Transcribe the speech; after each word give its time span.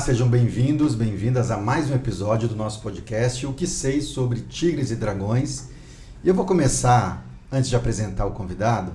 sejam 0.00 0.26
bem-vindos, 0.26 0.94
bem-vindas 0.94 1.50
a 1.50 1.58
mais 1.58 1.90
um 1.90 1.94
episódio 1.94 2.48
do 2.48 2.56
nosso 2.56 2.80
podcast 2.80 3.46
O 3.46 3.52
que 3.52 3.66
sei 3.66 4.00
sobre 4.00 4.40
tigres 4.40 4.90
e 4.90 4.96
dragões. 4.96 5.68
E 6.24 6.28
eu 6.28 6.34
vou 6.34 6.46
começar, 6.46 7.22
antes 7.52 7.68
de 7.68 7.76
apresentar 7.76 8.24
o 8.24 8.30
convidado, 8.30 8.92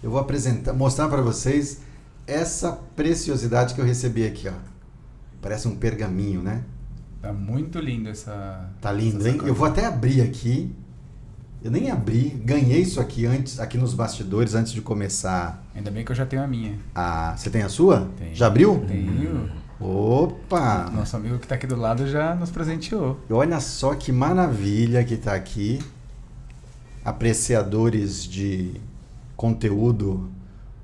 eu 0.00 0.08
vou 0.12 0.20
apresentar, 0.20 0.72
mostrar 0.72 1.08
para 1.08 1.20
vocês 1.20 1.80
essa 2.24 2.70
preciosidade 2.94 3.74
que 3.74 3.80
eu 3.80 3.84
recebi 3.84 4.24
aqui, 4.24 4.48
ó. 4.48 4.52
Parece 5.42 5.66
um 5.66 5.74
pergaminho, 5.74 6.40
né? 6.40 6.62
Tá 7.20 7.32
muito 7.32 7.80
lindo 7.80 8.08
essa. 8.08 8.70
Tá 8.80 8.92
lindo, 8.92 9.18
essa 9.18 9.30
hein? 9.30 9.40
Eu 9.44 9.54
vou 9.54 9.66
até 9.66 9.86
abrir 9.86 10.20
aqui. 10.20 10.72
Eu 11.64 11.72
nem 11.72 11.90
abri, 11.90 12.40
ganhei 12.44 12.82
isso 12.82 13.00
aqui 13.00 13.26
antes, 13.26 13.58
aqui 13.58 13.76
nos 13.76 13.92
bastidores, 13.92 14.54
antes 14.54 14.72
de 14.72 14.80
começar. 14.80 15.66
Ainda 15.74 15.90
bem 15.90 16.04
que 16.04 16.12
eu 16.12 16.16
já 16.16 16.24
tenho 16.24 16.42
a 16.42 16.46
minha. 16.46 16.78
A... 16.94 17.36
Você 17.36 17.50
tem 17.50 17.62
a 17.62 17.68
sua? 17.68 18.08
Tenho. 18.16 18.36
Já 18.36 18.46
abriu? 18.46 18.84
Tenho. 18.86 19.67
Opa! 19.80 20.90
Nosso 20.90 21.16
amigo 21.16 21.38
que 21.38 21.46
tá 21.46 21.54
aqui 21.54 21.66
do 21.66 21.76
lado 21.76 22.06
já 22.08 22.34
nos 22.34 22.50
presenteou. 22.50 23.18
Olha 23.30 23.60
só 23.60 23.94
que 23.94 24.10
maravilha 24.10 25.04
que 25.04 25.16
tá 25.16 25.34
aqui. 25.34 25.78
Apreciadores 27.04 28.24
de 28.24 28.80
conteúdo 29.36 30.30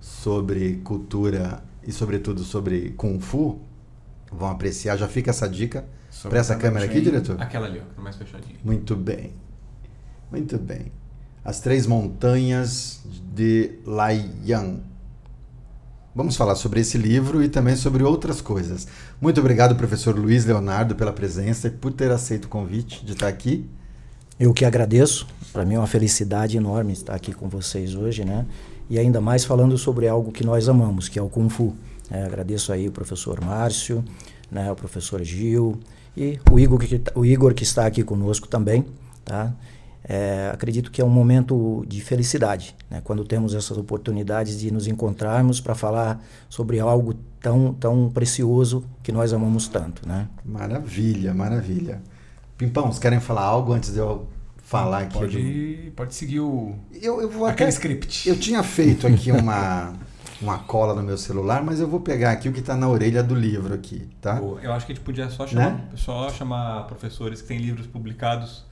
sobre 0.00 0.76
cultura 0.84 1.62
e, 1.82 1.90
sobretudo, 1.90 2.44
sobre 2.44 2.90
Kung 2.90 3.18
Fu 3.18 3.60
vão 4.30 4.48
apreciar. 4.50 4.96
Já 4.96 5.08
fica 5.08 5.30
essa 5.30 5.48
dica. 5.48 5.84
Para 6.22 6.38
essa 6.38 6.54
câmera 6.54 6.86
aqui, 6.86 7.00
diretor? 7.00 7.40
Aquela 7.42 7.66
ali, 7.66 7.80
ó, 7.80 7.94
tá 7.94 8.00
mais 8.00 8.14
fechadinha. 8.14 8.56
Muito 8.62 8.94
bem. 8.94 9.32
Muito 10.30 10.56
bem. 10.56 10.92
As 11.44 11.60
Três 11.60 11.86
Montanhas 11.86 13.02
de 13.34 13.72
Laiyan. 13.84 14.78
Vamos 16.16 16.36
falar 16.36 16.54
sobre 16.54 16.78
esse 16.78 16.96
livro 16.96 17.42
e 17.42 17.48
também 17.48 17.74
sobre 17.74 18.04
outras 18.04 18.40
coisas. 18.40 18.86
Muito 19.20 19.40
obrigado, 19.40 19.74
professor 19.74 20.16
Luiz 20.16 20.44
Leonardo, 20.44 20.94
pela 20.94 21.12
presença 21.12 21.66
e 21.66 21.70
por 21.72 21.92
ter 21.92 22.12
aceito 22.12 22.44
o 22.44 22.48
convite 22.48 23.04
de 23.04 23.14
estar 23.14 23.26
aqui. 23.26 23.68
Eu 24.38 24.52
que 24.52 24.64
agradeço. 24.64 25.26
Para 25.52 25.64
mim 25.64 25.74
é 25.74 25.78
uma 25.78 25.88
felicidade 25.88 26.56
enorme 26.56 26.92
estar 26.92 27.16
aqui 27.16 27.32
com 27.32 27.48
vocês 27.48 27.96
hoje, 27.96 28.24
né? 28.24 28.46
E 28.88 28.96
ainda 28.96 29.20
mais 29.20 29.44
falando 29.44 29.76
sobre 29.76 30.06
algo 30.06 30.30
que 30.30 30.44
nós 30.46 30.68
amamos, 30.68 31.08
que 31.08 31.18
é 31.18 31.22
o 31.22 31.28
Kung 31.28 31.48
Fu. 31.48 31.74
É, 32.08 32.22
agradeço 32.22 32.72
aí 32.72 32.86
o 32.86 32.92
professor 32.92 33.40
Márcio, 33.44 34.04
né, 34.50 34.70
o 34.70 34.76
professor 34.76 35.20
Gil 35.24 35.80
e 36.16 36.38
o 36.48 36.60
Igor 36.60 36.78
que, 36.78 37.02
o 37.14 37.24
Igor 37.24 37.54
que 37.54 37.64
está 37.64 37.86
aqui 37.86 38.04
conosco 38.04 38.46
também, 38.46 38.84
tá? 39.24 39.52
É, 40.06 40.50
acredito 40.52 40.90
que 40.90 41.00
é 41.00 41.04
um 41.04 41.08
momento 41.08 41.82
de 41.88 42.00
felicidade, 42.02 42.76
né? 42.90 43.00
quando 43.02 43.24
temos 43.24 43.54
essas 43.54 43.78
oportunidades 43.78 44.60
de 44.60 44.70
nos 44.70 44.86
encontrarmos 44.86 45.60
para 45.60 45.74
falar 45.74 46.22
sobre 46.46 46.78
algo 46.78 47.14
tão, 47.40 47.72
tão 47.72 48.10
precioso 48.10 48.84
que 49.02 49.10
nós 49.10 49.32
amamos 49.32 49.66
tanto, 49.66 50.06
né? 50.06 50.28
Maravilha, 50.44 51.32
maravilha. 51.32 52.02
Pimpão, 52.58 52.84
vocês 52.84 52.98
querem 52.98 53.18
falar 53.18 53.42
algo 53.42 53.72
antes 53.72 53.94
de 53.94 53.98
eu 53.98 54.28
falar 54.58 55.00
aqui? 55.00 55.18
Pode, 55.18 55.92
pode 55.96 56.14
seguir 56.14 56.40
o. 56.40 56.74
Eu, 56.92 57.22
eu 57.22 57.30
vou 57.30 57.46
aquele 57.46 57.70
até... 57.70 57.74
script. 57.74 58.28
Eu 58.28 58.38
tinha 58.38 58.62
feito 58.62 59.06
aqui 59.06 59.32
uma, 59.32 59.94
uma 60.40 60.58
cola 60.58 60.94
no 60.94 61.02
meu 61.02 61.16
celular, 61.16 61.62
mas 61.64 61.80
eu 61.80 61.88
vou 61.88 62.00
pegar 62.00 62.32
aqui 62.32 62.48
o 62.48 62.52
que 62.52 62.60
está 62.60 62.76
na 62.76 62.88
orelha 62.88 63.22
do 63.22 63.34
livro 63.34 63.72
aqui, 63.72 64.06
tá? 64.20 64.38
Eu 64.62 64.72
acho 64.72 64.84
que 64.84 64.92
a 64.92 64.94
gente 64.94 65.04
podia 65.04 65.30
só 65.30 65.46
chamar, 65.46 65.72
Né? 65.72 65.88
só 65.96 66.28
chamar 66.28 66.86
professores 66.86 67.40
que 67.40 67.48
têm 67.48 67.58
livros 67.58 67.86
publicados 67.86 68.64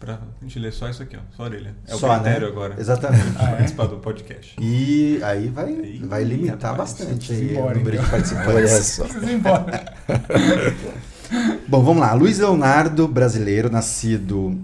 pra 0.00 0.18
gente 0.40 0.58
ler 0.58 0.72
só 0.72 0.88
isso 0.88 1.02
aqui, 1.02 1.16
ó, 1.16 1.20
só 1.36 1.42
a 1.42 1.46
orelha. 1.46 1.74
É 1.86 1.94
Só, 1.94 2.10
o 2.10 2.14
critério 2.14 2.46
né? 2.46 2.52
agora. 2.52 2.74
Exatamente. 2.80 3.32
Pra 3.32 3.46
participar 3.48 3.86
do 3.86 3.98
podcast. 3.98 4.56
E 4.58 5.20
aí 5.22 5.48
vai, 5.48 5.66
Aí, 5.66 5.98
vai 5.98 6.24
limitar 6.24 6.72
rapaz, 6.72 6.94
bastante 6.94 7.32
aí 7.32 7.52
embora, 7.52 7.74
o 7.74 7.78
número 7.78 7.98
de 7.98 8.02
então. 8.02 8.08
Olha 8.08 8.10
participantes. 8.10 8.86
só. 8.86 9.02
Precisa 9.04 9.30
ir 9.30 9.34
embora. 9.34 9.94
Bom, 11.68 11.84
vamos 11.84 12.00
lá. 12.00 12.14
Luiz 12.14 12.38
Leonardo, 12.38 13.06
brasileiro, 13.06 13.70
nascido 13.70 14.58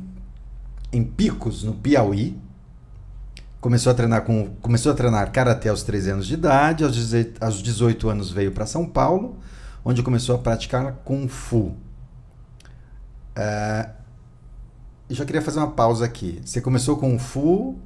em 0.90 1.04
Picos, 1.04 1.62
no 1.62 1.74
Piauí. 1.74 2.36
Começou 3.60 3.92
a 3.92 3.94
treinar 3.94 4.22
com 4.22 4.48
começou 4.62 4.90
a 4.90 4.94
treinar 4.94 5.30
karatê 5.32 5.68
aos 5.68 5.82
13 5.82 6.10
anos 6.10 6.26
de 6.26 6.34
idade, 6.34 6.82
aos 6.82 6.94
18, 6.94 7.44
aos 7.44 7.62
18 7.62 8.08
anos 8.08 8.30
veio 8.30 8.52
para 8.52 8.64
São 8.64 8.86
Paulo, 8.86 9.36
onde 9.84 10.02
começou 10.02 10.34
a 10.34 10.38
praticar 10.38 10.92
kung 11.04 11.28
fu. 11.28 11.76
É, 13.34 13.90
eu 13.90 13.95
já 15.14 15.24
queria 15.24 15.42
fazer 15.42 15.58
uma 15.58 15.70
pausa 15.70 16.04
aqui. 16.04 16.40
Você 16.44 16.60
começou 16.60 16.96
kung 16.96 17.18
fu 17.18 17.76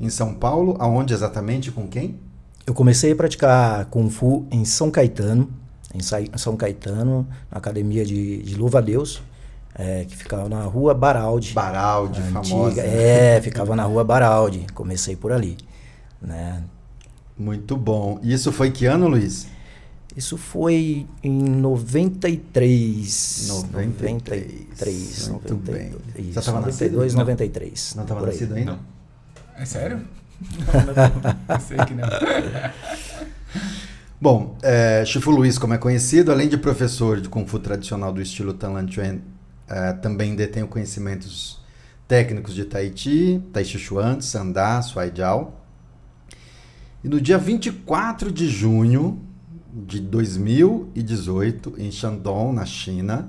em 0.00 0.08
São 0.08 0.34
Paulo, 0.34 0.76
aonde 0.78 1.12
exatamente, 1.12 1.70
com 1.70 1.86
quem? 1.86 2.18
Eu 2.66 2.74
comecei 2.74 3.12
a 3.12 3.16
praticar 3.16 3.84
Kung 3.86 4.08
Fu 4.08 4.46
em 4.50 4.64
São 4.64 4.90
Caetano, 4.90 5.50
em 5.94 6.00
São 6.38 6.56
Caetano, 6.56 7.26
na 7.50 7.58
academia 7.58 8.04
de, 8.04 8.42
de 8.42 8.54
Louva 8.54 8.78
a 8.78 8.80
Deus, 8.80 9.22
é, 9.74 10.04
que 10.04 10.16
ficava 10.16 10.48
na 10.48 10.62
rua 10.62 10.94
Baraldi. 10.94 11.52
Baraldi, 11.52 12.20
a 12.20 12.24
famosa. 12.24 12.80
É, 12.80 13.40
ficava 13.42 13.74
na 13.74 13.82
rua 13.84 14.04
Baraldi. 14.04 14.66
Comecei 14.72 15.16
por 15.16 15.32
ali. 15.32 15.56
Né? 16.22 16.62
Muito 17.36 17.76
bom. 17.76 18.20
E 18.22 18.32
isso 18.32 18.52
foi 18.52 18.70
que 18.70 18.86
ano, 18.86 19.08
Luiz? 19.08 19.48
Isso 20.16 20.36
foi 20.36 21.06
em 21.22 21.32
93. 21.32 23.46
93. 23.48 23.98
93. 23.98 25.28
Muito 25.28 25.54
90, 25.54 25.72
bem. 25.72 25.92
Isso, 26.18 26.32
Já 26.32 26.42
tava 26.42 26.60
92, 26.60 27.14
nascido? 27.14 27.18
93. 27.18 27.94
Não 27.94 28.02
estava 28.02 28.26
nascido 28.26 28.54
ainda? 28.54 28.72
Não. 28.72 28.78
É 29.56 29.64
sério? 29.64 30.00
Eu 31.48 31.60
sei 31.60 31.76
que 31.86 31.94
não. 31.94 32.08
Bom, 34.20 34.58
é, 34.62 35.04
Chifu 35.06 35.30
Luiz, 35.30 35.58
como 35.58 35.74
é 35.74 35.78
conhecido, 35.78 36.32
além 36.32 36.48
de 36.48 36.58
professor 36.58 37.20
de 37.20 37.28
Kung 37.28 37.46
Fu 37.46 37.58
tradicional 37.58 38.12
do 38.12 38.20
estilo 38.20 38.52
Tan 38.52 38.70
Lan 38.70 38.90
Chuan, 38.90 39.18
é, 39.68 39.92
também 39.94 40.34
detém 40.34 40.66
conhecimentos 40.66 41.60
técnicos 42.08 42.54
de 42.54 42.64
Tai 42.64 42.92
Chi, 42.94 43.40
Tai 43.52 43.64
Chi 43.64 43.78
Chuan, 43.78 44.20
Sandá, 44.20 44.82
Suai 44.82 45.12
Jiao. 45.14 45.54
E 47.02 47.08
no 47.08 47.20
dia 47.20 47.38
24 47.38 48.32
de 48.32 48.48
junho 48.48 49.22
de 49.72 50.00
2018, 50.00 51.74
em 51.78 51.90
Shandong, 51.90 52.54
na 52.54 52.64
China, 52.64 53.28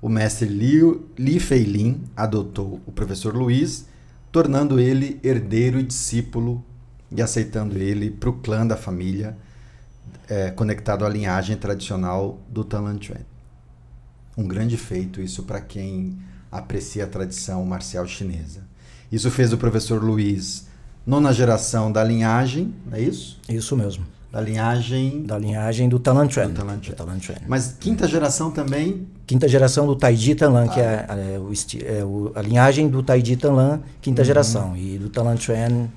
o 0.00 0.08
mestre 0.08 0.46
Liu, 0.46 1.08
Li 1.18 1.40
Feilin 1.40 2.04
adotou 2.16 2.80
o 2.86 2.92
professor 2.92 3.34
Luiz, 3.34 3.86
tornando 4.30 4.78
ele 4.78 5.18
herdeiro 5.22 5.78
e 5.78 5.82
discípulo 5.82 6.64
e 7.10 7.20
aceitando 7.20 7.76
ele 7.78 8.10
para 8.10 8.30
o 8.30 8.34
clã 8.34 8.66
da 8.66 8.76
família, 8.76 9.36
é, 10.28 10.50
conectado 10.50 11.04
à 11.04 11.08
linhagem 11.08 11.56
tradicional 11.56 12.38
do 12.48 12.62
Tan 12.62 12.82
Lan 12.82 13.00
Chuan. 13.00 13.20
Um 14.36 14.46
grande 14.46 14.76
feito 14.76 15.20
isso 15.20 15.42
para 15.42 15.60
quem 15.60 16.18
aprecia 16.52 17.04
a 17.04 17.08
tradição 17.08 17.64
marcial 17.64 18.06
chinesa. 18.06 18.62
Isso 19.10 19.30
fez 19.30 19.52
o 19.52 19.58
professor 19.58 20.02
Luiz 20.02 20.68
nona 21.08 21.32
geração 21.32 21.90
da 21.90 22.04
linhagem, 22.04 22.74
é 22.92 23.00
isso? 23.00 23.40
Isso 23.48 23.74
mesmo. 23.74 24.06
Da 24.30 24.40
linhagem. 24.42 25.22
Da 25.22 25.38
linhagem 25.38 25.88
do 25.88 25.98
Talan 25.98 26.28
Chuan. 26.28 26.48
Do 26.48 26.54
Talan 26.54 26.78
Chuan. 26.82 26.94
Do 26.94 26.96
Talan 26.96 27.20
Chuan. 27.20 27.36
Mas 27.46 27.76
quinta 27.80 28.06
geração 28.06 28.50
também. 28.50 29.06
Quinta 29.26 29.48
geração 29.48 29.86
do 29.86 29.96
Taiji 29.96 30.34
Tanlan, 30.34 30.68
que 30.68 30.80
é, 30.80 31.06
é 31.34 31.38
o 31.38 31.50
é 31.84 32.04
o- 32.04 32.32
a 32.34 32.42
linhagem 32.42 32.88
do 32.88 33.02
Taiji 33.02 33.36
Tanlan, 33.36 33.80
quinta 34.02 34.22
geração. 34.24 34.76
E 34.76 34.98
do 34.98 35.08
Talan 35.08 35.36
Chuan, 35.36 35.88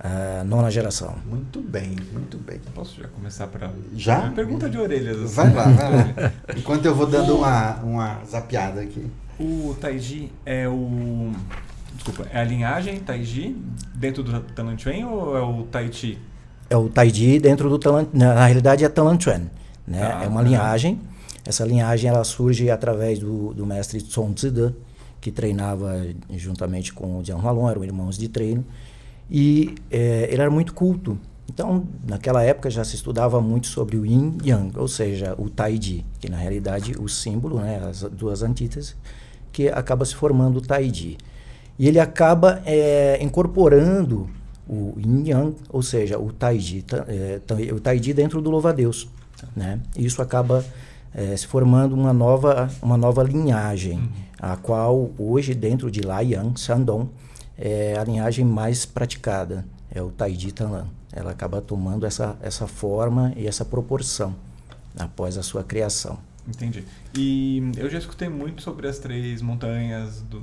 a 0.00 0.42
nona 0.44 0.70
geração. 0.70 1.16
Muito 1.28 1.60
bem, 1.60 1.96
muito 2.12 2.38
bem. 2.38 2.60
Posso 2.74 2.98
já 3.00 3.08
começar 3.08 3.46
para 3.46 3.70
Já? 3.94 4.30
Pergunta 4.30 4.68
de 4.70 4.78
orelhas. 4.78 5.18
assim. 5.22 5.34
Vai 5.34 5.52
lá, 5.54 5.64
vai 5.64 5.96
lá. 5.96 6.32
Enquanto 6.56 6.86
eu 6.86 6.94
vou 6.94 7.06
dando 7.06 7.36
uma, 7.36 7.76
uma 7.82 8.20
zapiada 8.24 8.80
aqui. 8.80 9.06
O 9.38 9.76
Taiji 9.80 10.32
é 10.46 10.66
o. 10.68 11.30
Desculpa, 11.94 12.26
é 12.32 12.40
a 12.40 12.44
linhagem 12.44 13.00
Taiji 13.00 13.54
dentro 13.94 14.22
do 14.22 14.40
Talan 14.40 14.76
Chuan 14.78 15.06
ou 15.08 15.36
é 15.36 15.40
o 15.42 15.62
Tai 15.64 15.90
Chi? 15.92 16.18
É 16.68 16.76
o 16.76 16.88
Taiji 16.88 17.38
dentro 17.38 17.68
do 17.68 17.78
Talan... 17.78 18.06
Na, 18.12 18.34
na 18.34 18.46
realidade 18.46 18.84
é 18.84 18.88
Talan 18.88 19.18
Chuan. 19.18 19.42
Né? 19.86 20.02
Ah, 20.02 20.24
é 20.24 20.28
uma 20.28 20.42
linhagem. 20.42 21.00
Essa 21.44 21.64
linhagem 21.64 22.10
ela 22.10 22.24
surge 22.24 22.68
através 22.70 23.20
do, 23.20 23.54
do 23.54 23.64
mestre 23.64 24.00
Song 24.00 24.34
Zide, 24.38 24.74
que 25.20 25.30
treinava 25.30 26.04
juntamente 26.30 26.92
com 26.92 27.18
o 27.18 27.24
Jiang 27.24 27.40
Hualong, 27.40 27.70
eram 27.70 27.84
irmãos 27.84 28.18
de 28.18 28.28
treino. 28.28 28.64
E 29.30 29.74
eh, 29.90 30.28
ele 30.30 30.42
era 30.42 30.50
muito 30.50 30.74
culto. 30.74 31.18
Então, 31.48 31.86
naquela 32.06 32.42
época 32.42 32.68
já 32.68 32.84
se 32.84 32.96
estudava 32.96 33.40
muito 33.40 33.68
sobre 33.68 33.96
o 33.96 34.04
Yin 34.04 34.38
Yang, 34.44 34.78
ou 34.78 34.88
seja, 34.88 35.34
o 35.38 35.48
Taiji, 35.48 36.04
que 36.18 36.28
na 36.28 36.36
realidade 36.36 36.92
o 36.98 37.08
símbolo, 37.08 37.60
né, 37.60 37.80
as 37.88 38.02
duas 38.02 38.42
antíteses, 38.42 38.96
que 39.52 39.68
acaba 39.68 40.04
se 40.04 40.14
formando 40.14 40.56
o 40.56 40.60
Taiji. 40.60 41.16
E 41.78 41.86
ele 41.86 42.00
acaba 42.00 42.60
eh, 42.66 43.18
incorporando 43.22 44.28
o 44.68 44.94
Yin 44.98 45.28
Yang, 45.28 45.56
ou 45.68 45.82
seja, 45.82 46.18
o 46.18 46.32
Taiji, 46.32 46.82
ta- 46.82 47.06
ta- 47.46 47.54
o 47.74 47.80
Taiji 47.80 48.12
dentro 48.12 48.40
do 48.42 48.50
louva-a-Deus. 48.50 49.08
Né? 49.54 49.80
Isso 49.96 50.20
acaba 50.22 50.64
eh, 51.14 51.36
se 51.36 51.46
formando 51.46 51.94
uma 51.94 52.12
nova, 52.12 52.68
uma 52.82 52.96
nova 52.96 53.22
linhagem, 53.22 54.08
a 54.38 54.56
qual 54.56 55.10
hoje 55.18 55.54
dentro 55.54 55.90
de 55.90 56.00
Laiyang, 56.00 56.58
Shandong, 56.58 57.08
é 57.58 57.96
a 57.98 58.04
linhagem 58.04 58.44
mais 58.44 58.84
praticada, 58.84 59.64
é 59.90 60.02
o 60.02 60.10
Taiji 60.10 60.52
Tanlan. 60.52 60.86
Ela 61.12 61.30
acaba 61.30 61.60
tomando 61.62 62.04
essa, 62.04 62.36
essa 62.42 62.66
forma 62.66 63.32
e 63.36 63.46
essa 63.46 63.64
proporção 63.64 64.34
após 64.98 65.38
a 65.38 65.42
sua 65.42 65.62
criação. 65.62 66.18
Entendi. 66.48 66.84
E 67.16 67.72
eu 67.76 67.88
já 67.90 67.98
escutei 67.98 68.28
muito 68.28 68.62
sobre 68.62 68.86
as 68.86 68.98
três 68.98 69.40
montanhas 69.42 70.20
do, 70.30 70.42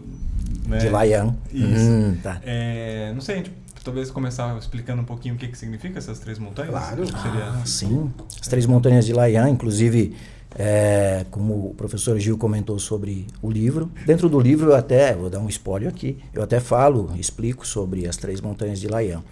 né? 0.67 0.77
De 0.77 0.89
Laian. 0.89 1.35
Isso. 1.51 1.65
Hum, 1.91 2.17
tá. 2.21 2.41
É, 2.43 3.11
não 3.13 3.21
sei, 3.21 3.43
tipo, 3.43 3.55
talvez 3.83 4.09
começar 4.09 4.57
explicando 4.57 5.01
um 5.01 5.05
pouquinho 5.05 5.35
o 5.35 5.37
que, 5.37 5.47
que 5.47 5.57
significa 5.57 5.99
essas 5.99 6.19
três 6.19 6.39
montanhas. 6.39 6.71
Claro. 6.71 7.05
Seria... 7.05 7.45
Ah, 7.45 7.65
sim. 7.65 8.11
As 8.39 8.47
três 8.47 8.65
montanhas 8.65 9.05
de 9.05 9.13
Laian, 9.13 9.49
inclusive, 9.49 10.15
é, 10.55 11.25
como 11.29 11.69
o 11.69 11.73
professor 11.75 12.17
Gil 12.19 12.37
comentou 12.37 12.79
sobre 12.79 13.27
o 13.41 13.51
livro. 13.51 13.91
Dentro 14.05 14.29
do 14.29 14.39
livro, 14.39 14.71
eu 14.71 14.75
até, 14.75 15.13
vou 15.13 15.29
dar 15.29 15.39
um 15.39 15.49
spoiler 15.49 15.89
aqui, 15.89 16.17
eu 16.33 16.41
até 16.41 16.59
falo, 16.59 17.11
explico 17.17 17.67
sobre 17.67 18.07
as 18.07 18.17
três 18.17 18.39
montanhas 18.39 18.79
de 18.79 18.87
Laian. 18.87 19.23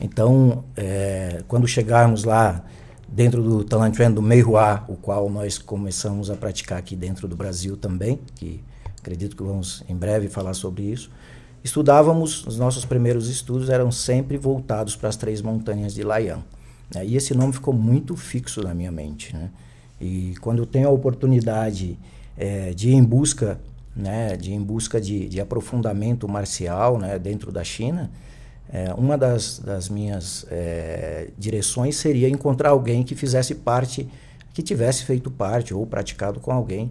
Então, 0.00 0.64
é, 0.76 1.42
quando 1.46 1.66
chegarmos 1.68 2.24
lá 2.24 2.64
dentro 3.06 3.42
do 3.42 3.62
Talantuan 3.62 4.10
do 4.10 4.22
Meihuá, 4.22 4.84
o 4.88 4.96
qual 4.96 5.28
nós 5.30 5.58
começamos 5.58 6.30
a 6.30 6.34
praticar 6.34 6.78
aqui 6.78 6.96
dentro 6.96 7.28
do 7.28 7.36
Brasil 7.36 7.76
também, 7.76 8.18
que 8.34 8.64
acredito 8.98 9.36
que 9.36 9.42
vamos 9.42 9.84
em 9.88 9.94
breve 9.94 10.28
falar 10.28 10.54
sobre 10.54 10.84
isso, 10.84 11.10
estudávamos, 11.64 12.46
os 12.46 12.58
nossos 12.58 12.84
primeiros 12.84 13.28
estudos 13.28 13.68
eram 13.68 13.90
sempre 13.92 14.36
voltados 14.36 14.96
para 14.96 15.08
as 15.08 15.16
três 15.16 15.40
montanhas 15.40 15.94
de 15.94 16.02
Laian. 16.02 16.40
Né? 16.94 17.06
E 17.06 17.16
esse 17.16 17.34
nome 17.34 17.52
ficou 17.52 17.72
muito 17.72 18.16
fixo 18.16 18.62
na 18.62 18.74
minha 18.74 18.90
mente. 18.90 19.34
Né? 19.34 19.50
E 20.00 20.34
quando 20.40 20.58
eu 20.58 20.66
tenho 20.66 20.88
a 20.88 20.90
oportunidade 20.90 21.98
é, 22.36 22.72
de 22.72 22.90
ir 22.90 22.94
em 22.94 23.04
busca, 23.04 23.60
né, 23.94 24.36
de 24.36 24.52
em 24.52 24.60
busca 24.60 25.00
de, 25.00 25.28
de 25.28 25.40
aprofundamento 25.40 26.26
marcial 26.28 26.98
né, 26.98 27.18
dentro 27.18 27.52
da 27.52 27.62
China, 27.62 28.10
é, 28.72 28.92
uma 28.94 29.18
das, 29.18 29.58
das 29.58 29.88
minhas 29.88 30.46
é, 30.50 31.28
direções 31.38 31.96
seria 31.96 32.28
encontrar 32.28 32.70
alguém 32.70 33.02
que 33.02 33.14
fizesse 33.14 33.54
parte, 33.54 34.08
que 34.54 34.62
tivesse 34.62 35.04
feito 35.04 35.30
parte 35.30 35.74
ou 35.74 35.86
praticado 35.86 36.40
com 36.40 36.50
alguém 36.50 36.90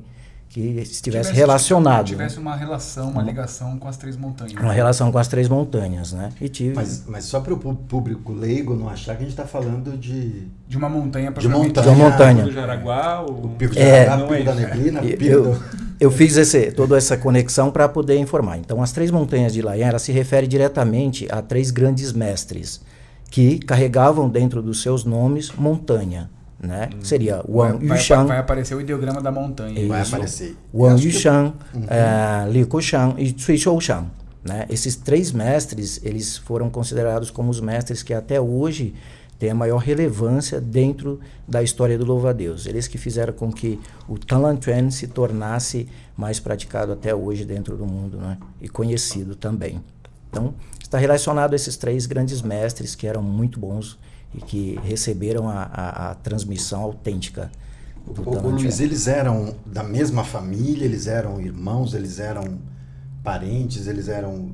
que 0.54 0.60
estivesse 0.60 1.02
Tivesse- 1.02 1.32
relacionado. 1.34 2.08
Tivesse 2.08 2.38
uma 2.38 2.56
relação, 2.58 3.10
uma 3.10 3.24
ligação 3.24 3.78
com 3.80 3.88
as 3.88 3.96
três 3.96 4.18
montanhas. 4.18 4.54
Uma 4.54 4.74
relação 4.74 5.10
com 5.10 5.18
as 5.18 5.28
três 5.30 5.48
montanhas, 5.48 6.12
né? 6.12 6.30
E 6.42 6.50
tive. 6.50 6.76
Mas, 6.76 7.04
mas 7.08 7.24
só 7.24 7.40
para 7.40 7.54
o 7.54 7.58
público 7.58 8.34
leigo 8.34 8.76
não 8.76 8.90
achar 8.90 9.16
que 9.16 9.20
a 9.24 9.26
gente 9.26 9.32
está 9.32 9.46
falando 9.46 9.98
de 9.98 10.48
De 10.68 10.76
uma 10.78 10.90
montanha 10.90 11.28
De 11.28 11.34
propriamente 11.34 11.68
montanha. 11.70 11.96
De 11.96 12.02
uma 12.02 12.10
montanha. 12.10 12.44
Do 12.44 12.52
Jaraguá, 12.52 13.22
o... 13.22 13.46
o 13.46 13.50
Pico 13.58 13.74
de 13.74 13.80
É. 13.80 14.02
Arará, 14.02 14.18
Não 14.18 14.28
Pico 14.28 14.42
é 14.42 14.44
da. 14.44 14.54
Neblina, 14.56 15.04
E- 15.06 15.16
Pico 15.16 15.24
eu, 15.24 15.44
do... 15.54 15.64
eu 16.02 16.12
fiz 16.12 16.36
esse, 16.36 16.72
toda 16.74 16.98
essa 16.98 17.16
conexão 17.16 17.72
para 17.72 17.88
poder 17.88 18.18
informar. 18.18 18.58
Então, 18.58 18.84
as 18.84 18.92
três 18.92 19.10
montanhas 19.10 19.54
de 19.54 19.62
Laian 19.62 19.88
ela 19.88 20.00
se 20.00 20.12
refere 20.12 20.48
diretamente 20.48 21.28
a 21.32 21.42
três 21.42 21.72
grandes 21.72 22.12
mestres 22.12 22.82
que 23.30 23.58
carregavam 23.60 24.28
dentro 24.28 24.62
dos 24.62 24.82
seus 24.82 25.06
nomes 25.06 25.50
montanha, 25.58 26.30
né? 26.62 26.90
Hum. 26.94 27.00
Seria 27.04 27.38
Vai, 27.48 27.72
Wang 27.72 27.88
vai, 27.88 27.98
Yushan, 27.98 28.26
vai 28.26 28.38
aparecer 28.38 28.76
o 28.76 28.82
ideograma 28.82 29.22
da 29.22 29.32
montanha. 29.32 29.88
Vai 29.88 30.02
Isso. 30.02 30.16
aparecer. 30.16 30.56
Wang 30.74 30.94
Acho 30.94 31.04
que- 31.04 31.10
Yushan, 31.10 31.54
eh, 31.88 32.48
Li 32.52 32.66
Kushan 32.66 33.16
e 33.18 33.34
Cui 33.34 33.58
Shoushan. 33.58 34.06
Né? 34.44 34.66
Esses 34.70 34.96
três 34.96 35.32
mestres, 35.32 36.00
eles 36.04 36.38
foram 36.38 36.70
considerados 36.70 37.30
como 37.30 37.50
os 37.52 37.60
mestres 37.60 38.02
que 38.02 38.14
até 38.14 38.42
hoje 38.42 38.96
têm 39.38 39.52
a 39.52 39.56
maior 39.56 39.78
relevância 39.78 40.60
dentro 40.60 41.20
da 41.48 41.62
história 41.64 41.98
do 41.98 42.06
louva-a-Deus. 42.06 42.66
Eles 42.66 42.88
que 42.88 42.98
fizeram 42.98 43.34
com 43.34 43.52
que 43.52 43.80
o 44.08 44.18
Talantuan 44.18 44.90
se 44.92 45.08
tornasse 45.08 45.88
mais 46.18 46.40
praticado 46.40 46.92
até 46.92 47.14
hoje 47.14 47.46
dentro 47.46 47.76
do 47.78 47.86
mundo 47.86 48.18
né? 48.18 48.38
e 48.60 48.68
conhecido 48.70 49.36
também. 49.36 49.82
Então, 50.30 50.54
está 50.82 50.98
relacionado 50.98 51.54
a 51.54 51.56
esses 51.56 51.76
três 51.78 52.06
grandes 52.06 52.42
mestres 52.42 52.96
que 52.96 53.06
eram 53.08 53.22
muito 53.22 53.60
bons 53.60 53.98
e 54.34 54.40
que 54.42 54.80
receberam 54.84 55.50
a, 55.50 55.64
a- 55.64 56.12
a 56.12 56.16
transmissão 56.16 56.82
autêntica 56.82 57.52
do 58.06 58.24
Talantuan. 58.24 58.52
Luiz, 58.54 58.80
eles 58.80 59.08
eram 59.08 59.56
da 59.66 59.84
mesma 59.84 60.24
família, 60.24 60.86
eles 60.86 61.08
eram 61.08 61.40
irmãos, 61.40 61.94
eles 61.94 62.20
eram 62.20 62.60
parentes, 63.24 63.88
eles 63.88 64.08
eram... 64.08 64.52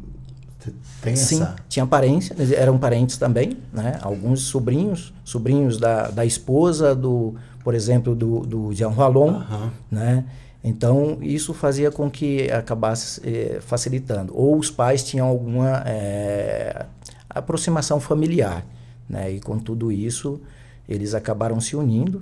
Tem 1.02 1.16
Sim, 1.16 1.42
essa... 1.42 1.56
tinha 1.70 1.86
parentes, 1.86 2.52
eram 2.52 2.78
parentes 2.78 3.18
também, 3.18 3.58
né? 3.72 4.00
Alguns 4.02 4.42
sobrinhos, 4.42 5.14
sobrinhos 5.24 5.78
da, 5.78 6.10
da 6.10 6.26
esposa 6.26 6.94
do, 6.94 7.36
por 7.64 7.74
exemplo, 7.74 8.14
do, 8.14 8.42
do 8.42 8.74
Jean 8.74 8.90
Aham. 8.90 9.72
né? 9.90 10.26
Então, 10.62 11.20
isso 11.22 11.54
fazia 11.54 11.90
com 11.90 12.10
que 12.10 12.52
acabasse 12.52 13.22
eh, 13.24 13.60
facilitando. 13.62 14.34
Ou 14.36 14.58
os 14.58 14.70
pais 14.70 15.04
tinham 15.04 15.26
alguma 15.28 15.82
eh, 15.86 16.86
aproximação 17.30 18.02
familiar, 18.02 18.66
né? 19.10 19.32
E 19.32 19.40
com 19.40 19.58
tudo 19.58 19.92
isso, 19.92 20.40
eles 20.88 21.14
acabaram 21.14 21.60
se 21.60 21.76
unindo 21.76 22.22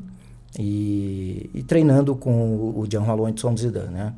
e, 0.58 1.50
e 1.54 1.64
treinando 1.64 2.16
com 2.16 2.56
o, 2.56 2.80
o 2.80 2.88
Jean 2.90 3.02
Hualong 3.04 3.34
de 3.34 3.42
Song 3.42 3.60
Zidan, 3.60 3.90
né? 3.92 4.14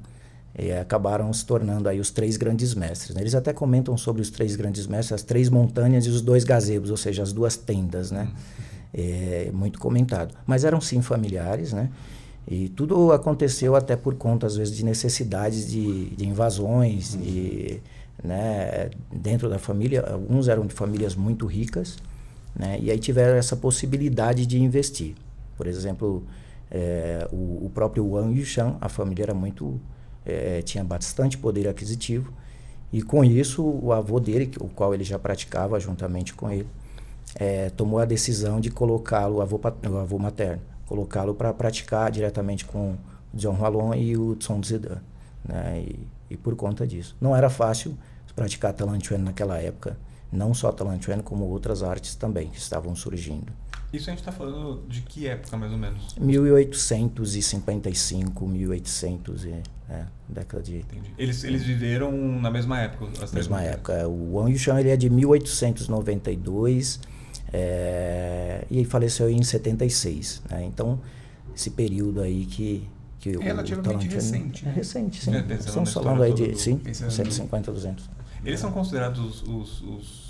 E 0.58 0.72
acabaram 0.72 1.32
se 1.32 1.46
tornando 1.46 1.88
aí 1.88 2.00
os 2.00 2.10
três 2.10 2.36
grandes 2.36 2.74
mestres. 2.74 3.16
né? 3.16 3.22
Eles 3.22 3.36
até 3.36 3.54
comentam 3.54 3.96
sobre 3.96 4.24
os 4.24 4.32
três 4.32 4.56
grandes 4.56 4.88
mestres, 4.88 5.14
as 5.14 5.24
três 5.24 5.50
montanhas 5.50 6.06
e 6.08 6.10
os 6.10 6.20
dois 6.20 6.44
gazebos, 6.44 6.90
ou 6.90 6.98
seja, 6.98 7.22
as 7.22 7.32
duas 7.32 7.56
tendas, 7.56 8.10
né? 8.10 8.32
É 8.94 9.52
muito 9.54 9.78
comentado. 9.78 10.34
Mas 10.48 10.64
eram 10.64 10.82
sim 10.82 11.02
familiares, 11.02 11.74
né? 11.74 11.90
E 12.48 12.70
tudo 12.70 13.12
aconteceu 13.12 13.76
até 13.76 13.96
por 13.96 14.16
conta, 14.16 14.48
às 14.48 14.56
vezes, 14.56 14.76
de 14.76 14.86
necessidades 14.86 15.70
de, 15.70 16.12
de 16.12 16.26
invasões, 16.26 17.16
e, 17.16 17.82
né? 18.24 18.90
dentro 19.12 19.50
da 19.50 19.60
família. 19.60 20.02
Alguns 20.02 20.48
eram 20.48 20.66
de 20.66 20.74
famílias 20.74 21.14
muito 21.14 21.46
ricas, 21.46 21.98
né? 22.56 22.78
E 22.82 22.92
aí 22.92 23.00
tiveram 23.00 23.36
essa 23.38 23.56
possibilidade 23.56 24.46
de 24.46 24.62
investir. 24.62 25.16
Por 25.56 25.68
exemplo, 25.68 26.24
é, 26.70 27.28
o, 27.32 27.66
o 27.66 27.72
próprio 27.74 28.08
Wang 28.12 28.40
Yushan, 28.40 28.78
a 28.82 28.90
família 28.90 29.24
era 29.24 29.34
muito 29.34 29.80
é, 30.26 30.62
tinha 30.62 30.84
bastante 30.84 31.38
poder 31.38 31.68
aquisitivo 31.68 32.34
e 32.92 33.02
com 33.02 33.24
isso 33.24 33.64
o 33.64 33.92
avô 33.92 34.20
dele, 34.20 34.52
o 34.60 34.68
qual 34.68 34.94
ele 34.94 35.04
já 35.04 35.18
praticava 35.18 35.80
juntamente 35.80 36.34
com 36.34 36.50
ele, 36.50 36.68
é, 37.36 37.70
tomou 37.70 38.00
a 38.00 38.06
decisão 38.06 38.60
de 38.60 38.70
colocá-lo, 38.70 39.38
o 39.38 39.42
avô, 39.42 39.60
o 39.90 39.98
avô 39.98 40.18
materno, 40.18 40.62
colocá-lo 40.86 41.34
para 41.34 41.54
praticar 41.54 42.10
diretamente 42.12 42.66
com 42.66 42.92
o 42.92 42.98
John 43.34 43.58
Hualong 43.60 43.96
e 43.96 44.18
o 44.18 44.36
Tsong 44.36 44.66
Zidan, 44.66 45.02
né? 45.44 45.84
E, 45.86 46.08
e 46.30 46.38
por 46.38 46.56
conta 46.56 46.86
disso. 46.86 47.16
Não 47.22 47.36
era 47.36 47.50
fácil 47.50 47.98
praticar 48.36 48.72
Talantuan 48.72 49.18
naquela 49.18 49.58
época, 49.58 49.98
não 50.32 50.54
só 50.54 50.72
Talantuan, 50.72 51.20
como 51.20 51.46
outras 51.46 51.84
artes 51.84 52.16
também 52.16 52.48
que 52.50 52.58
estavam 52.58 52.96
surgindo. 52.96 53.52
Isso 53.94 54.10
a 54.10 54.14
gente 54.14 54.24
tá 54.24 54.32
falando 54.34 54.84
de 54.88 55.02
que 55.02 55.28
época, 55.28 55.56
mais 55.56 55.72
ou 55.72 55.78
menos? 55.78 56.14
1855, 56.20 58.48
1800, 58.48 59.46
e, 59.46 59.56
é, 59.90 60.06
década 60.28 60.62
de 60.62 60.78
Entendi. 60.80 61.14
Eles, 61.18 61.44
eles 61.44 61.64
viveram 61.64 62.12
na 62.12 62.52
mesma 62.52 62.80
época, 62.82 63.24
as 63.24 63.32
mesma 63.32 63.62
época. 63.64 64.08
O 64.08 64.34
Wang 64.36 64.52
Yushan 64.52 64.80
ele 64.80 64.90
é 64.90 64.98
de 64.98 65.10
1892 65.10 67.00
é, 67.54 68.66
e 68.70 68.78
ele 68.80 68.86
faleceu 68.88 69.30
em 69.30 69.42
76. 69.42 70.42
Né? 70.50 70.66
Então, 70.66 71.00
esse 71.56 71.70
período 71.72 72.22
aí 72.22 72.46
que, 72.46 72.88
que 73.20 73.38
o 73.38 73.42
Relativamente 73.42 74.08
Talantuan- 74.10 74.16
recente, 74.16 74.66
É 74.66 74.68
né? 74.68 74.74
recente, 74.76 75.24
sim. 75.24 75.34
É, 75.36 75.46
Estamos 75.54 75.94
falando 75.94 76.24
aí 76.24 76.34
de 76.34 76.48
do- 76.50 76.58
sim, 76.58 76.78
pensando- 76.78 77.12
150, 77.12 77.72
200. 77.72 78.10
Eles 78.48 78.60
são 78.60 78.72
considerados 78.72 79.20
os, 79.20 79.44
os- 79.44 79.82
os 79.82 80.28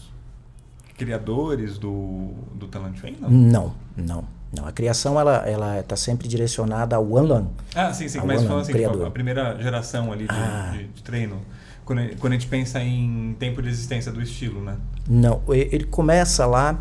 criadores 0.97 1.77
do, 1.77 2.31
do 2.55 2.67
Talantuan, 2.67 3.11
não? 3.21 3.29
Não, 3.29 3.73
não, 3.95 4.23
não. 4.55 4.65
A 4.67 4.71
criação 4.71 5.19
ela 5.19 5.47
ela 5.47 5.79
está 5.79 5.95
sempre 5.95 6.27
direcionada 6.27 6.95
ao 6.95 7.07
Wanlan. 7.07 7.47
Ah, 7.75 7.93
sim, 7.93 8.07
sim, 8.07 8.19
mas 8.25 8.41
falando 8.43 8.61
assim, 8.61 8.71
tipo, 8.73 8.83
criador. 8.85 9.07
a 9.07 9.11
primeira 9.11 9.57
geração 9.61 10.11
ali 10.11 10.25
de, 10.25 10.31
Ah. 10.33 10.71
de- 10.75 10.85
de 10.87 11.03
treino, 11.03 11.39
quando, 11.85 12.01
quando 12.19 12.33
a 12.33 12.35
gente 12.35 12.47
pensa 12.47 12.81
em 12.81 13.35
tempo 13.39 13.61
de 13.61 13.69
existência 13.69 14.11
do 14.11 14.21
estilo, 14.21 14.61
né? 14.61 14.75
Não, 15.07 15.41
ele 15.49 15.83
começa 15.85 16.45
lá 16.45 16.77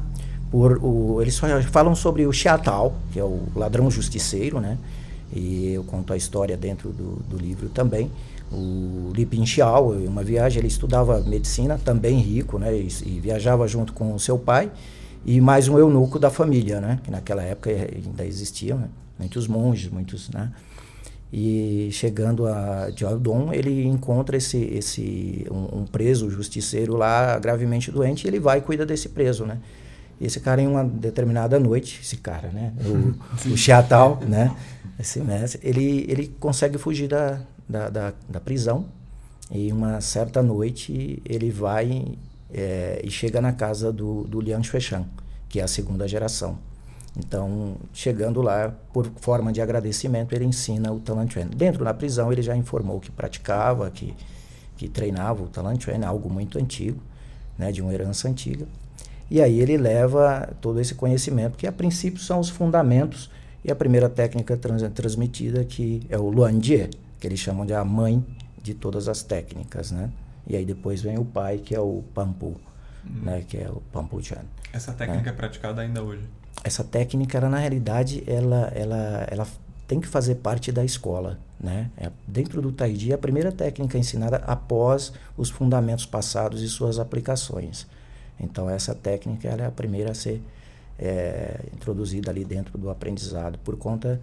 por 0.51 0.79
o, 0.83 1.21
eles 1.21 1.39
falam 1.71 1.95
sobre 1.95 2.27
o 2.27 2.33
Xiatao, 2.33 2.95
que 3.13 3.19
é 3.21 3.25
o 3.25 3.43
ladrão 3.55 3.91
justiceiro, 3.91 4.61
né? 4.61 4.79
E 5.33 5.73
eu 5.75 5.85
conto 5.85 6.13
a 6.13 6.17
história 6.17 6.57
dentro 6.57 6.89
do, 6.91 7.17
do 7.29 7.37
livro 7.37 7.69
também. 7.69 8.11
O 8.53 9.13
Li 9.15 9.29
em 9.33 10.07
uma 10.07 10.23
viagem, 10.23 10.61
ele 10.61 10.69
estudava 10.69 11.21
medicina, 11.21 11.79
também 11.79 12.19
rico, 12.19 12.59
né? 12.59 12.75
E, 12.77 12.89
e 13.05 13.21
viajava 13.21 13.67
junto 13.67 13.93
com 13.93 14.15
o 14.15 14.21
seu 14.21 14.39
pai 14.39 14.71
e 15.25 15.41
mais 15.41 15.67
um 15.67 15.77
eunuco 15.77 16.19
da 16.19 16.31
família, 16.31 16.81
né? 16.81 17.01
Que 17.03 17.11
naquela 17.11 17.43
época 17.43 17.71
ainda 17.71 18.25
existiam, 18.25 18.79
né? 18.79 18.89
Muitos 19.19 19.49
monges, 19.49 19.91
muitos, 19.91 20.31
né? 20.31 20.53
E 21.33 21.89
chegando 21.91 22.47
a 22.47 22.89
Jiaodong, 22.95 23.53
ele 23.53 23.85
encontra 23.85 24.37
esse, 24.37 24.59
esse 24.59 25.45
um, 25.51 25.81
um 25.81 25.85
preso 25.85 26.31
justiceiro 26.31 26.97
lá 26.97 27.39
gravemente 27.41 27.91
doente 27.91 28.25
e 28.25 28.29
ele 28.29 28.39
vai 28.39 28.59
e 28.59 28.61
cuida 28.61 28.87
desse 28.87 29.09
preso, 29.09 29.45
né? 29.45 29.59
E 30.21 30.27
esse 30.27 30.39
cara 30.39 30.63
em 30.63 30.69
uma 30.69 30.85
determinada 30.85 31.59
noite, 31.59 32.01
esse 32.01 32.17
cara, 32.19 32.49
né? 32.49 32.73
O, 32.85 33.51
o 33.53 33.57
Xiatao, 33.57 34.21
né? 34.27 34.55
Esse 34.99 35.21
mestre, 35.21 35.61
ele, 35.63 36.07
ele 36.09 36.29
consegue 36.39 36.79
fugir 36.79 37.09
da, 37.09 37.41
da, 37.69 37.89
da, 37.89 38.13
da 38.29 38.41
prisão 38.41 38.87
e 39.51 39.73
uma 39.73 40.01
certa 40.01 40.43
noite 40.43 41.23
ele 41.25 41.51
vai 41.51 42.17
é, 42.53 43.01
e 43.05 43.11
chega 43.11 43.41
na 43.41 43.53
casa 43.53 43.93
do, 43.93 44.25
do 44.25 44.41
Liang 44.41 44.67
Xueshan, 44.67 45.05
que 45.49 45.61
é 45.61 45.63
a 45.63 45.69
segunda 45.69 46.07
geração. 46.07 46.59
Então, 47.19 47.77
chegando 47.95 48.43
lá, 48.43 48.75
por 48.93 49.11
forma 49.17 49.53
de 49.53 49.61
agradecimento, 49.61 50.35
ele 50.35 50.45
ensina 50.45 50.93
o 50.93 51.01
Talan 51.01 51.29
Chuan. 51.29 51.47
Dentro 51.47 51.85
da 51.85 51.95
prisão, 51.95 52.31
ele 52.31 52.43
já 52.43 52.55
informou 52.55 53.01
que 53.01 53.11
praticava, 53.11 53.91
que, 53.91 54.15
que 54.77 54.87
treinava 54.87 55.43
o 55.43 55.49
Talan 55.49 55.81
Chuan, 55.81 56.05
algo 56.07 56.29
muito 56.29 56.59
antigo, 56.59 57.01
né, 57.57 57.73
de 57.73 57.81
uma 57.81 57.93
herança 57.95 58.29
antiga. 58.29 58.67
E 59.31 59.41
aí 59.41 59.59
ele 59.59 59.79
leva 59.79 60.55
todo 60.61 60.79
esse 60.79 60.95
conhecimento, 60.95 61.57
que 61.57 61.67
a 61.67 61.73
princípio 61.73 62.21
são 62.21 62.39
os 62.39 62.51
fundamentos, 62.51 63.31
e 63.65 63.73
a 63.73 63.75
primeira 63.75 64.09
técnica 64.09 64.57
trans, 64.57 64.83
transmitida 64.95 65.65
que 65.65 66.03
é 66.09 66.17
o 66.17 66.29
Luan 66.29 66.63
Jie, 66.63 66.91
que 67.19 67.27
eles 67.27 67.39
chamam 67.39 67.65
de 67.65 67.75
a 67.75 67.85
mãe 67.85 68.25
de 68.63 68.75
todas 68.75 69.09
as 69.09 69.23
técnicas, 69.23 69.91
né? 69.91 70.11
E 70.47 70.57
aí 70.57 70.65
depois 70.65 71.03
vem 71.03 71.19
o 71.19 71.25
pai, 71.25 71.59
que 71.59 71.75
é 71.75 71.81
o 71.81 72.05
Pampu, 72.15 72.47
uhum. 73.05 73.23
né, 73.23 73.45
que 73.47 73.57
é 73.57 73.69
o 73.69 73.83
Pampu 73.93 74.23
Chan. 74.23 74.45
Essa 74.73 74.93
técnica 74.93 75.25
né? 75.25 75.31
é 75.31 75.33
praticada 75.33 75.83
ainda 75.83 76.03
hoje? 76.03 76.23
Essa 76.63 76.85
técnica, 76.85 77.39
ela, 77.39 77.49
na 77.49 77.59
realidade, 77.59 78.23
ela, 78.27 78.73
ela, 78.75 79.27
ela 79.31 79.47
tem 79.87 80.01
que 80.01 80.07
fazer 80.07 80.37
parte 80.37 80.71
da 80.71 80.85
escola, 80.85 81.39
né? 81.61 81.91
É, 81.97 82.11
dentro 82.27 82.61
do 82.61 82.73
Taiji, 82.73 83.13
a 83.13 83.19
primeira 83.19 83.53
técnica 83.53 83.99
ensinada 83.99 84.37
após 84.39 85.13
os 85.37 85.51
fundamentos 85.51 86.07
passados 86.07 86.63
e 86.63 86.69
suas 86.69 86.99
aplicações. 86.99 87.87
Então, 88.39 88.69
essa 88.69 88.95
técnica 88.95 89.49
ela 89.49 89.63
é 89.63 89.67
a 89.67 89.71
primeira 89.71 90.13
a 90.13 90.15
ser 90.15 90.43
é, 90.99 91.61
introduzida 91.75 92.31
ali 92.31 92.45
dentro 92.45 92.77
do 92.79 92.91
aprendizado, 92.91 93.59
por 93.59 93.77
conta 93.77 94.21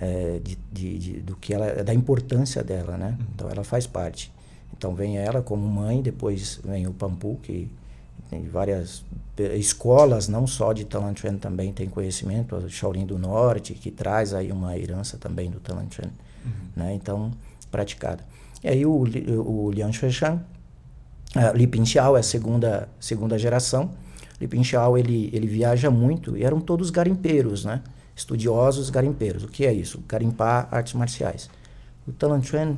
é, 0.00 0.40
de, 0.42 0.58
de, 0.72 0.98
de, 0.98 1.20
do 1.20 1.36
que 1.36 1.52
ela, 1.52 1.84
da 1.84 1.92
importância 1.92 2.64
dela, 2.64 2.96
né? 2.96 3.16
Uhum. 3.18 3.26
Então, 3.34 3.50
ela 3.50 3.62
faz 3.62 3.86
parte. 3.86 4.32
Então, 4.76 4.94
vem 4.94 5.18
ela 5.18 5.42
como 5.42 5.66
mãe, 5.68 6.00
depois 6.00 6.58
vem 6.64 6.86
o 6.86 6.92
Pampu, 6.92 7.38
que 7.42 7.70
tem 8.30 8.46
várias 8.48 9.04
escolas, 9.56 10.28
não 10.28 10.46
só 10.46 10.72
de 10.72 10.84
Talanchuan 10.84 11.36
também 11.36 11.72
tem 11.72 11.88
conhecimento, 11.88 12.56
o 12.56 12.68
Shaolin 12.68 13.04
do 13.04 13.18
Norte, 13.18 13.74
que 13.74 13.90
traz 13.90 14.32
aí 14.32 14.52
uma 14.52 14.76
herança 14.76 15.18
também 15.18 15.50
do 15.50 15.60
Talanchuan, 15.60 16.10
uhum. 16.44 16.50
né? 16.76 16.94
Então, 16.94 17.30
praticada. 17.70 18.24
E 18.62 18.68
aí 18.68 18.86
o, 18.86 18.92
o 18.92 19.70
Liang 19.70 19.92
Shuishan, 19.92 20.40
uh, 21.36 21.56
Li 21.56 21.66
Pinxiao 21.66 22.16
é 22.16 22.20
a 22.20 22.22
segunda, 22.22 22.88
segunda 22.98 23.38
geração. 23.38 23.90
Li 24.40 24.46
Pinxiao, 24.46 24.96
ele, 24.96 25.30
ele 25.32 25.46
viaja 25.46 25.90
muito 25.90 26.36
e 26.36 26.44
eram 26.44 26.60
todos 26.60 26.90
garimpeiros, 26.90 27.64
né? 27.64 27.82
Estudiosos 28.20 28.90
garimpeiros. 28.90 29.44
O 29.44 29.48
que 29.48 29.64
é 29.64 29.72
isso? 29.72 30.02
Garimpar 30.06 30.68
artes 30.70 30.92
marciais. 30.92 31.48
O 32.06 32.12
Talanchuan, 32.12 32.76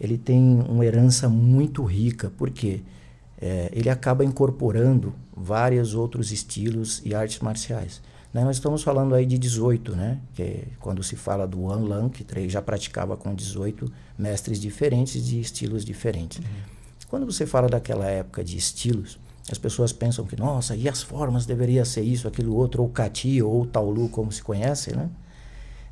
ele 0.00 0.18
tem 0.18 0.60
uma 0.68 0.84
herança 0.84 1.28
muito 1.28 1.84
rica? 1.84 2.32
Porque 2.36 2.82
é, 3.40 3.70
ele 3.72 3.88
acaba 3.88 4.24
incorporando 4.24 5.14
vários 5.32 5.94
outros 5.94 6.32
estilos 6.32 7.00
e 7.04 7.14
artes 7.14 7.38
marciais. 7.38 8.02
Né? 8.34 8.42
Nós 8.42 8.56
estamos 8.56 8.82
falando 8.82 9.14
aí 9.14 9.24
de 9.24 9.38
18, 9.38 9.94
né? 9.94 10.18
que 10.34 10.42
é 10.42 10.64
quando 10.80 11.04
se 11.04 11.14
fala 11.14 11.46
do 11.46 11.62
Wan 11.62 11.84
Lan, 11.84 12.08
que 12.08 12.26
já 12.48 12.60
praticava 12.60 13.16
com 13.16 13.32
18 13.32 13.92
mestres 14.18 14.60
diferentes 14.60 15.24
de 15.24 15.38
estilos 15.38 15.84
diferentes. 15.84 16.38
Uhum. 16.38 16.44
Quando 17.06 17.26
você 17.26 17.46
fala 17.46 17.68
daquela 17.68 18.06
época 18.06 18.42
de 18.42 18.56
estilos, 18.56 19.20
as 19.52 19.58
pessoas 19.58 19.92
pensam 19.92 20.24
que, 20.24 20.36
nossa, 20.36 20.76
e 20.76 20.88
as 20.88 21.02
formas 21.02 21.46
deveria 21.46 21.84
ser 21.84 22.02
isso, 22.02 22.28
aquilo 22.28 22.54
outro, 22.54 22.82
ou 22.82 22.88
Kati, 22.88 23.42
ou 23.42 23.66
Taolu, 23.66 24.08
como 24.08 24.30
se 24.30 24.42
conhece, 24.42 24.94
né? 24.94 25.08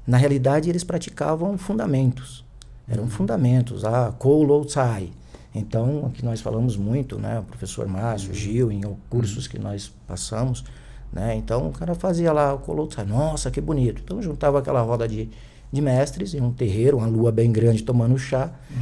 Na 0.06 0.16
realidade, 0.16 0.70
eles 0.70 0.84
praticavam 0.84 1.58
fundamentos. 1.58 2.44
Eram 2.88 3.04
uhum. 3.04 3.10
fundamentos. 3.10 3.84
Ah, 3.84 4.12
Kou 4.18 4.42
Lou 4.42 4.64
Tsai, 4.64 5.10
então, 5.54 6.06
aqui 6.06 6.24
nós 6.24 6.40
falamos 6.40 6.76
muito, 6.76 7.18
né? 7.18 7.40
O 7.40 7.42
professor 7.42 7.86
Márcio, 7.88 8.28
uhum. 8.28 8.34
Gil, 8.34 8.72
em 8.72 8.82
cursos 9.08 9.46
que 9.46 9.58
nós 9.58 9.92
passamos, 10.06 10.64
né? 11.12 11.34
Então, 11.34 11.68
o 11.68 11.72
cara 11.72 11.94
fazia 11.94 12.32
lá 12.32 12.54
o 12.54 12.58
coloto, 12.58 13.02
nossa, 13.04 13.50
que 13.50 13.60
bonito. 13.60 14.02
Então, 14.04 14.22
juntava 14.22 14.58
aquela 14.58 14.80
roda 14.82 15.08
de, 15.08 15.28
de 15.72 15.80
mestres 15.80 16.34
em 16.34 16.40
um 16.40 16.52
terreiro, 16.52 16.98
uma 16.98 17.06
lua 17.06 17.32
bem 17.32 17.50
grande, 17.50 17.82
tomando 17.82 18.16
chá 18.18 18.50
uhum. 18.70 18.76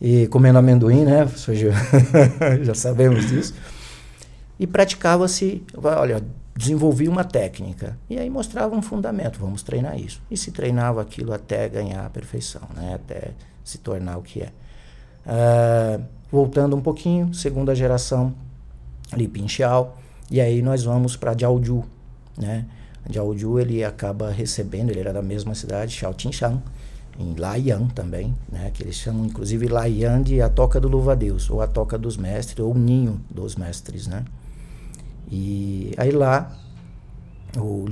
e 0.00 0.26
comendo 0.28 0.58
amendoim, 0.58 1.04
né? 1.04 1.28
Já 2.64 2.74
sabemos 2.74 3.28
disso. 3.28 3.54
E 4.58 4.66
praticava-se, 4.66 5.62
olha, 5.82 6.22
desenvolvia 6.56 7.10
uma 7.10 7.24
técnica. 7.24 7.98
E 8.08 8.18
aí 8.18 8.30
mostrava 8.30 8.74
um 8.74 8.80
fundamento, 8.80 9.38
vamos 9.38 9.62
treinar 9.62 9.98
isso. 9.98 10.22
E 10.30 10.36
se 10.36 10.50
treinava 10.50 11.02
aquilo 11.02 11.32
até 11.32 11.68
ganhar 11.68 12.06
a 12.06 12.10
perfeição, 12.10 12.62
né? 12.74 12.94
Até 12.94 13.32
se 13.62 13.78
tornar 13.78 14.16
o 14.16 14.22
que 14.22 14.42
é. 14.42 14.52
Uh, 15.26 16.02
voltando 16.30 16.74
um 16.74 16.80
pouquinho, 16.80 17.34
segunda 17.34 17.74
geração 17.74 18.34
Li 19.14 19.28
Pinxiao, 19.28 19.96
e 20.30 20.40
aí 20.40 20.62
nós 20.62 20.84
vamos 20.84 21.16
para 21.16 21.36
Jiaoju, 21.36 21.84
né? 22.38 22.64
Jiaoju 23.08 23.60
ele 23.60 23.84
acaba 23.84 24.30
recebendo, 24.30 24.90
ele 24.90 25.00
era 25.00 25.12
da 25.12 25.22
mesma 25.22 25.54
cidade, 25.54 25.92
Xiaotingshan, 25.92 26.60
em 27.18 27.34
Laiyan 27.34 27.86
também, 27.88 28.34
né? 28.50 28.70
Que 28.72 28.82
eles 28.82 28.96
chamam 28.96 29.26
inclusive 29.26 29.68
Laiyan 29.68 30.22
de 30.22 30.40
a 30.40 30.48
toca 30.48 30.80
do 30.80 30.88
louva-a-Deus, 30.88 31.50
ou 31.50 31.60
a 31.60 31.66
toca 31.66 31.98
dos 31.98 32.16
mestres, 32.16 32.58
ou 32.58 32.74
ninho 32.74 33.20
dos 33.30 33.56
mestres, 33.56 34.06
né? 34.06 34.24
E 35.30 35.92
aí 35.96 36.10
lá 36.10 36.56
o, 37.56 37.84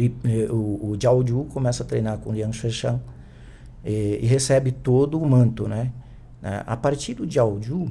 o, 0.51 0.91
o 0.91 0.97
Jiaoju 1.01 1.45
começa 1.53 1.83
a 1.83 1.87
treinar 1.87 2.19
com 2.19 2.33
Liang 2.33 2.53
Shuishan 2.53 3.01
e, 3.85 4.21
e 4.23 4.27
recebe 4.27 4.73
todo 4.73 5.21
o 5.21 5.29
manto, 5.29 5.69
né? 5.69 5.93
Né? 6.41 6.63
A 6.67 6.77
partir 6.77 7.15
do 7.15 7.29
Jiaoju, 7.29 7.91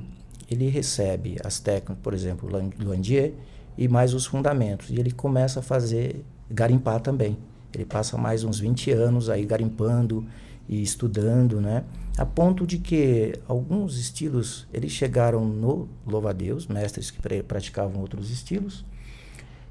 ele 0.49 0.69
recebe 0.69 1.37
as 1.43 1.59
técnicas, 1.59 1.97
por 2.03 2.13
exemplo, 2.13 2.47
Luandier, 2.79 3.33
e 3.75 3.87
mais 3.87 4.13
os 4.13 4.27
fundamentos. 4.27 4.91
E 4.91 4.99
ele 4.99 5.11
começa 5.11 5.59
a 5.59 5.63
fazer, 5.63 6.23
garimpar 6.49 7.01
também. 7.01 7.37
Ele 7.73 7.85
passa 7.85 8.15
mais 8.15 8.43
uns 8.43 8.59
20 8.59 8.91
anos 8.91 9.29
aí 9.29 9.43
garimpando 9.45 10.23
e 10.69 10.83
estudando, 10.83 11.59
né? 11.59 11.83
A 12.15 12.25
ponto 12.25 12.67
de 12.67 12.77
que 12.77 13.33
alguns 13.47 13.97
estilos, 13.97 14.67
eles 14.71 14.91
chegaram 14.91 15.43
no 15.43 15.89
louva-a-Deus, 16.05 16.67
mestres 16.67 17.09
que 17.09 17.19
praticavam 17.41 17.99
outros 17.99 18.29
estilos, 18.29 18.85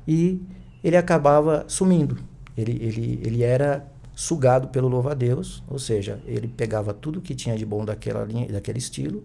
e 0.06 0.42
ele 0.82 0.96
acabava 0.96 1.64
sumindo. 1.68 2.18
Ele, 2.56 2.72
ele, 2.72 3.20
ele 3.24 3.42
era 3.42 3.86
sugado 4.14 4.68
pelo 4.68 4.88
louva-a-Deus, 4.88 5.62
ou 5.68 5.78
seja, 5.78 6.20
ele 6.26 6.46
pegava 6.48 6.92
tudo 6.92 7.20
que 7.20 7.34
tinha 7.34 7.56
de 7.56 7.64
bom 7.64 7.84
daquela 7.84 8.24
linha, 8.24 8.46
daquele 8.48 8.78
estilo 8.78 9.24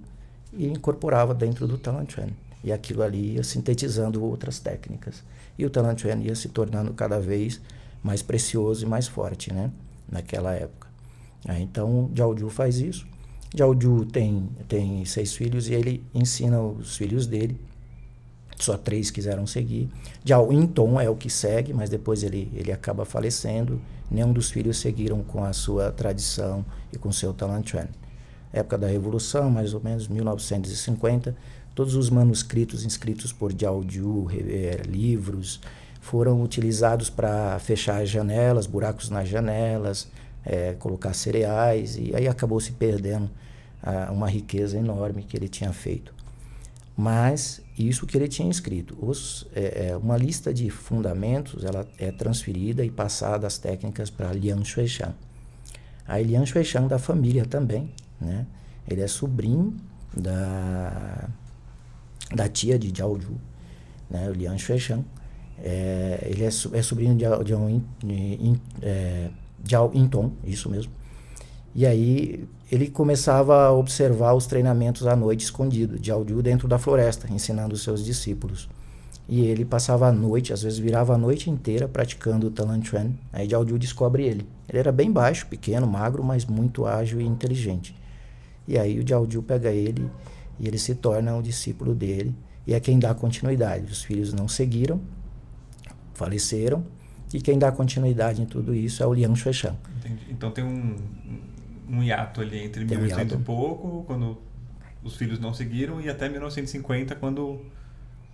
e 0.53 0.67
incorporava 0.67 1.33
dentro 1.33 1.67
do 1.67 1.77
Talanchuan. 1.77 2.29
E 2.63 2.71
aquilo 2.71 3.03
ali 3.03 3.35
ia 3.35 3.43
sintetizando 3.43 4.23
outras 4.23 4.59
técnicas. 4.59 5.23
E 5.57 5.65
o 5.65 5.69
Talanchuan 5.69 6.19
ia 6.21 6.35
se 6.35 6.49
tornando 6.49 6.93
cada 6.93 7.19
vez 7.19 7.61
mais 8.03 8.21
precioso 8.21 8.85
e 8.85 8.87
mais 8.87 9.07
forte, 9.07 9.53
né? 9.53 9.71
Naquela 10.09 10.53
época. 10.53 10.87
Então, 11.59 12.09
Jiaoju 12.13 12.49
faz 12.49 12.79
isso. 12.79 13.07
Jiaoju 13.55 14.05
tem, 14.05 14.49
tem 14.67 15.05
seis 15.05 15.35
filhos 15.35 15.69
e 15.69 15.73
ele 15.73 16.03
ensina 16.13 16.61
os 16.61 16.97
filhos 16.97 17.27
dele. 17.27 17.59
Só 18.59 18.75
três 18.77 19.11
quiseram 19.11 19.45
seguir. 19.45 19.89
Jiao 20.23 20.51
Inton 20.51 20.99
é 20.99 21.09
o 21.09 21.15
que 21.15 21.29
segue, 21.29 21.73
mas 21.73 21.89
depois 21.89 22.23
ele, 22.23 22.51
ele 22.55 22.71
acaba 22.71 23.05
falecendo 23.05 23.79
nenhum 24.09 24.31
dos 24.31 24.49
filhos 24.49 24.77
seguiram 24.77 25.21
com 25.21 25.43
a 25.43 25.53
sua 25.53 25.91
tradição 25.91 26.65
e 26.91 26.97
com 26.97 27.11
seu 27.11 27.33
Talanchuan. 27.33 27.87
Época 28.51 28.77
da 28.77 28.87
Revolução, 28.87 29.49
mais 29.49 29.73
ou 29.73 29.81
menos 29.81 30.07
1950, 30.07 31.35
todos 31.75 31.95
os 31.95 32.09
manuscritos 32.09 32.85
inscritos 32.85 33.31
por 33.33 33.51
Jiaoju, 33.51 34.29
eh, 34.31 34.81
livros, 34.87 35.59
foram 36.01 36.41
utilizados 36.41 37.09
para 37.09 37.59
fechar 37.59 38.01
as 38.01 38.09
janelas, 38.09 38.65
buracos 38.65 39.09
nas 39.09 39.27
janelas, 39.27 40.07
é, 40.45 40.73
colocar 40.73 41.13
cereais, 41.13 41.97
e 41.97 42.15
aí 42.15 42.27
acabou 42.27 42.61
se 42.61 42.71
perdendo 42.71 43.29
ah, 43.83 44.09
uma 44.11 44.29
riqueza 44.29 44.77
enorme 44.77 45.23
que 45.23 45.35
ele 45.35 45.49
tinha 45.49 45.73
feito. 45.73 46.13
Mas 46.95 47.61
isso 47.77 48.07
que 48.07 48.17
ele 48.17 48.27
tinha 48.27 48.49
escrito. 48.49 48.97
Os, 48.99 49.45
é, 49.53 49.89
é, 49.89 49.97
uma 49.97 50.17
lista 50.17 50.53
de 50.53 50.69
fundamentos 50.69 51.63
ela 51.63 51.87
é 51.97 52.11
transferida 52.11 52.83
e 52.83 52.89
passada 52.89 53.45
as 53.45 53.57
técnicas 53.57 54.09
para 54.09 54.31
Liang 54.31 54.65
Shuishan. 54.65 55.13
A 56.07 56.17
Liang 56.19 56.45
Shuishan 56.45 56.87
da 56.87 56.97
família 56.97 57.45
também, 57.45 57.91
né? 58.19 58.47
Ele 58.89 59.01
é 59.01 59.07
sobrinho 59.07 59.75
da, 60.15 61.29
da 62.33 62.47
tia 62.47 62.79
de 62.79 62.95
Jiao 62.95 63.19
Ju, 63.19 63.35
né? 64.09 64.29
O 64.29 64.33
Liang 64.33 64.57
Shuishan. 64.57 65.03
É, 65.59 66.27
ele 66.29 66.43
é, 66.43 66.47
é 66.47 66.81
sobrinho 66.81 67.15
de 67.15 67.25
Jiao, 67.25 67.67
é, 68.81 69.29
Jiao 69.63 69.91
Inton, 69.93 70.31
isso 70.45 70.69
mesmo. 70.69 70.91
E 71.75 71.85
aí 71.85 72.47
ele 72.71 72.89
começava 72.89 73.65
a 73.65 73.71
observar 73.71 74.33
os 74.33 74.45
treinamentos 74.45 75.07
à 75.07 75.15
noite 75.15 75.45
escondido, 75.45 75.97
de 75.97 76.11
Audiu 76.11 76.41
dentro 76.41 76.67
da 76.67 76.77
floresta, 76.77 77.31
ensinando 77.31 77.75
os 77.75 77.83
seus 77.83 78.03
discípulos. 78.03 78.69
E 79.29 79.41
ele 79.41 79.65
passava 79.65 80.07
a 80.07 80.11
noite, 80.11 80.53
às 80.53 80.63
vezes 80.63 80.79
virava 80.79 81.13
a 81.13 81.17
noite 81.17 81.49
inteira 81.49 81.87
praticando 81.87 82.47
o 82.47 82.51
Talanchuan. 82.51 83.11
Aí 83.31 83.47
Jiaoju 83.47 83.77
descobre 83.77 84.23
ele. 84.23 84.47
Ele 84.69 84.79
era 84.79 84.91
bem 84.91 85.11
baixo, 85.11 85.47
pequeno, 85.47 85.85
magro, 85.85 86.23
mas 86.23 86.45
muito 86.45 86.85
ágil 86.85 87.19
e 87.19 87.25
inteligente. 87.25 87.93
E 88.67 88.77
aí 88.77 88.99
o 88.99 89.05
Jiaoju 89.05 89.41
pega 89.43 89.69
ele 89.69 90.09
e 90.59 90.67
ele 90.67 90.77
se 90.77 90.95
torna 90.95 91.35
o 91.35 91.41
discípulo 91.41 91.93
dele. 91.93 92.33
E 92.65 92.73
é 92.73 92.79
quem 92.79 92.99
dá 92.99 93.13
continuidade. 93.13 93.91
Os 93.91 94.03
filhos 94.03 94.33
não 94.33 94.47
seguiram, 94.47 94.99
faleceram, 96.13 96.83
E 97.33 97.41
quem 97.41 97.59
dá 97.59 97.71
continuidade 97.71 98.41
em 98.41 98.45
tudo 98.45 98.73
isso 98.73 99.03
é 99.03 99.05
o 99.05 99.13
Liang. 99.13 99.33
Entendi. 99.33 100.27
Então 100.29 100.49
tem 100.51 100.63
um, 100.63 100.95
um 101.89 102.03
hiato 102.03 102.41
ali 102.41 102.59
entre 102.63 102.85
Tem 102.85 102.97
um 102.97 103.01
1800 103.01 103.31
hiato. 103.31 103.41
e 103.41 103.45
pouco, 103.45 104.03
quando 104.05 104.37
os 105.03 105.15
filhos 105.15 105.39
não 105.39 105.53
seguiram, 105.53 106.01
e 106.01 106.09
até 106.09 106.27
1950, 106.29 107.15
quando 107.15 107.61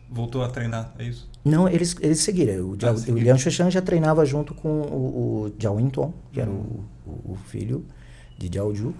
voltou 0.09 0.43
a 0.43 0.49
treinar, 0.49 0.93
é 0.99 1.05
isso? 1.05 1.29
Não, 1.43 1.67
eles, 1.67 1.95
eles 2.01 2.19
seguiram. 2.19 2.65
O, 2.69 2.77
Ah, 2.83 2.91
o 2.91 2.97
seguiram. 2.97 3.35
Liang 3.35 3.71
já 3.71 3.81
treinava 3.81 4.25
junto 4.25 4.53
com 4.53 4.69
o, 4.69 5.45
o 5.47 5.53
Jiao 5.59 5.79
Yingtong, 5.79 6.13
que 6.31 6.39
era 6.39 6.49
o, 6.49 6.83
o, 7.05 7.31
o 7.33 7.35
filho 7.35 7.85
de 8.37 8.49
Jiao 8.51 8.73
Ju. 8.73 8.93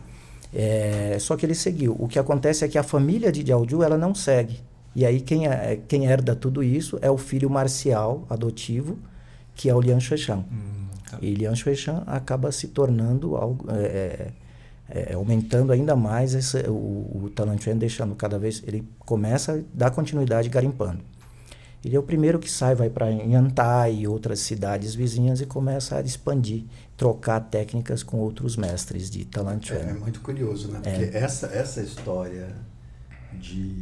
É, 0.54 1.18
só 1.20 1.36
que 1.36 1.46
ele 1.46 1.56
seguiu. 1.56 1.96
O 2.00 2.08
que 2.08 2.20
acontece 2.20 2.64
é 2.64 2.68
que 2.68 2.78
a 2.78 2.84
família 2.84 3.32
de 3.32 3.46
Jiao 3.46 3.68
Ju, 3.68 3.82
ela 3.84 3.98
não 3.98 4.14
segue. 4.14 4.60
E 4.96 5.06
aí 5.06 5.22
quem, 5.22 5.48
é, 5.48 5.80
quem 5.88 6.06
herda 6.06 6.36
tudo 6.36 6.62
isso 6.62 7.00
é 7.02 7.10
o 7.10 7.18
filho 7.18 7.50
marcial 7.50 8.26
adotivo, 8.30 9.00
que 9.56 9.70
é 9.70 9.74
o 9.74 9.82
Liang 9.82 10.00
Xueshan. 10.02 10.44
Hum, 10.52 10.88
tá. 11.10 11.18
E 11.22 11.34
Liang 11.34 11.56
Xueshan 11.56 12.04
acaba 12.06 12.52
se 12.52 12.68
tornando 12.68 13.36
algo, 13.36 13.66
é, 13.72 14.28
é, 14.90 15.12
é, 15.12 15.13
aumentando 15.16 15.72
ainda 15.72 15.96
mais 15.96 16.34
esse, 16.34 16.58
o, 16.68 17.24
o 17.24 17.32
Talanchuan, 17.34 17.78
deixando 17.78 18.16
cada 18.16 18.38
vez. 18.38 18.62
Ele 18.66 18.88
começa 19.00 19.54
a 19.54 19.60
dar 19.74 19.92
continuidade 19.92 20.50
garimpando. 20.50 21.04
Ele 21.84 21.96
é 21.96 22.00
o 22.00 22.04
primeiro 22.04 22.40
que 22.40 22.50
sai, 22.50 22.75
vai 22.75 22.90
para 22.90 23.10
Yantai 23.10 23.94
e 23.96 24.08
outras 24.08 24.40
cidades 24.40 24.96
vizinhas 24.96 25.42
e 25.42 25.46
começa 25.46 25.98
a 25.98 26.02
expandir, 26.02 26.63
trocar 26.96 27.42
técnicas 27.42 28.02
com 28.02 28.18
outros 28.18 28.56
mestres 28.56 29.10
de 29.10 29.25
Talanchuan. 29.25 29.78
É, 29.78 29.90
é 29.90 29.94
muito 29.94 30.22
curioso, 30.22 30.72
né? 30.72 30.80
É. 30.84 30.92
Porque 30.92 31.18
essa, 31.18 31.48
essa 31.48 31.82
história 31.82 32.56
de 33.34 33.75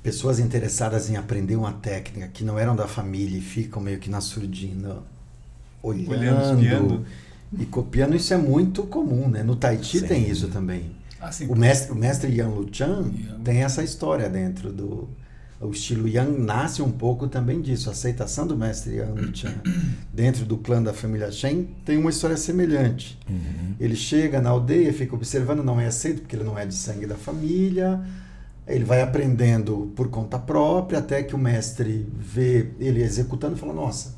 pessoas 0.00 0.38
interessadas 0.38 1.10
em 1.10 1.16
aprender 1.16 1.56
uma 1.56 1.72
técnica 1.72 2.28
que 2.28 2.44
não 2.44 2.56
eram 2.56 2.76
da 2.76 2.86
família 2.86 3.36
e 3.36 3.40
ficam 3.40 3.82
meio 3.82 3.98
que 3.98 4.08
na 4.08 4.20
surdina 4.20 4.98
olhando, 5.82 6.10
Olhando, 6.10 6.62
espiando. 6.62 7.06
E 7.56 7.64
copiando, 7.64 8.14
isso 8.14 8.34
é 8.34 8.36
muito 8.36 8.82
comum, 8.84 9.28
né? 9.28 9.42
No 9.42 9.56
Tai 9.56 9.82
Chi 9.82 10.00
Sim. 10.00 10.06
tem 10.06 10.28
isso 10.28 10.48
também. 10.48 10.90
Assim, 11.20 11.46
O 11.46 11.56
mestre, 11.56 11.92
o 11.92 11.94
mestre 11.94 12.30
Yang 12.30 12.54
Luchan 12.54 13.10
tem 13.42 13.62
essa 13.62 13.82
história 13.82 14.28
dentro 14.28 14.72
do. 14.72 15.08
O 15.60 15.70
estilo 15.70 16.06
Yang 16.06 16.40
nasce 16.40 16.82
um 16.82 16.90
pouco 16.90 17.26
também 17.26 17.60
disso. 17.60 17.88
A 17.88 17.92
aceitação 17.92 18.46
do 18.46 18.56
mestre 18.56 18.96
Yang 18.96 19.20
Luchan 19.20 19.54
dentro 20.14 20.44
do 20.44 20.56
clã 20.56 20.80
da 20.80 20.92
família 20.92 21.32
Shen 21.32 21.68
tem 21.84 21.98
uma 21.98 22.10
história 22.10 22.36
semelhante. 22.36 23.18
Uhum. 23.28 23.74
Ele 23.80 23.96
chega 23.96 24.40
na 24.40 24.50
aldeia, 24.50 24.92
fica 24.92 25.16
observando, 25.16 25.64
não 25.64 25.80
é 25.80 25.86
aceito 25.86 26.20
porque 26.20 26.36
ele 26.36 26.44
não 26.44 26.56
é 26.56 26.64
de 26.64 26.74
sangue 26.74 27.06
da 27.06 27.16
família. 27.16 28.00
Ele 28.68 28.84
vai 28.84 29.00
aprendendo 29.00 29.90
por 29.96 30.08
conta 30.08 30.38
própria 30.38 31.00
até 31.00 31.22
que 31.24 31.34
o 31.34 31.38
mestre 31.38 32.06
vê 32.16 32.70
ele 32.78 33.02
executando 33.02 33.56
e 33.56 33.58
fala: 33.58 33.72
Nossa, 33.72 34.14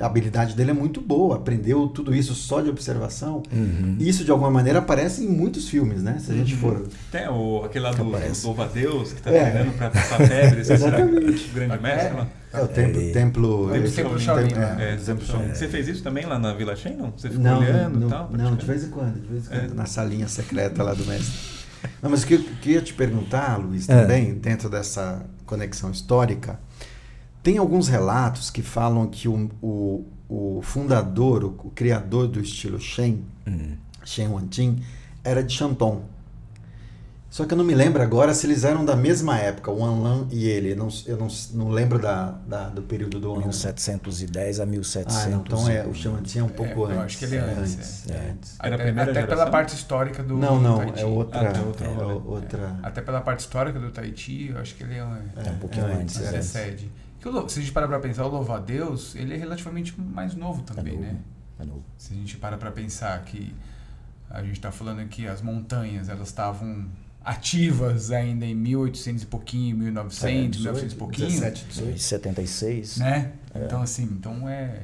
a 0.00 0.06
habilidade 0.06 0.54
dele 0.56 0.70
é 0.70 0.74
muito 0.74 1.00
boa. 1.00 1.36
Aprendeu 1.36 1.86
tudo 1.88 2.14
isso 2.14 2.34
só 2.34 2.60
de 2.60 2.70
observação. 2.70 3.42
Uhum. 3.52 3.96
Isso 4.00 4.24
de 4.24 4.30
alguma 4.30 4.50
maneira 4.50 4.78
aparece 4.78 5.22
em 5.24 5.28
muitos 5.28 5.68
filmes, 5.68 6.02
né? 6.02 6.18
Se 6.18 6.30
a 6.32 6.34
gente 6.34 6.56
for. 6.56 6.86
Tem 7.12 7.28
o, 7.28 7.62
aquele 7.64 7.84
lá 7.84 7.90
do, 7.92 8.04
do 8.04 8.10
Louva-a-Deus, 8.44 9.12
que 9.12 9.22
tá 9.22 9.30
É. 9.30 9.50
treinando 9.50 9.72
pra 9.76 9.90
passar 9.90 10.16
febre. 10.26 10.60
esse 10.60 10.76
será 10.78 10.98
Exatamente. 11.00 11.50
O 11.50 11.54
grande 11.54 11.82
mestre 11.82 12.16
lá. 12.16 12.28
É 12.52 12.60
o 12.62 12.66
templo. 12.66 13.00
Ele- 13.00 13.12
templo, 13.12 13.70
Templo 13.70 13.90
Templo 13.92 14.10
tem- 14.16 14.24
Shaolin, 14.24 14.52
é, 14.52 14.58
né? 14.58 14.92
É, 14.92 14.94
o 14.96 15.04
templo 15.04 15.24
Shaolin. 15.26 15.54
Você 15.54 15.68
fez 15.68 15.86
isso 15.86 16.02
também 16.02 16.26
lá 16.26 16.38
na 16.38 16.52
Vila 16.52 16.74
Shen, 16.74 16.96
não? 16.96 17.12
Você 17.16 17.28
ficou 17.28 17.44
Não, 17.44 17.60
olhando 17.60 18.00
não, 18.00 18.06
e 18.08 18.10
tal? 18.10 18.30
não, 18.32 18.56
de 18.56 18.66
vez 18.66 18.84
em 18.84 18.88
quando, 18.90 19.20
de 19.20 19.28
vez 19.28 19.46
em 19.46 19.48
quando, 19.50 19.70
É. 19.72 19.74
na 19.74 19.86
salinha 19.86 20.26
secreta 20.26 20.82
lá 20.82 20.92
do 20.94 21.04
mestre. 21.04 21.32
Não, 22.02 22.10
mas 22.10 22.24
o 22.24 22.26
que 22.26 22.34
eu 22.34 22.42
queria 22.60 22.80
te 22.82 22.92
perguntar, 22.92 23.56
Luiz, 23.56 23.88
É. 23.88 24.02
também, 24.02 24.34
dentro 24.34 24.68
dessa 24.68 25.22
conexão 25.46 25.90
histórica, 25.90 26.58
tem 27.42 27.58
alguns 27.58 27.88
relatos 27.88 28.50
que 28.50 28.62
falam 28.62 29.06
que 29.06 29.28
o, 29.28 29.50
o, 29.62 30.04
o 30.28 30.60
fundador, 30.62 31.44
o, 31.44 31.48
o, 31.64 31.70
criador 31.70 32.28
do 32.28 32.40
estilo 32.40 32.78
Shen, 32.78 33.24
uhum. 33.46 33.76
Shen 34.04 34.28
Wanting, 34.28 34.82
era 35.24 35.42
de 35.42 35.52
Shantong. 35.52 36.02
Só 37.30 37.44
que 37.44 37.54
eu 37.54 37.58
não 37.58 37.64
me 37.64 37.76
lembro 37.76 38.02
agora 38.02 38.34
se 38.34 38.44
eles 38.44 38.64
eram 38.64 38.84
da 38.84 38.96
mesma 38.96 39.38
época, 39.38 39.70
o 39.70 39.84
Anlan 39.84 40.26
e 40.32 40.48
ele. 40.48 40.72
Eu 40.72 40.76
não, 40.76 40.88
eu 41.06 41.16
não, 41.16 41.28
não 41.54 41.68
lembro 41.70 41.96
da, 41.96 42.32
da, 42.44 42.68
do 42.68 42.82
período 42.82 43.20
do 43.20 43.30
Anlan. 43.30 43.42
1710 43.42 44.58
a 44.58 44.66
1700. 44.66 45.16
Ah, 45.16 45.30
então 45.30 45.68
é, 45.68 45.86
o 45.86 45.94
Chamantin 45.94 46.40
é 46.40 46.42
um 46.42 46.46
é, 46.46 46.48
pouco 46.48 46.90
é, 46.90 46.94
antes. 46.94 46.96
Eu 46.96 47.02
acho 47.02 47.18
que 47.18 47.24
ele 47.26 47.36
é, 47.36 47.38
é 47.38 47.54
antes. 47.56 48.10
É, 48.10 48.12
é. 48.12 48.16
é. 48.16 48.34
Até, 48.58 48.74
até 48.74 48.92
geração? 48.92 49.26
pela 49.28 49.46
parte 49.46 49.76
histórica 49.76 50.24
do 50.24 50.36
Não, 50.36 50.60
não, 50.60 50.84
do 50.84 50.98
é 50.98 51.04
outra. 51.04 51.52
Ah, 51.56 51.62
outra, 51.64 51.88
outra. 51.88 52.76
Até 52.82 53.00
pela 53.00 53.20
parte 53.20 53.40
histórica 53.40 53.78
do 53.78 53.92
Tahiti, 53.92 54.48
eu 54.48 54.58
acho 54.58 54.74
que 54.74 54.82
ele 54.82 54.94
é, 54.94 54.98
É 54.98 55.50
um 55.52 55.58
pouquinho 55.60 55.86
antes. 55.86 56.18
17 56.18 56.90
se 57.48 57.58
a 57.58 57.62
gente 57.62 57.72
parar 57.72 57.88
pra 57.88 57.98
pensar, 58.00 58.24
o 58.24 58.28
Louva-a-Deus, 58.28 59.14
ele 59.14 59.34
é 59.34 59.36
relativamente 59.36 59.98
mais 60.00 60.34
novo 60.34 60.62
também, 60.62 60.94
novo. 60.94 61.04
né? 61.04 61.16
É 61.58 61.64
novo. 61.64 61.82
Se 61.98 62.12
a 62.14 62.16
gente 62.16 62.36
para 62.36 62.56
pra 62.56 62.70
pensar 62.70 63.22
que 63.24 63.54
a 64.30 64.42
gente 64.42 64.60
tá 64.60 64.70
falando 64.70 65.00
aqui, 65.00 65.26
as 65.26 65.42
montanhas, 65.42 66.08
elas 66.08 66.28
estavam 66.28 66.86
ativas 67.22 68.10
ainda 68.10 68.46
em 68.46 68.54
1800 68.54 69.22
e 69.24 69.26
pouquinho, 69.26 69.76
1900, 69.76 70.58
1900 70.60 70.92
e 70.92 70.96
pouquinho, 70.96 71.28
17, 71.28 71.64
18. 71.66 71.98
76. 71.98 72.96
né? 72.98 73.32
Então, 73.54 73.82
assim, 73.82 74.04
então 74.04 74.48
é, 74.48 74.82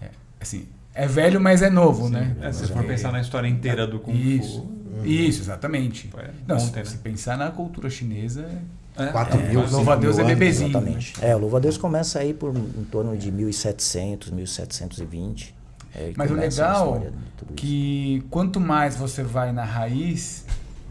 é- 0.00 0.10
assim, 0.40 0.66
é 0.94 1.06
velho, 1.06 1.40
mas 1.40 1.62
é 1.62 1.70
novo, 1.70 2.08
né? 2.08 2.36
É, 2.40 2.50
se 2.52 2.66
você 2.66 2.72
for 2.72 2.84
pensar 2.84 3.12
na 3.12 3.20
história 3.20 3.46
inteira 3.46 3.86
do 3.86 4.00
Kung 4.00 4.12
Isso. 4.14 4.60
Fu. 4.62 5.06
Isso, 5.06 5.40
exatamente. 5.42 6.10
É 6.18 6.30
Não, 6.46 6.58
se 6.58 6.66
ontem, 6.66 6.84
você 6.84 6.96
né? 6.96 7.00
pensar 7.02 7.38
na 7.38 7.50
cultura 7.50 7.88
chinesa, 7.88 8.48
É, 8.96 9.06
Quatro 9.06 9.40
é, 9.40 9.48
mil, 9.48 9.62
cinco 9.62 9.72
louva-a-Deus 9.76 10.16
mil 10.16 10.24
é 10.24 10.28
bebezinho. 10.28 10.70
Exatamente. 10.70 11.14
É, 11.22 11.34
o 11.34 11.38
Louva-a-Deus 11.38 11.78
começa 11.78 12.18
aí 12.18 12.34
por 12.34 12.54
em 12.54 12.84
torno 12.90 13.16
de 13.16 13.32
1700, 13.32 14.30
1720. 14.30 15.54
É, 15.94 16.10
e 16.10 16.14
Mas 16.16 16.30
o 16.30 16.34
a 16.34 16.36
legal 16.36 17.02
isso. 17.02 17.54
que 17.54 18.24
quanto 18.30 18.60
mais 18.60 18.96
você 18.96 19.22
vai 19.22 19.52
na 19.52 19.64
raiz, 19.64 20.44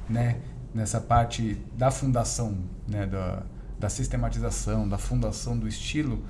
né, 0.10 0.38
nessa 0.74 1.00
parte 1.00 1.58
da 1.78 1.92
fundação, 1.92 2.56
né, 2.88 3.06
da, 3.06 3.44
da 3.80 3.90
sistematização, 3.90 4.88
da 4.88 4.98
fundação 4.98 5.58
do 5.58 5.68
estilo, 5.68 6.24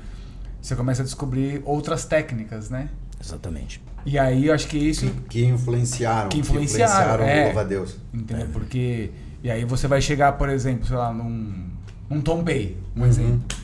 você 0.62 0.76
começa 0.76 1.02
a 1.02 1.06
descobrir 1.06 1.62
outras 1.66 2.06
técnicas, 2.06 2.70
né? 2.70 2.90
Exatamente. 3.20 3.82
E 4.06 4.18
aí 4.18 4.48
eu 4.48 4.54
acho 4.54 4.68
que 4.68 4.78
isso, 4.78 5.10
Que 5.30 5.46
influenciaram. 5.46 6.30
Que 6.30 6.40
influenciaram, 6.40 7.24
o 7.24 7.28
é. 7.28 7.46
Louva-a-Deus. 7.46 7.98
entendeu? 8.14 8.48
Porque 8.52 9.12
e 9.44 9.50
aí 9.52 9.66
você 9.66 9.88
vai 9.88 10.02
chegar, 10.02 10.34
por 10.34 10.50
exemplo, 10.50 10.86
sei 10.86 10.96
lá, 10.96 11.14
num, 11.14 11.70
num 12.10 12.22
Tom 12.22 12.44
Bay, 12.44 12.78
um 12.96 13.02
Uhum. 13.02 13.08
exemplo, 13.08 13.58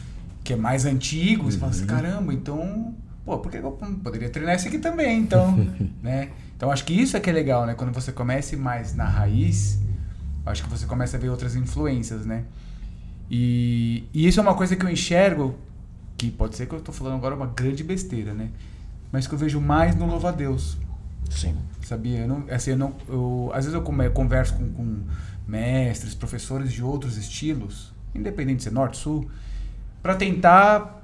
que 0.43 0.53
é 0.53 0.55
mais 0.55 0.85
antigo, 0.85 1.51
você 1.51 1.57
fala 1.57 1.71
assim, 1.71 1.85
caramba, 1.85 2.33
então, 2.33 2.93
pô, 3.25 3.37
por 3.37 3.51
que 3.51 3.57
eu 3.57 3.71
poderia 3.71 4.29
treinar 4.29 4.55
esse 4.55 4.67
aqui 4.67 4.79
também, 4.79 5.19
então, 5.19 5.55
né? 6.01 6.29
Então 6.55 6.71
acho 6.71 6.83
que 6.85 6.93
isso 6.93 7.15
é 7.15 7.19
que 7.19 7.29
é 7.29 7.33
legal, 7.33 7.65
né? 7.65 7.75
Quando 7.75 7.93
você 7.93 8.11
começa 8.11 8.55
mais 8.57 8.95
na 8.95 9.05
raiz, 9.05 9.79
acho 10.45 10.63
que 10.63 10.69
você 10.69 10.85
começa 10.85 11.17
a 11.17 11.19
ver 11.19 11.29
outras 11.29 11.55
influências, 11.55 12.25
né? 12.25 12.45
E, 13.29 14.05
e 14.13 14.27
isso 14.27 14.39
é 14.39 14.43
uma 14.43 14.55
coisa 14.55 14.75
que 14.75 14.85
eu 14.85 14.89
enxergo, 14.89 15.55
que 16.17 16.31
pode 16.31 16.55
ser 16.55 16.65
que 16.65 16.73
eu 16.73 16.79
tô 16.81 16.91
falando 16.91 17.15
agora 17.15 17.35
uma 17.35 17.47
grande 17.47 17.83
besteira, 17.83 18.33
né? 18.33 18.49
Mas 19.11 19.27
que 19.27 19.33
eu 19.33 19.37
vejo 19.37 19.59
mais 19.61 19.95
no 19.95 20.05
louva-a-Deus, 20.07 20.77
Sim. 21.29 21.55
sabia? 21.83 22.19
Eu 22.21 22.27
não, 22.27 22.43
assim, 22.49 22.71
eu 22.71 22.77
não, 22.77 22.93
eu, 23.07 23.51
às 23.53 23.65
vezes 23.65 23.73
eu 23.73 23.81
converso 24.11 24.53
com, 24.55 24.69
com 24.71 24.99
mestres, 25.47 26.13
professores 26.13 26.71
de 26.71 26.83
outros 26.83 27.17
estilos, 27.17 27.93
independente 28.13 28.57
de 28.57 28.63
ser 28.63 28.71
norte, 28.71 28.97
sul, 28.97 29.29
para 30.01 30.15
tentar 30.15 31.01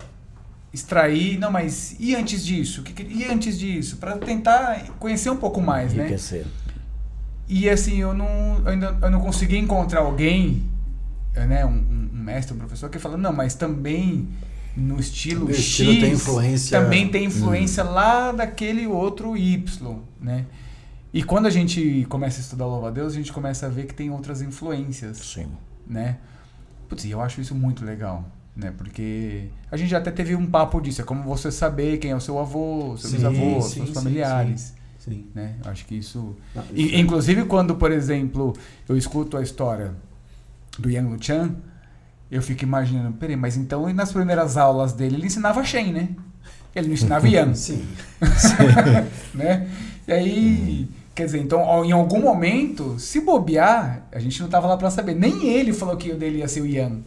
extrair, 0.73 1.37
não, 1.39 1.51
mas 1.51 1.95
e 1.99 2.15
antes 2.15 2.43
disso? 2.45 2.83
E 3.09 3.23
antes 3.25 3.59
disso? 3.59 3.97
Para 3.97 4.17
tentar 4.17 4.87
conhecer 4.99 5.29
um 5.29 5.37
pouco 5.37 5.61
mais, 5.61 5.93
né? 5.93 6.03
Enriquecer. 6.05 6.45
E 7.47 7.69
assim, 7.69 7.97
eu 7.97 8.13
não, 8.13 8.59
eu 8.65 8.67
ainda, 8.69 8.97
eu 9.01 9.11
não 9.11 9.19
consegui 9.19 9.57
encontrar 9.57 9.99
alguém, 10.01 10.63
né, 11.35 11.65
um, 11.65 11.69
um- 11.69 12.09
mestre, 12.13 12.53
um 12.55 12.57
professor, 12.57 12.89
que 12.89 12.97
fala, 12.97 13.17
não, 13.17 13.33
mas 13.33 13.53
também 13.53 14.29
no 14.77 14.97
estilo 14.99 15.45
O 15.47 15.49
X 15.53 15.59
estilo 15.59 15.91
tem 15.99 16.13
influência- 16.13 16.81
também 16.81 17.09
tem 17.09 17.25
influência 17.25 17.83
lá 17.83 18.31
daquele 18.31 18.87
outro 18.87 19.35
Y, 19.37 19.99
né? 20.21 20.45
E 21.13 21.21
quando 21.23 21.45
a 21.45 21.49
gente 21.49 22.05
começa 22.09 22.39
a 22.39 22.41
estudar 22.41 22.65
o 22.65 22.69
Louva-a-Deus, 22.69 23.13
a 23.13 23.15
gente 23.15 23.31
começa 23.31 23.67
a 23.67 23.69
ver 23.69 23.85
que 23.85 23.93
tem 23.93 24.09
outras 24.09 24.41
influências, 24.41 25.17
Sim. 25.17 25.47
né? 25.87 26.17
Putz, 26.89 27.05
e 27.05 27.11
eu 27.11 27.21
acho 27.21 27.39
isso 27.39 27.53
muito 27.53 27.85
legal, 27.85 28.25
né? 28.55 28.73
Porque 28.75 29.49
a 29.71 29.77
gente 29.77 29.89
já 29.89 29.99
até 29.99 30.09
teve 30.09 30.35
um 30.35 30.47
papo 30.47 30.81
disso, 30.81 31.01
é 31.01 31.03
como 31.03 31.21
você 31.23 31.51
saber 31.51 31.97
quem 31.97 32.11
é 32.11 32.15
o 32.15 32.19
seu 32.19 32.39
avô, 32.39 32.95
seu 32.97 33.09
Sim, 33.11 33.17
bisavô, 33.17 33.61
sim, 33.61 33.69
seus 33.75 33.89
sim, 33.89 33.93
familiares, 33.93 34.73
Sim. 34.97 35.27
né? 35.35 35.55
Eu 35.63 35.69
acho 35.69 35.85
que 35.85 35.95
isso... 35.95 36.35
Não, 36.55 36.63
E, 36.73 36.87
isso 36.87 36.95
é- 36.95 36.99
inclusive, 36.99 37.45
quando, 37.45 37.75
por 37.75 37.91
exemplo, 37.91 38.53
eu 38.89 38.97
escuto 38.97 39.37
a 39.37 39.43
história 39.43 39.93
do 40.79 40.89
Yang 40.89 41.09
Luchan, 41.11 41.55
eu 42.31 42.41
fico 42.41 42.63
imaginando, 42.63 43.15
peraí, 43.17 43.35
mas 43.35 43.55
então 43.55 43.91
nas 43.93 44.11
primeiras 44.11 44.57
aulas 44.57 44.93
dele 44.93 45.17
ele 45.17 45.27
ensinava 45.27 45.63
Shen, 45.63 45.93
né? 45.93 46.09
Ele 46.75 46.87
não 46.87 46.93
ensinava 46.95 47.27
Yang, 47.29 47.55
Sim. 47.55 47.87
né? 49.35 49.69
E 50.07 50.11
aí, 50.11 50.89
quer 51.15 51.25
dizer, 51.25 51.39
então 51.39 51.83
em 51.85 51.91
algum 51.91 52.21
momento, 52.21 52.99
se 52.99 53.21
bobear, 53.21 54.07
a 54.11 54.19
gente 54.19 54.41
não 54.41 54.49
tava 54.49 54.67
lá 54.67 54.77
para 54.77 54.89
saber. 54.89 55.15
Nem 55.15 55.47
ele 55.47 55.73
falou 55.73 55.95
que 55.95 56.11
o 56.11 56.17
dele 56.17 56.39
ia 56.39 56.47
ser 56.47 56.61
o 56.61 56.65
Yang, 56.65 57.03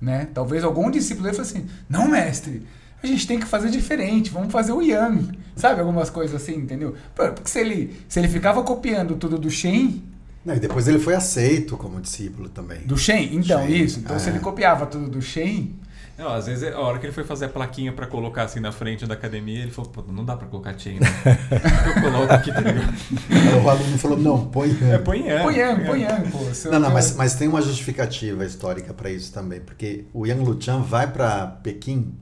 né? 0.00 0.28
Talvez 0.34 0.62
algum 0.64 0.90
discípulo 0.90 1.24
dele 1.24 1.36
falou 1.36 1.50
assim, 1.50 1.66
não, 1.88 2.08
mestre, 2.08 2.66
a 3.02 3.06
gente 3.06 3.26
tem 3.26 3.38
que 3.38 3.46
fazer 3.46 3.70
diferente, 3.70 4.30
vamos 4.30 4.52
fazer 4.52 4.72
o 4.72 4.80
Yang. 4.80 5.38
Sabe? 5.56 5.80
Algumas 5.80 6.10
coisas 6.10 6.40
assim, 6.40 6.56
entendeu? 6.56 6.94
Porque 7.14 7.48
se 7.48 7.60
ele, 7.60 7.96
se 8.08 8.18
ele 8.18 8.28
ficava 8.28 8.62
copiando 8.62 9.14
tudo 9.16 9.38
do 9.38 9.50
Shen. 9.50 10.02
Não, 10.44 10.54
e 10.54 10.58
depois 10.58 10.88
ele 10.88 10.98
foi 10.98 11.14
aceito 11.14 11.76
como 11.76 12.00
discípulo 12.00 12.48
também. 12.48 12.80
Do 12.80 12.96
Shen? 12.96 13.36
Então, 13.36 13.66
Shen, 13.66 13.82
isso. 13.82 14.00
Então, 14.00 14.18
se 14.18 14.28
é. 14.28 14.32
ele 14.32 14.40
copiava 14.40 14.86
tudo 14.86 15.08
do 15.08 15.22
Shen. 15.22 15.74
Não, 16.16 16.28
às 16.32 16.46
vezes, 16.46 16.72
a 16.72 16.78
hora 16.78 16.98
que 17.00 17.06
ele 17.06 17.12
foi 17.12 17.24
fazer 17.24 17.46
a 17.46 17.48
plaquinha 17.48 17.92
pra 17.92 18.06
colocar 18.06 18.44
assim 18.44 18.60
na 18.60 18.70
frente 18.70 19.04
da 19.04 19.14
academia, 19.14 19.62
ele 19.62 19.70
falou, 19.72 19.90
pô, 19.90 20.04
não 20.12 20.24
dá 20.24 20.36
pra 20.36 20.46
colocar 20.46 20.78
chain, 20.78 21.00
né? 21.00 21.06
Eu 21.96 22.02
coloco 22.02 22.32
aqui, 22.32 22.52
tá 22.52 22.60
ligado? 22.60 22.94
O 23.64 23.68
aluno 23.68 23.98
falou, 23.98 24.16
não, 24.18 24.46
põe 24.46 24.70
É, 24.92 24.98
põe 24.98 25.26
Yang. 25.26 25.42
Põe 25.42 25.56
Yang, 25.56 25.84
põe 25.86 26.02
Yang, 26.02 26.30
pô. 26.30 26.38
Não, 26.38 26.44
não, 26.44 26.80
quero- 26.82 26.92
mas, 26.94 27.16
mas 27.16 27.34
tem 27.34 27.48
uma 27.48 27.60
justificativa 27.60 28.44
histórica 28.44 28.94
para 28.94 29.10
isso 29.10 29.32
também, 29.32 29.60
porque 29.60 30.04
o 30.14 30.24
Yang 30.24 30.44
Luchan 30.44 30.80
vai 30.82 31.10
para 31.10 31.46
Pequim 31.48 32.14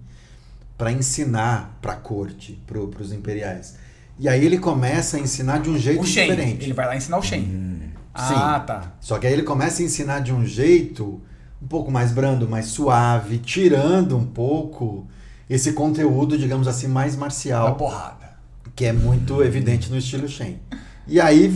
para 0.78 0.90
ensinar 0.90 1.78
para 1.83 1.92
a 1.92 1.96
corte, 1.96 2.59
para 2.66 2.78
os 2.81 3.12
imperiais. 3.12 3.76
E 4.18 4.26
aí 4.28 4.42
ele 4.44 4.59
começa 4.59 5.18
a 5.18 5.20
ensinar 5.20 5.59
de 5.61 5.68
um 5.68 5.78
jeito 5.78 6.00
O 6.02 6.07
Shen. 6.07 6.28
diferente. 6.31 6.64
Ele 6.64 6.72
vai 6.72 6.87
lá 6.87 6.96
ensinar 6.96 7.18
o 7.18 7.22
Shen. 7.22 7.92
Ah, 8.14 8.59
tá. 8.61 8.92
Só 9.00 9.18
que 9.18 9.26
aí 9.26 9.33
ele 9.35 9.42
começa 9.42 9.83
a 9.83 9.85
ensinar 9.85 10.20
de 10.20 10.33
um 10.33 10.44
jeito 10.46 11.20
um 11.62 11.66
pouco 11.66 11.90
mais 11.90 12.11
brando, 12.12 12.48
mais 12.48 12.66
suave, 12.66 13.38
tirando 13.38 14.16
um 14.16 14.27
pouco 14.27 15.07
esse 15.48 15.72
conteúdo, 15.72 16.37
digamos 16.37 16.66
assim, 16.66 16.88
mais 16.88 17.14
Da 17.14 17.20
marcial, 17.20 17.75
porrada. 17.77 18.37
que 18.75 18.85
é 18.85 18.92
muito 18.92 19.42
evidente 19.42 19.90
no 19.90 19.96
estilo 19.98 20.27
Shen. 20.29 20.59
E 21.07 21.20
aí 21.20 21.48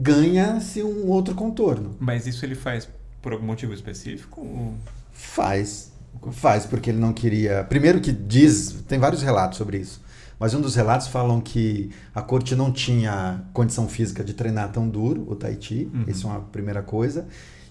ganha-se 0.00 0.82
um 0.82 1.06
outro 1.08 1.34
contorno. 1.34 1.96
Mas 1.98 2.26
isso 2.26 2.44
ele 2.44 2.54
faz 2.54 2.88
por 3.22 3.32
algum 3.32 3.46
motivo 3.46 3.72
específico? 3.72 4.40
ou- 4.40 4.74
Faz. 5.12 5.92
Faz, 6.32 6.66
porque 6.66 6.90
ele 6.90 6.98
não 6.98 7.12
queria. 7.12 7.64
Primeiro 7.64 8.00
que 8.00 8.10
diz, 8.12 8.72
tem 8.88 8.98
vários 8.98 9.22
relatos 9.22 9.58
sobre 9.58 9.78
isso. 9.78 10.00
Mas 10.38 10.52
um 10.54 10.60
dos 10.60 10.74
relatos 10.74 11.06
falam 11.08 11.40
que 11.40 11.90
a 12.14 12.20
corte 12.20 12.54
não 12.54 12.70
tinha 12.72 13.42
condição 13.52 13.88
física 13.88 14.22
de 14.24 14.34
treinar 14.34 14.70
tão 14.70 14.88
duro 14.88 15.24
o 15.28 15.34
Tai 15.34 15.56
Chi. 15.58 15.90
Uhum. 15.92 16.04
Isso 16.08 16.26
é 16.26 16.30
uma 16.30 16.40
primeira 16.40 16.82
coisa. 16.82 17.26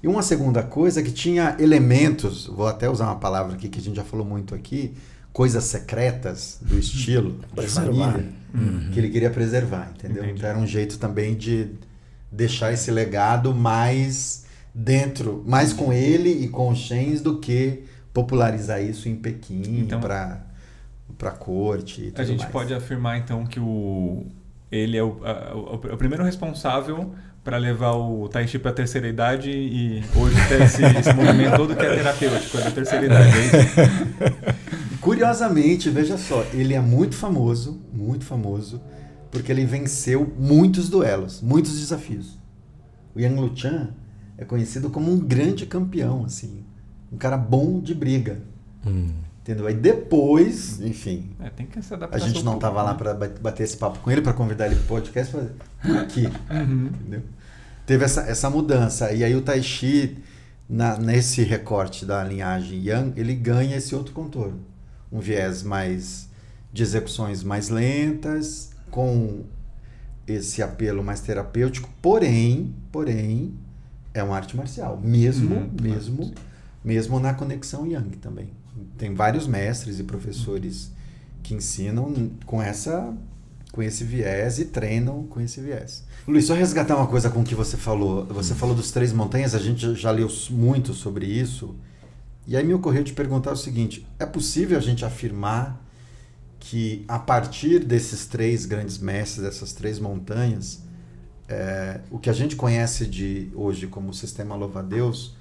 E 0.06 0.08
uma 0.08 0.22
segunda 0.22 0.62
coisa 0.62 1.02
que 1.02 1.12
tinha 1.12 1.56
elementos, 1.60 2.46
vou 2.46 2.68
até 2.68 2.88
usar 2.88 3.06
uma 3.06 3.15
palavra 3.15 3.56
aqui 3.56 3.68
que 3.68 3.80
a 3.80 3.82
gente 3.82 3.96
já 3.96 4.04
falou 4.04 4.24
muito 4.24 4.54
aqui, 4.54 4.94
coisas 5.34 5.63
secretas 5.63 6.60
do 6.62 6.78
estilo 6.78 7.39
de 7.60 7.68
família, 7.68 8.24
que 8.94 9.00
ele 9.00 9.10
queria 9.10 9.32
preservar, 9.32 9.91
entendeu? 9.96 10.24
Entendi. 10.24 10.38
Então 10.38 10.48
era 10.50 10.60
um 10.60 10.68
jeito 10.68 11.00
também 11.00 11.34
de 11.34 11.70
deixar 12.32 12.72
esse 12.72 12.91
legado 12.91 13.52
mais 13.52 14.46
dentro, 14.74 15.44
mais 15.48 15.74
com 15.74 15.91
ele 15.91 16.30
e 16.30 16.50
com 16.50 16.70
os 16.70 16.78
Shens 16.78 17.20
do 17.20 17.39
que 17.39 17.84
popularizar 18.13 18.82
isso 18.84 19.10
em 19.10 19.15
Pequim 19.15 19.80
Então- 19.80 20.00
para 20.00 20.44
para 21.18 21.32
corte 21.32 22.02
e 22.02 22.12
tudo 22.12 22.22
A 22.22 22.26
gente 22.26 22.39
mais. 22.41 22.52
pode 22.52 22.74
afirmar 22.74 23.18
então 23.18 23.46
que 23.46 23.60
o 23.60 24.26
ele 24.72 24.98
é 24.98 25.04
o, 25.04 25.18
a- 25.24 25.56
o, 25.56 25.76
o 25.94 25.98
primeiro 25.98 26.24
responsável 26.26 27.13
para 27.45 27.58
levar 27.58 27.93
o 27.93 28.27
Tai 28.27 28.45
Chi 28.47 28.58
para 28.60 28.71
a 28.71 28.73
terceira 28.73 29.08
idade 29.08 29.51
e 29.51 30.03
hoje 30.15 30.36
ter 30.49 30.62
esse, 30.63 30.84
esse 30.84 31.13
movimento 31.13 31.55
todo 31.55 31.75
que 31.75 31.86
é 31.86 31.95
terapêutico, 31.95 32.58
é 32.58 32.62
da 32.62 32.71
terceira 32.71 33.05
idade. 33.05 33.38
é? 33.38 34.55
Curiosamente, 34.99 35.89
veja 35.91 36.17
só, 36.17 36.43
ele 36.53 36.73
é 36.73 36.79
muito 36.81 37.15
famoso, 37.15 37.79
muito 37.93 38.25
famoso, 38.25 38.81
porque 39.31 39.51
ele 39.51 39.63
venceu 39.65 40.34
muitos 40.39 40.89
duelos, 40.89 41.41
muitos 41.41 41.79
desafios. 41.79 42.38
O 43.15 43.19
Yang 43.19 43.39
Luchan 43.39 43.89
é 44.38 44.43
conhecido 44.43 44.89
como 44.89 45.12
um 45.12 45.19
grande 45.19 45.65
campeão, 45.67 46.25
assim, 46.25 46.63
um 47.12 47.17
cara 47.17 47.38
bom 47.38 47.79
de 47.79 47.93
briga, 47.93 48.39
Hum. 48.86 49.10
entendeu? 49.43 49.67
Aí 49.67 49.75
depois, 49.75 50.81
enfim, 50.81 51.29
É, 51.39 51.49
tem 51.49 51.65
que 51.67 51.79
se 51.81 51.93
adaptar 51.93 52.15
a 52.17 52.19
gente 52.19 52.43
não 52.43 52.53
público, 52.53 52.60
tava 52.62 52.81
lá 52.81 52.91
né? 52.93 52.97
para 52.97 53.13
bater 53.39 53.63
esse 53.63 53.77
papo 53.77 53.99
com 53.99 54.10
ele, 54.12 54.21
para 54.21 54.34
convidar 54.34 54.65
ele 54.65 54.75
para 54.75 54.84
o 54.84 54.88
podcast, 54.88 55.31
fazer 55.31 55.51
por 55.84 55.97
aqui, 55.97 56.25
Uhum. 56.49 56.88
entendeu? 56.88 57.21
Teve 57.86 58.04
essa, 58.06 58.21
essa 58.21 58.50
mudança, 58.50 59.12
e 59.13 59.24
aí 59.24 59.36
o 59.36 59.41
Tai 59.41 59.62
Chi, 59.62 60.17
na- 60.67 60.98
nesse 60.98 61.43
recorte 61.43 62.06
da 62.06 62.24
linhagem 62.24 62.84
Yang, 62.84 63.19
ele 63.19 63.36
ganha 63.36 63.78
esse 63.78 63.93
outro 63.93 64.13
contorno. 64.13 64.60
Um 65.12 65.19
viés 65.19 65.62
mais 65.63 66.28
de 66.74 66.82
execuções 66.84 67.43
mais 67.43 67.69
lentas, 67.69 68.71
com 68.89 69.43
esse 70.28 70.63
apelo 70.63 71.04
mais 71.04 71.19
terapêutico, 71.21 71.89
porém, 72.02 72.74
porém, 72.91 73.54
é 74.13 74.24
uma 74.24 74.36
arte 74.36 74.58
marcial, 74.58 75.00
mesmo, 75.02 75.56
Uhum, 75.56 75.69
claro, 75.69 75.84
mesmo, 75.84 76.24
sim. 76.26 76.34
mesmo 76.84 77.19
na 77.19 77.34
conexão 77.34 77.86
Yang 77.86 78.17
também. 78.17 78.50
Tem 78.98 79.13
vários 79.13 79.45
mestres 79.48 80.00
e 80.00 80.04
professores 80.04 80.91
que 81.43 81.54
ensinam 81.54 82.32
com 82.45 82.62
essa 82.62 83.13
com 83.71 83.84
esse 83.84 84.06
viés 84.06 84.58
e 84.58 84.65
treinam 84.65 85.24
com 85.24 85.39
esse 85.41 85.60
viés. 85.60 86.04
Luiz, 86.28 86.46
só 86.46 86.56
resgatar 86.56 86.96
uma 86.98 87.06
coisa 87.08 87.30
com 87.30 87.42
o 87.42 87.44
que 87.44 87.54
você 87.54 87.78
falou. 87.78 88.26
Você 88.28 88.56
falou 88.56 88.76
dos 88.76 88.92
três 88.92 89.14
montanhas, 89.14 89.54
a 89.54 89.60
gente 89.60 89.94
já 89.96 90.10
leu 90.12 90.28
muito 90.50 90.94
sobre 90.94 91.26
isso. 91.28 91.76
E 92.48 92.58
aí 92.58 92.64
me 92.64 92.74
ocorreu 92.74 93.04
te 93.04 93.14
perguntar 93.14 93.52
o 93.52 93.58
seguinte: 93.58 94.08
é 94.20 94.26
possível 94.26 94.78
a 94.78 94.82
gente 94.82 95.06
afirmar 95.06 95.84
que 96.60 97.06
a 97.08 97.20
partir 97.20 97.80
desses 97.86 98.26
três 98.26 98.66
grandes 98.66 98.98
mestres, 98.98 99.44
dessas 99.44 99.72
três 99.74 100.00
montanhas, 100.00 100.82
é, 101.48 102.02
o 102.10 102.18
que 102.18 102.30
a 102.30 102.34
gente 102.34 102.56
conhece 102.56 103.06
de 103.06 103.52
hoje 103.54 103.86
como 103.88 104.12
sistema 104.14 104.56
louva-a-Deus 104.56 105.36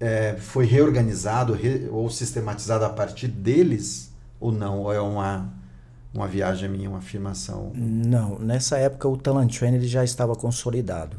é, 0.00 0.36
foi 0.38 0.64
reorganizado 0.64 1.54
re- 1.54 1.88
ou 1.90 2.08
sistematizado 2.10 2.84
a 2.84 2.90
partir 2.90 3.28
deles 3.28 4.12
ou 4.38 4.52
não? 4.52 4.80
Ou 4.80 4.92
é 4.92 5.00
uma, 5.00 5.52
uma 6.18 6.28
viagem 6.28 6.68
minha, 6.68 6.88
uma 6.88 6.98
afirmação? 6.98 7.72
Não, 7.74 8.38
nessa 8.38 8.76
época 8.78 9.08
o 9.08 9.16
Talan 9.16 9.48
Chuan 9.48 9.70
ele 9.72 9.86
já 9.88 10.04
estava 10.04 10.34
consolidado 10.34 11.16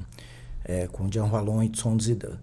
é, 0.63 0.87
com 0.87 1.09
Jiang 1.11 1.29
Hualong 1.31 1.63
e 1.63 1.77
Sun 1.77 1.99
Zidan. 1.99 2.37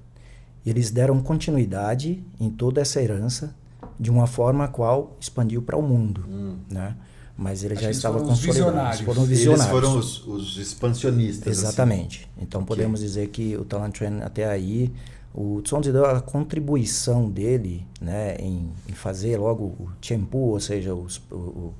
Eles 0.65 0.91
deram 0.91 1.21
continuidade 1.23 2.25
em 2.41 2.51
toda 2.51 2.81
essa 2.81 3.01
herança 3.01 3.55
de 4.01 4.11
uma 4.11 4.27
forma 4.27 4.65
a 4.65 4.69
qual 4.69 5.17
expandiu 5.21 5.63
para 5.63 5.77
o 5.77 5.83
mundo, 5.83 6.25
Hum. 6.29 6.57
né? 6.71 6.97
Mas 7.39 7.63
ele 7.63 7.75
Acho 7.75 7.83
já 7.85 7.91
estava 7.91 8.15
foram 8.19 8.31
consolidado. 8.31 8.65
visionários. 8.65 9.01
Foram 9.03 9.25
visionários. 9.25 9.67
Eles 9.67 9.71
foram 9.85 9.99
os, 9.99 10.27
os 10.27 10.57
expansionistas. 10.59 11.59
assim. 11.59 11.67
Exatamente. 11.67 12.29
Então 12.41 12.63
Ok. 12.63 12.69
podemos 12.75 13.01
dizer 13.01 13.29
que 13.29 13.55
o 13.59 13.65
Talan 13.65 13.91
Chuan 13.93 14.21
até 14.25 14.49
aí, 14.49 14.91
o 15.35 15.61
Zidan, 15.63 16.03
a 16.17 16.21
contribuição 16.23 17.29
dele, 17.31 17.87
né, 18.01 18.37
em, 18.39 18.71
em 18.89 18.93
fazer 18.93 19.37
logo 19.37 19.65
o 19.65 19.89
Tianpu, 20.01 20.39
ou 20.39 20.59
seja, 20.61 20.95
os, 20.95 21.19
o- 21.31 21.35
o- 21.35 21.75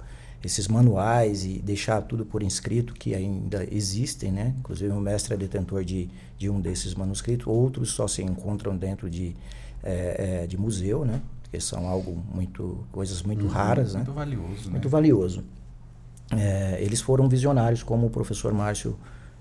esses 0.47 0.69
manuais 0.69 1.45
e 1.45 1.59
deixar 1.61 2.01
tudo 2.03 2.25
por 2.25 2.43
inscrito 2.43 2.95
que 2.95 3.15
ainda 3.15 3.67
existem, 3.71 4.31
né? 4.33 4.55
Inclusive 4.61 4.93
o 4.93 5.01
mestre 5.01 5.35
é 5.35 5.37
detentor 5.37 5.85
de, 5.85 6.09
de 6.39 6.49
um 6.49 6.61
desses 6.61 6.95
manuscritos, 6.95 7.47
outros 7.47 7.91
só 7.91 8.07
se 8.09 8.23
encontram 8.23 8.77
dentro 8.77 9.11
de, 9.11 9.35
eh, 9.83 10.43
eh, 10.43 10.47
de 10.47 10.57
museu, 10.57 11.05
né? 11.05 11.21
Porque 11.43 11.61
são 11.61 11.87
algo 11.89 12.23
muito 12.33 12.85
coisas 12.93 13.23
muito 13.23 13.45
Uhum. 13.45 13.51
raras, 13.51 13.95
né? 13.95 14.01
Muito 14.01 14.13
valioso, 14.13 14.65
né? 14.67 14.71
muito 14.71 14.89
valioso. 14.89 15.45
É, 16.33 16.79
eles 16.81 17.01
foram 17.01 17.29
visionários, 17.29 17.83
como 17.83 18.07
o 18.07 18.11
professor 18.11 18.53
Márcio 18.53 18.97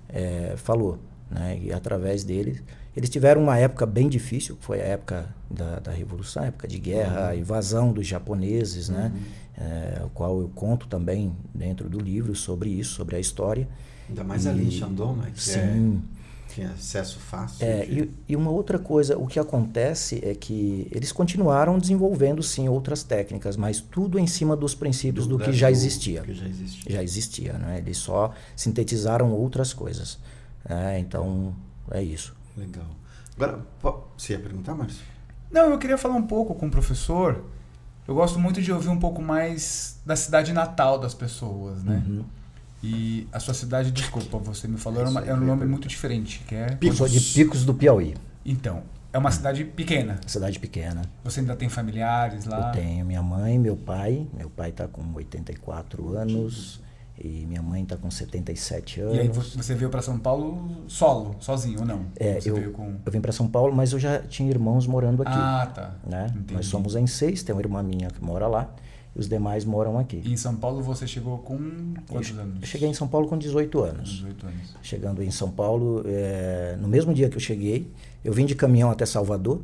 é, 0.09 0.53
falou, 0.57 0.99
né? 1.31 1.59
E 1.61 1.71
através 1.73 2.23
deles, 2.23 2.61
eles 2.95 3.09
tiveram 3.09 3.41
uma 3.43 3.57
época 3.57 3.85
bem 3.85 4.07
difícil, 4.07 4.55
que 4.55 4.63
foi 4.63 4.79
a 4.81 4.85
época 4.85 5.27
da, 5.49 5.79
da 5.79 5.91
revolução, 5.91 6.43
a 6.43 6.45
época 6.47 6.67
de 6.67 6.79
guerra, 6.79 7.29
a 7.29 7.35
invasão 7.35 7.91
dos 7.91 8.05
japoneses, 8.07 8.87
né? 8.89 9.11
É, 9.57 10.01
o 10.03 10.09
qual 10.09 10.39
eu 10.41 10.49
conto 10.53 10.85
também 10.87 11.33
dentro 11.53 11.87
do 11.89 11.99
livro 11.99 12.35
sobre 12.35 12.69
isso, 12.69 12.93
sobre 12.95 13.15
a 13.15 13.19
história. 13.19 13.67
Ainda 14.09 14.23
mais 14.23 14.45
ali 14.45 14.67
em 14.67 14.71
Shandong, 14.71 15.19
né? 15.19 15.31
Que 15.33 15.41
Sim. 15.41 16.01
É, 16.49 16.53
tinha 16.53 16.69
acesso 16.71 17.19
fácil. 17.19 17.65
É, 17.65 17.85
de- 17.85 18.01
e, 18.01 18.11
e 18.29 18.35
uma 18.35 18.51
outra 18.51 18.77
coisa, 18.77 19.17
o 19.17 19.25
que 19.27 19.39
acontece 19.39 20.19
é 20.23 20.35
que 20.35 20.87
eles 20.91 21.11
continuaram 21.11 21.79
desenvolvendo 21.79 22.43
sim 22.43 22.67
outras 22.69 23.01
técnicas, 23.03 23.55
mas 23.57 23.79
tudo 23.81 24.19
em 24.19 24.27
cima 24.27 24.55
dos 24.57 24.75
princípios 24.75 25.25
do, 25.25 25.37
da- 25.37 25.45
que 25.45 25.53
já 25.53 25.71
existia. 25.71 26.21
que 26.21 26.33
já 26.33 26.45
existia. 26.47 26.91
já 26.95 27.03
existia, 27.03 27.53
né? 27.53 27.77
Eles 27.79 27.97
só 27.97 28.33
sintetizaram 28.57 29.31
outras 29.31 29.73
coisas. 29.73 30.19
né? 30.67 30.99
Então, 30.99 31.55
é 31.91 32.03
isso. 32.03 32.35
Legal. 32.57 32.85
Agora, 33.37 33.59
você 34.17 34.33
ia 34.33 34.39
perguntar, 34.39 34.75
Márcio? 34.75 35.01
Não, 35.51 35.71
eu 35.71 35.77
queria 35.77 35.97
falar 35.97 36.15
um 36.15 36.27
pouco 36.27 36.53
com 36.55 36.67
o 36.67 36.71
professor. 36.71 37.43
Eu 38.07 38.13
gosto 38.15 38.39
muito 38.39 38.61
de 38.61 38.71
ouvir 38.71 38.89
um 38.89 38.99
pouco 38.99 39.21
mais 39.21 39.99
da 40.05 40.15
cidade 40.15 40.53
natal 40.53 40.99
das 40.99 41.13
pessoas, 41.13 41.83
né? 41.83 42.03
Uhum. 42.05 42.23
E 42.83 43.27
a 43.31 43.39
sua 43.39 43.53
cidade, 43.53 43.89
desculpa, 43.91 44.37
você 44.37 44.67
me 44.67 44.77
falou, 44.77 44.99
É 44.99 45.01
era, 45.03 45.09
uma- 45.09 45.21
era 45.21 45.35
um 45.35 45.45
nome 45.45 45.65
muito 45.65 45.87
diferente, 45.87 46.43
que 46.47 46.53
é... 46.53 46.77
Eu 46.79 46.93
sou 46.93 47.07
de 47.07 47.19
Picos 47.19 47.65
do 47.65 47.73
Piauí, 47.73 48.13
Então, 48.45 48.83
é 49.11 49.17
uma 49.17 49.31
cidade 49.31 49.63
pequena. 49.65 50.19
cidade 50.27 50.59
pequena. 50.59 51.01
Você 51.23 51.39
ainda 51.39 51.55
tem 51.55 51.67
familiares 51.67 52.45
lá? 52.45 52.67
Eu 52.67 52.71
tenho 52.73 53.03
minha 53.05 53.23
mãe, 53.23 53.57
meu 53.57 53.75
pai. 53.75 54.27
Meu 54.37 54.49
pai 54.51 54.69
está 54.69 54.87
com 54.87 55.01
84 55.15 56.15
anos 56.15 56.79
e 57.17 57.45
minha 57.45 57.61
mãe 57.61 57.83
está 57.83 57.95
com 57.95 58.11
77 58.11 59.01
anos. 59.01 59.15
E 59.15 59.19
aí 59.19 59.27
vo- 59.27 59.41
você 59.41 59.73
veio 59.73 59.89
para 59.89 60.01
São 60.01 60.19
Paulo 60.19 60.83
solo, 60.87 61.35
sozinho 61.39 61.79
ou 61.79 61.85
não? 61.85 62.05
É, 62.17 62.39
você 62.39 62.49
eu, 62.51 62.71
com... 62.71 62.95
eu 63.05 63.11
vim 63.11 63.21
para 63.21 63.31
São 63.31 63.47
Paulo, 63.47 63.73
mas 63.73 63.93
eu 63.93 63.99
já 63.99 64.19
tinha 64.19 64.49
irmãos 64.49 64.85
morando 64.85 65.21
aqui. 65.21 65.31
Ah, 65.33 65.71
tá. 65.73 65.95
né? 66.05 66.27
Entendi. 66.35 66.53
Nós 66.53 66.65
somos 66.65 66.95
em 66.95 67.07
seis, 67.07 67.41
tem 67.43 67.55
uma 67.55 67.61
irmã 67.61 67.81
minha 67.81 68.09
que 68.09 68.23
mora 68.23 68.47
lá 68.47 68.73
os 69.15 69.29
demais 69.29 69.63
moram 69.63 69.97
aqui. 69.97 70.21
E 70.25 70.33
em 70.33 70.37
São 70.37 70.57
Paulo 70.57 70.83
você 70.83 71.07
chegou 71.07 71.37
com 71.37 71.93
quantos 72.09 72.31
eu, 72.31 72.41
anos? 72.41 72.57
Eu 72.61 72.67
cheguei 72.67 72.89
em 72.89 72.93
São 72.93 73.07
Paulo 73.07 73.27
com 73.29 73.37
18 73.37 73.79
anos. 73.81 74.09
18 74.09 74.45
anos. 74.47 74.75
Chegando 74.83 75.23
em 75.23 75.31
São 75.31 75.49
Paulo, 75.49 76.03
é, 76.05 76.75
no 76.81 76.87
mesmo 76.89 77.13
dia 77.13 77.29
que 77.29 77.37
eu 77.37 77.41
cheguei, 77.41 77.89
eu 78.23 78.33
vim 78.33 78.45
de 78.45 78.55
caminhão 78.55 78.91
até 78.91 79.05
Salvador. 79.05 79.61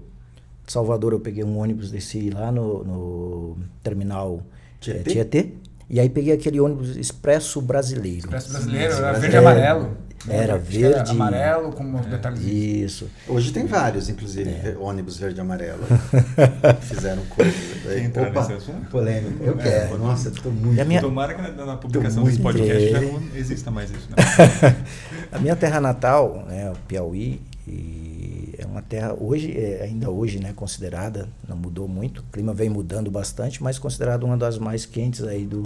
De 0.66 0.72
Salvador 0.72 1.12
eu 1.12 1.20
peguei 1.20 1.44
um 1.44 1.58
ônibus, 1.60 1.92
desci 1.92 2.30
lá 2.30 2.50
no, 2.50 2.84
no 2.86 3.58
terminal 3.84 4.42
Tietê? 4.80 5.00
É, 5.00 5.04
Tietê. 5.04 5.54
E 5.94 6.00
aí 6.00 6.08
peguei 6.08 6.32
aquele 6.32 6.58
ônibus 6.58 6.96
Expresso 6.96 7.62
Brasileiro. 7.62 8.20
Expresso 8.20 8.50
Brasileiro, 8.50 8.94
era 8.94 9.12
verde 9.12 9.36
e 9.36 9.38
amarelo. 9.38 9.98
Era 10.30 10.58
verde. 10.58 10.86
Era 10.86 11.12
amarelo 11.12 11.72
com 11.74 11.84
uns 11.84 12.06
detalhes. 12.06 12.42
Isso. 12.46 13.10
Hoje 13.28 13.52
tem 13.52 13.66
vários, 13.66 14.08
inclusive, 14.08 14.50
é. 14.50 14.78
ônibus 14.80 15.18
verde 15.18 15.40
e 15.40 15.42
amarelo. 15.42 15.84
Fizeram 16.80 17.22
coisas. 17.26 17.54
Quer 17.84 18.00
entrar 18.06 18.30
Opa, 18.30 18.40
nesse 18.40 18.54
assunto? 18.54 18.90
Polêmico. 18.90 19.44
Eu 19.44 19.58
quero. 19.58 19.98
Nossa, 19.98 20.32
tô 20.32 20.50
muito. 20.50 20.86
minha... 20.86 21.02
Tomara 21.02 21.34
que 21.34 21.42
na, 21.42 21.66
na 21.66 21.76
publicação 21.76 22.24
desse 22.24 22.40
podcast 22.40 22.90
já 22.90 23.02
não 23.02 23.22
exista 23.36 23.70
mais 23.70 23.92
isso. 23.92 24.08
Né? 24.62 24.76
a 25.30 25.40
minha 25.40 25.58
terra 25.58 25.82
natal, 25.82 26.46
né, 26.48 26.72
o 26.72 26.76
Piauí, 26.88 27.42
é 27.68 27.72
uma 28.72 28.82
terra 28.82 29.14
hoje, 29.20 29.56
é, 29.58 29.84
ainda 29.84 30.10
hoje, 30.10 30.40
né, 30.40 30.54
considerada, 30.54 31.28
não 31.48 31.58
mudou 31.58 31.88
muito, 31.88 32.22
o 32.22 32.24
clima 32.32 32.54
vem 32.54 32.70
mudando 32.70 33.12
bastante, 33.12 33.62
mas 33.62 33.78
considerada 33.78 34.26
uma 34.26 34.38
das 34.38 34.58
mais 34.58 34.86
quentes 34.86 35.24
aí 35.24 35.46
do, 35.46 35.64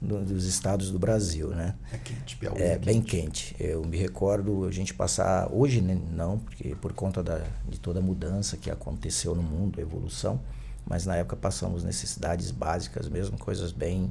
do, 0.00 0.24
dos 0.24 0.46
estados 0.46 0.90
do 0.90 0.98
Brasil, 0.98 1.48
né? 1.48 1.74
É 1.92 1.98
quente, 1.98 2.36
Piauí. 2.36 2.62
É, 2.62 2.72
é 2.72 2.78
bem 2.78 3.02
quente. 3.02 3.54
Eu 3.60 3.84
me 3.84 3.98
recordo 3.98 4.64
a 4.64 4.72
gente 4.72 4.94
passar 4.94 5.48
hoje 5.52 5.82
né, 5.82 5.98
não, 6.12 6.38
porque 6.38 6.74
por 6.76 6.92
conta 6.94 7.22
da, 7.22 7.42
de 7.68 7.78
toda 7.78 7.98
a 7.98 8.02
mudança 8.02 8.56
que 8.56 8.70
aconteceu 8.70 9.34
no 9.34 9.42
mundo, 9.42 9.78
a 9.78 9.82
evolução, 9.82 10.40
mas 10.86 11.04
na 11.04 11.16
época 11.16 11.36
passamos 11.36 11.84
necessidades 11.84 12.50
básicas, 12.50 13.08
mesmo 13.08 13.36
coisas 13.38 13.72
bem 13.72 14.10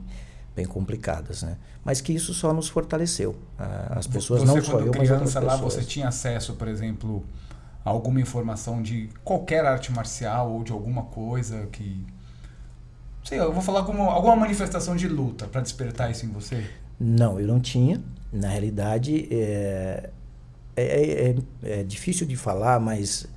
bem 0.56 0.66
complicadas, 0.66 1.44
né? 1.44 1.56
Mas 1.86 2.02
que 2.02 2.12
isso 2.12 2.34
só 2.34 2.52
nos 2.52 2.68
fortaleceu. 2.68 3.36
As 3.92 4.08
pessoas 4.08 4.42
você, 4.42 4.48
não 4.48 4.64
só 4.64 4.80
eu, 4.80 4.92
mas 4.98 5.12
outras 5.12 5.34
lá, 5.36 5.52
pessoas. 5.52 5.74
você 5.76 5.84
tinha 5.84 6.08
acesso, 6.08 6.54
por 6.56 6.68
exemplo, 6.68 7.24
alguma 7.88 8.20
informação 8.20 8.82
de 8.82 9.10
qualquer 9.24 9.66
arte 9.66 9.92
marcial 9.92 10.52
ou 10.52 10.64
de 10.64 10.72
alguma 10.72 11.04
coisa 11.04 11.68
que 11.72 12.06
sei, 13.24 13.40
eu 13.40 13.52
vou 13.52 13.62
falar 13.62 13.84
como 13.84 14.04
alguma 14.04 14.36
manifestação 14.36 14.96
de 14.96 15.08
luta 15.08 15.48
para 15.48 15.62
despertar 15.62 16.10
isso 16.10 16.26
em 16.26 16.30
você? 16.30 16.64
Não, 17.00 17.40
eu 17.40 17.48
não 17.48 17.60
tinha. 17.60 18.02
Na 18.32 18.50
realidade, 18.50 19.28
é, 19.32 20.10
é, 20.76 21.36
é, 21.64 21.80
é 21.80 21.84
difícil 21.84 22.26
de 22.26 22.36
falar, 22.36 22.80
mas 22.80 23.28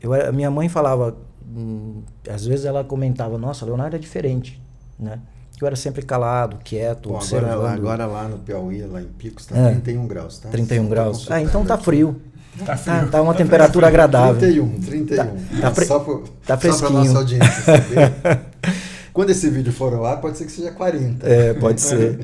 eu, 0.00 0.12
a 0.12 0.32
minha 0.32 0.50
mãe 0.50 0.68
falava, 0.68 1.16
hum, 1.46 2.02
às 2.28 2.46
vezes 2.46 2.64
ela 2.64 2.82
comentava, 2.82 3.38
nossa, 3.38 3.64
Leonardo 3.64 3.96
é 3.96 3.98
diferente, 3.98 4.60
né? 4.98 5.20
Eu 5.60 5.66
era 5.66 5.76
sempre 5.76 6.02
calado, 6.02 6.58
quieto, 6.62 7.08
Bom, 7.08 7.16
observando. 7.16 7.52
Agora, 7.52 7.72
agora 7.72 8.06
lá 8.06 8.28
no 8.28 8.38
Piauí, 8.38 8.82
lá 8.82 9.00
em 9.00 9.06
Picos, 9.06 9.46
tá 9.46 9.56
é. 9.56 9.70
31 9.70 10.06
graus, 10.06 10.38
tá? 10.38 10.50
31 10.50 10.82
Você 10.82 10.90
graus. 10.90 11.30
Ah, 11.30 11.40
então 11.40 11.64
tá 11.64 11.78
frio. 11.78 12.20
Tá, 12.64 12.76
frio. 12.76 12.96
tá, 12.96 13.06
tá 13.06 13.22
uma 13.22 13.32
tá 13.32 13.38
temperatura 13.38 13.86
frio. 13.86 13.88
agradável. 13.88 14.38
31, 14.38 14.80
31. 14.80 15.16
Tá, 15.60 15.70
tá, 15.70 15.84
só, 15.84 15.98
por, 16.00 16.24
tá 16.46 16.56
fresquinho. 16.56 16.88
Só 16.88 16.94
pra 16.94 17.04
nossa 17.04 17.18
audiência 17.18 17.62
saber. 17.62 18.12
Quando 19.12 19.30
esse 19.30 19.48
vídeo 19.48 19.72
for 19.72 19.94
ao 19.94 20.04
ar, 20.04 20.20
pode 20.20 20.36
ser 20.36 20.44
que 20.44 20.52
seja 20.52 20.70
40. 20.72 21.26
É, 21.26 21.54
pode 21.54 21.80
ser. 21.80 22.20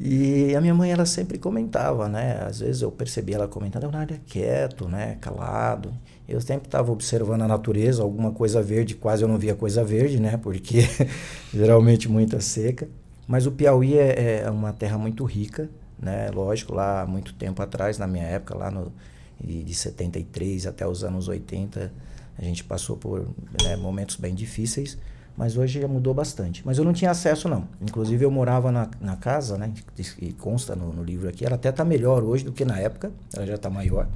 E 0.00 0.54
a 0.54 0.60
minha 0.60 0.74
mãe, 0.74 0.92
ela 0.92 1.06
sempre 1.06 1.38
comentava, 1.38 2.08
né? 2.08 2.44
Às 2.46 2.60
vezes 2.60 2.82
eu 2.82 2.90
percebia 2.90 3.34
ela 3.34 3.48
comentando, 3.48 3.82
Leonardo 3.82 4.14
é 4.14 4.20
quieto, 4.26 4.88
né? 4.88 5.16
Calado. 5.20 5.92
Eu 6.28 6.40
sempre 6.40 6.68
estava 6.68 6.92
observando 6.92 7.42
a 7.42 7.48
natureza, 7.48 8.02
alguma 8.02 8.30
coisa 8.30 8.62
verde, 8.62 8.94
quase 8.94 9.22
eu 9.22 9.28
não 9.28 9.38
via 9.38 9.54
coisa 9.56 9.82
verde, 9.82 10.20
né? 10.20 10.36
Porque 10.36 10.88
geralmente 11.52 12.08
muita 12.08 12.40
seca. 12.40 12.88
Mas 13.26 13.46
o 13.46 13.50
Piauí 13.50 13.98
é, 13.98 14.42
é, 14.44 14.50
uma 14.50 14.72
terra 14.72 14.96
muito 14.96 15.24
rica, 15.24 15.68
né? 16.00 16.30
Lógico, 16.32 16.74
lá 16.74 17.02
há 17.02 17.06
muito 17.06 17.34
tempo 17.34 17.60
atrás, 17.60 17.98
na 17.98 18.06
minha 18.06 18.24
época, 18.24 18.56
lá 18.56 18.70
no, 18.70 18.92
de 19.40 19.74
73 19.74 20.66
até 20.66 20.86
os 20.86 21.04
anos 21.04 21.28
80, 21.28 21.92
a 22.38 22.42
gente 22.42 22.64
passou 22.64 22.96
por 22.96 23.28
né, 23.62 23.76
momentos 23.76 24.16
bem 24.16 24.34
difíceis, 24.34 24.98
mas 25.36 25.56
hoje 25.56 25.80
já 25.80 25.88
mudou 25.88 26.12
bastante. 26.12 26.62
Mas 26.64 26.78
eu 26.78 26.84
não 26.84 26.92
tinha 26.92 27.10
acesso, 27.10 27.48
não. 27.48 27.68
Inclusive, 27.80 28.24
eu 28.24 28.30
morava 28.30 28.72
na, 28.72 28.88
na 29.00 29.16
casa, 29.16 29.56
né? 29.56 29.72
Que 29.94 30.32
consta 30.32 30.74
no, 30.74 30.92
no 30.92 31.04
livro 31.04 31.28
aqui. 31.28 31.44
Ela 31.44 31.54
até 31.54 31.68
está 31.68 31.84
melhor 31.84 32.24
hoje 32.24 32.44
do 32.44 32.52
que 32.52 32.64
na 32.64 32.78
época, 32.78 33.12
ela 33.32 33.46
já 33.46 33.54
está 33.54 33.70
maior. 33.70 34.08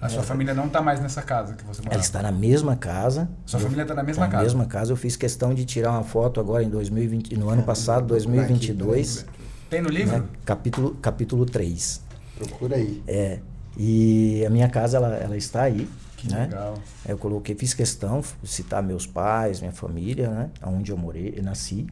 A 0.00 0.08
sua 0.08 0.22
família 0.22 0.52
não 0.52 0.66
está 0.66 0.82
mais 0.82 1.00
nessa 1.00 1.22
casa 1.22 1.54
que 1.54 1.64
você 1.64 1.80
morava? 1.80 1.94
Ela 1.94 2.02
está 2.04 2.20
na 2.20 2.32
mesma 2.32 2.76
casa. 2.76 3.28
Sua 3.46 3.60
família 3.60 3.82
está 3.82 3.94
na 3.94 4.02
mesma 4.02 4.24
tá 4.26 4.32
casa? 4.32 4.42
Na 4.42 4.48
mesma 4.48 4.66
casa. 4.66 4.92
Eu 4.92 4.96
fiz 4.96 5.16
questão 5.16 5.54
de 5.54 5.64
tirar 5.64 5.92
uma 5.92 6.02
foto 6.02 6.40
agora 6.40 6.62
em 6.62 6.68
2020, 6.68 7.36
no 7.36 7.48
ano 7.48 7.62
passado, 7.62 8.08
2022. 8.08 9.24
Tem 9.70 9.80
no 9.80 9.88
livro? 9.88 10.18
Né? 10.18 10.24
Capítulo, 10.44 10.94
capítulo 10.96 11.46
3. 11.46 12.02
Procura 12.36 12.76
aí. 12.76 13.02
É. 13.06 13.38
E 13.76 14.44
a 14.46 14.50
minha 14.50 14.68
casa, 14.68 14.96
ela, 14.96 15.14
ela 15.16 15.36
está 15.36 15.62
aí. 15.62 15.88
Que 16.16 16.30
né? 16.30 16.44
legal. 16.44 16.74
Eu 17.06 17.18
coloquei, 17.18 17.54
fiz 17.54 17.74
questão 17.74 18.22
de 18.42 18.48
citar 18.48 18.82
meus 18.82 19.06
pais, 19.06 19.60
minha 19.60 19.72
família, 19.72 20.30
né? 20.30 20.50
Onde 20.62 20.90
eu 20.90 20.96
morei, 20.96 21.34
eu 21.36 21.42
nasci. 21.42 21.86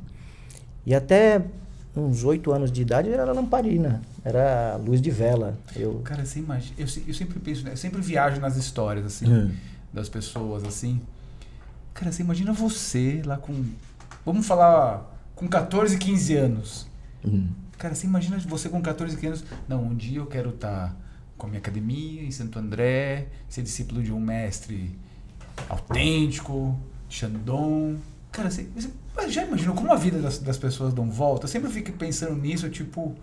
E 0.87 0.95
até 0.95 1.43
uns 1.95 2.25
oito 2.25 2.51
anos 2.53 2.73
de 2.73 2.81
idade 2.81 3.11
era 3.11 3.31
lamparina, 3.33 4.01
era 4.25 4.77
luz 4.77 5.01
de 5.01 5.11
vela. 5.11 5.59
Eu... 5.77 6.01
Cara, 6.05 6.25
você 6.25 6.39
imagina, 6.39 6.75
eu, 6.79 6.87
eu 7.07 7.15
sempre 7.15 7.39
penso, 7.39 7.65
né? 7.65 7.73
eu 7.73 7.77
sempre 7.77 8.01
viajo 8.01 8.41
nas 8.41 8.57
histórias, 8.57 9.05
assim, 9.05 9.31
hum. 9.31 9.53
das 9.93 10.09
pessoas, 10.09 10.65
assim. 10.65 11.01
Cara, 11.93 12.11
você 12.11 12.23
imagina 12.23 12.53
você 12.53 13.23
lá 13.25 13.37
com, 13.37 13.65
vamos 14.25 14.47
falar, 14.47 15.15
com 15.35 15.47
14, 15.47 15.99
15 15.99 16.37
anos. 16.37 16.87
Hum. 17.25 17.49
Cara, 17.77 17.95
você 17.95 18.07
imagina 18.07 18.39
você 18.39 18.69
com 18.69 18.81
14, 18.81 19.17
15 19.17 19.27
anos, 19.27 19.45
não, 19.69 19.85
um 19.85 19.95
dia 19.95 20.19
eu 20.19 20.27
quero 20.27 20.51
estar 20.51 20.89
tá 20.89 20.97
com 21.37 21.47
a 21.47 21.49
minha 21.49 21.59
academia 21.59 22.23
em 22.23 22.31
Santo 22.31 22.59
André, 22.59 23.29
ser 23.49 23.63
discípulo 23.63 24.03
de 24.03 24.13
um 24.13 24.21
mestre 24.21 24.97
autêntico, 25.69 26.79
Shandong. 27.09 27.99
Cara, 28.31 28.51
você, 28.51 28.67
você 28.75 28.91
já 29.29 29.45
imaginou 29.45 29.75
como 29.75 29.93
a 29.93 29.97
vida 29.97 30.21
das, 30.21 30.39
das 30.39 30.57
pessoas 30.57 30.95
dão 30.95 31.11
volta? 31.11 31.45
Eu 31.45 31.49
sempre 31.49 31.71
fico 31.71 31.93
pensando 31.93 32.35
nisso, 32.35 32.69
tipo, 32.71 33.15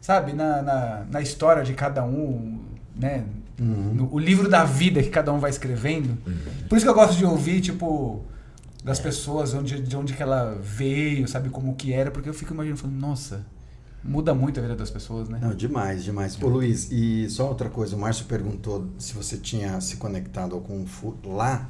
sabe, 0.00 0.32
na, 0.32 0.62
na, 0.62 1.04
na 1.10 1.20
história 1.20 1.62
de 1.62 1.74
cada 1.74 2.04
um, 2.04 2.60
né? 2.96 3.24
Uhum. 3.60 3.94
No, 3.94 4.14
o 4.14 4.18
livro 4.18 4.48
da 4.48 4.64
vida 4.64 5.02
que 5.02 5.10
cada 5.10 5.32
um 5.32 5.38
vai 5.38 5.50
escrevendo. 5.50 6.16
Uhum. 6.26 6.68
Por 6.68 6.76
isso 6.76 6.86
que 6.86 6.90
eu 6.90 6.94
gosto 6.94 7.16
de 7.16 7.24
ouvir, 7.24 7.60
tipo, 7.60 8.24
das 8.84 9.00
é. 9.00 9.02
pessoas, 9.02 9.52
onde, 9.52 9.80
de 9.82 9.96
onde 9.96 10.14
que 10.14 10.22
ela 10.22 10.58
veio, 10.62 11.26
sabe, 11.28 11.48
como 11.50 11.74
que 11.74 11.92
era, 11.92 12.10
porque 12.10 12.28
eu 12.28 12.34
fico 12.34 12.54
imaginando, 12.54 12.80
falando, 12.80 12.98
nossa, 12.98 13.44
muda 14.02 14.34
muito 14.34 14.58
a 14.58 14.62
vida 14.62 14.76
das 14.76 14.90
pessoas, 14.90 15.28
né? 15.28 15.38
Não, 15.40 15.54
demais, 15.54 16.04
demais. 16.04 16.40
Ô 16.40 16.48
Luiz, 16.48 16.90
e 16.90 17.28
só 17.30 17.48
outra 17.48 17.68
coisa, 17.68 17.96
o 17.96 17.98
Márcio 17.98 18.26
perguntou 18.26 18.88
se 18.98 19.12
você 19.14 19.36
tinha 19.36 19.80
se 19.80 19.96
conectado 19.96 20.54
ao 20.54 20.60
Kung 20.60 20.86
Fu 20.86 21.16
lá. 21.24 21.68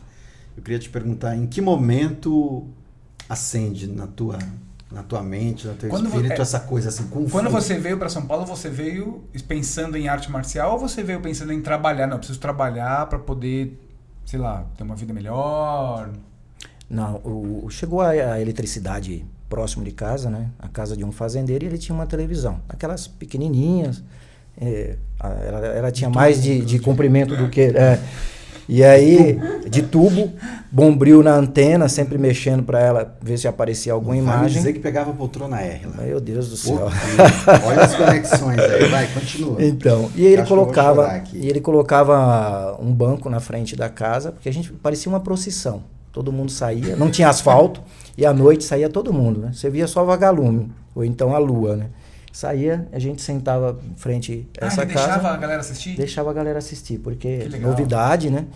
Eu 0.57 0.63
queria 0.63 0.79
te 0.79 0.89
perguntar 0.89 1.37
em 1.37 1.47
que 1.47 1.61
momento 1.61 2.67
acende 3.29 3.87
na 3.87 4.07
tua 4.07 4.39
na 4.91 5.03
tua 5.03 5.23
mente, 5.23 5.67
no 5.67 5.75
teu 5.75 5.91
quando 5.91 6.07
espírito, 6.07 6.33
é, 6.33 6.41
essa 6.41 6.61
coisa 6.61 6.89
assim, 6.89 7.07
Kung 7.09 7.29
Quando 7.29 7.51
você 7.51 7.79
veio 7.79 7.99
para 7.99 8.09
São 8.09 8.25
Paulo, 8.25 8.47
você 8.47 8.71
veio 8.71 9.23
pensando 9.47 9.99
em 9.99 10.09
arte 10.09 10.31
marcial 10.31 10.73
ou 10.73 10.79
você 10.79 11.03
veio 11.03 11.21
pensando 11.21 11.53
em 11.53 11.61
trabalhar? 11.61 12.07
Não, 12.07 12.15
eu 12.15 12.19
preciso 12.19 12.41
trabalhar 12.41 13.07
para 13.07 13.19
poder, 13.19 13.79
sei 14.25 14.39
lá, 14.39 14.65
ter 14.77 14.85
uma 14.85 14.97
vida 14.97 15.13
melhor? 15.13 16.11
Não, 16.89 17.17
o, 17.17 17.69
chegou 17.69 18.01
a, 18.01 18.09
a 18.09 18.41
eletricidade 18.41 19.27
próximo 19.49 19.85
de 19.85 19.93
casa, 19.93 20.31
né? 20.31 20.49
A 20.59 20.69
casa 20.69 20.97
de 20.97 21.05
um 21.05 21.13
fazendeiro 21.13 21.65
e 21.65 21.69
ele 21.69 21.79
tinha 21.79 21.95
uma 21.95 22.07
televisão. 22.07 22.61
Aquelas 22.69 23.07
pequenininhas. 23.07 24.03
É, 24.61 24.97
ela, 25.21 25.67
ela 25.67 25.91
tinha 25.93 26.11
mais 26.11 26.43
de, 26.43 26.61
de 26.65 26.79
comprimento 26.79 27.37
do 27.37 27.49
que... 27.49 27.61
É, 27.61 27.99
e 28.69 28.85
aí, 28.85 29.41
de 29.67 29.81
tubo, 29.81 30.31
bombril 30.71 31.23
na 31.23 31.35
antena, 31.35 31.89
sempre 31.89 32.19
mexendo 32.19 32.63
para 32.63 32.79
ela 32.79 33.17
ver 33.23 33.39
se 33.39 33.49
aparecia 33.49 33.95
alguma 33.95 34.15
imagem. 34.15 34.59
dizer 34.59 34.75
que 34.75 34.79
pegava 34.79 35.11
a 35.11 35.15
poltrona 35.15 35.59
R 35.59 35.87
lá. 35.87 36.05
Meu 36.05 36.21
Deus 36.21 36.51
do 36.51 36.57
céu. 36.57 36.87
Olha 37.65 37.81
as 37.81 37.95
conexões 37.95 38.59
aí, 38.59 38.89
vai, 38.89 39.07
continua. 39.07 39.65
Então, 39.65 40.11
e 40.15 40.27
ele 40.27 40.45
colocava, 40.45 41.23
e 41.33 41.49
ele 41.49 41.63
colocava 41.63 42.77
um 42.79 42.93
banco 42.93 43.31
na 43.31 43.41
frente 43.41 43.75
da 43.75 43.89
casa, 43.89 44.33
porque 44.33 44.51
a 44.51 44.53
gente 44.53 44.71
parecia 44.71 45.11
uma 45.11 45.21
procissão. 45.21 45.83
Todo 46.19 46.33
mundo 46.33 46.51
saía, 46.51 46.97
não 46.97 47.13
tinha 47.13 47.29
asfalto, 47.29 47.81
e 48.17 48.27
à 48.27 48.35
noite 48.35 48.65
saía 48.65 48.89
todo 48.89 49.13
mundo, 49.13 49.39
né? 49.39 49.53
Você 49.53 49.71
via 49.71 49.87
só 49.87 50.03
vagalume, 50.03 50.69
ou 50.93 51.05
então 51.05 51.33
a 51.33 51.39
lua, 51.39 51.77
né? 51.77 51.91
Saía, 52.33 52.89
a 52.91 52.99
gente 52.99 53.23
sentava 53.23 53.79
em 53.89 53.95
frente 53.95 54.49
a 54.61 54.65
ah, 54.65 54.67
essa 54.67 54.85
casa. 54.85 55.07
deixava 55.07 55.29
a 55.29 55.37
galera 55.37 55.61
assistir? 55.61 55.97
Deixava 55.97 56.31
a 56.31 56.33
galera 56.33 56.59
assistir, 56.59 56.99
porque 56.99 57.49
novidade, 57.61 58.31
né? 58.31 58.47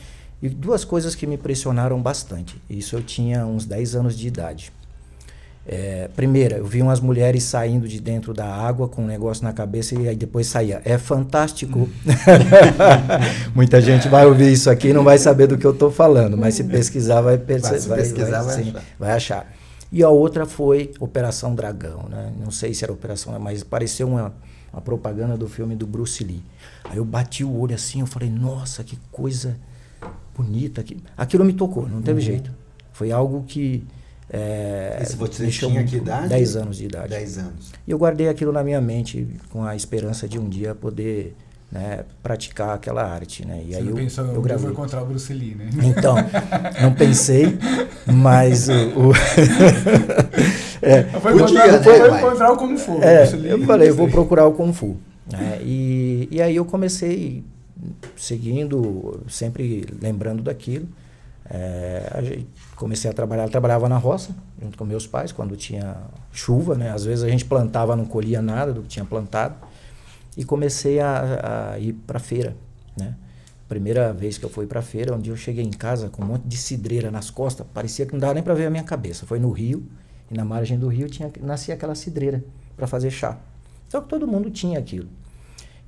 E 0.43 0.49
duas 0.49 0.85
coisas 0.85 1.15
que 1.15 1.25
me 1.25 1.39
pressionaram 1.39 2.03
bastante. 2.03 2.61
Isso 2.69 2.97
eu 2.97 3.03
tinha 3.05 3.47
uns 3.47 3.65
10 3.65 3.95
anos 3.95 4.19
de 4.19 4.27
idade. 4.27 4.73
É, 5.65 6.09
primeira, 6.17 6.57
eu 6.57 6.67
vi 6.67 6.83
umas 6.83 6.99
mulheres 6.99 7.45
saindo 7.45 7.87
de 7.87 8.01
dentro 8.01 8.35
da 8.35 8.47
água 8.47 8.89
com 8.89 9.03
um 9.03 9.07
negócio 9.07 9.45
na 9.45 9.53
cabeça 9.53 9.95
e 9.95 10.09
aí 10.09 10.17
depois 10.17 10.49
saía. 10.49 10.83
É 10.85 10.99
fantástico. 10.99 11.89
Muita 13.55 13.81
gente 13.81 14.09
vai 14.09 14.27
ouvir 14.27 14.53
isso 14.53 14.69
aqui 14.69 14.89
e 14.89 14.93
não 14.93 15.05
vai 15.05 15.19
saber 15.19 15.47
do 15.47 15.57
que 15.57 15.65
eu 15.65 15.71
estou 15.71 15.91
falando, 15.91 16.37
mas 16.37 16.55
se 16.55 16.65
pesquisar 16.65 17.21
vai, 17.21 17.39
perce- 17.39 17.87
vai, 17.89 17.99
pesquisar, 17.99 18.43
vai, 18.43 18.57
vai, 18.57 18.65
sim, 18.65 18.71
achar. 18.71 18.83
vai 18.99 19.11
achar. 19.13 19.53
E 19.93 20.03
a 20.03 20.09
outra 20.09 20.47
foi 20.47 20.91
Operação 20.99 21.55
Dragão, 21.55 22.09
né? 22.09 22.33
Não 22.43 22.51
sei 22.51 22.75
se 22.75 22.83
era 22.83 22.93
Operação, 22.93 23.39
mas 23.39 23.63
pareceu 23.63 24.09
uma, 24.09 24.35
uma 24.73 24.81
propaganda 24.81 25.37
do 25.37 25.47
filme 25.47 25.77
do 25.77 25.87
Bruce 25.87 26.25
Lee. 26.25 26.43
Aí 26.85 26.97
eu 26.97 27.05
bati 27.05 27.45
o 27.45 27.61
olho 27.61 27.75
assim, 27.75 28.01
eu 28.01 28.07
falei, 28.07 28.31
nossa, 28.31 28.83
que 28.83 28.99
coisa 29.13 29.57
bonita. 30.35 30.85
Aquilo 31.17 31.45
me 31.45 31.53
tocou, 31.53 31.89
não 31.89 32.03
teve 32.03 32.21
uhum. 32.21 32.27
jeito. 32.27 32.51
Foi 32.93 33.13
algo 33.13 33.45
que. 33.47 33.85
É, 34.33 34.99
Esse 35.03 35.15
você 35.15 35.47
tinha 35.49 35.85
que 35.85 35.97
idade? 35.97 36.29
10 36.29 36.57
anos 36.57 36.77
de 36.79 36.87
idade. 36.87 37.09
10 37.09 37.39
anos. 37.39 37.73
E 37.87 37.91
eu 37.91 37.99
guardei 37.99 38.29
aquilo 38.29 38.51
na 38.51 38.65
minha 38.65 38.81
mente 38.81 39.29
com 39.51 39.63
a 39.63 39.77
esperança 39.77 40.27
de 40.27 40.39
um 40.39 40.49
dia 40.49 40.75
poder 40.75 41.37
né, 41.71 42.05
praticar 42.23 42.75
aquela 42.75 43.03
arte, 43.03 43.47
né? 43.47 43.63
E 43.63 43.73
Você 43.73 43.77
aí 43.77 43.83
não 43.85 43.91
eu, 43.91 43.97
pensou, 43.97 44.25
eu, 44.27 44.47
eu 44.47 44.59
vou 44.59 44.71
encontrar 44.71 45.03
o 45.03 45.07
Bruce 45.07 45.33
Lee, 45.33 45.55
né? 45.55 45.69
Então, 45.83 46.17
não 46.81 46.95
pensei, 46.95 47.59
mas 48.07 48.69
o... 48.69 48.73
o 48.73 49.13
é, 50.81 51.03
foi 51.05 51.33
podia, 51.33 51.67
encontrar, 51.67 51.73
né, 51.73 51.83
foi 51.83 52.19
encontrar 52.19 52.53
o 52.53 52.57
Kung 52.57 52.77
Fu. 52.77 53.03
É, 53.03 53.25
Lee, 53.25 53.51
eu 53.51 53.65
falei, 53.65 53.89
eu 53.91 53.95
vou 53.95 54.09
procurar 54.09 54.47
o 54.47 54.53
Kung 54.53 54.73
Fu. 54.73 54.97
Né? 55.31 55.61
E, 55.63 56.29
e 56.31 56.43
aí 56.43 56.57
eu 56.57 56.65
comecei 56.65 57.45
seguindo, 58.17 59.21
sempre 59.29 59.87
lembrando 60.01 60.43
daquilo. 60.43 60.89
É, 61.51 62.43
comecei 62.83 63.09
a 63.09 63.15
trabalhar, 63.15 63.45
eu 63.45 63.49
trabalhava 63.49 63.89
na 63.89 63.97
roça, 63.97 64.35
junto 64.61 64.77
com 64.77 64.85
meus 64.85 65.07
pais, 65.07 65.31
quando 65.31 65.57
tinha 65.57 65.99
chuva, 66.33 66.75
né? 66.75 66.91
Às 66.91 67.05
vezes 67.05 67.23
a 67.23 67.29
gente 67.29 67.45
plantava, 67.45 67.95
não 67.95 68.05
colhia 68.05 68.43
nada 68.43 68.73
do 68.73 68.83
que 68.83 68.89
tinha 68.89 69.05
plantado 69.05 69.55
e 70.37 70.45
comecei 70.45 70.99
a, 70.99 71.75
a 71.75 71.79
ir 71.79 71.93
para 71.93 72.19
feira, 72.19 72.57
né? 72.99 73.15
Primeira 73.69 74.13
vez 74.13 74.37
que 74.37 74.45
eu 74.45 74.51
fui 74.51 74.67
para 74.67 74.83
feira, 74.83 75.15
onde 75.15 75.31
eu 75.31 75.37
cheguei 75.37 75.65
em 75.65 75.71
casa 75.71 76.09
com 76.09 76.23
um 76.23 76.27
monte 76.27 76.43
de 76.43 76.57
cidreira 76.57 77.09
nas 77.09 77.31
costas, 77.31 77.65
parecia 77.73 78.05
que 78.05 78.13
não 78.15 78.19
dava 78.19 78.35
nem 78.35 78.43
para 78.43 78.53
ver 78.53 78.67
a 78.67 78.71
minha 78.71 78.83
cabeça. 78.83 79.25
Foi 79.27 79.39
no 79.39 79.53
rio 79.53 79.87
e 80.29 80.37
na 80.37 80.45
margem 80.45 80.77
do 80.77 80.89
rio 80.89 81.09
tinha 81.09 81.31
nascia 81.41 81.75
aquela 81.75 81.95
cidreira 81.95 82.45
para 82.77 82.89
fazer 82.89 83.13
chá. 83.13 83.39
Só 83.89 84.01
que 84.01 84.09
todo 84.09 84.27
mundo 84.27 84.51
tinha 84.51 84.81
aquilo. 84.81 85.09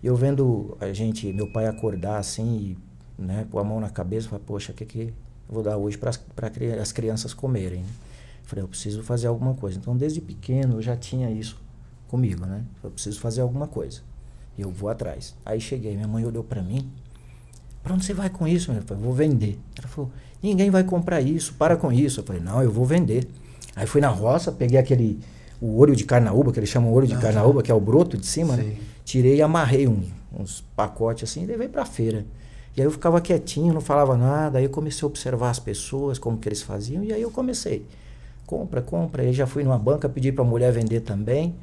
E 0.00 0.06
eu 0.06 0.14
vendo 0.14 0.76
a 0.80 0.92
gente, 0.92 1.32
meu 1.32 1.50
pai 1.50 1.66
acordar 1.66 2.18
assim, 2.18 2.56
e, 3.18 3.20
né, 3.20 3.48
pôr 3.50 3.58
a 3.58 3.64
mão 3.64 3.80
na 3.80 3.90
cabeça, 3.90 4.28
falei, 4.28 4.44
poxa, 4.46 4.72
que 4.72 4.84
que 4.84 5.12
vou 5.48 5.62
dar 5.62 5.76
hoje 5.76 5.98
para 5.98 6.10
as 6.80 6.92
crianças 6.92 7.34
comerem? 7.34 7.80
Né? 7.80 7.88
Falei, 8.44 8.62
eu 8.62 8.68
preciso 8.68 9.02
fazer 9.02 9.26
alguma 9.26 9.54
coisa. 9.54 9.78
Então, 9.78 9.96
desde 9.96 10.20
pequeno 10.20 10.74
eu 10.74 10.82
já 10.82 10.96
tinha 10.96 11.30
isso 11.30 11.60
comigo, 12.08 12.44
né? 12.44 12.62
Eu 12.82 12.90
preciso 12.90 13.18
fazer 13.18 13.40
alguma 13.40 13.66
coisa. 13.66 14.00
E 14.56 14.62
eu 14.62 14.70
vou 14.70 14.88
atrás. 14.88 15.34
Aí 15.44 15.60
cheguei, 15.60 15.94
minha 15.94 16.06
mãe 16.06 16.24
olhou 16.24 16.44
para 16.44 16.62
mim. 16.62 16.88
Para 17.82 17.94
onde 17.94 18.04
você 18.04 18.14
vai 18.14 18.30
com 18.30 18.46
isso? 18.46 18.70
Eu 18.70 18.82
falei, 18.82 19.02
vou 19.02 19.12
vender. 19.12 19.58
Ela 19.78 19.88
falou, 19.88 20.10
ninguém 20.42 20.70
vai 20.70 20.84
comprar 20.84 21.20
isso, 21.20 21.54
para 21.54 21.76
com 21.76 21.90
isso. 21.90 22.20
Eu 22.20 22.24
falei, 22.24 22.40
não, 22.40 22.62
eu 22.62 22.70
vou 22.70 22.84
vender. 22.84 23.26
Aí 23.74 23.86
fui 23.86 24.00
na 24.00 24.08
roça, 24.08 24.52
peguei 24.52 24.78
aquele, 24.78 25.18
o 25.60 25.78
olho 25.78 25.96
de 25.96 26.04
carnaúba, 26.04 26.52
que 26.52 26.58
eles 26.58 26.70
chamam 26.70 26.92
olho 26.92 27.06
de 27.06 27.14
ah, 27.14 27.18
carnaúba, 27.18 27.62
que 27.62 27.70
é 27.70 27.74
o 27.74 27.80
broto 27.80 28.16
de 28.16 28.26
cima, 28.26 28.56
né? 28.56 28.76
Tirei 29.04 29.36
e 29.36 29.42
amarrei 29.42 29.88
um, 29.88 30.02
uns 30.32 30.62
pacotes 30.76 31.28
assim 31.28 31.42
e 31.42 31.46
levei 31.46 31.68
para 31.68 31.84
feira. 31.84 32.24
E 32.76 32.80
aí 32.80 32.86
eu 32.86 32.90
ficava 32.90 33.20
quietinho, 33.20 33.72
não 33.72 33.80
falava 33.80 34.16
nada. 34.16 34.58
Aí 34.58 34.64
eu 34.64 34.70
comecei 34.70 35.04
a 35.04 35.06
observar 35.06 35.50
as 35.50 35.58
pessoas, 35.58 36.18
como 36.18 36.38
que 36.38 36.48
eles 36.48 36.62
faziam. 36.62 37.04
E 37.04 37.12
aí 37.12 37.22
eu 37.22 37.30
comecei. 37.30 37.86
Compra, 38.46 38.82
compra. 38.82 39.22
Aí 39.22 39.32
já 39.32 39.46
fui 39.46 39.62
numa 39.62 39.78
banca, 39.78 40.08
pedi 40.08 40.32
para 40.32 40.44
a 40.44 40.46
mulher 40.46 40.72
vender 40.72 41.00
também. 41.00 41.54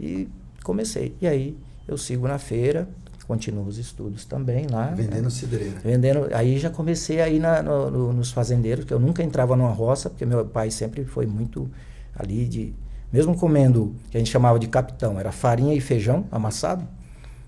E 0.00 0.28
comecei. 0.64 1.14
E 1.20 1.26
aí 1.26 1.56
eu 1.86 1.96
sigo 1.96 2.26
na 2.26 2.38
feira, 2.38 2.88
continuo 3.26 3.66
os 3.66 3.78
estudos 3.78 4.24
também 4.24 4.66
lá. 4.66 4.86
Vendendo 4.86 5.24
né? 5.24 5.30
cidreira. 5.30 5.78
Vendendo. 5.84 6.28
Aí 6.32 6.58
já 6.58 6.70
comecei 6.70 7.20
a 7.20 7.28
ir 7.28 7.38
na, 7.38 7.62
no, 7.62 7.90
no, 7.90 8.12
nos 8.12 8.32
fazendeiros, 8.32 8.84
que 8.84 8.92
eu 8.92 8.98
nunca 8.98 9.22
entrava 9.22 9.54
numa 9.54 9.70
roça, 9.70 10.10
porque 10.10 10.26
meu 10.26 10.44
pai 10.44 10.70
sempre 10.70 11.04
foi 11.04 11.26
muito 11.26 11.70
ali 12.16 12.46
de. 12.46 12.74
Mesmo 13.12 13.34
comendo, 13.34 13.94
que 14.10 14.18
a 14.18 14.20
gente 14.20 14.30
chamava 14.30 14.58
de 14.58 14.66
capitão, 14.66 15.18
era 15.18 15.32
farinha 15.32 15.72
e 15.72 15.80
feijão 15.80 16.26
amassado. 16.30 16.86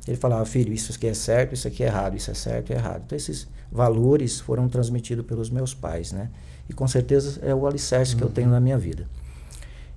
Ele 0.06 0.16
falava, 0.16 0.44
filho, 0.44 0.72
isso 0.72 0.92
aqui 0.92 1.06
é 1.06 1.14
certo, 1.14 1.54
isso 1.54 1.68
aqui 1.68 1.82
é 1.82 1.86
errado, 1.86 2.16
isso 2.16 2.30
é 2.30 2.34
certo 2.34 2.72
é 2.72 2.76
errado. 2.76 3.02
Então 3.06 3.16
esses 3.16 3.46
valores 3.70 4.40
foram 4.40 4.68
transmitidos 4.68 5.24
pelos 5.26 5.50
meus 5.50 5.74
pais, 5.74 6.12
né? 6.12 6.30
E 6.68 6.72
com 6.72 6.88
certeza 6.88 7.40
é 7.42 7.54
o 7.54 7.66
alicerce 7.66 8.12
uhum. 8.12 8.18
que 8.18 8.24
eu 8.24 8.30
tenho 8.30 8.48
na 8.48 8.60
minha 8.60 8.78
vida. 8.78 9.06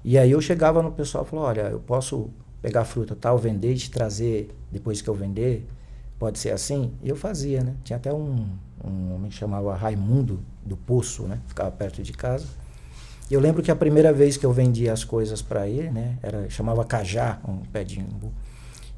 E 0.03 0.17
aí 0.17 0.31
eu 0.31 0.41
chegava 0.41 0.81
no 0.83 0.91
pessoal 0.91 1.23
e 1.23 1.29
falava, 1.29 1.47
olha, 1.47 1.61
eu 1.69 1.79
posso 1.79 2.29
pegar 2.61 2.83
fruta 2.83 3.15
tal, 3.15 3.37
vender 3.37 3.73
e 3.73 3.77
te 3.77 3.89
trazer 3.91 4.53
depois 4.71 5.01
que 5.01 5.09
eu 5.09 5.13
vender? 5.13 5.67
Pode 6.19 6.39
ser 6.39 6.51
assim? 6.51 6.93
E 7.01 7.09
eu 7.09 7.15
fazia, 7.15 7.63
né? 7.63 7.75
Tinha 7.83 7.97
até 7.97 8.13
um, 8.13 8.47
um 8.83 9.13
homem 9.15 9.29
que 9.29 9.35
chamava 9.35 9.75
Raimundo 9.75 10.39
do 10.65 10.75
Poço, 10.75 11.23
né? 11.23 11.39
Ficava 11.47 11.71
perto 11.71 12.01
de 12.01 12.13
casa. 12.13 12.45
E 13.29 13.33
eu 13.33 13.39
lembro 13.39 13.63
que 13.63 13.71
a 13.71 13.75
primeira 13.75 14.11
vez 14.13 14.37
que 14.37 14.45
eu 14.45 14.51
vendi 14.51 14.89
as 14.89 15.03
coisas 15.03 15.41
para 15.41 15.67
ele, 15.67 15.89
né? 15.89 16.17
Era, 16.21 16.49
chamava 16.49 16.83
Cajá, 16.85 17.39
um 17.47 17.57
pé 17.57 17.83
de 17.83 17.99
imbu. 17.99 18.31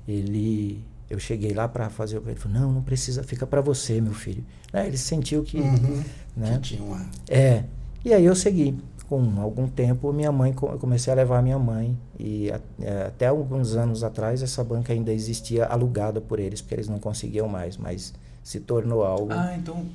Ele 0.07 0.83
eu 1.09 1.19
cheguei 1.19 1.53
lá 1.53 1.67
para 1.67 1.89
fazer 1.89 2.21
ele 2.25 2.35
falou 2.35 2.59
não 2.59 2.71
não 2.71 2.81
precisa 2.81 3.23
fica 3.23 3.45
para 3.45 3.61
você 3.61 4.01
meu 4.01 4.13
filho 4.13 4.43
né? 4.73 4.87
ele 4.87 4.97
sentiu 4.97 5.43
que 5.43 5.57
uhum, 5.57 6.03
né 6.35 6.53
que 6.55 6.75
tinha 6.75 6.83
uma... 6.83 7.05
é 7.29 7.63
e 8.03 8.13
aí 8.13 8.25
eu 8.25 8.35
segui 8.35 8.77
com 9.07 9.39
algum 9.39 9.67
tempo, 9.67 10.11
minha 10.11 10.31
mãe, 10.31 10.53
eu 10.61 10.79
comecei 10.79 11.11
a 11.13 11.15
levar 11.15 11.41
minha 11.41 11.59
mãe. 11.59 11.97
E 12.19 12.51
a, 12.51 12.59
é, 12.81 13.03
até 13.07 13.27
alguns 13.27 13.75
anos 13.75 14.03
atrás, 14.03 14.41
essa 14.41 14.63
banca 14.63 14.93
ainda 14.93 15.11
existia 15.11 15.65
alugada 15.65 16.19
por 16.19 16.39
eles, 16.39 16.61
porque 16.61 16.75
eles 16.75 16.87
não 16.87 16.99
conseguiam 16.99 17.47
mais, 17.47 17.77
mas 17.77 18.13
se 18.43 18.59
tornou 18.59 19.03
algo. 19.03 19.31
Ah, 19.31 19.55
então. 19.55 19.85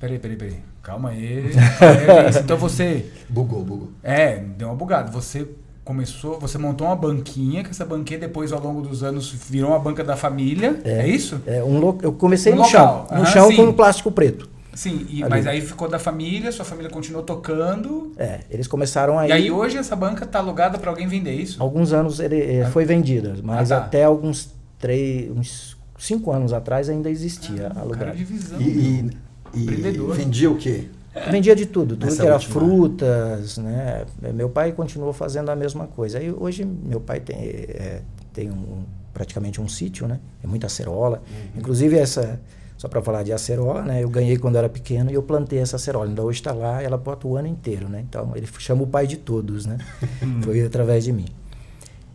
Peraí, 0.00 0.18
peraí, 0.18 0.36
peraí. 0.36 0.60
Calma 0.82 1.10
aí. 1.10 1.50
então 2.42 2.56
você. 2.56 3.10
Bugou, 3.28 3.64
bugou. 3.64 3.90
É, 4.02 4.36
deu 4.36 4.68
uma 4.68 4.76
bugada. 4.76 5.10
Você 5.10 5.48
começou, 5.88 6.38
você 6.38 6.58
montou 6.58 6.86
uma 6.86 6.94
banquinha, 6.94 7.64
que 7.64 7.70
essa 7.70 7.82
banquinha 7.82 8.20
depois 8.20 8.52
ao 8.52 8.60
longo 8.60 8.82
dos 8.82 9.02
anos 9.02 9.32
virou 9.32 9.70
uma 9.70 9.78
banca 9.78 10.04
da 10.04 10.16
família, 10.16 10.78
é, 10.84 10.98
é 10.98 11.08
isso? 11.08 11.40
É, 11.46 11.64
um 11.64 11.78
lo... 11.80 11.98
eu 12.02 12.12
comecei 12.12 12.52
um 12.52 12.56
no 12.56 12.62
local. 12.62 13.06
chão, 13.08 13.18
no 13.18 13.24
chão 13.24 13.48
sim. 13.48 13.56
com 13.56 13.62
um 13.62 13.72
plástico 13.72 14.12
preto. 14.12 14.50
Sim, 14.74 15.06
e, 15.08 15.24
mas 15.26 15.46
aí 15.46 15.62
ficou 15.62 15.88
da 15.88 15.98
família, 15.98 16.52
sua 16.52 16.66
família 16.66 16.90
continuou 16.90 17.24
tocando. 17.24 18.12
É, 18.18 18.40
eles 18.50 18.66
começaram 18.66 19.18
aí. 19.18 19.30
E 19.30 19.32
aí 19.32 19.50
hoje 19.50 19.78
essa 19.78 19.96
banca 19.96 20.24
está 20.24 20.40
alugada 20.40 20.76
para 20.76 20.90
alguém 20.90 21.08
vender 21.08 21.30
é 21.30 21.36
isso? 21.36 21.62
Alguns 21.62 21.94
anos 21.94 22.20
ele 22.20 22.38
eh, 22.38 22.64
ah. 22.66 22.70
foi 22.70 22.84
vendida, 22.84 23.34
mas 23.42 23.72
ah, 23.72 23.80
tá. 23.80 23.86
até 23.86 24.04
alguns 24.04 24.50
três, 24.78 25.30
uns 25.30 25.74
cinco 25.98 26.30
anos 26.30 26.52
atrás 26.52 26.90
ainda 26.90 27.08
existia 27.08 27.72
ah, 27.74 28.10
de 28.12 28.24
visão, 28.24 28.60
e, 28.60 29.10
e, 29.54 29.60
e 29.64 30.12
vendia 30.12 30.50
o 30.50 30.56
quê? 30.56 30.84
Vendia 31.30 31.54
de 31.54 31.66
tudo, 31.66 31.96
tudo 31.96 32.06
Nessa 32.06 32.22
que 32.22 32.26
era 32.26 32.34
última... 32.34 32.54
frutas, 32.54 33.58
né? 33.58 34.04
Meu 34.34 34.48
pai 34.48 34.72
continuou 34.72 35.12
fazendo 35.12 35.50
a 35.50 35.56
mesma 35.56 35.86
coisa. 35.86 36.18
Aí 36.18 36.30
hoje 36.30 36.64
meu 36.64 37.00
pai 37.00 37.20
tem, 37.20 37.36
é, 37.36 38.02
tem 38.32 38.50
um, 38.50 38.84
praticamente 39.12 39.60
um 39.60 39.68
sítio, 39.68 40.06
né? 40.06 40.20
É 40.42 40.46
muita 40.46 40.66
acerola. 40.66 41.22
Uhum. 41.28 41.60
Inclusive 41.60 41.96
essa 41.96 42.40
só 42.78 42.86
para 42.86 43.02
falar 43.02 43.24
de 43.24 43.32
acerola, 43.32 43.82
né? 43.82 44.04
Eu 44.04 44.08
ganhei 44.08 44.38
quando 44.38 44.56
era 44.56 44.68
pequeno 44.68 45.10
e 45.10 45.14
eu 45.14 45.22
plantei 45.22 45.58
essa 45.58 45.74
acerola. 45.74 46.06
Ainda 46.06 46.22
hoje 46.22 46.38
está 46.38 46.52
lá, 46.52 46.80
ela 46.80 46.96
bota 46.96 47.26
o 47.26 47.36
ano 47.36 47.48
inteiro, 47.48 47.88
né? 47.88 48.04
Então 48.08 48.32
ele 48.36 48.46
chama 48.58 48.84
o 48.84 48.86
pai 48.86 49.04
de 49.04 49.16
todos, 49.16 49.66
né? 49.66 49.78
Foi 50.42 50.64
através 50.64 51.02
de 51.02 51.12
mim. 51.12 51.26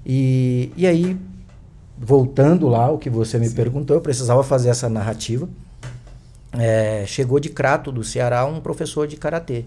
E, 0.05 0.71
e 0.77 0.87
aí, 0.87 1.17
voltando 1.97 2.69
lá, 2.69 2.89
o 2.89 2.97
que 2.97 3.09
você 3.09 3.37
me 3.37 3.49
Sim. 3.49 3.55
perguntou, 3.55 3.95
eu 3.97 4.01
precisava 4.01 4.41
fazer 4.41 4.69
essa 4.69 4.87
narrativa. 4.87 5.49
É, 6.57 7.05
chegou 7.05 7.39
de 7.39 7.49
Crato, 7.49 7.91
do 7.91 8.03
Ceará, 8.03 8.45
um 8.45 8.61
professor 8.61 9.07
de 9.07 9.17
karatê. 9.17 9.65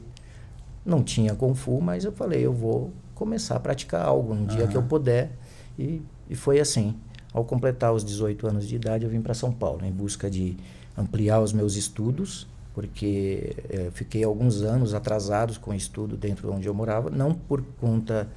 Não 0.85 1.03
tinha 1.03 1.35
Kung 1.35 1.55
Fu, 1.55 1.81
mas 1.81 2.05
eu 2.05 2.13
falei, 2.13 2.47
eu 2.47 2.53
vou 2.53 2.93
começar 3.15 3.57
a 3.57 3.61
praticar 3.61 4.05
algo 4.05 4.35
no 4.35 4.47
dia 4.47 4.67
que 4.67 4.77
eu 4.77 4.83
puder. 4.83 5.33
E, 5.79 6.01
e 6.31 6.35
foi 6.37 6.61
assim. 6.61 6.95
Ao 7.33 7.45
completar 7.45 7.93
os 7.93 8.05
18 8.05 8.47
anos 8.47 8.67
de 8.67 8.77
idade, 8.77 9.05
eu 9.05 9.11
vim 9.11 9.21
para 9.21 9.35
São 9.35 9.53
Paulo 9.53 9.85
em 9.85 9.93
busca 9.93 10.31
de 10.31 10.57
ampliar 10.97 11.41
os 11.41 11.53
meus 11.53 11.77
estudos, 11.77 12.47
porque 12.73 13.55
é, 13.69 13.91
fiquei 13.93 14.25
alguns 14.25 14.63
anos 14.63 14.95
atrasados 14.95 15.59
com 15.59 15.73
o 15.73 15.75
estudo 15.75 16.17
dentro 16.17 16.49
de 16.49 16.57
onde 16.57 16.69
eu 16.69 16.73
morava, 16.73 17.11
não 17.11 17.35
por 17.35 17.63
conta 17.79 18.29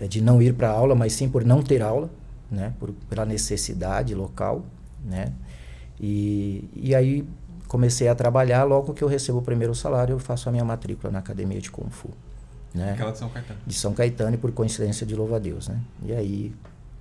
é, 0.00 0.06
de 0.06 0.22
não 0.22 0.40
ir 0.40 0.54
para 0.54 0.70
aula, 0.70 0.94
mas 0.94 1.12
sim 1.12 1.28
por 1.28 1.44
não 1.44 1.62
ter 1.62 1.82
aula, 1.82 2.10
né, 2.50 2.72
por, 2.78 2.92
pela 3.10 3.26
necessidade 3.26 4.14
local, 4.14 4.64
né, 5.04 5.32
e, 6.00 6.68
e 6.74 6.94
aí 6.94 7.26
comecei 7.68 8.08
a 8.08 8.14
trabalhar, 8.14 8.64
logo 8.64 8.94
que 8.94 9.04
eu 9.04 9.08
recebo 9.08 9.38
o 9.38 9.42
primeiro 9.42 9.74
salário, 9.74 10.14
eu 10.14 10.18
faço 10.18 10.48
a 10.48 10.52
minha 10.52 10.64
matrícula 10.64 11.12
na 11.12 11.18
academia 11.20 11.60
de 11.60 11.70
Kung 11.70 11.90
Fu. 11.90 12.08
Né? 12.74 12.92
Aquela 12.92 13.12
de 13.12 13.18
São 13.18 13.28
Caetano. 13.28 13.60
De 13.66 13.74
São 13.74 13.92
Caetano 13.92 14.34
e 14.34 14.38
por 14.38 14.50
coincidência 14.52 15.06
de 15.06 15.14
louva 15.14 15.36
a 15.36 15.38
Deus, 15.38 15.68
né? 15.68 15.78
E 16.02 16.12
aí 16.12 16.54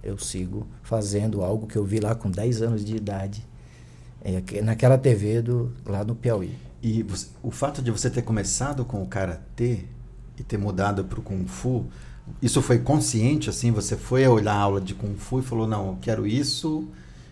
eu 0.03 0.17
sigo 0.17 0.67
fazendo 0.83 1.43
algo 1.43 1.65
que 1.67 1.77
eu 1.77 1.83
vi 1.83 1.99
lá 1.99 2.13
com 2.13 2.29
10 2.29 2.61
anos 2.61 2.85
de 2.85 2.95
idade 2.95 3.45
é, 4.21 4.61
naquela 4.61 4.97
TV 4.97 5.41
do, 5.41 5.73
lá 5.85 6.03
no 6.03 6.15
Piauí. 6.15 6.55
E 6.81 7.01
você, 7.03 7.27
o 7.41 7.49
fato 7.49 7.81
de 7.81 7.89
você 7.89 8.09
ter 8.09 8.21
começado 8.21 8.85
com 8.85 9.01
o 9.01 9.07
karatê 9.07 9.85
e 10.37 10.43
ter 10.43 10.57
mudado 10.57 11.03
para 11.05 11.19
o 11.19 11.21
kung 11.21 11.45
fu, 11.47 11.85
isso 12.41 12.61
foi 12.61 12.79
consciente 12.79 13.49
assim? 13.49 13.71
Você 13.71 13.95
foi 13.95 14.27
olhar 14.27 14.53
a 14.53 14.59
aula 14.59 14.81
de 14.81 14.93
kung 14.93 15.15
fu 15.15 15.39
e 15.39 15.41
falou 15.41 15.67
não, 15.67 15.87
eu 15.87 15.97
quero 16.01 16.27
isso, 16.27 16.87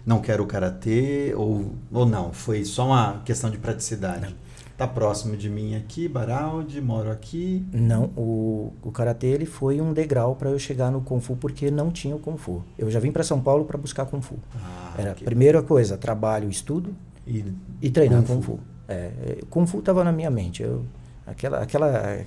não 0.05 0.19
quero 0.21 0.43
o 0.43 0.47
karatê 0.47 1.33
ou 1.35 1.73
ou 1.91 2.05
não? 2.05 2.31
Foi 2.33 2.63
só 2.65 2.85
uma 2.87 3.21
questão 3.25 3.49
de 3.49 3.57
praticidade? 3.57 4.35
Tá 4.77 4.85
próximo 4.85 5.37
de 5.37 5.49
mim 5.49 5.73
aqui, 5.75 6.05
Baraldi, 6.05 6.81
moro 6.81 7.09
aqui. 7.09 7.65
Não, 7.71 8.05
o, 8.17 8.73
o 8.83 8.91
karatê 8.91 9.27
ele 9.27 9.45
foi 9.45 9.79
um 9.79 9.93
degrau 9.93 10.35
para 10.35 10.49
eu 10.49 10.59
chegar 10.59 10.91
no 10.91 10.99
kung 10.99 11.21
fu 11.21 11.37
porque 11.37 11.71
não 11.71 11.89
tinha 11.89 12.13
o 12.13 12.19
kung 12.19 12.37
fu. 12.37 12.61
Eu 12.77 12.91
já 12.91 12.99
vim 12.99 13.09
para 13.09 13.23
São 13.23 13.39
Paulo 13.39 13.63
para 13.63 13.77
buscar 13.77 14.05
kung 14.05 14.21
fu. 14.21 14.35
Ah, 14.53 14.93
Era 14.97 15.09
a 15.09 15.13
ok. 15.13 15.23
primeira 15.23 15.63
coisa, 15.63 15.97
trabalho, 15.97 16.49
estudo 16.49 16.93
E, 17.25 17.45
e 17.81 17.89
treinar 17.89 18.21
Kung 18.23 18.35
kung 18.35 18.41
fu. 18.41 18.59
É, 18.87 18.93
é, 18.93 19.37
kung 19.49 19.65
fu 19.65 19.79
estava 19.79 20.03
na 20.03 20.11
minha 20.11 20.29
mente. 20.29 20.61
Eu, 20.61 20.83
aquela, 21.25 21.59
aquela, 21.59 22.19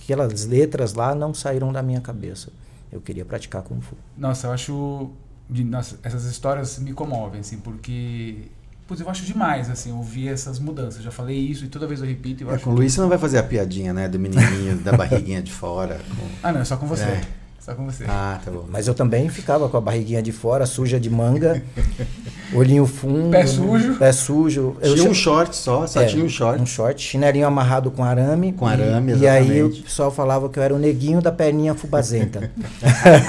aquelas 0.00 0.46
letras 0.46 0.94
lá 0.94 1.12
não 1.12 1.34
saíram 1.34 1.72
da 1.72 1.82
minha 1.82 2.00
cabeça. 2.00 2.52
Eu 2.92 3.00
queria 3.00 3.24
praticar 3.24 3.62
kung 3.62 3.80
fu. 3.80 3.96
Nossa, 4.16 4.46
eu 4.46 4.52
acho. 4.52 5.10
De- 5.48 5.64
nossa, 5.64 5.98
essas 6.02 6.24
histórias 6.24 6.78
me 6.78 6.92
comovem, 6.92 7.40
assim, 7.40 7.58
porque. 7.58 8.48
Putz, 8.86 9.00
eu 9.00 9.10
acho 9.10 9.24
demais, 9.24 9.68
assim, 9.68 9.90
ouvir 9.90 10.28
essas 10.28 10.60
mudanças. 10.60 11.02
Já 11.02 11.10
falei 11.10 11.36
isso 11.36 11.64
e 11.64 11.68
toda 11.68 11.88
vez 11.88 12.00
eu 12.00 12.06
repito. 12.06 12.44
Eu 12.44 12.54
é, 12.54 12.58
com 12.58 12.70
o 12.70 12.74
Luiz 12.74 12.92
você 12.92 13.00
não 13.00 13.08
vai 13.08 13.18
fazer 13.18 13.38
a 13.38 13.42
piadinha, 13.42 13.92
né? 13.92 14.08
Do 14.08 14.16
menininho 14.18 14.76
da 14.78 14.92
barriguinha 14.96 15.42
de 15.42 15.50
fora. 15.52 15.96
com- 16.16 16.28
Ah, 16.40 16.52
não, 16.52 16.60
é 16.60 16.64
só 16.64 16.76
com 16.76 16.86
você. 16.86 17.02
É. 17.02 17.20
Só 17.66 17.74
com 17.74 17.84
você. 17.84 18.04
Ah, 18.06 18.38
tá 18.44 18.48
bom. 18.48 18.64
Mas 18.70 18.86
eu 18.86 18.94
também 18.94 19.28
ficava 19.28 19.68
com 19.68 19.76
a 19.76 19.80
barriguinha 19.80 20.22
de 20.22 20.30
fora, 20.30 20.64
suja 20.66 21.00
de 21.00 21.10
manga, 21.10 21.60
olhinho 22.54 22.86
fundo. 22.86 23.32
Pé 23.32 23.44
sujo. 23.44 23.96
Pé 23.96 24.12
sujo. 24.12 24.76
Eu 24.80 24.94
tinha 24.94 25.10
um 25.10 25.14
short 25.14 25.56
só, 25.56 25.84
só 25.84 26.02
É, 26.02 26.06
tinha 26.06 26.24
um 26.24 26.28
short. 26.28 26.62
Um 26.62 26.64
short, 26.64 27.02
chinelinho 27.02 27.44
amarrado 27.44 27.90
com 27.90 28.04
arame. 28.04 28.52
Com 28.52 28.68
arame, 28.68 29.14
e, 29.14 29.18
e 29.18 29.26
aí 29.26 29.42
o 29.50 29.66
exatamente. 29.66 29.82
pessoal 29.82 30.12
falava 30.12 30.48
que 30.48 30.60
eu 30.60 30.62
era 30.62 30.72
o 30.72 30.78
neguinho 30.78 31.20
da 31.20 31.32
perninha 31.32 31.74
fubazenta. 31.74 32.52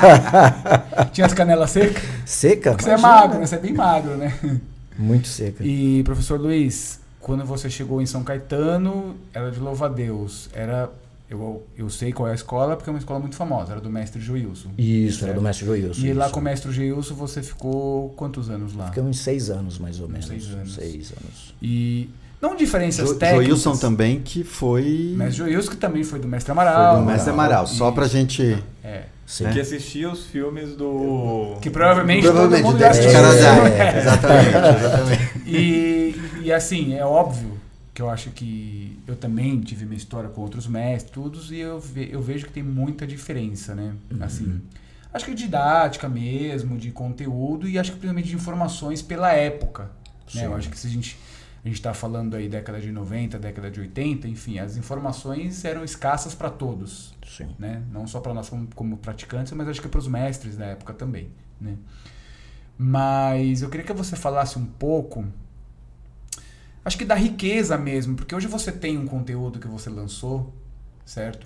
Tinha 1.12 1.26
as 1.26 1.34
canelas 1.34 1.72
secas? 1.72 2.04
Seca? 2.24 2.72
Porque 2.74 2.84
você 2.84 2.92
é 2.92 2.98
magro, 2.98 3.40
né? 3.40 3.48
Você 3.48 3.56
é 3.56 3.60
bem 3.60 3.74
magro, 3.74 4.18
né? 4.18 4.38
Muito 5.00 5.28
seca. 5.28 5.64
E, 5.64 6.04
professor 6.04 6.40
Luiz, 6.40 7.00
quando 7.20 7.44
você 7.44 7.72
chegou 7.72 8.04
em 8.04 8.06
São 8.06 8.24
Caetano, 8.24 9.16
era 9.34 9.50
de 9.50 9.60
louva-a-Deus. 9.60 10.48
Era. 10.54 10.92
Eu, 11.30 11.62
eu 11.78 11.90
sei 11.90 12.14
qual 12.14 12.30
é 12.30 12.32
a 12.32 12.36
escola, 12.36 12.78
porque 12.78 12.90
é 12.90 12.94
uma 12.94 13.00
escola 13.00 13.20
muito 13.20 13.36
famosa, 13.36 13.74
era 13.74 13.82
do 13.82 13.90
mestre 13.90 14.22
Joilson. 14.22 14.70
Isso, 14.78 15.18
era 15.20 15.28
Certo. 15.28 15.36
do 15.36 15.42
mestre 15.42 15.66
Joilson. 15.66 16.02
E 16.06 16.14
lá 16.14 16.26
isso. 16.26 16.34
com 16.34 16.40
o 16.40 16.44
mestre 16.44 16.72
Joilson 16.72 17.16
você 17.16 17.44
ficou 17.44 18.10
quantos 18.12 18.50
anos 18.50 18.74
lá? 18.74 18.92
Uns 18.98 19.20
seis 19.20 19.50
anos, 19.50 19.78
mais 19.78 20.00
ou 20.00 20.08
menos. 20.08 20.26
seis 20.28 20.48
anos. 20.50 20.76
Seis 20.76 21.12
anos. 21.12 21.54
E. 21.62 22.10
Não 22.42 22.56
diferenças 22.56 23.10
Jo, 23.10 23.16
técnicas. 23.16 23.48
Joilson 23.48 23.76
também, 23.78 24.22
que 24.22 24.44
foi 24.44 25.14
Mestre 25.18 25.38
Joilson, 25.38 25.72
que 25.72 25.78
também 25.78 26.04
foi 26.04 26.20
do 26.20 26.28
mestre 26.28 26.54
foi 26.54 26.64
Amaral. 26.64 27.00
do 27.00 27.06
Mestre 27.06 27.32
Amaral. 27.32 27.68
Só 27.68 27.92
pra 27.92 28.08
gente. 28.08 28.58
É. 28.84 29.04
Sim. 29.26 29.50
Que 29.50 29.60
assistia 29.60 30.10
os 30.10 30.26
filmes 30.28 30.76
do. 30.76 31.58
Que 31.62 31.70
provavelmente, 31.70 32.22
Provavelmente 32.24 32.62
todo 32.64 32.72
mundo 32.72 32.80
já 32.80 32.92
deve 32.94 33.10
já. 33.12 33.68
É. 33.68 34.00
Exatamente, 34.00 34.56
exatamente. 34.80 35.32
E, 35.46 36.16
e 36.44 36.54
assim, 36.54 36.96
é 36.96 37.04
óbvio 37.04 37.58
que 37.98 38.02
eu 38.04 38.12
acho 38.12 38.30
que 38.30 39.00
eu 39.08 39.16
também 39.16 39.60
tive 39.60 39.84
minha 39.84 39.98
história 39.98 40.30
com 40.30 40.40
outros 40.42 40.68
mestres, 40.68 41.12
todos, 41.12 41.52
e 41.52 41.58
eu, 41.58 41.80
ve- 41.80 42.10
eu 42.12 42.22
vejo 42.22 42.46
que 42.46 42.54
tem 42.54 42.62
muita 42.62 43.08
diferença, 43.08 43.74
né? 43.74 43.96
Assim, 44.22 44.62
acho 45.12 45.26
que 45.26 45.34
didática 45.34 46.08
mesmo, 46.08 46.78
de 46.78 46.92
conteúdo, 46.92 47.68
e 47.68 47.80
acho 47.80 47.94
que 47.94 47.98
principalmente 47.98 48.28
de 48.30 48.36
informações 48.36 49.02
pela 49.02 49.34
época. 49.34 49.90
Né? 50.36 50.46
Eu 50.46 50.54
acho 50.56 50.70
que 50.70 50.78
se 50.78 50.86
a 50.86 50.90
gente 50.92 51.18
a 51.66 51.68
gente 51.68 51.78
está 51.78 51.92
falando 51.92 52.36
aí 52.36 52.48
década 52.48 52.80
de 52.80 52.92
90, 52.92 53.40
década 53.40 53.72
de 53.72 53.80
80, 53.80 54.28
enfim, 54.28 54.60
as 54.60 54.78
informações 54.78 55.66
eram 55.66 55.84
escassas 55.84 56.36
para 56.36 56.52
todos 56.52 57.16
Sim. 57.28 57.48
né? 57.58 57.82
Não 57.92 58.06
só 58.06 58.20
para 58.20 58.32
nós 58.32 58.48
como, 58.48 58.68
como 58.76 58.98
praticantes, 58.98 59.52
mas 59.54 59.68
acho 59.68 59.82
que 59.82 59.88
para 59.88 60.00
os 60.00 60.08
mestres 60.08 60.56
da 60.56 60.66
época 60.68 60.94
também, 60.94 61.30
né? 61.60 61.76
Mas 62.78 63.64
eu 63.64 63.70
queria 63.72 63.84
que 63.86 63.92
você 63.92 64.16
falasse 64.16 64.60
um 64.60 64.66
pouco, 64.68 65.26
acho 66.88 66.98
que 66.98 67.06
da 67.06 67.16
riqueza 67.16 67.78
mesmo, 67.78 68.16
porque 68.16 68.34
hoje 68.34 68.48
você 68.48 68.72
tem 68.72 68.98
um 68.98 69.06
conteúdo 69.06 69.60
que 69.60 69.68
você 69.68 69.90
lançou, 69.90 70.54
certo? 71.06 71.46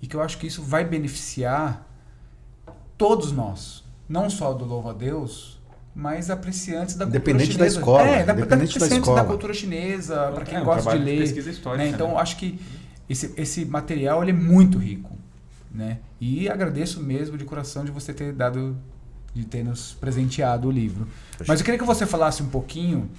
E 0.00 0.06
que 0.06 0.16
eu 0.16 0.22
acho 0.22 0.38
que 0.38 0.46
isso 0.46 0.62
vai 0.62 0.84
beneficiar 0.84 1.86
todos 2.96 3.30
nós, 3.32 3.84
não 4.08 4.30
só 4.30 4.52
do 4.52 4.64
louvo 4.64 4.88
a 4.88 4.92
Deus, 4.92 5.60
mas 5.94 6.30
apreciantes 6.30 6.94
da 6.94 7.06
cultura 7.06 7.38
da 7.38 7.44
chinesa. 7.44 7.78
escola, 7.78 8.02
é, 8.02 8.24
da, 8.24 8.32
independente 8.32 8.48
da 8.48 8.62
apreciantes 8.62 8.96
escola. 8.98 9.20
da 9.20 9.26
cultura 9.26 9.54
chinesa, 9.54 10.32
para 10.32 10.44
quem 10.44 10.58
É, 10.58 10.60
um 10.60 10.64
gosta 10.64 10.96
de 10.96 11.04
ler, 11.04 11.18
pesquisa 11.18 11.50
histórica. 11.50 11.84
né? 11.84 11.90
Então, 11.90 12.08
né? 12.08 12.16
acho 12.16 12.36
que 12.36 12.58
esse, 13.08 13.34
esse 13.36 13.64
material 13.64 14.22
ele 14.22 14.30
é 14.30 14.34
muito 14.34 14.78
rico. 14.78 15.16
Né? 15.70 15.98
E 16.20 16.48
agradeço 16.48 17.00
mesmo 17.02 17.36
de 17.36 17.44
coração 17.44 17.84
de 17.84 17.90
você 17.90 18.14
ter 18.14 18.32
dado, 18.32 18.76
de 19.34 19.44
ter 19.44 19.62
nos 19.64 19.92
presenteado 19.94 20.68
o 20.68 20.70
livro. 20.70 21.06
Mas 21.46 21.60
eu 21.60 21.64
queria 21.64 21.78
que 21.78 21.84
você 21.84 22.06
falasse 22.06 22.42
um 22.42 22.48
pouquinho, 22.48 23.10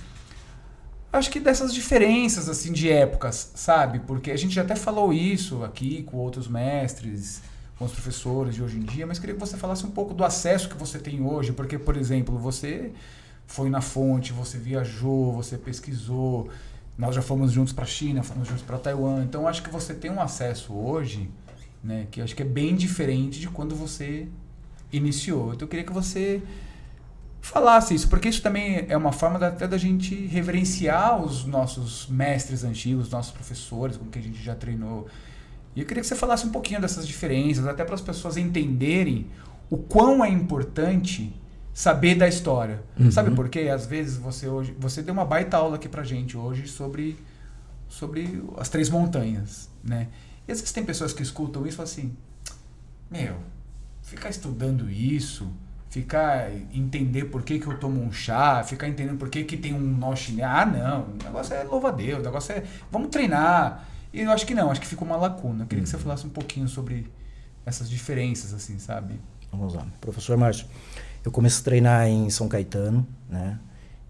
acho 1.12 1.30
que 1.32 1.40
dessas 1.40 1.74
diferenças 1.74 2.48
assim 2.48 2.72
de 2.72 2.90
épocas, 2.90 3.52
sabe? 3.56 4.00
Porque 4.00 4.32
a 4.32 4.38
gente 4.38 4.54
já 4.54 4.62
até 4.62 4.76
falou 4.76 5.12
isso 5.12 5.64
aqui 5.64 6.04
com 6.04 6.18
outros 6.18 6.48
mestres, 6.48 7.42
com 7.78 7.86
os 7.86 7.92
professores 7.92 8.56
de 8.56 8.64
hoje 8.64 8.78
em 8.78 8.84
dia, 8.84 9.08
mas 9.08 9.18
queria 9.18 9.34
que 9.34 9.40
você 9.40 9.58
falasse 9.58 9.86
um 9.86 9.92
pouco 9.92 10.14
do 10.14 10.24
acesso 10.24 10.70
que 10.70 10.78
você 10.78 11.00
tem 11.00 11.22
hoje, 11.26 11.54
porque, 11.54 11.80
por 11.80 11.96
exemplo, 11.96 12.38
você 12.38 12.92
foi 13.48 13.70
na 13.70 13.82
fonte, 13.82 14.32
você 14.34 14.58
viajou, 14.58 15.34
você 15.34 15.58
pesquisou, 15.58 16.50
nós 16.98 17.16
já 17.16 17.22
fomos 17.22 17.52
juntos 17.52 17.74
para 17.74 17.86
a 17.86 17.88
China, 17.88 18.22
fomos 18.22 18.48
juntos 18.48 18.64
para 18.64 18.78
Taiwan, 18.78 19.24
então 19.24 19.48
acho 19.48 19.64
que 19.64 19.70
você 19.70 19.94
tem 19.94 20.12
um 20.12 20.22
acesso 20.22 20.74
hoje, 20.74 21.32
né, 21.82 22.06
que 22.12 22.22
acho 22.22 22.36
que 22.36 22.44
é 22.44 22.46
bem 22.46 22.76
diferente 22.76 23.40
de 23.40 23.48
quando 23.48 23.74
você 23.74 24.28
iniciou. 24.92 25.54
Então 25.54 25.66
eu 25.66 25.70
queria 25.70 25.86
que 25.86 25.94
você 25.94 26.42
falasse 27.42 27.94
isso, 27.94 28.08
porque 28.10 28.30
isso 28.30 28.42
também 28.42 28.86
é 28.88 28.98
uma 28.98 29.12
forma 29.12 29.40
da, 29.40 29.48
até 29.48 29.68
da 29.68 29.78
gente 29.78 30.16
reverenciar 30.28 31.22
os 31.22 31.46
nossos 31.46 32.08
mestres 32.08 32.64
antigos, 32.64 33.06
os 33.06 33.12
nossos 33.12 33.32
professores 33.32 33.98
com 33.98 34.06
quem 34.06 34.22
a 34.22 34.26
gente 34.26 34.42
já 34.44 34.56
treinou. 34.56 35.08
E 35.76 35.82
eu 35.82 35.86
queria 35.86 36.02
que 36.02 36.08
você 36.08 36.16
falasse 36.16 36.46
um 36.46 36.52
pouquinho 36.52 36.82
dessas 36.82 37.08
diferenças, 37.08 37.66
até 37.66 37.84
para 37.84 37.96
as 37.96 38.02
pessoas 38.02 38.38
entenderem 38.38 39.28
o 39.70 39.78
quão 39.78 40.24
é 40.24 40.30
importante 40.30 41.34
saber 41.74 42.16
da 42.16 42.28
história. 42.28 42.84
Uhum. 43.00 43.12
Sabe 43.12 43.32
por 43.32 43.48
quê? 43.50 43.70
Às 43.74 43.86
vezes 43.86 44.18
você 44.18 44.48
hoje, 44.48 44.76
você 44.78 45.02
deu 45.02 45.14
uma 45.14 45.26
baita 45.26 45.58
aula 45.58 45.76
aqui 45.76 45.88
pra 45.88 46.04
gente 46.04 46.36
hoje 46.36 46.68
sobre 46.68 47.18
sobre 47.88 48.44
as 48.58 48.70
três 48.70 48.88
montanhas, 48.90 49.68
né? 49.84 50.10
E 50.48 50.52
às 50.52 50.60
vezes 50.60 50.72
tem 50.72 50.86
pessoas 50.86 51.12
que 51.12 51.24
escutam 51.24 51.66
isso 51.66 51.76
e 51.76 51.78
falam 51.78 51.92
assim: 51.92 52.16
"Meu, 53.10 53.36
ficar 54.04 54.30
estudando 54.30 54.90
isso, 54.90 55.52
ficar 55.90 56.52
entender 56.74 57.26
por 57.26 57.42
que, 57.42 57.60
que 57.60 57.68
eu 57.68 57.78
tomo 57.78 58.02
um 58.02 58.12
chá, 58.12 58.64
ficar 58.64 58.88
entendendo 58.88 59.18
por 59.18 59.30
que, 59.30 59.44
que 59.44 59.58
tem 59.58 59.74
um 59.74 59.80
nó 59.80 60.16
chinês. 60.16 60.48
Ah, 60.48 60.66
não, 60.66 61.02
o 61.04 61.24
negócio 61.24 61.54
é 61.56 61.64
louva 61.64 61.90
a 61.90 61.92
Deus, 61.92 62.20
o 62.20 62.24
negócio 62.24 62.54
é 62.54 62.64
vamos 62.92 63.10
treinar. 63.10 63.88
E 64.14 64.22
eu 64.22 64.32
acho 64.32 64.46
que 64.46 64.54
não, 64.54 64.72
acho 64.72 64.80
que 64.80 64.88
fica 64.88 65.04
uma 65.04 65.18
lacuna. 65.18 65.64
Eu 65.64 65.68
queria 65.68 65.84
que 65.84 65.90
você 65.90 65.98
falasse 65.98 66.26
um 66.26 66.30
pouquinho 66.30 66.68
sobre 66.68 67.08
essas 67.66 67.90
diferenças, 67.90 68.54
assim, 68.54 68.80
sabe? 68.80 69.20
Vamos 69.52 69.74
lá. 69.74 69.86
Professor 70.00 70.38
Márcio, 70.38 70.68
eu 71.24 71.32
comecei 71.32 71.62
a 71.62 71.64
treinar 71.64 72.08
em 72.08 72.30
São 72.30 72.48
Caetano, 72.48 73.06
né? 73.28 73.60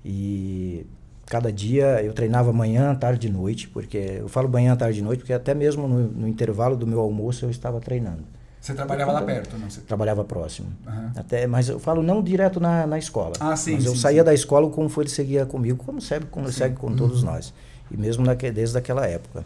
E 0.03 0.85
cada 1.25 1.51
dia 1.51 2.03
eu 2.03 2.13
treinava 2.13 2.51
manhã, 2.51 2.93
tarde 2.95 3.27
e 3.27 3.29
noite, 3.29 3.67
porque 3.67 3.97
eu 3.97 4.27
falo 4.27 4.49
manhã, 4.49 4.75
tarde 4.75 4.99
e 4.99 5.01
noite, 5.01 5.19
porque 5.19 5.33
até 5.33 5.53
mesmo 5.53 5.87
no, 5.87 6.07
no 6.07 6.27
intervalo 6.27 6.75
do 6.75 6.87
meu 6.87 6.99
almoço 6.99 7.45
eu 7.45 7.49
estava 7.49 7.79
treinando. 7.79 8.23
Você 8.61 8.73
trabalhava 8.73 9.11
lá 9.13 9.21
perto, 9.21 9.57
não? 9.57 9.69
Você... 9.69 9.81
Trabalhava 9.81 10.23
próximo. 10.23 10.67
Aham. 10.85 11.13
Até, 11.15 11.47
mas 11.47 11.69
eu 11.69 11.79
falo 11.79 12.03
não 12.03 12.21
direto 12.21 12.59
na, 12.59 12.85
na 12.85 12.97
escola. 12.99 13.33
Ah, 13.39 13.55
sim, 13.55 13.75
Mas 13.75 13.85
eu 13.85 13.95
sim, 13.95 14.01
saía 14.01 14.21
sim. 14.21 14.25
da 14.25 14.33
escola, 14.33 14.65
o 14.67 14.69
como 14.69 14.89
foi 14.89 15.03
ele 15.05 15.11
seguia 15.11 15.45
comigo, 15.45 15.81
como 15.83 16.01
segue, 16.01 16.25
como 16.25 16.51
segue 16.51 16.75
com 16.75 16.93
todos 16.95 17.23
nós. 17.23 17.53
E 17.89 17.95
mesmo 17.97 18.25
naque, 18.25 18.51
desde 18.51 18.77
aquela 18.77 19.07
época. 19.07 19.45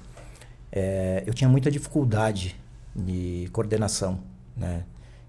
É, 0.72 1.24
eu 1.28 1.34
tinha 1.34 1.48
muita 1.50 1.70
dificuldade 1.70 2.56
de 2.96 3.48
coordenação, 3.54 4.20
né? 4.58 4.84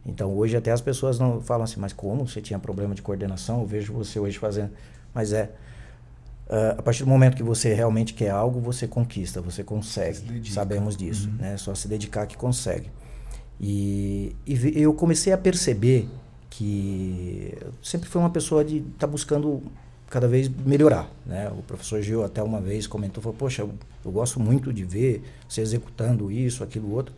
Então 0.06 0.34
hoje 0.34 0.56
até 0.56 0.70
as 0.72 0.80
pessoas 0.80 1.18
não 1.18 1.40
falam 1.42 1.64
assim, 1.64 1.78
mas 1.80 1.92
como 1.92 2.26
você 2.26 2.40
tinha 2.40 2.58
problema 2.58 2.94
de 2.94 3.02
coordenação? 3.02 3.60
Eu 3.60 3.66
vejo 3.66 3.92
você 3.92 4.18
hoje 4.18 4.38
fazendo. 4.38 4.70
Mas 5.14 5.32
é. 5.32 5.50
ah, 6.48 6.76
a 6.78 6.82
partir 6.82 7.04
do 7.04 7.10
momento 7.10 7.36
que 7.36 7.42
você 7.42 7.74
realmente 7.74 8.14
quer 8.14 8.30
algo, 8.30 8.60
você 8.60 8.88
conquista, 8.88 9.40
você 9.42 9.62
consegue. 9.62 10.50
Sabemos 10.50 10.96
disso, 10.96 11.28
Uhum. 11.28 11.36
né? 11.36 11.56
Só 11.58 11.74
se 11.74 11.86
dedicar 11.86 12.26
que 12.26 12.36
consegue. 12.36 12.90
E, 13.60 14.34
e 14.46 14.82
eu 14.82 14.92
comecei 14.92 15.32
a 15.32 15.38
perceber 15.38 16.08
que 16.50 17.56
sempre 17.82 18.08
fui 18.08 18.20
uma 18.20 18.30
pessoa 18.30 18.64
de 18.64 18.78
estar 18.78 19.06
buscando 19.06 19.62
cada 20.08 20.28
vez 20.28 20.48
melhorar, 20.48 21.10
né? 21.26 21.50
O 21.50 21.62
professor 21.62 22.00
Gil 22.00 22.24
até 22.24 22.42
uma 22.42 22.60
vez 22.60 22.86
comentou, 22.86 23.22
falou, 23.22 23.36
poxa, 23.36 23.62
eu, 23.62 23.72
eu 24.04 24.12
gosto 24.12 24.38
muito 24.38 24.72
de 24.72 24.84
ver 24.84 25.24
você 25.48 25.60
executando 25.60 26.30
isso, 26.30 26.62
aquilo, 26.62 26.92
outro, 26.92 27.12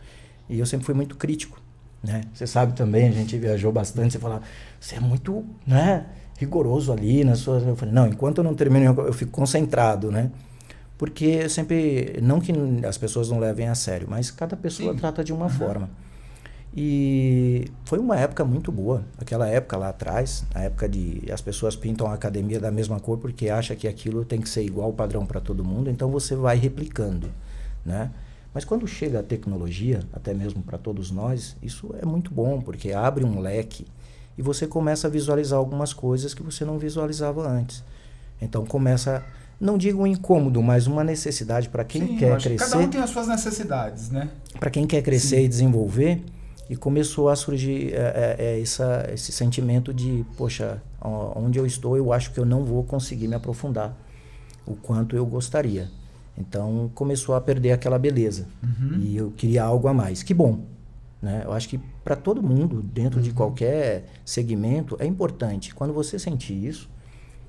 e 0.48 0.58
eu 0.58 0.64
sempre 0.64 0.86
fui 0.86 0.94
muito 0.94 1.16
crítico, 1.16 1.60
né? 2.02 2.22
Você 2.32 2.46
sabe 2.46 2.72
também, 2.72 3.08
a 3.08 3.12
gente 3.12 3.36
viajou 3.36 3.70
bastante, 3.70 4.12
você 4.12 4.18
fala, 4.18 4.40
você 4.80 4.96
é 4.96 5.00
muito, 5.00 5.44
né, 5.66 6.06
rigoroso 6.38 6.90
ali 6.90 7.22
na 7.22 7.34
sua... 7.34 7.58
Eu 7.58 7.76
falei, 7.76 7.92
não, 7.92 8.06
enquanto 8.06 8.38
eu 8.38 8.44
não 8.44 8.54
termino, 8.54 8.94
eu 9.02 9.12
fico 9.12 9.30
concentrado, 9.30 10.10
né? 10.10 10.30
Porque 10.96 11.24
eu 11.26 11.50
sempre, 11.50 12.18
não 12.22 12.40
que 12.40 12.52
as 12.86 12.96
pessoas 12.96 13.28
não 13.28 13.38
levem 13.38 13.68
a 13.68 13.74
sério, 13.74 14.06
mas 14.08 14.30
cada 14.30 14.56
pessoa 14.56 14.92
Sim. 14.92 14.98
trata 14.98 15.22
de 15.22 15.32
uma 15.34 15.50
forma. 15.50 15.90
E 16.76 17.70
foi 17.86 17.98
uma 17.98 18.16
época 18.18 18.44
muito 18.44 18.70
boa. 18.70 19.02
Aquela 19.18 19.48
época 19.48 19.78
lá 19.78 19.88
atrás, 19.88 20.44
a 20.54 20.62
época 20.64 20.86
de 20.86 21.22
as 21.32 21.40
pessoas 21.40 21.74
pintam 21.74 22.06
a 22.08 22.12
academia 22.12 22.60
da 22.60 22.70
mesma 22.70 23.00
cor 23.00 23.16
porque 23.16 23.48
acha 23.48 23.74
que 23.74 23.88
aquilo 23.88 24.26
tem 24.26 24.40
que 24.42 24.48
ser 24.48 24.62
igual 24.62 24.92
padrão 24.92 25.24
para 25.24 25.40
todo 25.40 25.64
mundo, 25.64 25.88
então 25.88 26.10
você 26.10 26.36
vai 26.36 26.58
replicando. 26.58 27.30
né? 27.84 28.10
Mas 28.52 28.64
quando 28.64 28.86
chega 28.86 29.20
a 29.20 29.22
tecnologia, 29.22 30.00
até 30.12 30.34
mesmo 30.34 30.62
para 30.62 30.76
todos 30.76 31.10
nós, 31.10 31.56
isso 31.62 31.94
é 32.00 32.04
muito 32.04 32.30
bom, 32.32 32.60
porque 32.60 32.92
abre 32.92 33.24
um 33.24 33.40
leque 33.40 33.86
e 34.36 34.42
você 34.42 34.66
começa 34.66 35.06
a 35.06 35.10
visualizar 35.10 35.58
algumas 35.58 35.94
coisas 35.94 36.34
que 36.34 36.42
você 36.42 36.64
não 36.64 36.78
visualizava 36.78 37.48
antes. 37.48 37.82
Então 38.40 38.66
começa, 38.66 39.24
não 39.58 39.78
digo 39.78 40.02
um 40.02 40.06
incômodo, 40.06 40.62
mas 40.62 40.86
uma 40.86 41.02
necessidade 41.02 41.70
para 41.70 41.84
quem 41.84 42.06
Sim, 42.06 42.16
quer 42.18 42.36
que 42.36 42.48
crescer. 42.48 42.70
Cada 42.70 42.78
um 42.84 42.88
tem 42.88 43.00
as 43.00 43.10
suas 43.10 43.28
necessidades, 43.28 44.10
né? 44.10 44.28
Para 44.60 44.70
quem 44.70 44.86
quer 44.86 45.02
crescer 45.02 45.36
Sim. 45.38 45.44
e 45.44 45.48
desenvolver, 45.48 46.22
e 46.68 46.76
começou 46.76 47.28
a 47.28 47.36
surgir 47.36 47.92
é, 47.94 47.96
é, 47.98 48.36
é, 48.38 48.60
essa, 48.60 49.08
esse 49.12 49.30
sentimento 49.32 49.94
de, 49.94 50.24
poxa, 50.36 50.82
onde 51.00 51.58
eu 51.58 51.66
estou, 51.66 51.96
eu 51.96 52.12
acho 52.12 52.32
que 52.32 52.38
eu 52.40 52.44
não 52.44 52.64
vou 52.64 52.82
conseguir 52.82 53.28
me 53.28 53.34
aprofundar 53.36 53.96
o 54.66 54.74
quanto 54.74 55.14
eu 55.14 55.24
gostaria. 55.24 55.88
Então 56.36 56.90
começou 56.94 57.34
a 57.34 57.40
perder 57.40 57.72
aquela 57.72 57.98
beleza 57.98 58.46
Uhum. 58.62 59.00
e 59.00 59.16
eu 59.16 59.30
queria 59.36 59.62
algo 59.64 59.88
a 59.88 59.94
mais. 59.94 60.22
Que 60.22 60.34
bom, 60.34 60.60
né? 61.22 61.42
Eu 61.44 61.52
acho 61.52 61.68
que 61.68 61.78
para 62.04 62.16
todo 62.16 62.42
mundo, 62.42 62.82
dentro 62.82 63.20
de 63.22 63.32
qualquer 63.32 64.06
segmento, 64.24 64.96
é 64.98 65.06
importante. 65.06 65.74
Quando 65.74 65.92
você 65.94 66.18
sentir 66.18 66.52
isso, 66.66 66.90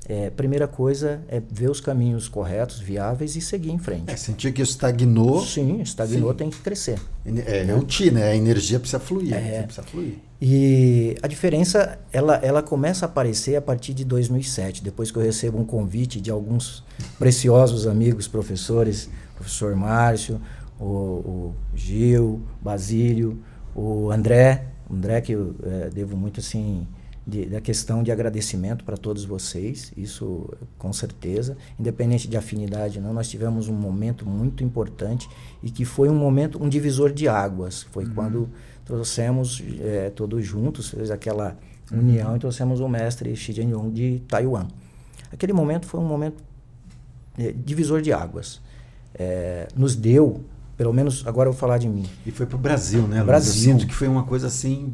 é, 0.10 0.30
primeira 0.30 0.70
coisa 0.70 1.22
é 1.28 1.42
ver 1.52 1.70
os 1.70 1.82
caminhos 1.82 2.30
corretos, 2.30 2.80
viáveis 2.80 3.36
e 3.36 3.42
seguir 3.42 3.72
em 3.72 3.78
frente. 3.78 4.10
É, 4.10 4.16
sentir 4.16 4.54
que 4.54 4.62
estagnou. 4.62 5.44
Sim, 5.44 5.82
estagnou, 5.82 6.32
Sim. 6.32 6.38
tem 6.38 6.50
que 6.50 6.60
crescer. 6.62 6.98
É, 7.26 7.66
é 7.68 7.76
o 7.76 7.84
ti, 7.84 8.10
né? 8.10 8.30
A 8.30 8.36
energia 8.36 8.80
precisa 8.80 9.02
fluir. 9.02 9.34
É. 9.34 9.64
Precisa 9.64 9.86
fluir. 9.86 10.16
E 10.42 11.18
a 11.22 11.28
diferença, 11.28 12.00
ela, 12.14 12.36
ela 12.38 12.64
começa 12.64 13.06
a 13.06 13.08
aparecer 13.08 13.58
a 13.58 13.62
partir 13.62 13.94
de 13.94 14.06
2007, 14.06 14.82
depois 14.82 15.12
que 15.12 15.18
eu 15.18 15.22
recebo 15.22 15.60
um 15.60 15.66
convite 15.66 16.22
de 16.22 16.32
alguns 16.32 16.86
preciosos 17.20 17.86
amigos 17.86 18.30
professores, 18.30 19.10
professor 19.36 19.76
Márcio, 19.76 20.40
o, 20.80 20.86
o 20.86 21.56
Gil, 21.76 22.42
Basílio, 22.62 23.40
o 23.76 24.10
André, 24.10 24.68
André 24.90 25.20
que 25.20 25.34
eu 25.34 25.54
eh, 25.64 25.90
devo 25.94 26.16
muito 26.16 26.40
assim 26.40 26.88
de- 27.28 27.46
da 27.48 27.60
questão 27.60 28.02
de 28.02 28.10
agradecimento 28.12 28.86
para 28.86 28.96
todos 28.96 29.26
vocês, 29.26 29.92
isso 29.98 30.50
com 30.78 30.94
certeza, 30.94 31.58
independente 31.78 32.28
de 32.28 32.38
afinidade, 32.38 33.02
não, 33.02 33.14
nós 33.14 33.28
tivemos 33.28 33.68
um 33.68 33.74
momento 33.74 34.26
muito 34.26 34.64
importante 34.64 35.28
e 35.62 35.70
que 35.70 35.84
foi 35.84 36.08
um 36.10 36.16
momento, 36.16 36.64
um 36.64 36.70
divisor 36.70 37.12
de 37.12 37.28
águas, 37.28 37.84
foi 37.92 38.06
quando 38.06 38.50
trouxemos 38.86 39.62
eh, 39.82 40.10
todos 40.16 40.46
juntos, 40.46 40.90
fez 40.90 41.12
aquela 41.12 41.58
união 41.92 42.36
e 42.36 42.40
trouxemos 42.40 42.80
o 42.80 42.88
mestre 42.88 43.36
Xi 43.36 43.52
Jinping 43.52 43.92
de 43.92 44.20
Taiwan. 44.28 44.68
Aquele 45.32 45.52
momento 45.52 45.86
foi 45.86 46.00
um 46.00 46.06
momento 46.08 46.42
eh, 47.38 47.54
divisor 47.54 48.02
de 48.02 48.14
águas. 48.14 48.62
Eh, 49.16 49.68
nos 49.76 49.96
deu, 49.96 50.42
pelo 50.78 50.94
menos 50.94 51.26
agora 51.28 51.50
eu 51.50 51.54
vou 51.54 51.60
falar 51.60 51.78
de 51.78 51.90
mim, 51.90 52.06
E 52.26 52.32
foi 52.32 52.46
pro 52.46 52.58
Brasil, 52.58 53.02
né? 53.08 53.22
Brasil. 53.24 53.52
Eu 53.74 53.80
sinto 53.80 53.88
que 53.88 53.94
foi 53.94 54.08
uma 54.08 54.24
coisa 54.24 54.48
assim 54.48 54.94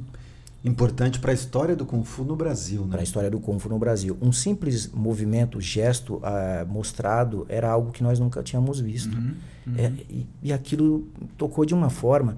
importante 0.63 1.19
para 1.19 1.31
a 1.31 1.33
história 1.33 1.75
do 1.75 1.85
Kung 1.85 2.03
Fu 2.03 2.23
no 2.23 2.35
Brasil, 2.35 2.83
né? 2.83 2.91
para 2.91 3.01
a 3.01 3.03
história 3.03 3.29
do 3.29 3.39
Kung 3.39 3.59
Fu 3.59 3.67
no 3.67 3.77
Brasil. 3.77 4.17
Um 4.21 4.31
simples 4.31 4.89
movimento, 4.93 5.59
gesto 5.59 6.21
ah, 6.23 6.65
mostrado 6.67 7.45
era 7.49 7.69
algo 7.69 7.91
que 7.91 8.01
nós 8.01 8.19
nunca 8.19 8.41
tínhamos 8.41 8.79
visto. 8.79 9.15
Uhum. 9.15 9.35
É, 9.77 9.91
e, 10.09 10.27
e 10.41 10.53
aquilo 10.53 11.07
tocou 11.37 11.65
de 11.65 11.73
uma 11.73 11.89
forma. 11.89 12.37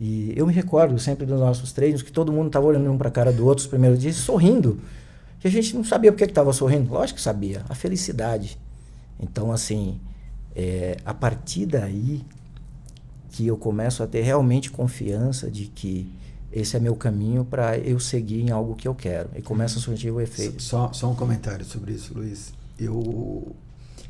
E 0.00 0.32
eu 0.36 0.46
me 0.46 0.52
recordo 0.52 0.98
sempre 0.98 1.24
dos 1.24 1.40
nossos 1.40 1.72
treinos 1.72 2.02
que 2.02 2.12
todo 2.12 2.32
mundo 2.32 2.48
estava 2.48 2.66
olhando 2.66 2.90
um 2.90 2.98
para 2.98 3.08
a 3.08 3.12
cara 3.12 3.32
do 3.32 3.46
outro 3.46 3.62
os 3.62 3.68
primeiros 3.68 3.98
dias, 3.98 4.16
sorrindo. 4.16 4.78
E 5.42 5.48
a 5.48 5.50
gente 5.50 5.74
não 5.74 5.84
sabia 5.84 6.12
por 6.12 6.18
que 6.18 6.24
estava 6.24 6.52
sorrindo. 6.52 6.92
Lógico 6.92 7.16
que 7.16 7.22
sabia, 7.22 7.64
a 7.68 7.74
felicidade. 7.74 8.58
Então, 9.18 9.52
assim, 9.52 9.98
é, 10.54 10.96
a 11.04 11.14
partir 11.14 11.66
daí 11.66 12.22
que 13.30 13.46
eu 13.46 13.56
começo 13.56 14.02
a 14.02 14.06
ter 14.06 14.22
realmente 14.22 14.70
confiança 14.70 15.50
de 15.50 15.66
que 15.66 16.06
esse 16.52 16.76
é 16.76 16.80
meu 16.80 16.94
caminho 16.94 17.44
para 17.44 17.78
eu 17.78 17.98
seguir 17.98 18.40
em 18.42 18.50
algo 18.50 18.74
que 18.76 18.86
eu 18.86 18.94
quero. 18.94 19.30
E 19.34 19.42
começa 19.42 19.78
a 19.78 19.82
surgir 19.82 20.10
o 20.10 20.20
efeito. 20.20 20.62
Só, 20.62 20.92
só 20.92 21.10
um 21.10 21.14
comentário 21.14 21.64
sobre 21.64 21.92
isso, 21.94 22.12
Luiz. 22.14 22.52
Eu, 22.78 23.54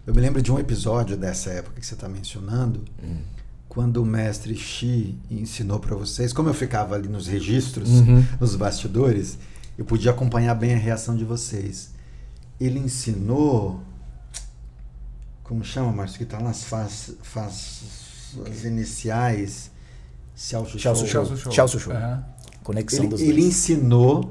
eu 0.06 0.14
me 0.14 0.20
lembro 0.20 0.42
de 0.42 0.50
um 0.50 0.58
episódio 0.58 1.16
dessa 1.16 1.50
época 1.50 1.80
que 1.80 1.86
você 1.86 1.94
está 1.94 2.08
mencionando, 2.08 2.84
Hum. 3.02 3.16
quando 3.68 3.98
o 4.02 4.04
mestre 4.06 4.54
Xi 4.56 5.16
ensinou 5.30 5.78
para 5.80 5.94
vocês, 5.96 6.32
como 6.32 6.48
eu 6.48 6.54
ficava 6.54 6.94
ali 6.94 7.08
nos 7.08 7.26
registros, 7.26 7.88
Uhum. 7.88 8.24
nos 8.40 8.54
bastidores, 8.56 9.38
eu 9.78 9.84
podia 9.84 10.10
acompanhar 10.10 10.54
bem 10.54 10.74
a 10.74 10.78
reação 10.78 11.16
de 11.16 11.24
vocês. 11.24 11.90
Ele 12.60 12.78
ensinou. 12.78 13.80
Como 15.42 15.64
chama, 15.64 15.92
Márcio? 15.92 16.18
Que 16.18 16.24
está 16.24 16.38
nas 16.40 16.64
faz, 16.64 17.14
faz, 17.22 17.82
as 18.46 18.64
iniciais. 18.64 19.70
Xiao 20.42 20.66
Shu 20.66 20.76
Xiao 21.52 21.68
Shu 21.68 21.78
Shou. 21.78 21.92
Conexão 22.64 23.00
Ele, 23.00 23.08
dos 23.08 23.20
ele 23.20 23.32
dois. 23.32 23.44
ensinou 23.46 24.30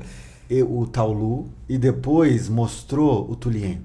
e- 0.49 0.61
o 0.61 0.85
Taolu 0.85 1.49
e 1.69 1.77
depois 1.77 2.49
mostrou 2.49 3.29
o 3.31 3.35
Tulien. 3.35 3.81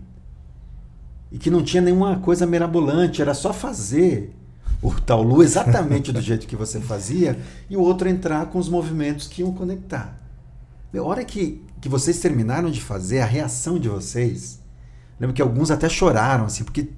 E 1.30 1.38
que 1.38 1.50
não 1.50 1.62
tinha 1.62 1.80
nenhuma 1.80 2.18
coisa 2.18 2.44
mirabolante, 2.46 3.22
era 3.22 3.32
só 3.34 3.52
fazer 3.52 4.34
o 4.82 4.92
Taolu 4.92 5.42
exatamente 5.44 6.12
do 6.12 6.20
jeito 6.20 6.46
que 6.46 6.56
você 6.56 6.80
fazia 6.80 7.38
e 7.70 7.76
o 7.76 7.80
outro 7.80 8.08
entrar 8.08 8.46
com 8.46 8.58
os 8.58 8.68
movimentos 8.68 9.28
que 9.28 9.42
iam 9.42 9.52
conectar. 9.52 10.20
A 10.96 11.02
hora 11.02 11.24
que, 11.24 11.62
que 11.80 11.88
vocês 11.88 12.18
terminaram 12.18 12.70
de 12.70 12.80
fazer, 12.80 13.20
a 13.20 13.26
reação 13.26 13.78
de 13.78 13.88
vocês, 13.88 14.58
lembro 15.20 15.34
que 15.34 15.42
alguns 15.42 15.70
até 15.70 15.88
choraram, 15.88 16.46
assim, 16.46 16.64
porque 16.64 16.88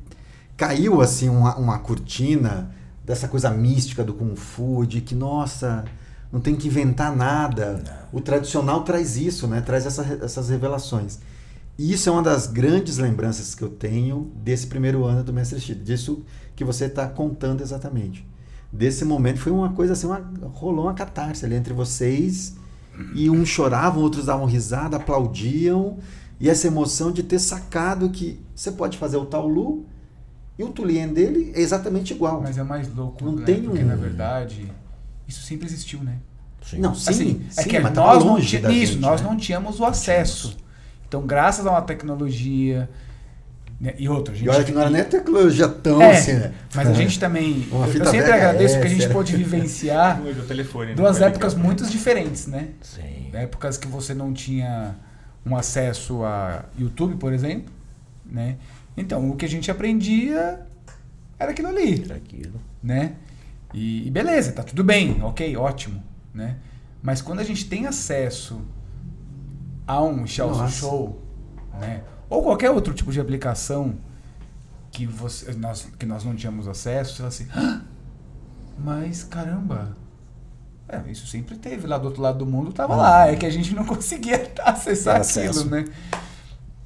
caiu 0.57 1.01
assim 1.01 1.29
uma, 1.29 1.57
uma 1.57 1.79
cortina 1.81 2.71
dessa 3.09 3.27
coisa 3.27 3.51
mística 3.51 4.05
do 4.05 4.13
Kung 4.13 4.37
Fu, 4.37 4.85
de 4.87 5.01
que, 5.01 5.15
nossa, 5.15 5.83
não 6.31 6.41
tem 6.41 6.55
que 6.55 6.69
inventar 6.69 7.17
nada. 7.17 7.83
O 8.13 8.21
tradicional 8.21 8.85
traz 8.85 9.17
isso, 9.17 9.49
né? 9.49 9.63
Traz 9.63 9.87
essa, 9.87 10.03
essas 10.23 10.51
revelações. 10.51 11.19
E 11.79 11.91
isso 11.91 12.11
é 12.11 12.13
uma 12.13 12.23
das 12.23 12.47
grandes 12.47 12.99
lembranças 12.99 13.55
que 13.55 13.63
eu 13.63 13.71
tenho 13.71 14.31
desse 14.37 14.67
primeiro 14.67 15.07
ano 15.07 15.25
do 15.25 15.33
Mestre 15.33 15.59
Shido, 15.59 15.83
disso 15.83 16.23
que 16.55 16.63
você 16.63 16.85
está 16.85 17.09
contando 17.09 17.63
exatamente. 17.63 18.29
Desse 18.71 19.07
momento 19.07 19.41
foi 19.41 19.53
uma 19.53 19.73
coisa 19.73 19.95
assim, 19.95 20.07
uma, 20.07 20.23
rolou 20.53 20.85
uma 20.85 20.93
catarse 20.93 21.47
ali 21.47 21.55
entre 21.55 21.73
vocês 21.73 22.57
e 23.15 23.31
uns 23.31 23.49
choravam, 23.49 24.03
outros 24.03 24.27
davam 24.27 24.45
risada, 24.45 24.99
aplaudiam, 24.99 25.97
e 26.39 26.51
essa 26.51 26.67
emoção 26.67 27.11
de 27.11 27.23
ter 27.23 27.39
sacado 27.39 28.11
que 28.11 28.39
você 28.55 28.71
pode 28.71 28.99
fazer 28.99 29.17
o 29.17 29.25
Taolu 29.25 29.87
e 30.59 30.65
o 30.65 30.69
Tulien 30.69 31.09
dele 31.09 31.53
é 31.55 31.61
exatamente 31.61 32.13
igual. 32.13 32.41
Mas 32.43 32.59
é 32.59 32.63
mais 32.63 32.93
louco, 32.95 33.25
Não 33.25 33.37
né? 33.37 33.45
tem 33.47 33.63
Porque 33.63 33.83
um- 33.83 33.87
na 33.87 33.97
verdade 33.97 34.71
isso 35.27 35.43
sempre 35.43 35.67
existiu, 35.67 36.01
né? 36.03 36.15
Não, 36.77 36.95
sim, 36.95 37.11
assim, 37.11 37.47
é 37.57 37.63
sim, 37.63 37.69
que 37.71 37.79
mas 37.79 37.93
tava 37.95 38.15
nós 38.15 38.25
não, 38.25 38.39
isso, 38.39 38.49
gente, 38.49 38.97
nós 38.99 39.23
né? 39.23 39.29
não 39.29 39.37
tínhamos 39.37 39.81
o 39.81 39.85
acesso. 39.87 40.57
Então, 41.09 41.23
graças 41.27 41.67
a 41.67 41.71
uma 41.71 41.81
tecnologia 41.81 42.91
né, 43.81 43.95
e 43.97 44.07
outra, 44.09 44.35
a 44.35 44.37
gente 44.37 44.47
E 44.47 44.51
olha 44.51 44.65
que 44.65 44.73
não 44.73 44.81
era 44.83 44.91
nem 44.91 45.01
a 45.01 45.05
tecnologia 45.05 45.69
tão 45.69 46.03
É, 46.03 46.11
assim, 46.19 46.33
né? 46.35 46.53
mas 46.75 46.89
a 46.89 46.93
gente 46.93 47.19
também, 47.19 47.67
Uma 47.73 47.87
eu 47.87 47.93
fita 47.93 48.11
sempre 48.11 48.33
agradeço 48.33 48.79
que 48.81 48.87
a 48.87 48.91
gente 48.91 49.09
pôde 49.09 49.35
vivenciar 49.37 50.21
telefone. 50.47 50.89
né? 50.91 50.95
duas 50.95 51.21
épocas 51.23 51.55
ligar. 51.55 51.65
muito 51.65 51.87
diferentes, 51.87 52.47
né? 52.49 52.69
Sim. 52.83 53.31
Épocas 53.33 53.79
que 53.79 53.87
você 53.87 54.13
não 54.13 54.33
tinha 54.35 54.95
um 55.47 55.57
acesso 55.57 56.23
a 56.25 56.65
YouTube, 56.79 57.17
por 57.17 57.33
exemplo, 57.33 57.73
né? 58.27 58.57
Então, 59.01 59.31
o 59.31 59.37
que 59.37 59.45
a 59.45 59.49
gente 59.49 59.71
aprendia 59.71 60.67
era 61.39 61.51
aquilo 61.53 61.69
ali, 61.69 62.05
Aquilo. 62.13 62.61
né? 62.83 63.15
E, 63.73 64.07
e 64.07 64.11
beleza, 64.11 64.53
tá 64.53 64.63
tudo 64.63 64.83
bem, 64.83 65.23
ok, 65.23 65.57
ótimo, 65.57 66.03
né? 66.35 66.57
Mas 67.03 67.21
quando 67.23 67.39
a 67.41 67.45
gente 67.45 67.69
tem 67.69 67.87
acesso 67.87 68.61
a 69.87 70.03
um 70.03 70.27
Xiao 70.27 70.49
Nossa. 70.51 70.69
Show, 70.69 71.23
né? 71.81 72.03
Ou 72.29 72.43
qualquer 72.43 72.71
outro 72.71 72.93
tipo 72.93 73.13
de 73.13 73.21
aplicação 73.21 73.95
que, 74.91 75.07
você, 75.07 75.53
nós, 75.53 75.87
que 75.99 76.05
nós 76.07 76.25
não 76.25 76.35
tínhamos 76.35 76.67
acesso, 76.67 77.13
você 77.13 77.17
fala 77.19 77.29
assim, 77.29 77.47
"Ah, 77.55 77.83
mas 78.79 79.23
caramba, 79.25 79.97
é, 80.89 81.03
isso 81.11 81.27
sempre 81.27 81.57
teve 81.57 81.87
lá 81.87 81.99
do 81.99 82.07
outro 82.07 82.23
lado 82.23 82.39
do 82.39 82.47
mundo, 82.47 82.73
tava 82.73 82.97
lá, 82.97 83.29
é 83.29 83.37
que 83.37 83.47
a 83.47 83.51
gente 83.51 83.75
não 83.75 83.85
conseguia 83.87 84.51
acessar 84.65 85.21
aquilo, 85.21 85.51
acesso. 85.51 85.71
né? 85.71 85.85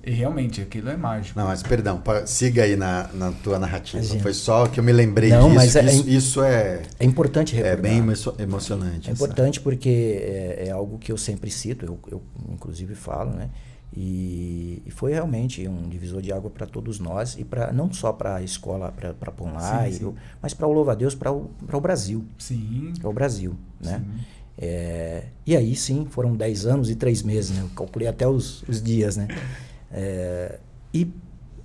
E 0.05 0.11
realmente, 0.11 0.61
aquilo 0.61 0.89
é 0.91 0.97
mágico. 0.97 1.39
Não, 1.39 1.47
mas 1.47 1.63
perdão, 1.63 2.03
siga 2.27 2.65
aí 2.65 2.75
na, 2.75 3.09
na 3.15 3.31
tua 3.31 3.57
narrativa. 3.59 3.99
Imagina. 4.03 4.21
Foi 4.23 4.35
só 4.35 4.67
que 4.67 4.81
eu 4.81 4.85
me 4.85 4.91
lembrei 4.93 5.31
Não, 5.31 5.43
disso. 5.45 5.55
mas 5.55 5.77
é- 5.77 5.85
isso, 5.93 6.09
isso 6.09 6.43
é, 6.43 6.83
É 6.99 7.05
importante 7.05 7.55
é 7.55 7.59
recordar. 7.63 7.83
bem 7.83 7.99
emo- 7.99 8.13
emocionante. 8.39 9.09
É 9.09 9.13
essa- 9.13 9.23
importante 9.23 9.61
porque 9.61 9.89
é, 9.89 10.65
é 10.67 10.71
algo 10.73 10.99
que 10.99 11.13
eu 11.13 11.17
sempre 11.17 11.51
cito, 11.53 11.85
eu, 11.87 11.99
eu 12.11 12.23
inclusive 12.51 12.95
falo, 12.97 13.31
né? 13.31 13.49
E, 13.97 14.83
e 14.87 14.91
foi 14.91 15.13
realmente 15.13 15.69
um 15.69 15.89
divisor 15.89 16.21
de 16.23 16.33
água 16.33 16.51
para 16.51 16.67
todos 16.67 16.99
nós 16.99 17.37
e 17.39 17.45
para 17.45 17.71
não 17.73 17.93
só 17.93 18.11
para 18.13 18.37
a 18.37 18.43
escola 18.43 18.91
para 18.91 19.31
Ponlai, 19.31 19.93
Sim, 19.93 19.99
sim. 19.99 20.05
eu- 20.05 20.15
mas 20.41 20.53
para 20.55 20.67
o 20.67 20.73
louva 20.73 20.93
a 20.93 20.95
Deus, 20.95 21.15
para 21.15 21.31
o, 21.31 21.51
para 21.67 21.77
o 21.77 21.81
Brasil, 21.81 22.25
Sim. 22.39 22.93
para 23.01 23.09
o 23.09 23.13
Brasil, 23.13 23.55
né? 23.81 23.99
sim. 24.05 24.25
É, 24.59 25.25
e 25.47 25.57
aí 25.57 25.75
sim, 25.77 26.07
foram 26.11 26.35
10 26.37 26.67
anos 26.67 26.91
e 26.91 26.95
3 26.95 27.23
meses, 27.23 27.51
né? 27.57 27.63
Eu 27.63 27.69
calculei 27.77 28.07
até 28.09 28.27
os, 28.27 28.63
os 28.69 28.83
dias, 28.83 29.17
né? 29.17 29.29
É, 29.93 30.59
e 30.93 31.13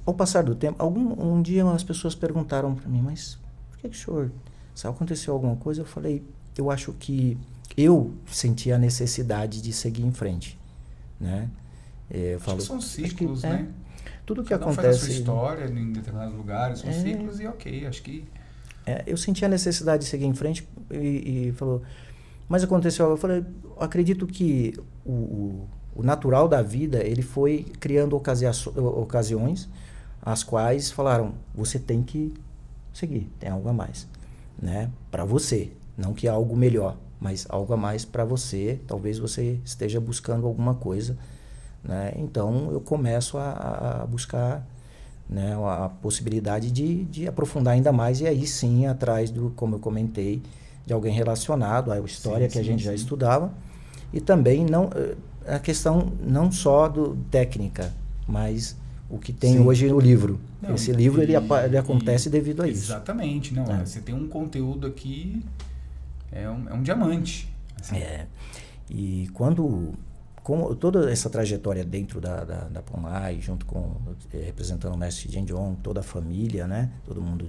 ao 0.05 0.13
passar 0.13 0.43
do 0.43 0.55
tempo, 0.55 0.81
algum 0.81 1.35
um 1.35 1.41
dia 1.41 1.65
as 1.71 1.83
pessoas 1.83 2.15
perguntaram 2.15 2.75
para 2.75 2.87
mim, 2.87 3.01
mas 3.01 3.39
por 3.69 3.79
que, 3.79 3.89
que 3.89 3.97
o 3.97 3.99
senhor 3.99 4.31
Se 4.75 4.87
aconteceu 4.87 5.33
alguma 5.33 5.55
coisa, 5.55 5.81
eu 5.81 5.85
falei, 5.85 6.23
eu 6.57 6.69
acho 6.69 6.93
que 6.93 7.37
eu 7.75 8.13
senti 8.25 8.71
a 8.71 8.77
necessidade 8.77 9.61
de 9.61 9.73
seguir 9.73 10.03
em 10.03 10.11
frente, 10.11 10.59
né? 11.19 11.49
É, 12.09 12.35
eu 12.35 12.39
falo, 12.39 12.61
são 12.61 12.79
ciclos, 12.79 13.41
que, 13.41 13.47
é, 13.47 13.49
né? 13.49 13.67
tudo 14.25 14.43
que 14.43 14.49
Cada 14.49 14.63
acontece. 14.63 14.87
Faz 14.87 14.95
a 14.95 14.99
sua 14.99 15.13
história 15.13 15.65
em 15.65 15.91
determinados 15.91 16.35
lugares, 16.35 16.79
são 16.79 16.89
é, 16.89 16.93
ciclos 16.93 17.39
e 17.39 17.47
ok, 17.47 17.85
acho 17.85 18.01
que. 18.01 18.25
É, 18.85 19.03
eu 19.05 19.17
senti 19.17 19.43
a 19.43 19.49
necessidade 19.49 20.03
de 20.03 20.09
seguir 20.09 20.25
em 20.25 20.33
frente 20.33 20.67
e, 20.89 21.49
e 21.49 21.51
falou, 21.51 21.81
mas 22.47 22.63
aconteceu, 22.63 23.09
eu 23.09 23.17
falei, 23.17 23.43
acredito 23.77 24.25
que 24.25 24.73
o, 25.05 25.11
o, 25.11 25.69
o, 25.97 26.03
natural 26.03 26.47
da 26.47 26.61
vida 26.61 27.03
ele 27.03 27.21
foi 27.21 27.65
criando 27.79 28.15
ocasiões 28.15 29.69
as 30.21 30.43
quais 30.43 30.91
falaram, 30.91 31.33
você 31.55 31.79
tem 31.79 32.03
que 32.03 32.33
seguir, 32.93 33.31
tem 33.39 33.49
algo 33.49 33.69
a 33.69 33.73
mais, 33.73 34.07
né? 34.61 34.89
Para 35.09 35.23
você, 35.23 35.71
não 35.97 36.13
que 36.13 36.27
algo 36.27 36.55
melhor, 36.55 36.97
mas 37.19 37.45
algo 37.49 37.73
a 37.73 37.77
mais 37.77 38.03
para 38.03 38.25
você. 38.25 38.79
Talvez 38.85 39.19
você 39.19 39.59
esteja 39.63 40.01
buscando 40.01 40.45
alguma 40.45 40.75
coisa, 40.75 41.17
né? 41.83 42.13
Então 42.17 42.71
eu 42.71 42.81
começo 42.81 43.37
a, 43.37 44.01
a 44.01 44.05
buscar 44.05 44.67
né, 45.29 45.55
a 45.55 45.89
possibilidade 45.89 46.71
de, 46.71 47.05
de 47.05 47.27
aprofundar 47.27 47.73
ainda 47.73 47.91
mais 47.91 48.21
e 48.21 48.27
aí 48.27 48.45
sim 48.47 48.85
atrás 48.85 49.29
do, 49.29 49.51
como 49.55 49.75
eu 49.75 49.79
comentei, 49.79 50.41
de 50.85 50.93
alguém 50.93 51.13
relacionado 51.13 51.91
à 51.91 51.99
história 51.99 52.47
sim, 52.47 52.53
que 52.53 52.59
a 52.59 52.63
gente 52.63 52.79
sim. 52.79 52.85
já 52.85 52.93
estudava 52.93 53.51
e 54.13 54.21
também 54.21 54.63
não 54.63 54.89
eh, 54.95 55.15
a 55.47 55.59
questão 55.59 56.11
não 56.21 56.51
só 56.51 56.87
do 56.87 57.15
técnica, 57.31 57.93
mas 58.27 58.75
o 59.09 59.17
que 59.17 59.31
tem 59.31 59.53
sim. 59.53 59.59
hoje 59.59 59.87
no 59.87 59.99
livro. 59.99 60.39
Não, 60.61 60.75
Esse 60.75 60.91
livro 60.91 61.21
e, 61.21 61.23
ele, 61.23 61.33
ele, 61.65 61.77
acontece 61.77 62.27
e, 62.27 62.31
devido 62.31 62.63
a 62.63 62.67
isso. 62.67 62.85
Exatamente, 62.91 63.53
não. 63.53 63.63
É. 63.71 63.85
Você 63.85 64.01
tem 64.01 64.13
um 64.13 64.27
conteúdo 64.27 64.87
aqui 64.87 65.43
é 66.31 66.49
um, 66.49 66.69
é 66.69 66.73
um 66.73 66.81
diamante. 66.81 67.47
Assim. 67.79 67.97
É. 67.97 68.25
E 68.89 69.29
quando 69.33 69.93
com 70.43 70.73
toda 70.75 71.11
essa 71.11 71.29
trajetória 71.29 71.83
dentro 71.83 72.21
da, 72.21 72.45
da, 72.45 72.59
da 72.69 72.81
Pomai, 72.81 73.41
junto 73.41 73.65
com 73.65 73.97
eh, 74.33 74.43
representando 74.45 74.93
o 74.93 74.97
mestre 74.97 75.29
Jin 75.29 75.43
Jong, 75.43 75.75
toda 75.83 75.99
a 75.99 76.03
família, 76.03 76.65
né, 76.65 76.89
todo 77.05 77.21
mundo, 77.21 77.45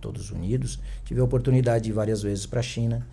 todos 0.00 0.32
unidos, 0.32 0.80
tive 1.04 1.20
a 1.20 1.24
oportunidade 1.24 1.84
de 1.84 1.90
ir 1.90 1.92
várias 1.92 2.20
vezes 2.20 2.44
para 2.44 2.58
a 2.58 2.62
China, 2.62 3.06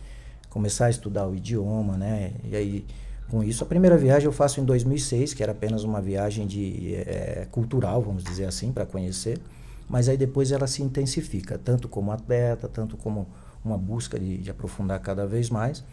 começar 0.49 0.87
a 0.87 0.89
estudar 0.89 1.27
o 1.27 1.35
idioma, 1.35 1.95
né, 1.95 2.31
e 2.43 2.55
aí 2.55 2.85
com 3.29 3.43
isso 3.43 3.63
a 3.63 3.67
primeira 3.67 3.97
viagem 3.97 4.25
eu 4.25 4.31
faço 4.31 4.59
em 4.59 4.65
2006, 4.65 5.33
que 5.33 5.43
era 5.43 5.51
apenas 5.51 5.83
uma 5.83 6.01
viagem 6.01 6.47
de 6.47 6.95
é, 6.95 7.47
cultural, 7.51 8.01
vamos 8.01 8.23
dizer 8.23 8.45
assim, 8.45 8.71
para 8.71 8.85
conhecer, 8.85 9.39
mas 9.87 10.09
aí 10.09 10.17
depois 10.17 10.51
ela 10.51 10.67
se 10.67 10.81
intensifica, 10.81 11.57
tanto 11.57 11.87
como 11.87 12.11
atleta, 12.11 12.67
tanto 12.67 12.97
como 12.97 13.27
uma 13.63 13.77
busca 13.77 14.19
de, 14.19 14.37
de 14.37 14.49
aprofundar 14.49 14.99
cada 14.99 15.25
vez 15.25 15.49
mais. 15.49 15.83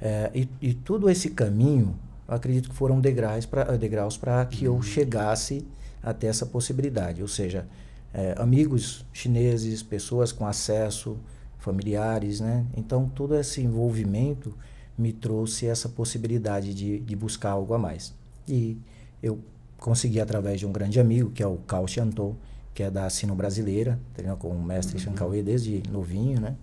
É, 0.00 0.30
e, 0.34 0.48
e 0.60 0.74
todo 0.74 1.08
esse 1.08 1.30
caminho 1.30 1.94
acredito 2.26 2.68
que 2.68 2.74
foram 2.74 3.00
degraus 3.00 3.46
para 3.46 3.76
degraus 3.76 4.16
para 4.16 4.44
que 4.44 4.64
eu 4.64 4.74
uhum. 4.74 4.82
chegasse 4.82 5.66
até 6.02 6.26
essa 6.26 6.46
possibilidade, 6.46 7.22
ou 7.22 7.28
seja, 7.28 7.66
é, 8.12 8.34
amigos 8.38 9.04
chineses, 9.12 9.82
pessoas 9.82 10.32
com 10.32 10.46
acesso, 10.46 11.16
familiares, 11.58 12.40
né? 12.40 12.64
Então 12.76 13.08
todo 13.08 13.34
esse 13.34 13.60
envolvimento 13.60 14.54
me 14.98 15.12
trouxe 15.12 15.66
essa 15.66 15.88
possibilidade 15.88 16.74
de, 16.74 16.98
de 16.98 17.16
buscar 17.16 17.52
algo 17.52 17.72
a 17.74 17.78
mais. 17.78 18.12
E 18.46 18.76
eu 19.22 19.38
consegui 19.78 20.20
através 20.20 20.58
de 20.58 20.66
um 20.66 20.72
grande 20.72 20.98
amigo, 20.98 21.30
que 21.30 21.42
é 21.42 21.46
o 21.46 21.56
Cao 21.58 21.86
Xiantou, 21.86 22.36
que 22.74 22.82
é 22.82 22.90
da 22.90 23.08
Sino 23.08 23.34
Brasileira, 23.34 23.98
treinou 24.14 24.36
com 24.36 24.48
o 24.48 24.62
mestre 24.62 25.04
uhum. 25.06 25.42
desde 25.42 25.82
novinho, 25.90 26.40
né? 26.40 26.56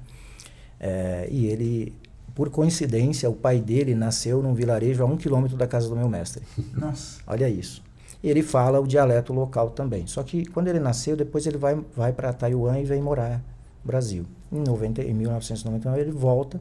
É, 0.79 1.27
e 1.31 1.45
ele 1.45 1.93
por 2.35 2.49
coincidência, 2.49 3.29
o 3.29 3.33
pai 3.33 3.61
dele 3.61 3.95
nasceu 3.95 4.43
num 4.43 4.53
vilarejo 4.53 5.01
a 5.01 5.05
um 5.05 5.15
quilômetro 5.15 5.55
da 5.55 5.65
casa 5.65 5.87
do 5.87 5.95
meu 5.95 6.09
mestre. 6.09 6.43
Nossa. 6.75 7.21
Olha 7.25 7.47
isso. 7.47 7.81
E 8.21 8.29
ele 8.29 8.43
fala 8.43 8.79
o 8.79 8.85
dialeto 8.85 9.31
local 9.31 9.69
também. 9.69 10.05
Só 10.05 10.21
que 10.21 10.45
quando 10.47 10.67
ele 10.67 10.79
nasceu, 10.79 11.15
depois 11.15 11.47
ele 11.47 11.57
vai, 11.57 11.79
vai 11.95 12.11
para 12.11 12.33
Taiwan 12.33 12.79
e 12.79 12.83
vem 12.83 13.01
morar 13.01 13.37
no 13.37 13.87
Brasil. 13.87 14.25
Em, 14.51 14.59
90, 14.59 15.01
em 15.01 15.13
1999 15.13 16.01
ele 16.01 16.11
volta, 16.11 16.59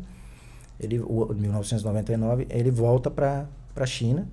ele, 0.78 0.96
em 0.96 1.40
1999 1.40 2.46
ele 2.50 2.70
volta 2.70 3.10
para 3.10 3.46
a 3.76 3.86
China 3.86 4.26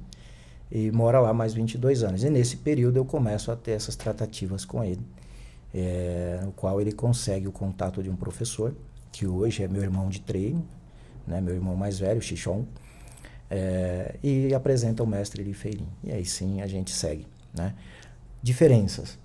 e 0.71 0.89
mora 0.91 1.19
lá 1.19 1.33
mais 1.33 1.53
22 1.53 2.03
anos. 2.03 2.23
E 2.23 2.29
nesse 2.29 2.57
período 2.57 2.97
eu 2.97 3.05
começo 3.05 3.51
a 3.51 3.55
ter 3.55 3.71
essas 3.71 3.95
tratativas 3.95 4.63
com 4.65 4.83
ele, 4.83 5.01
é, 5.73 6.39
no 6.43 6.51
qual 6.51 6.79
ele 6.79 6.91
consegue 6.91 7.47
o 7.47 7.51
contato 7.51 8.01
de 8.01 8.09
um 8.09 8.15
professor, 8.15 8.73
que 9.11 9.27
hoje 9.27 9.63
é 9.63 9.67
meu 9.67 9.81
irmão 9.81 10.09
de 10.09 10.21
treino, 10.21 10.65
né, 11.27 11.41
meu 11.41 11.53
irmão 11.53 11.75
mais 11.75 11.99
velho, 11.99 12.21
Xichon, 12.21 12.65
é, 13.49 14.15
e 14.23 14.53
apresenta 14.53 15.03
o 15.03 15.07
mestre 15.07 15.43
Li 15.43 15.53
Feirin. 15.53 15.87
E 16.03 16.11
aí 16.11 16.25
sim 16.25 16.61
a 16.61 16.67
gente 16.67 16.91
segue. 16.91 17.27
Né? 17.53 17.75
Diferenças. 18.41 19.19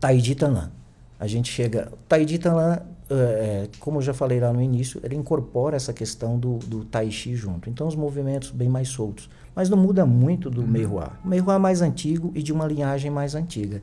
Taiji 0.00 0.34
Tanlan. 0.34 0.72
A 1.18 1.26
gente 1.26 1.52
chega. 1.52 1.92
Taiji 2.08 2.38
Tanlan, 2.38 2.80
é, 3.10 3.68
como 3.78 3.98
eu 3.98 4.02
já 4.02 4.14
falei 4.14 4.40
lá 4.40 4.52
no 4.52 4.62
início, 4.62 5.00
ele 5.02 5.16
incorpora 5.16 5.76
essa 5.76 5.92
questão 5.92 6.38
do, 6.38 6.58
do 6.58 6.84
Tai 6.84 7.10
Chi 7.10 7.34
junto. 7.34 7.68
Então 7.68 7.86
os 7.86 7.96
movimentos 7.96 8.50
bem 8.50 8.68
mais 8.68 8.88
soltos. 8.88 9.28
Mas 9.54 9.68
não 9.68 9.76
muda 9.76 10.06
muito 10.06 10.48
do 10.48 10.60
uhum. 10.60 10.66
Meihua. 10.66 11.12
O 11.24 11.28
Meihua 11.28 11.54
é 11.54 11.58
mais 11.58 11.82
antigo 11.82 12.32
e 12.34 12.42
de 12.42 12.52
uma 12.52 12.66
linhagem 12.66 13.10
mais 13.10 13.34
antiga. 13.34 13.82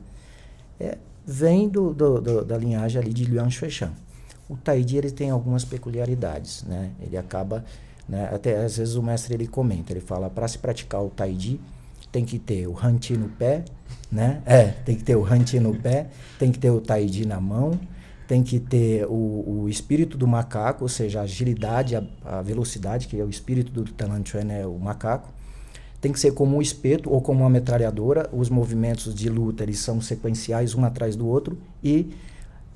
É, 0.80 0.98
vem 1.26 1.68
do, 1.68 1.92
do, 1.92 2.20
do, 2.20 2.44
da 2.44 2.56
linhagem 2.56 3.00
ali 3.00 3.12
de 3.12 3.24
Liang 3.24 3.50
Shuishan 3.50 3.92
o 4.48 4.56
Taiji 4.56 4.96
ele 4.96 5.10
tem 5.10 5.30
algumas 5.30 5.64
peculiaridades, 5.64 6.64
né? 6.64 6.90
Ele 7.00 7.16
acaba, 7.16 7.64
né? 8.08 8.30
até 8.32 8.64
às 8.64 8.78
vezes 8.78 8.94
o 8.94 9.02
mestre 9.02 9.34
ele 9.34 9.46
comenta, 9.46 9.92
ele 9.92 10.00
fala 10.00 10.30
para 10.30 10.48
se 10.48 10.58
praticar 10.58 11.02
o 11.02 11.10
Taiji 11.10 11.60
tem 12.10 12.24
que 12.24 12.38
ter 12.38 12.66
o 12.66 12.74
Hanti 12.74 13.14
no 13.18 13.28
pé, 13.28 13.64
né? 14.10 14.40
É, 14.46 14.68
tem 14.68 14.96
que 14.96 15.04
ter 15.04 15.14
o 15.14 15.22
Hanti 15.22 15.60
no 15.60 15.74
pé, 15.74 16.06
tem 16.38 16.50
que 16.50 16.58
ter 16.58 16.70
o 16.70 16.80
Taiji 16.80 17.26
na 17.26 17.38
mão, 17.38 17.78
tem 18.28 18.42
que 18.42 18.60
ter 18.60 19.06
o, 19.06 19.62
o 19.62 19.68
espírito 19.70 20.18
do 20.18 20.28
macaco, 20.28 20.84
ou 20.84 20.88
seja, 20.88 21.20
a 21.20 21.22
agilidade, 21.22 21.96
a, 21.96 22.04
a 22.22 22.42
velocidade, 22.42 23.08
que 23.08 23.18
é 23.18 23.24
o 23.24 23.30
espírito 23.30 23.72
do 23.72 23.90
Talanchuan, 23.90 24.52
é 24.52 24.66
o 24.66 24.78
macaco. 24.78 25.32
Tem 25.98 26.12
que 26.12 26.20
ser 26.20 26.32
como 26.32 26.58
um 26.58 26.62
espeto 26.62 27.10
ou 27.10 27.22
como 27.22 27.40
uma 27.40 27.48
metralhadora. 27.48 28.28
Os 28.30 28.50
movimentos 28.50 29.14
de 29.14 29.30
luta 29.30 29.62
eles 29.62 29.78
são 29.78 29.98
sequenciais, 30.02 30.74
um 30.74 30.84
atrás 30.84 31.16
do 31.16 31.26
outro. 31.26 31.56
E 31.82 32.12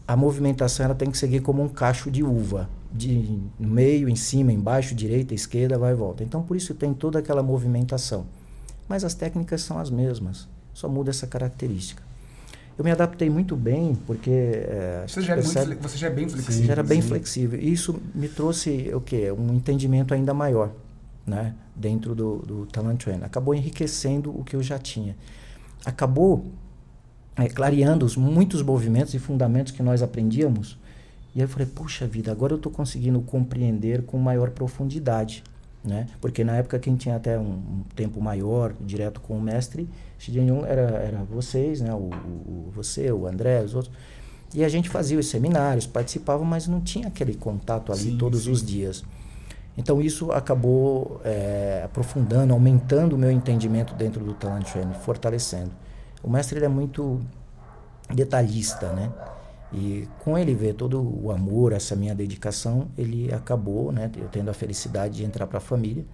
a 0.09 0.17
movimentação 0.17 0.87
ela 0.87 0.95
tem 0.95 1.11
que 1.11 1.19
seguir 1.19 1.41
como 1.41 1.63
um 1.63 1.69
cacho 1.69 2.11
de 2.11 2.25
uva, 2.25 2.69
de 2.91 3.39
meio, 3.61 4.09
em 4.09 4.17
cima, 4.17 4.53
embaixo, 4.53 4.95
direita, 4.95 5.35
esquerda, 5.35 5.79
vai 5.79 5.93
e 5.93 5.95
volta. 5.95 6.25
Então 6.25 6.43
por 6.43 6.57
isso 6.57 6.75
tem 6.75 6.95
toda 6.95 7.19
aquela 7.19 7.43
movimentação. 7.43 8.25
Mas 8.89 9.05
as 9.05 9.15
técnicas 9.15 9.61
são 9.61 9.79
as 9.79 9.91
mesmas, 9.91 10.49
só 10.73 10.89
muda 10.89 11.11
essa 11.11 11.27
característica. 11.27 12.03
Eu 12.77 12.85
me 12.85 12.91
adaptei 12.91 13.29
muito 13.29 13.55
bem, 13.55 13.95
porque. 14.07 14.31
É, 14.31 15.05
você, 15.07 15.21
já 15.21 15.35
percebe, 15.35 15.67
muito, 15.67 15.83
você 15.83 15.99
já 15.99 16.07
é 16.07 16.11
bem 16.11 16.29
flexível. 16.29 16.67
Já 16.67 16.73
era 16.73 16.83
bem 16.83 17.03
sim. 17.03 17.09
flexível. 17.09 17.61
E 17.61 17.73
isso 17.73 18.01
me 18.15 18.29
trouxe 18.29 18.91
o 18.95 19.01
quê? 19.01 19.31
Um 19.31 19.55
entendimento 19.55 20.15
ainda 20.15 20.33
maior 20.33 20.71
né? 21.27 21.55
dentro 21.75 22.15
do, 22.15 22.39
do 22.39 22.67
Talent 22.67 23.03
Train. 23.03 23.23
Acabou 23.23 23.55
enriquecendo 23.55 24.31
o 24.31 24.45
que 24.45 24.57
eu 24.57 24.63
já 24.63 24.79
tinha. 24.79 25.17
Acabou 25.85 26.47
é, 27.37 27.49
clareando 27.49 28.05
os 28.05 28.17
muitos 28.17 28.63
movimentos 28.63 29.15
e 29.15 29.19
fundamentos 29.19 29.73
que 29.73 29.83
nós 29.83 30.03
aprendíamos. 30.03 30.79
E 31.35 31.41
aí 31.41 31.45
eu 31.45 31.49
falei, 31.49 31.67
puxa 31.67 32.07
vida, 32.07 32.31
agora 32.31 32.53
eu 32.53 32.57
estou 32.57 32.71
conseguindo 32.71 33.21
compreender 33.23 34.03
com 34.03 34.19
maior 34.19 34.51
profundidade. 34.51 35.43
Né? 35.85 36.07
Porque 36.21 36.45
na 36.45 36.57
época 36.57 36.79
quem 36.79 36.95
tinha 36.95 37.17
até 37.17 37.37
um, 37.37 37.43
um 37.43 37.85
tempo 37.97 38.21
maior, 38.21 38.73
direto 38.81 39.21
com 39.21 39.37
o 39.37 39.41
mestre, 39.41 39.89
Xi 40.17 40.33
era, 40.69 40.83
era 40.83 41.25
vocês, 41.25 41.81
né? 41.81 41.93
O, 41.93 42.09
o, 42.09 42.71
você, 42.73 43.11
o 43.11 43.27
André, 43.27 43.61
os 43.63 43.75
outros. 43.75 43.93
E 44.55 44.65
a 44.65 44.69
gente 44.69 44.89
fazia 44.89 45.19
os 45.19 45.27
seminários, 45.27 45.87
participava, 45.87 46.45
mas 46.45 46.69
não 46.69 46.81
tinha 46.81 47.09
aquele 47.09 47.35
contato 47.35 47.91
ali 47.91 48.13
sim, 48.13 48.19
todos 48.19 48.45
sim. 48.45 48.53
os 48.53 48.65
dias. 48.65 49.03
Então 49.77 50.01
isso 50.01 50.31
acabou 50.31 51.21
é, 51.25 51.83
aprofundando, 51.85 52.53
aumentando 52.53 53.17
o 53.17 53.19
meu 53.19 53.31
entendimento 53.31 53.95
dentro 53.95 54.23
do 54.23 54.35
Talent 54.35 54.71
Training, 54.71 54.95
fortalecendo. 54.95 55.73
O 56.23 56.31
mestre 56.31 56.59
ele 56.59 56.67
é 56.67 56.69
muito 56.69 57.21
detalhista, 58.15 58.93
né? 58.93 59.11
E 59.73 60.07
com 60.21 60.37
ele 60.37 60.55
ver 60.55 60.75
todo 60.75 61.01
o 61.01 61.31
amor, 61.31 61.73
essa 61.73 61.97
minha 61.97 62.15
dedicação, 62.15 62.89
ele 62.97 63.33
acabou, 63.33 63.91
né? 63.91 64.11
Eu 64.17 64.29
tendo 64.29 64.51
a 64.51 64.55
felicidade 64.55 65.17
de 65.17 65.25
entrar 65.25 65.47
para 65.47 65.59
a 65.59 65.61
família. 65.61 66.05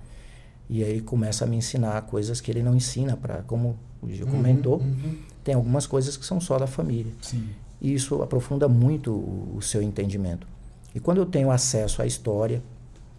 E 0.70 0.84
aí 0.84 1.00
começa 1.00 1.44
a 1.44 1.48
me 1.48 1.56
ensinar 1.56 2.00
coisas 2.02 2.40
que 2.40 2.50
ele 2.50 2.62
não 2.62 2.76
ensina 2.76 3.16
para, 3.16 3.42
como 3.42 3.76
o 4.02 4.08
Gil 4.08 4.26
uhum, 4.26 4.32
comentou, 4.32 4.78
uhum. 4.78 5.18
tem 5.42 5.54
algumas 5.54 5.86
coisas 5.86 6.16
que 6.16 6.24
são 6.24 6.40
só 6.40 6.58
da 6.58 6.66
família. 6.66 7.12
Sim. 7.20 7.48
E 7.80 7.94
isso 7.94 8.22
aprofunda 8.22 8.68
muito 8.68 9.12
o, 9.12 9.56
o, 9.56 9.62
seu 9.62 9.82
entendimento. 9.82 10.46
E 10.94 11.00
quando 11.00 11.18
eu 11.18 11.26
tenho 11.26 11.50
acesso 11.50 12.02
à 12.02 12.06
história, 12.06 12.62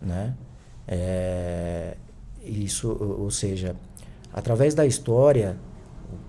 né? 0.01 0.35
É, 0.87 1.97
isso, 2.43 2.91
ou 2.91 3.29
seja, 3.29 3.75
através 4.33 4.73
da 4.73 4.85
história 4.85 5.57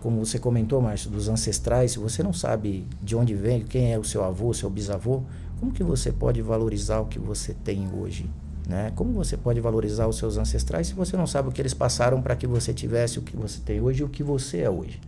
como 0.01 0.25
você 0.25 0.39
comentou, 0.39 0.81
Márcio, 0.81 1.11
dos 1.11 1.29
ancestrais, 1.29 1.93
se 1.93 1.99
você 1.99 2.23
não 2.23 2.33
sabe 2.33 2.87
de 3.03 3.15
onde 3.17 3.35
vem, 3.35 3.63
quem 3.63 3.93
é 3.93 3.99
o 3.99 4.05
seu 4.05 4.25
avô, 4.25 4.53
seu 4.53 4.71
bisavô, 4.71 5.23
como 5.59 5.73
que 5.73 5.83
você 5.83 6.11
pode 6.11 6.41
valorizar 6.41 7.01
o 7.01 7.07
que 7.07 7.19
você 7.19 7.55
tem 7.55 7.89
hoje? 7.93 8.29
Né? 8.67 8.93
Como 8.95 9.13
você 9.13 9.37
pode 9.37 9.61
valorizar 9.61 10.07
os 10.07 10.17
seus 10.17 10.37
ancestrais 10.39 10.87
se 10.87 10.95
você 10.95 11.17
não 11.17 11.27
sabe 11.27 11.49
o 11.49 11.53
que 11.53 11.61
eles 11.61 11.75
passaram 11.75 12.23
para 12.23 12.37
que 12.37 12.47
você 12.47 12.73
tivesse 12.73 13.19
o 13.19 13.23
que 13.23 13.37
você 13.37 13.61
tem 13.61 13.81
hoje 13.81 14.01
e 14.01 14.05
o 14.05 14.09
que 14.09 14.23
você 14.23 14.61
é 14.61 14.71
hoje? 14.71 15.01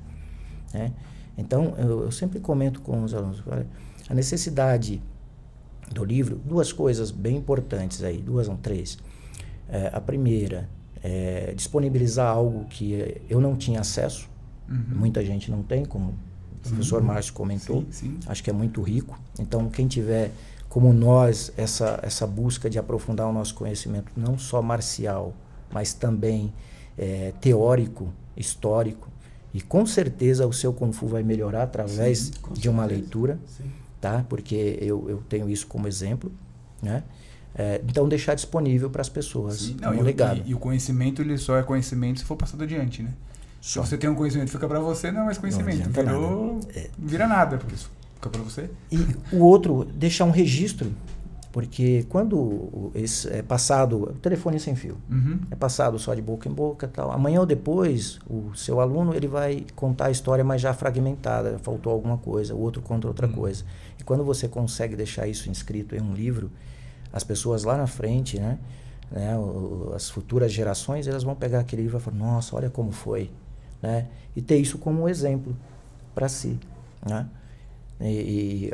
Né? 0.75 0.93
Então, 1.39 1.75
eu, 1.79 2.03
eu, 2.03 2.11
sempre 2.11 2.41
comento 2.41 2.81
com 2.83 3.03
os 3.03 3.15
alunos, 3.15 3.43
a 4.09 4.15
necessidade 4.15 5.01
do 5.91 6.05
livro, 6.05 6.41
duas 6.45 6.73
coisas 6.73 7.11
bem 7.11 7.37
importantes 7.37 8.03
aí, 8.03 8.19
duas 8.19 8.49
ou 8.49 8.57
três. 8.57 8.99
É, 9.69 9.91
a 9.93 10.01
primeira 10.01 10.69
é 11.03 11.53
disponibilizar 11.55 12.29
algo 12.29 12.65
que 12.67 13.23
eu 13.29 13.41
não 13.41 13.57
tinha 13.57 13.81
acesso, 13.81 14.29
uhum. 14.73 14.99
muita 14.99 15.25
gente 15.25 15.51
não 15.51 15.63
tem, 15.63 15.85
como 15.85 16.11
o 16.11 16.69
professor 16.69 17.01
uhum. 17.01 17.09
Márcio 17.09 17.33
comentou. 17.33 17.85
Sim, 17.91 18.19
sim. 18.19 18.21
Acho 18.27 18.43
que 18.43 18.51
é 18.51 18.53
muito 18.53 18.83
rico. 18.83 19.19
Então, 19.39 19.69
quem 19.69 19.87
tiver 19.87 20.31
como 20.69 20.93
nós 20.93 21.53
essa 21.57 22.01
essa 22.03 22.27
busca 22.27 22.71
de 22.71 22.79
aprofundar 22.79 23.29
o 23.29 23.33
nosso 23.33 23.55
conhecimento 23.55 24.11
não 24.17 24.39
só 24.39 24.63
marcial, 24.63 25.35
mas 25.71 25.93
também 25.93 26.53
é, 26.97 27.33
teórico, 27.41 28.13
histórico, 28.37 29.09
e 29.53 29.61
com 29.61 29.85
certeza 29.85 30.47
o 30.47 30.53
seu 30.53 30.73
Kung 30.73 30.93
Fu 30.93 31.07
vai 31.07 31.23
melhorar 31.23 31.65
através 31.65 32.19
sim, 32.19 32.33
de 32.55 32.71
uma 32.71 32.87
leitura, 32.87 33.39
tá? 34.01 34.25
Porque 34.29 34.79
eu, 34.81 35.11
eu 35.11 35.23
tenho 35.29 35.49
isso 35.51 35.67
como 35.67 35.87
exemplo, 35.87 36.33
né? 36.81 37.03
É, 37.55 37.83
então 37.87 38.09
deixar 38.09 38.35
disponível 38.35 38.89
para 38.89 39.03
as 39.03 39.11
pessoas 39.11 39.57
Sim, 39.57 39.77
não, 39.79 39.93
um 39.93 40.01
legado. 40.01 40.41
E, 40.47 40.53
e, 40.53 40.55
o 40.55 40.59
conhecimento 40.59 41.21
ele 41.21 41.37
só 41.37 41.59
é 41.59 41.63
conhecimento 41.63 42.21
se 42.21 42.25
for 42.25 42.35
passado 42.35 42.63
adiante, 42.63 43.03
né? 43.03 43.13
Se 43.63 43.79
você 43.79 43.97
tem 43.97 44.11
um 44.11 44.15
conhecimento 44.15 44.51
fica 44.51 44.69
para 44.69 44.81
você, 44.81 45.11
não 45.11 45.23
é 45.23 45.25
mais 45.25 45.39
conhecimento. 45.39 45.87
Não 45.87 46.05
Virou, 46.05 46.55
nada. 46.55 46.67
É. 46.75 46.91
vira 46.99 47.27
nada, 47.27 47.57
porque 47.57 47.75
isso 47.75 47.91
fica 48.17 48.29
para 48.29 48.43
você. 48.43 48.69
E 48.91 48.99
o 49.33 49.39
outro, 49.39 49.85
deixar 49.85 50.25
um 50.25 50.31
registro 50.31 50.93
porque 51.53 52.07
quando 52.09 52.91
esse 52.95 53.29
é 53.29 53.43
passado, 53.43 54.05
o 54.05 54.13
telefone 54.15 54.59
sem 54.59 54.75
fio, 54.75 54.97
uhum. 55.11 55.39
é 55.51 55.55
passado 55.55 55.99
só 55.99 56.15
de 56.15 56.23
boca 56.23 56.49
em 56.49 56.53
boca 56.53 56.89
tal. 56.89 57.13
Amanhã 57.13 57.41
ou 57.41 57.47
depois, 57.47 58.19
o 58.27 58.55
seu 58.55 58.81
aluno 58.81 59.15
ele 59.15 59.29
vai 59.29 59.67
contar 59.77 60.07
a 60.07 60.11
história, 60.11 60.43
mas 60.43 60.63
já 60.63 60.73
fragmentada, 60.73 61.59
faltou 61.59 61.93
alguma 61.93 62.17
coisa, 62.17 62.55
o 62.55 62.59
outro 62.59 62.81
conta 62.81 63.07
outra 63.07 63.27
uhum. 63.27 63.35
coisa. 63.35 63.65
E 64.01 64.03
quando 64.03 64.25
você 64.25 64.49
consegue 64.49 64.97
deixar 64.97 65.29
isso 65.29 65.51
inscrito 65.51 65.95
em 65.95 66.01
um 66.01 66.15
livro, 66.15 66.51
as 67.13 67.23
pessoas 67.23 67.65
lá 67.65 67.77
na 67.77 67.87
frente, 67.87 68.41
né, 68.41 68.59
né 69.11 69.35
as 69.95 70.09
futuras 70.09 70.51
gerações, 70.51 71.07
elas 71.07 71.23
vão 71.23 71.35
pegar 71.35 71.61
aquele 71.61 71.83
livro 71.83 71.99
e 71.99 72.01
falar, 72.01 72.17
nossa, 72.17 72.57
olha 72.57 72.71
como 72.71 72.93
foi, 72.93 73.31
né? 73.83 74.07
E 74.35 74.41
ter 74.41 74.57
isso 74.57 74.79
como 74.79 75.03
um 75.03 75.09
exemplo 75.09 75.55
para 76.15 76.29
si, 76.29 76.59
né? 77.05 77.27
E, 78.01 78.07
e 78.07 78.71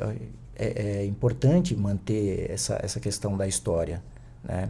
é, 0.59 1.01
é, 1.01 1.07
importante 1.07 1.75
manter 1.77 2.51
essa, 2.51 2.79
essa 2.83 2.99
questão 2.99 3.37
da 3.37 3.47
história. 3.47 4.03
Né? 4.43 4.69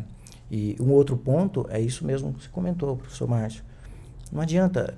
E 0.50 0.76
um 0.80 0.90
outro 0.90 1.16
ponto 1.16 1.66
é 1.70 1.80
isso 1.80 2.04
mesmo 2.04 2.32
que 2.34 2.44
você 2.44 2.48
comentou, 2.50 2.96
professor 2.96 3.26
Márcio. 3.26 3.62
Não 4.30 4.40
adianta, 4.40 4.94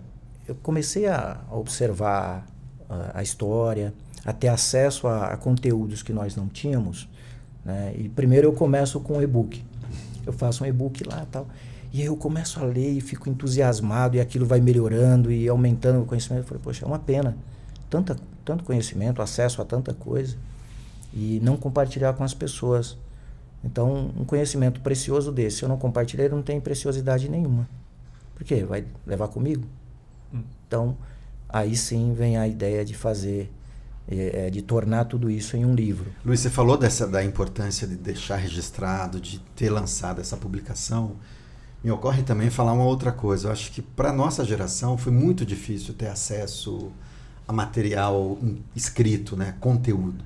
eu 0.48 0.54
comecei 0.56 1.06
a 1.06 1.40
observar 1.50 2.46
a, 2.88 3.20
a 3.20 3.22
história, 3.22 3.94
a 4.24 4.32
ter 4.32 4.48
acesso 4.48 5.06
a, 5.06 5.28
a, 5.28 5.36
conteúdos 5.36 6.02
que 6.02 6.12
nós 6.12 6.34
não 6.34 6.48
tínhamos. 6.48 7.08
Né? 7.64 7.94
E 7.96 8.08
primeiro 8.08 8.48
eu 8.48 8.52
começo 8.52 8.98
com 9.00 9.18
o 9.18 9.22
e-book. 9.22 9.64
Eu 10.26 10.32
faço 10.32 10.64
um 10.64 10.66
e-book 10.66 11.04
lá 11.04 11.26
tal. 11.30 11.46
E 11.92 12.00
aí 12.00 12.06
eu 12.06 12.16
começo 12.16 12.60
a 12.60 12.64
ler 12.64 12.92
e 12.96 13.00
fico 13.00 13.28
entusiasmado 13.28 14.16
e 14.16 14.20
aquilo 14.20 14.46
vai 14.46 14.60
melhorando 14.60 15.30
e 15.32 15.48
aumentando 15.48 16.02
o 16.02 16.06
conhecimento. 16.06 16.42
Eu 16.42 16.48
falei, 16.48 16.62
poxa, 16.62 16.84
é 16.84 16.88
uma 16.88 16.98
pena. 16.98 17.36
Tanta, 17.88 18.16
tanto 18.44 18.62
conhecimento, 18.62 19.20
acesso 19.20 19.60
a 19.60 19.64
tanta 19.64 19.92
coisa 19.92 20.36
e 21.12 21.40
não 21.42 21.56
compartilhar 21.56 22.12
com 22.12 22.22
as 22.22 22.34
pessoas. 22.34 22.96
Então, 23.64 24.10
um 24.16 24.24
conhecimento 24.24 24.80
precioso 24.80 25.32
desse, 25.32 25.58
se 25.58 25.62
eu 25.64 25.68
não 25.68 25.76
compartilhar, 25.76 26.24
ele 26.24 26.34
não 26.34 26.42
tem 26.42 26.60
preciosidade 26.60 27.28
nenhuma. 27.28 27.68
Por 28.34 28.44
quê? 28.44 28.64
Vai 28.64 28.86
levar 29.06 29.28
comigo? 29.28 29.66
Hum. 30.32 30.42
Então, 30.66 30.96
aí 31.48 31.76
sim 31.76 32.14
vem 32.14 32.38
a 32.38 32.48
ideia 32.48 32.84
de 32.84 32.94
fazer, 32.94 33.52
é, 34.08 34.48
de 34.48 34.62
tornar 34.62 35.04
tudo 35.06 35.30
isso 35.30 35.56
em 35.56 35.64
um 35.64 35.74
livro. 35.74 36.10
Luiz, 36.24 36.40
você 36.40 36.48
falou 36.48 36.78
dessa, 36.78 37.06
da 37.06 37.22
importância 37.22 37.86
de 37.86 37.96
deixar 37.96 38.36
registrado, 38.36 39.20
de 39.20 39.40
ter 39.54 39.68
lançado 39.68 40.20
essa 40.20 40.36
publicação. 40.36 41.16
Me 41.82 41.90
ocorre 41.90 42.22
também 42.22 42.50
falar 42.50 42.72
uma 42.72 42.84
outra 42.84 43.10
coisa. 43.10 43.48
Eu 43.48 43.52
acho 43.52 43.72
que 43.72 43.80
para 43.80 44.12
nossa 44.12 44.44
geração 44.44 44.98
foi 44.98 45.12
muito 45.12 45.46
difícil 45.46 45.94
ter 45.94 46.08
acesso 46.08 46.90
a 47.48 47.52
material 47.52 48.38
escrito, 48.76 49.36
né? 49.36 49.56
conteúdo. 49.60 50.22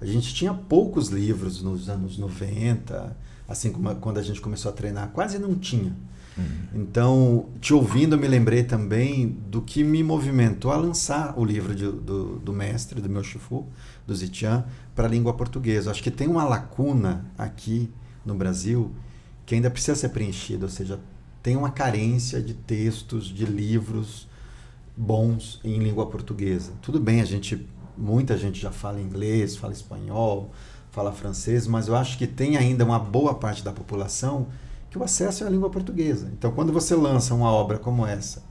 A 0.00 0.06
gente 0.06 0.32
tinha 0.32 0.54
poucos 0.54 1.08
livros 1.08 1.62
nos 1.62 1.88
anos 1.88 2.18
90, 2.18 3.16
assim 3.48 3.72
como 3.72 3.92
quando 3.96 4.18
a 4.18 4.22
gente 4.22 4.40
começou 4.40 4.70
a 4.70 4.74
treinar, 4.74 5.08
quase 5.08 5.38
não 5.38 5.54
tinha. 5.56 5.92
Uhum. 6.36 6.82
Então, 6.82 7.46
te 7.60 7.74
ouvindo, 7.74 8.14
eu 8.14 8.18
me 8.18 8.28
lembrei 8.28 8.62
também 8.62 9.26
do 9.50 9.60
que 9.60 9.82
me 9.82 10.04
movimentou 10.04 10.70
a 10.70 10.76
lançar 10.76 11.36
o 11.36 11.44
livro 11.44 11.74
de, 11.74 11.90
do, 11.90 12.38
do 12.38 12.52
mestre, 12.52 13.00
do 13.00 13.08
meu 13.08 13.24
Shifu, 13.24 13.66
do 14.06 14.14
Zitian, 14.14 14.64
para 14.94 15.06
a 15.06 15.10
língua 15.10 15.34
portuguesa. 15.34 15.90
Acho 15.90 16.02
que 16.02 16.10
tem 16.10 16.28
uma 16.28 16.44
lacuna 16.44 17.26
aqui 17.36 17.90
no 18.24 18.34
Brasil 18.34 18.92
que 19.48 19.54
ainda 19.54 19.70
precisa 19.70 19.94
ser 19.94 20.10
preenchida, 20.10 20.66
ou 20.66 20.70
seja, 20.70 21.00
tem 21.42 21.56
uma 21.56 21.70
carência 21.70 22.38
de 22.42 22.52
textos, 22.52 23.28
de 23.28 23.46
livros 23.46 24.28
bons 24.94 25.58
em 25.64 25.78
língua 25.78 26.04
portuguesa. 26.04 26.72
Tudo 26.82 27.00
bem, 27.00 27.22
a 27.22 27.24
gente 27.24 27.66
muita 27.96 28.36
gente 28.36 28.60
já 28.60 28.70
fala 28.70 29.00
inglês, 29.00 29.56
fala 29.56 29.72
espanhol, 29.72 30.50
fala 30.90 31.12
francês, 31.12 31.66
mas 31.66 31.88
eu 31.88 31.96
acho 31.96 32.18
que 32.18 32.26
tem 32.26 32.58
ainda 32.58 32.84
uma 32.84 32.98
boa 32.98 33.34
parte 33.34 33.64
da 33.64 33.72
população 33.72 34.48
que 34.90 34.98
o 34.98 35.02
acesso 35.02 35.44
é 35.44 35.46
a 35.46 35.50
língua 35.50 35.70
portuguesa. 35.70 36.30
Então, 36.30 36.52
quando 36.52 36.70
você 36.70 36.94
lança 36.94 37.34
uma 37.34 37.50
obra 37.50 37.78
como 37.78 38.06
essa, 38.06 38.42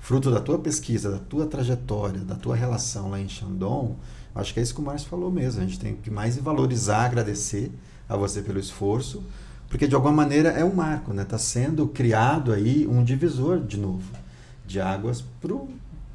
fruto 0.00 0.32
da 0.32 0.40
tua 0.40 0.58
pesquisa, 0.58 1.12
da 1.12 1.18
tua 1.18 1.46
trajetória, 1.46 2.22
da 2.22 2.34
tua 2.34 2.56
relação 2.56 3.08
lá 3.08 3.20
em 3.20 3.28
Shandong, 3.28 3.94
acho 4.34 4.52
que 4.52 4.58
é 4.58 4.64
isso 4.64 4.74
que 4.74 4.80
o 4.80 4.84
Márcio 4.84 5.08
falou 5.08 5.30
mesmo. 5.30 5.62
A 5.62 5.64
gente 5.64 5.78
tem 5.78 5.94
que 5.94 6.10
mais 6.10 6.36
valorizar, 6.36 7.04
agradecer 7.04 7.70
a 8.08 8.16
você 8.16 8.42
pelo 8.42 8.58
esforço, 8.58 9.22
porque 9.68 9.86
de 9.86 9.94
alguma 9.94 10.12
maneira 10.12 10.50
é 10.50 10.64
um 10.64 10.74
marco, 10.74 11.12
né? 11.12 11.22
Está 11.22 11.38
sendo 11.38 11.86
criado 11.88 12.52
aí 12.52 12.86
um 12.86 13.02
divisor 13.02 13.60
de 13.60 13.76
novo 13.76 14.24
de 14.66 14.80
águas 14.80 15.22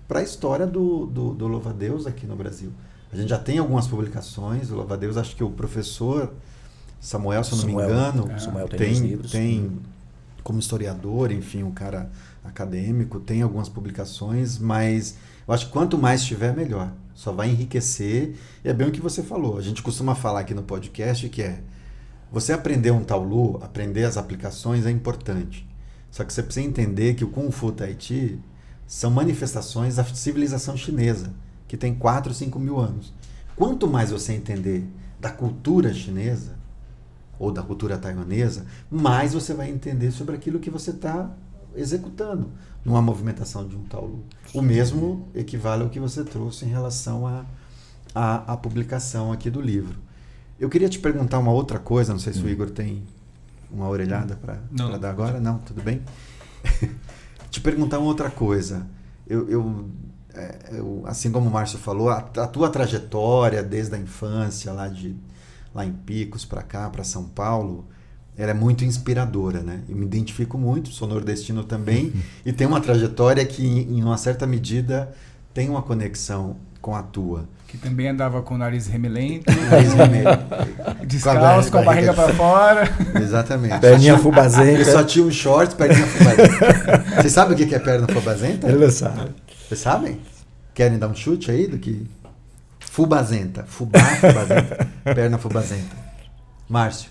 para 0.07 0.19
a 0.19 0.23
história 0.23 0.65
do, 0.65 1.05
do, 1.05 1.33
do 1.33 1.47
Louva-Deus 1.47 2.07
aqui 2.07 2.25
no 2.25 2.35
Brasil. 2.35 2.71
A 3.11 3.15
gente 3.15 3.29
já 3.29 3.37
tem 3.37 3.57
algumas 3.57 3.87
publicações, 3.87 4.71
o 4.71 4.75
Louva-Deus, 4.75 5.17
acho 5.17 5.35
que 5.35 5.43
o 5.43 5.49
professor 5.49 6.33
Samuel, 6.99 7.43
se 7.43 7.51
eu 7.51 7.57
não 7.57 7.65
Samuel, 7.65 7.87
me 7.87 7.93
engano, 7.93 8.31
é. 8.31 8.67
Tem, 8.67 9.17
tem, 9.17 9.17
tem 9.17 9.79
como 10.43 10.59
historiador, 10.59 11.31
enfim, 11.31 11.63
um 11.63 11.71
cara 11.71 12.09
acadêmico, 12.43 13.19
tem 13.19 13.41
algumas 13.41 13.69
publicações, 13.69 14.57
mas 14.57 15.15
eu 15.47 15.53
acho 15.53 15.67
que 15.67 15.71
quanto 15.71 15.97
mais 15.97 16.23
tiver, 16.23 16.55
melhor. 16.55 16.91
Só 17.13 17.31
vai 17.31 17.49
enriquecer. 17.49 18.35
E 18.63 18.69
é 18.69 18.73
bem 18.73 18.87
o 18.87 18.91
que 18.91 19.01
você 19.01 19.21
falou. 19.21 19.57
A 19.57 19.61
gente 19.61 19.81
costuma 19.83 20.15
falar 20.15 20.39
aqui 20.41 20.53
no 20.53 20.63
podcast 20.63 21.27
que 21.27 21.41
é 21.41 21.61
você 22.31 22.53
aprender 22.53 22.91
um 22.91 23.03
Taolu, 23.03 23.57
aprender 23.63 24.03
as 24.03 24.17
aplicações 24.17 24.85
é 24.85 24.91
importante. 24.91 25.67
Só 26.11 26.23
que 26.23 26.33
você 26.33 26.43
precisa 26.43 26.65
entender 26.65 27.13
que 27.15 27.23
o 27.23 27.29
Kung 27.29 27.51
Fu 27.51 27.71
Tahiti 27.71 28.39
são 28.87 29.11
manifestações 29.11 29.95
da 29.95 30.03
civilização 30.03 30.75
chinesa, 30.75 31.33
que 31.67 31.77
tem 31.77 31.93
4, 31.93 32.33
5 32.33 32.59
mil 32.59 32.79
anos. 32.79 33.13
Quanto 33.55 33.87
mais 33.87 34.11
você 34.11 34.33
entender 34.33 34.87
da 35.19 35.29
cultura 35.29 35.93
chinesa, 35.93 36.57
ou 37.37 37.51
da 37.51 37.63
cultura 37.63 37.97
taiwanesa, 37.97 38.65
mais 38.91 39.33
você 39.33 39.53
vai 39.53 39.69
entender 39.69 40.11
sobre 40.11 40.35
aquilo 40.35 40.59
que 40.59 40.69
você 40.69 40.91
está 40.91 41.31
executando 41.73 42.51
numa 42.83 43.01
movimentação 43.01 43.65
de 43.65 43.77
um 43.77 43.83
Taolu. 43.83 44.25
O 44.53 44.61
mesmo 44.61 45.29
equivale 45.33 45.83
ao 45.83 45.89
que 45.89 46.01
você 46.01 46.23
trouxe 46.25 46.65
em 46.65 46.67
relação 46.67 47.23
à 48.13 48.57
publicação 48.57 49.31
aqui 49.31 49.49
do 49.49 49.61
livro. 49.61 49.97
Eu 50.59 50.69
queria 50.69 50.89
te 50.89 50.99
perguntar 50.99 51.39
uma 51.39 51.51
outra 51.51 51.79
coisa, 51.79 52.11
não 52.11 52.19
sei 52.19 52.33
se 52.33 52.39
hum. 52.39 52.45
o 52.45 52.49
Igor 52.49 52.69
tem 52.69 53.03
uma 53.71 53.87
orelhada 53.87 54.35
para 54.35 54.59
dar 54.97 55.09
agora. 55.09 55.39
Não, 55.39 55.57
tudo 55.59 55.81
bem? 55.81 56.01
te 57.49 57.61
perguntar 57.61 57.99
uma 57.99 58.07
outra 58.07 58.29
coisa. 58.29 58.85
Eu, 59.27 59.47
eu, 59.49 59.89
é, 60.33 60.57
eu 60.71 61.03
assim 61.05 61.31
como 61.31 61.47
o 61.49 61.51
Márcio 61.51 61.77
falou, 61.77 62.09
a, 62.09 62.17
a, 62.17 62.47
tua 62.47 62.69
trajetória 62.69 63.63
desde 63.63 63.95
a 63.95 63.97
infância, 63.97 64.73
lá, 64.73 64.87
de, 64.87 65.15
lá 65.73 65.85
em 65.85 65.93
Picos 65.93 66.45
para 66.45 66.61
cá, 66.61 66.89
para 66.89 67.03
São 67.03 67.25
Paulo, 67.25 67.87
ela 68.35 68.51
é 68.51 68.53
muito 68.53 68.83
inspiradora, 68.83 69.61
né? 69.61 69.83
Eu 69.87 69.95
me 69.95 70.05
identifico 70.05 70.57
muito, 70.57 70.89
sou 70.89 71.07
nordestino 71.07 71.63
também, 71.63 72.13
e 72.45 72.51
tem 72.51 72.65
uma 72.65 72.81
trajetória 72.81 73.45
que, 73.45 73.65
em 73.65 74.03
uma 74.03 74.17
certa 74.17 74.47
medida, 74.47 75.13
tem 75.53 75.69
uma 75.69 75.81
conexão 75.81 76.55
com 76.81 76.95
a 76.95 77.03
tua. 77.03 77.47
Que 77.69 77.77
também 77.77 78.09
andava 78.09 78.41
com 78.41 78.55
o 78.55 78.57
nariz 78.57 78.87
remelento, 78.87 79.45
nariz 79.69 79.93
remelento 79.93 80.43
descalço, 81.09 81.71
com 81.71 81.79
a 81.79 81.81
barriga, 81.81 82.13
barriga 82.13 82.33
para 82.33 82.33
fora. 82.35 82.89
Exatamente. 83.21 83.79
Perninha 83.79 84.17
fubazenta. 84.17 84.71
Ele 84.71 84.85
só 84.85 85.03
tinha 85.03 85.25
um 85.25 85.31
short, 85.31 85.75
perninha 85.75 86.05
fubazenta. 86.05 87.05
Vocês 87.21 87.33
sabem 87.33 87.53
o 87.53 87.67
que 87.67 87.75
é 87.75 87.79
perna 87.79 88.07
fubazenta? 88.07 88.67
Ele 88.69 88.89
sabe. 88.91 89.31
Vocês 89.67 89.79
sabem? 89.79 90.19
Querem 90.73 90.97
dar 90.97 91.07
um 91.07 91.15
chute 91.15 91.51
aí 91.51 91.67
do 91.67 91.77
que? 91.77 92.07
Fubazenta. 92.79 93.65
Fubá, 93.67 93.99
fubazenta. 93.99 94.87
perna 95.03 95.37
fubazenta. 95.37 95.95
Márcio. 96.67 97.09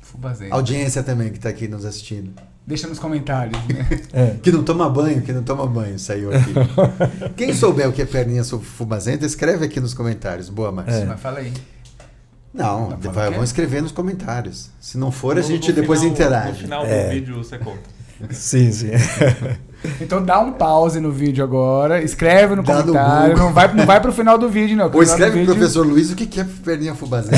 Fubazenda. 0.00 0.54
Audiência 0.54 1.02
também 1.02 1.30
que 1.30 1.36
está 1.38 1.48
aqui 1.48 1.68
nos 1.68 1.84
assistindo. 1.84 2.32
Deixa 2.66 2.86
nos 2.86 2.98
comentários, 2.98 3.58
né? 3.68 4.00
É. 4.12 4.36
Que 4.42 4.52
não 4.52 4.62
toma 4.62 4.88
banho, 4.88 5.20
que 5.22 5.32
não 5.32 5.42
toma 5.42 5.66
banho, 5.66 5.98
saiu 5.98 6.30
aqui. 6.32 6.52
Quem 7.36 7.52
souber 7.52 7.88
o 7.88 7.92
que 7.92 8.02
é 8.02 8.04
perninha 8.06 8.44
fubazenta, 8.44 9.26
escreve 9.26 9.64
aqui 9.64 9.80
nos 9.80 9.92
comentários. 9.94 10.48
Boa, 10.48 10.70
Márcio. 10.70 11.02
É. 11.02 11.04
Mas 11.04 11.20
fala 11.20 11.40
aí. 11.40 11.52
Não, 12.54 12.90
Não, 12.90 12.98
fala 13.00 13.12
vai, 13.14 13.30
vão 13.30 13.42
escrever 13.42 13.82
nos 13.82 13.90
comentários. 13.92 14.70
Se 14.80 14.96
não 14.98 15.10
for, 15.10 15.32
a 15.38 15.40
No- 15.40 15.46
gente 15.46 15.70
no 15.70 15.74
depois 15.74 16.00
final- 16.00 16.14
interage. 16.14 16.50
No 16.52 16.58
final 16.58 16.86
É. 16.86 17.04
do 17.06 17.10
vídeo 17.10 17.36
você 17.42 17.58
conta. 17.58 17.80
Sim, 18.30 18.70
sim. 18.70 18.90
Então 20.00 20.24
dá 20.24 20.38
um 20.38 20.52
pause 20.52 21.00
no 21.00 21.10
vídeo 21.10 21.42
agora, 21.42 22.00
escreve 22.00 22.54
no 22.54 22.62
Dá 22.62 22.74
no 22.76 22.82
comentário, 22.84 23.30
Google. 23.32 23.46
não 23.46 23.52
vai, 23.52 23.74
não 23.74 23.84
vai 23.86 24.00
pro 24.00 24.12
final 24.12 24.38
do 24.38 24.48
vídeo, 24.48 24.76
não. 24.76 24.84
Ou 24.84 24.90
Pro 24.92 25.02
escreve 25.02 25.40
vídeo- 25.40 25.52
professor 25.56 25.84
Luiz 25.84 26.12
o 26.12 26.14
que 26.14 26.26
que 26.26 26.38
é 26.40 26.44
perninha 26.64 26.94
fubazenta. 26.94 27.36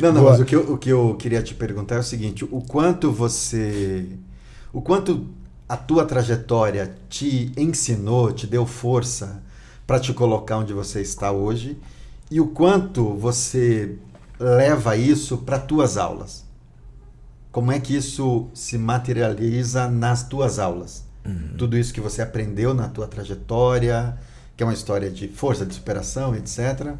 Não, 0.00 0.12
não, 0.12 0.20
Boa. 0.20 0.32
mas 0.32 0.40
o 0.40 0.44
que, 0.44 0.54
eu, 0.54 0.72
o 0.72 0.78
que 0.78 0.90
eu 0.90 1.16
queria 1.18 1.42
te 1.42 1.54
perguntar 1.54 1.96
é 1.96 1.98
o 1.98 2.02
seguinte: 2.02 2.44
o 2.44 2.60
quanto 2.60 3.10
você. 3.10 4.06
O 4.72 4.82
quanto 4.82 5.26
a 5.68 5.76
tua 5.76 6.04
trajetória 6.04 6.94
te 7.08 7.50
ensinou, 7.56 8.32
te 8.32 8.46
deu 8.46 8.66
força 8.66 9.42
para 9.86 9.98
te 9.98 10.12
colocar 10.12 10.58
onde 10.58 10.72
você 10.72 11.00
está 11.00 11.32
hoje 11.32 11.78
e 12.30 12.40
o 12.40 12.48
quanto 12.48 13.14
você 13.14 13.96
leva 14.38 14.96
isso 14.96 15.38
para 15.38 15.58
tuas 15.58 15.96
aulas? 15.96 16.44
Como 17.50 17.72
é 17.72 17.80
que 17.80 17.96
isso 17.96 18.48
se 18.52 18.76
materializa 18.76 19.88
nas 19.88 20.28
tuas 20.28 20.58
aulas? 20.58 21.04
Tudo 21.56 21.76
isso 21.76 21.92
que 21.92 22.00
você 22.00 22.22
aprendeu 22.22 22.72
na 22.72 22.88
tua 22.88 23.08
trajetória, 23.08 24.16
que 24.56 24.62
é 24.62 24.66
uma 24.66 24.72
história 24.72 25.10
de 25.10 25.26
força, 25.26 25.66
de 25.66 25.74
superação, 25.74 26.34
etc. 26.36 26.94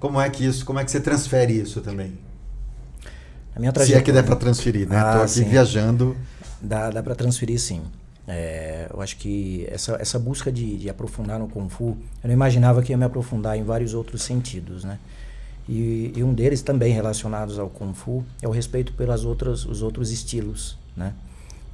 Como 0.00 0.20
é 0.20 0.28
que 0.28 0.44
isso, 0.44 0.64
como 0.64 0.78
é 0.78 0.84
que 0.84 0.90
você 0.90 1.00
transfere 1.00 1.60
isso 1.60 1.80
também? 1.80 2.18
A 3.58 3.60
minha 3.60 3.72
Se 3.72 3.80
é 3.80 3.84
que 3.84 4.12
der 4.12 4.22
trajetória- 4.22 4.22
para 4.24 4.36
transferir, 4.36 4.88
né? 4.88 4.96
Ah, 4.96 5.12
Tô 5.16 5.22
aqui 5.22 5.30
sim. 5.32 5.44
viajando. 5.44 6.16
Dá, 6.62 6.90
dá 6.90 7.02
para 7.02 7.16
transferir 7.16 7.58
sim. 7.58 7.82
É, 8.26 8.86
eu 8.92 9.00
acho 9.00 9.16
que 9.16 9.66
essa, 9.68 9.96
essa 10.00 10.16
busca 10.18 10.52
de, 10.52 10.76
de 10.78 10.88
aprofundar 10.88 11.40
no 11.40 11.48
Kung 11.48 11.68
Fu, 11.68 11.96
eu 12.22 12.28
não 12.28 12.32
imaginava 12.32 12.82
que 12.82 12.92
ia 12.92 12.96
me 12.96 13.04
aprofundar 13.04 13.58
em 13.58 13.64
vários 13.64 13.94
outros 13.94 14.22
sentidos, 14.22 14.84
né? 14.84 14.98
E, 15.68 16.12
e 16.16 16.22
um 16.22 16.32
deles 16.32 16.62
também 16.62 16.92
relacionados 16.92 17.58
ao 17.58 17.68
Kung 17.68 17.92
Fu 17.94 18.24
é 18.40 18.46
o 18.46 18.50
respeito 18.52 18.92
pelas 18.92 19.24
outras, 19.24 19.64
os 19.66 19.82
outros 19.82 20.12
estilos, 20.12 20.78
né? 20.96 21.12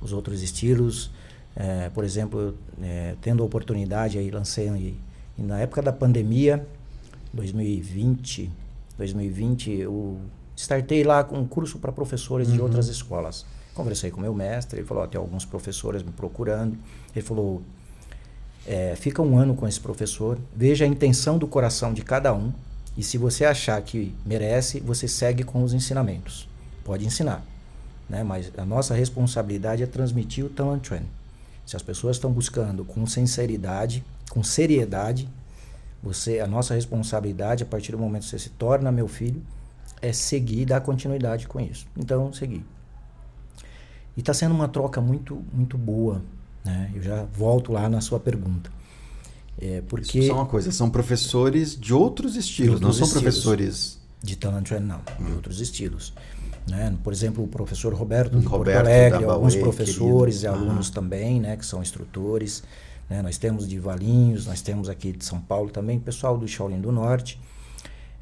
Os 0.00 0.12
outros 0.12 0.42
estilos, 0.42 1.10
é, 1.54 1.90
por 1.90 2.02
exemplo, 2.02 2.54
é, 2.82 3.14
tendo 3.20 3.42
a 3.42 3.46
oportunidade 3.46 4.16
aí 4.16 4.30
lancei 4.30 4.96
na 5.36 5.60
época 5.60 5.82
da 5.82 5.92
pandemia, 5.92 6.64
2020, 7.32 8.50
2020 8.96 9.70
eu 9.72 10.18
startei 10.64 11.04
lá 11.04 11.22
com 11.22 11.38
um 11.38 11.46
curso 11.46 11.78
para 11.78 11.92
professores 11.92 12.50
de 12.50 12.60
outras 12.60 12.88
escolas. 12.88 13.44
Conversei 13.74 14.10
com 14.10 14.20
meu 14.20 14.34
mestre, 14.34 14.80
ele 14.80 14.86
falou, 14.86 15.06
tem 15.06 15.18
alguns 15.18 15.44
professores 15.44 16.02
me 16.02 16.10
procurando. 16.10 16.76
Ele 17.14 17.24
falou, 17.24 17.62
é, 18.66 18.94
fica 18.96 19.20
um 19.20 19.36
ano 19.38 19.54
com 19.54 19.68
esse 19.68 19.78
professor, 19.78 20.38
veja 20.54 20.84
a 20.84 20.88
intenção 20.88 21.36
do 21.38 21.46
coração 21.46 21.92
de 21.92 22.02
cada 22.02 22.32
um 22.32 22.52
e 22.96 23.02
se 23.02 23.18
você 23.18 23.44
achar 23.44 23.80
que 23.82 24.14
merece, 24.24 24.80
você 24.80 25.06
segue 25.06 25.42
com 25.42 25.62
os 25.62 25.74
ensinamentos. 25.74 26.48
Pode 26.84 27.04
ensinar, 27.04 27.44
né? 28.08 28.22
Mas 28.22 28.50
a 28.56 28.64
nossa 28.64 28.94
responsabilidade 28.94 29.82
é 29.82 29.86
transmitir 29.86 30.44
o 30.44 30.48
Talan 30.48 30.80
Chuan. 30.82 31.02
Se 31.66 31.76
as 31.76 31.82
pessoas 31.82 32.16
estão 32.16 32.30
buscando 32.30 32.84
com 32.84 33.06
sinceridade, 33.06 34.04
com 34.30 34.42
seriedade, 34.42 35.28
você, 36.02 36.40
a 36.40 36.46
nossa 36.46 36.74
responsabilidade 36.74 37.62
a 37.62 37.66
partir 37.66 37.92
do 37.92 37.98
momento 37.98 38.22
que 38.22 38.28
você 38.28 38.38
se 38.38 38.50
torna 38.50 38.92
meu 38.92 39.08
filho 39.08 39.42
é 40.08 40.12
seguir 40.12 40.60
e 40.62 40.66
dar 40.66 40.80
continuidade 40.80 41.46
com 41.48 41.58
isso. 41.60 41.86
Então, 41.96 42.32
segui. 42.32 42.64
E 44.16 44.20
está 44.20 44.34
sendo 44.34 44.54
uma 44.54 44.68
troca 44.68 45.00
muito, 45.00 45.42
muito 45.52 45.76
boa. 45.78 46.22
Né? 46.64 46.90
Eu 46.94 47.02
já 47.02 47.24
volto 47.32 47.72
lá 47.72 47.88
na 47.88 48.00
sua 48.00 48.20
pergunta. 48.20 48.70
É 49.60 49.82
porque 49.88 50.18
Isso 50.18 50.30
é 50.30 50.34
uma 50.34 50.46
coisa, 50.46 50.70
são 50.72 50.90
professores 50.90 51.78
de 51.78 51.94
outros 51.94 52.34
estilos, 52.36 52.80
não 52.80 52.88
outros 52.90 52.96
são 52.98 53.06
estilos. 53.06 53.22
professores. 53.44 54.04
de 54.22 54.36
talent 54.36 54.66
trend 54.66 54.84
não, 54.86 55.00
de 55.20 55.32
outros 55.32 55.60
estilos. 55.60 56.12
Né? 56.68 56.96
Por 57.04 57.12
exemplo, 57.12 57.44
o 57.44 57.46
professor 57.48 57.92
Roberto 57.94 58.38
de 58.40 58.46
Roberto 58.46 58.76
Porto 58.78 58.86
Alegre, 58.88 59.24
alguns 59.24 59.54
professores 59.54 60.40
querido. 60.40 60.56
e 60.58 60.62
alunos 60.64 60.88
Ah. 60.90 60.94
também, 60.94 61.40
né, 61.40 61.56
que 61.56 61.64
são 61.66 61.82
instrutores. 61.82 62.62
Né? 63.08 63.20
Nós 63.22 63.36
temos 63.38 63.68
de 63.68 63.78
Valinhos, 63.78 64.46
nós 64.46 64.60
temos 64.62 64.88
aqui 64.88 65.12
de 65.12 65.24
São 65.24 65.40
Paulo 65.40 65.70
também, 65.70 65.98
pessoal 66.00 66.36
do 66.38 66.48
Shaolin 66.48 66.80
do 66.80 66.90
Norte. 66.90 67.38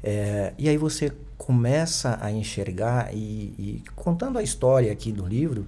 É, 0.03 0.53
e 0.57 0.67
aí 0.67 0.75
você 0.77 1.13
começa 1.43 2.17
a 2.21 2.31
enxergar 2.31 3.13
e, 3.13 3.53
e 3.59 3.83
contando 3.97 4.39
a 4.39 4.43
história 4.43 4.89
aqui 4.89 5.11
do 5.11 5.25
livro, 5.25 5.65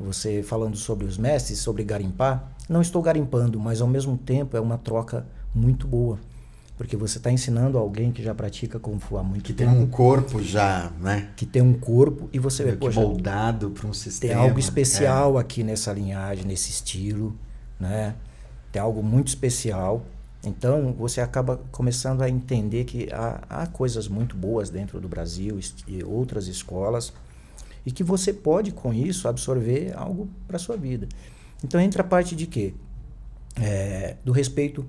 você 0.00 0.42
falando 0.42 0.76
sobre 0.76 1.06
os 1.06 1.16
mestres, 1.16 1.60
sobre 1.60 1.84
garimpar, 1.84 2.52
não 2.68 2.82
estou 2.82 3.00
garimpando, 3.00 3.60
mas 3.60 3.80
ao 3.80 3.86
mesmo 3.86 4.18
tempo 4.18 4.56
é 4.56 4.60
uma 4.60 4.76
troca 4.76 5.24
muito 5.54 5.86
boa. 5.86 6.18
Porque 6.76 6.96
você 6.96 7.18
está 7.18 7.30
ensinando 7.30 7.78
alguém 7.78 8.10
que 8.10 8.20
já 8.20 8.34
pratica 8.34 8.80
Kung 8.80 8.98
Fu 8.98 9.16
há 9.16 9.22
muito 9.22 9.44
Que 9.44 9.52
tem 9.52 9.68
tempo, 9.68 9.78
um 9.80 9.86
corpo 9.86 10.42
já, 10.42 10.90
né? 11.00 11.28
que 11.36 11.46
tem 11.46 11.62
um 11.62 11.74
corpo 11.74 12.28
e 12.32 12.40
você 12.40 12.64
vê, 12.64 12.72
que 12.72 12.78
poxa, 12.78 13.00
moldado 13.00 13.70
para 13.70 13.86
um 13.86 13.90
tem 13.90 14.00
sistema. 14.00 14.40
algo 14.40 14.58
especial 14.58 15.38
aqui 15.38 15.62
nessa 15.62 15.92
linhagem, 15.92 16.44
nesse 16.44 16.70
estilo, 16.70 17.36
né? 17.78 18.16
Tem 18.72 18.82
algo 18.82 19.04
muito 19.04 19.28
especial. 19.28 20.04
Então 20.44 20.92
você 20.92 21.20
acaba 21.20 21.60
começando 21.70 22.22
a 22.22 22.28
entender 22.28 22.84
que 22.84 23.08
há, 23.12 23.42
há 23.48 23.66
coisas 23.66 24.08
muito 24.08 24.36
boas 24.36 24.70
dentro 24.70 25.00
do 25.00 25.08
Brasil 25.08 25.58
e 25.86 26.02
outras 26.02 26.48
escolas 26.48 27.12
e 27.86 27.92
que 27.92 28.02
você 28.02 28.32
pode 28.32 28.72
com 28.72 28.92
isso 28.92 29.28
absorver 29.28 29.92
algo 29.96 30.28
para 30.46 30.58
sua 30.58 30.76
vida. 30.76 31.08
Então 31.62 31.80
entra 31.80 32.02
a 32.02 32.06
parte 32.06 32.34
de 32.34 32.46
quê? 32.46 32.74
É, 33.54 34.16
do 34.24 34.32
respeito 34.32 34.84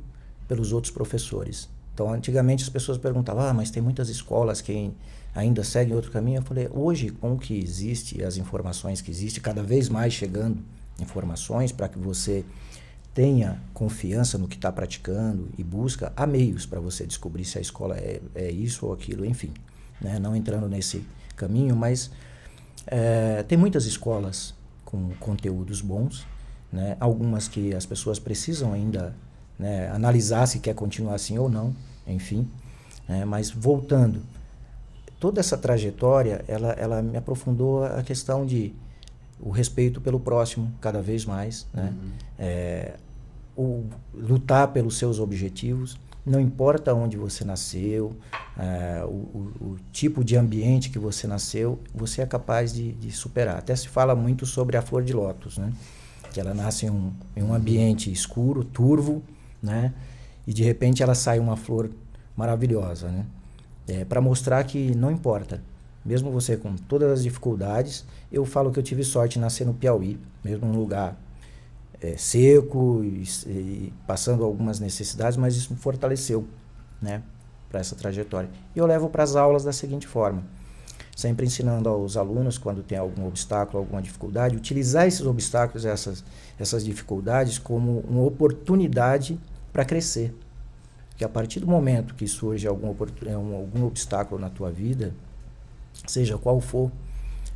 pelos 0.47 0.71
outros 0.71 0.91
professores. 0.91 1.69
Então, 1.93 2.11
antigamente 2.11 2.63
as 2.63 2.69
pessoas 2.69 2.97
perguntavam, 2.97 3.43
ah, 3.43 3.53
mas 3.53 3.69
tem 3.69 3.81
muitas 3.81 4.09
escolas 4.09 4.61
que 4.61 4.91
ainda 5.35 5.63
seguem 5.63 5.93
outro 5.93 6.11
caminho. 6.11 6.39
Eu 6.39 6.41
falei, 6.41 6.67
hoje, 6.71 7.09
com 7.09 7.33
o 7.33 7.37
que 7.37 7.57
existe, 7.57 8.23
as 8.23 8.37
informações 8.37 8.99
que 8.99 9.11
existem, 9.11 9.41
cada 9.41 9.61
vez 9.61 9.89
mais 9.89 10.13
chegando 10.13 10.63
informações 10.99 11.71
para 11.71 11.87
que 11.87 11.99
você 11.99 12.43
tenha 13.13 13.61
confiança 13.73 14.37
no 14.37 14.47
que 14.47 14.55
está 14.55 14.71
praticando 14.71 15.49
e 15.57 15.63
busca, 15.63 16.11
há 16.15 16.25
meios 16.25 16.65
para 16.65 16.79
você 16.79 17.05
descobrir 17.05 17.45
se 17.45 17.57
a 17.57 17.61
escola 17.61 17.95
é, 17.95 18.19
é 18.33 18.51
isso 18.51 18.87
ou 18.87 18.93
aquilo, 18.93 19.25
enfim. 19.25 19.53
Né? 20.01 20.17
Não 20.19 20.35
entrando 20.35 20.67
nesse 20.67 21.05
caminho, 21.35 21.75
mas 21.75 22.09
é, 22.87 23.43
tem 23.43 23.57
muitas 23.57 23.85
escolas 23.85 24.55
com 24.83 25.11
conteúdos 25.19 25.79
bons, 25.79 26.25
né? 26.71 26.97
algumas 26.99 27.47
que 27.47 27.73
as 27.75 27.85
pessoas 27.85 28.17
precisam 28.17 28.73
ainda 28.73 29.15
né, 29.59 29.89
analisar 29.91 30.47
se 30.47 30.59
quer 30.59 30.73
continuar 30.73 31.15
assim 31.15 31.37
ou 31.37 31.47
não, 31.47 31.75
enfim. 32.07 32.47
né? 33.07 33.25
mas 33.25 33.51
voltando, 33.51 34.23
toda 35.19 35.39
essa 35.39 35.57
trajetória, 35.57 36.43
ela, 36.47 36.71
ela 36.73 37.01
me 37.01 37.15
aprofundou 37.15 37.85
a 37.85 38.01
questão 38.01 38.43
de 38.43 38.73
o 39.45 39.49
respeito 39.51 39.99
pelo 39.99 40.19
próximo 40.19 40.71
cada 40.79 41.01
vez 41.01 41.25
mais, 41.25 41.67
né? 41.73 41.93
É, 42.39 42.93
o 43.55 43.83
lutar 44.13 44.69
pelos 44.69 44.97
seus 44.97 45.19
objetivos, 45.19 45.99
não 46.25 46.39
importa 46.39 46.93
onde 46.93 47.17
você 47.17 47.43
nasceu, 47.43 48.15
é, 48.57 49.03
o, 49.05 49.09
o- 49.09 49.51
o 49.61 49.77
tipo 49.91 50.23
de 50.23 50.37
ambiente 50.37 50.89
que 50.89 50.97
você 50.97 51.27
nasceu, 51.27 51.77
você 51.93 52.21
é 52.21 52.25
capaz 52.25 52.73
de, 52.73 52.93
de 52.93 53.11
superar. 53.11 53.57
Até 53.57 53.75
se 53.75 53.89
fala 53.89 54.15
muito 54.15 54.45
sobre 54.45 54.77
a 54.77 54.81
flor 54.81 55.03
de 55.03 55.11
lótus, 55.13 55.57
né? 55.57 55.71
que 56.31 56.39
ela 56.39 56.53
nasce 56.53 56.85
em 56.87 56.89
um, 56.89 57.11
em 57.35 57.43
um 57.43 57.53
ambiente 57.53 58.11
escuro, 58.11 58.63
turvo, 58.63 59.21
né? 59.61 59.93
e 60.47 60.53
de 60.53 60.63
repente 60.63 61.03
ela 61.03 61.13
sai 61.13 61.37
uma 61.39 61.55
flor 61.57 61.89
maravilhosa. 62.35 63.09
Né? 63.09 63.25
É, 63.87 64.05
Para 64.05 64.19
mostrar 64.21 64.63
que 64.63 64.95
não 64.95 65.11
importa, 65.11 65.61
mesmo 66.05 66.31
você 66.31 66.57
com 66.57 66.75
todas 66.75 67.11
as 67.11 67.23
dificuldades, 67.23 68.05
eu 68.31 68.45
falo 68.45 68.71
que 68.71 68.79
eu 68.79 68.83
tive 68.83 69.03
sorte 69.03 69.33
de 69.33 69.39
nascer 69.39 69.65
no 69.65 69.73
Piauí, 69.73 70.19
mesmo 70.43 70.67
num 70.67 70.77
lugar 70.77 71.17
é, 72.01 72.17
seco 72.17 73.01
e, 73.03 73.23
e 73.47 73.93
passando 74.05 74.43
algumas 74.43 74.79
necessidades, 74.79 75.37
mas 75.37 75.55
isso 75.55 75.73
me 75.73 75.79
fortaleceu, 75.79 76.45
né, 77.01 77.23
para 77.69 77.79
essa 77.79 77.95
trajetória. 77.95 78.49
E 78.75 78.79
eu 78.79 78.85
levo 78.85 79.09
para 79.09 79.23
as 79.23 79.35
aulas 79.35 79.63
da 79.63 79.71
seguinte 79.71 80.05
forma: 80.05 80.43
sempre 81.15 81.45
ensinando 81.45 81.87
aos 81.87 82.17
alunos 82.17 82.57
quando 82.57 82.83
tem 82.83 82.97
algum 82.97 83.25
obstáculo, 83.25 83.79
alguma 83.79 84.01
dificuldade, 84.01 84.55
utilizar 84.55 85.07
esses 85.07 85.25
obstáculos, 85.25 85.85
essas 85.85 86.23
essas 86.59 86.83
dificuldades 86.83 87.57
como 87.57 87.99
uma 88.07 88.23
oportunidade 88.23 89.39
para 89.71 89.85
crescer. 89.85 90.33
Que 91.15 91.23
a 91.23 91.29
partir 91.29 91.59
do 91.59 91.67
momento 91.67 92.15
que 92.15 92.27
surge 92.27 92.67
algum, 92.67 92.87
algum 92.87 93.85
obstáculo 93.85 94.41
na 94.41 94.49
tua 94.49 94.71
vida, 94.71 95.13
seja 96.05 96.37
qual 96.37 96.59
for, 96.59 96.91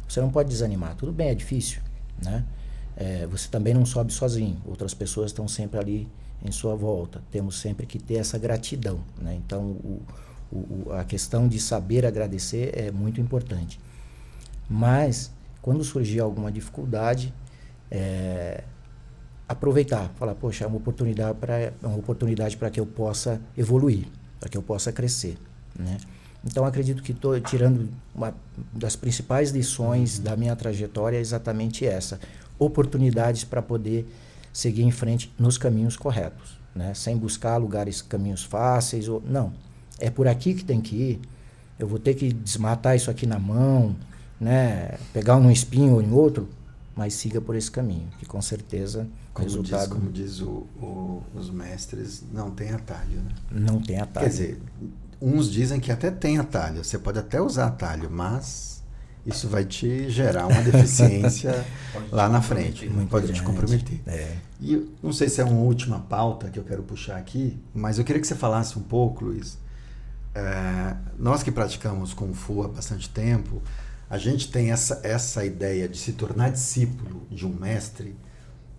você 0.07 0.21
não 0.21 0.29
pode 0.29 0.49
desanimar. 0.49 0.95
Tudo 0.95 1.11
bem, 1.11 1.29
é 1.29 1.35
difícil, 1.35 1.81
né? 2.23 2.45
É, 2.95 3.27
você 3.27 3.47
também 3.47 3.73
não 3.73 3.85
sobe 3.85 4.11
sozinho. 4.11 4.57
Outras 4.65 4.93
pessoas 4.93 5.31
estão 5.31 5.47
sempre 5.47 5.79
ali 5.79 6.07
em 6.43 6.51
sua 6.51 6.75
volta. 6.75 7.21
Temos 7.31 7.59
sempre 7.59 7.85
que 7.85 7.99
ter 7.99 8.15
essa 8.15 8.37
gratidão, 8.37 8.99
né? 9.21 9.35
Então, 9.35 9.63
o, 9.63 10.01
o, 10.51 10.91
a 10.93 11.03
questão 11.03 11.47
de 11.47 11.59
saber 11.59 12.05
agradecer 12.05 12.71
é 12.75 12.91
muito 12.91 13.21
importante. 13.21 13.79
Mas, 14.69 15.31
quando 15.61 15.83
surgir 15.83 16.19
alguma 16.19 16.51
dificuldade, 16.51 17.33
é, 17.91 18.63
aproveitar, 19.47 20.09
falar, 20.15 20.35
poxa, 20.35 20.65
é 20.65 20.67
uma 20.67 20.77
oportunidade 20.77 21.37
para 21.37 21.59
é 21.59 21.73
uma 21.83 21.97
oportunidade 21.97 22.57
para 22.57 22.69
que 22.69 22.79
eu 22.79 22.85
possa 22.85 23.41
evoluir, 23.57 24.07
para 24.39 24.49
que 24.49 24.57
eu 24.57 24.61
possa 24.61 24.91
crescer, 24.91 25.37
né? 25.77 25.97
Então 26.45 26.65
acredito 26.65 27.03
que 27.03 27.11
estou 27.11 27.39
tirando 27.39 27.89
uma 28.15 28.33
das 28.73 28.95
principais 28.95 29.51
lições 29.51 30.19
da 30.19 30.35
minha 30.35 30.55
trajetória 30.55 31.17
é 31.17 31.19
exatamente 31.19 31.85
essa, 31.85 32.19
oportunidades 32.57 33.43
para 33.43 33.61
poder 33.61 34.07
seguir 34.53 34.83
em 34.83 34.91
frente 34.91 35.31
nos 35.37 35.57
caminhos 35.57 35.95
corretos, 35.95 36.59
né? 36.73 36.93
Sem 36.93 37.17
buscar 37.17 37.57
lugares, 37.57 38.01
caminhos 38.01 38.43
fáceis 38.43 39.07
ou 39.07 39.21
não, 39.25 39.53
é 39.99 40.09
por 40.09 40.27
aqui 40.27 40.53
que 40.53 40.63
tem 40.63 40.81
que 40.81 40.95
ir. 40.95 41.21
Eu 41.77 41.87
vou 41.87 41.99
ter 41.99 42.15
que 42.15 42.33
desmatar 42.33 42.95
isso 42.95 43.11
aqui 43.11 43.27
na 43.27 43.37
mão, 43.37 43.95
né? 44.39 44.97
Pegar 45.13 45.35
um 45.35 45.51
espinho 45.51 45.93
ou 45.93 46.01
em 46.01 46.11
outro, 46.11 46.49
mas 46.95 47.13
siga 47.13 47.39
por 47.39 47.55
esse 47.55 47.69
caminho, 47.69 48.07
que 48.17 48.25
com 48.25 48.41
certeza 48.41 49.07
como 49.31 49.47
resultado. 49.47 49.81
Diz, 49.81 49.87
como 49.89 50.11
diz 50.11 50.41
o, 50.41 50.65
o, 50.81 51.23
os 51.35 51.51
mestres, 51.51 52.23
não 52.33 52.49
tem 52.49 52.71
atalho, 52.71 53.21
né? 53.21 53.31
Não 53.51 53.79
tem 53.79 53.99
atalho. 53.99 54.25
Quer 54.25 54.31
dizer, 54.31 54.61
uns 55.21 55.51
dizem 55.51 55.79
que 55.79 55.91
até 55.91 56.11
tem 56.11 56.37
atalho, 56.37 56.83
você 56.83 56.97
pode 56.97 57.19
até 57.19 57.41
usar 57.41 57.67
atalho, 57.67 58.09
mas 58.09 58.83
isso 59.25 59.47
vai 59.49 59.65
te 59.65 60.09
gerar 60.09 60.47
uma 60.47 60.61
deficiência 60.61 61.65
lá 62.11 62.29
na 62.29 62.41
frente, 62.41 62.87
Muito 62.87 63.09
pode 63.09 63.27
te 63.27 63.33
grande. 63.33 63.45
comprometer. 63.45 64.01
É. 64.07 64.37
E 64.61 64.89
não 65.03 65.11
sei 65.11 65.27
se 65.27 65.41
é 65.41 65.43
uma 65.43 65.59
última 65.59 65.99
pauta 65.99 66.49
que 66.49 66.57
eu 66.57 66.63
quero 66.63 66.81
puxar 66.83 67.17
aqui, 67.17 67.59
mas 67.73 67.99
eu 67.99 68.05
queria 68.05 68.21
que 68.21 68.27
você 68.27 68.35
falasse 68.35 68.79
um 68.79 68.83
pouco, 68.83 69.25
Luiz. 69.25 69.57
É, 70.33 70.95
nós 71.17 71.43
que 71.43 71.51
praticamos 71.51 72.13
Kung 72.13 72.33
Fu 72.33 72.63
há 72.63 72.67
bastante 72.67 73.09
tempo, 73.09 73.61
a 74.09 74.17
gente 74.17 74.49
tem 74.49 74.71
essa, 74.71 75.01
essa 75.03 75.43
ideia 75.43 75.89
de 75.89 75.97
se 75.97 76.13
tornar 76.13 76.49
discípulo 76.49 77.27
de 77.29 77.45
um 77.45 77.53
mestre 77.53 78.15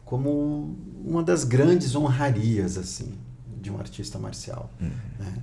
como 0.05 0.75
uma 1.05 1.23
das 1.23 1.45
grandes 1.45 1.95
honrarias 1.95 2.79
assim 2.79 3.19
de 3.61 3.71
um 3.71 3.79
artista 3.79 4.19
marcial. 4.19 4.71
Né? 4.81 5.43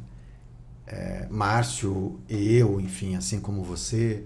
É, 0.88 1.28
Márcio 1.30 2.20
e 2.30 2.56
eu, 2.56 2.80
enfim, 2.80 3.16
assim 3.16 3.40
como 3.40 3.64
você, 3.64 4.24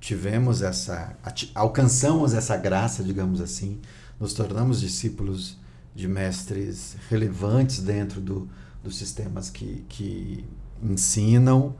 tivemos 0.00 0.62
essa, 0.62 1.16
alcançamos 1.54 2.34
essa 2.34 2.56
graça, 2.56 3.04
digamos 3.04 3.40
assim, 3.40 3.80
nos 4.18 4.32
tornamos 4.32 4.80
discípulos 4.80 5.58
de 5.94 6.08
mestres 6.08 6.96
relevantes 7.08 7.80
dentro 7.82 8.20
do, 8.20 8.48
dos 8.82 8.96
sistemas 8.96 9.50
que, 9.50 9.84
que 9.88 10.44
ensinam. 10.82 11.76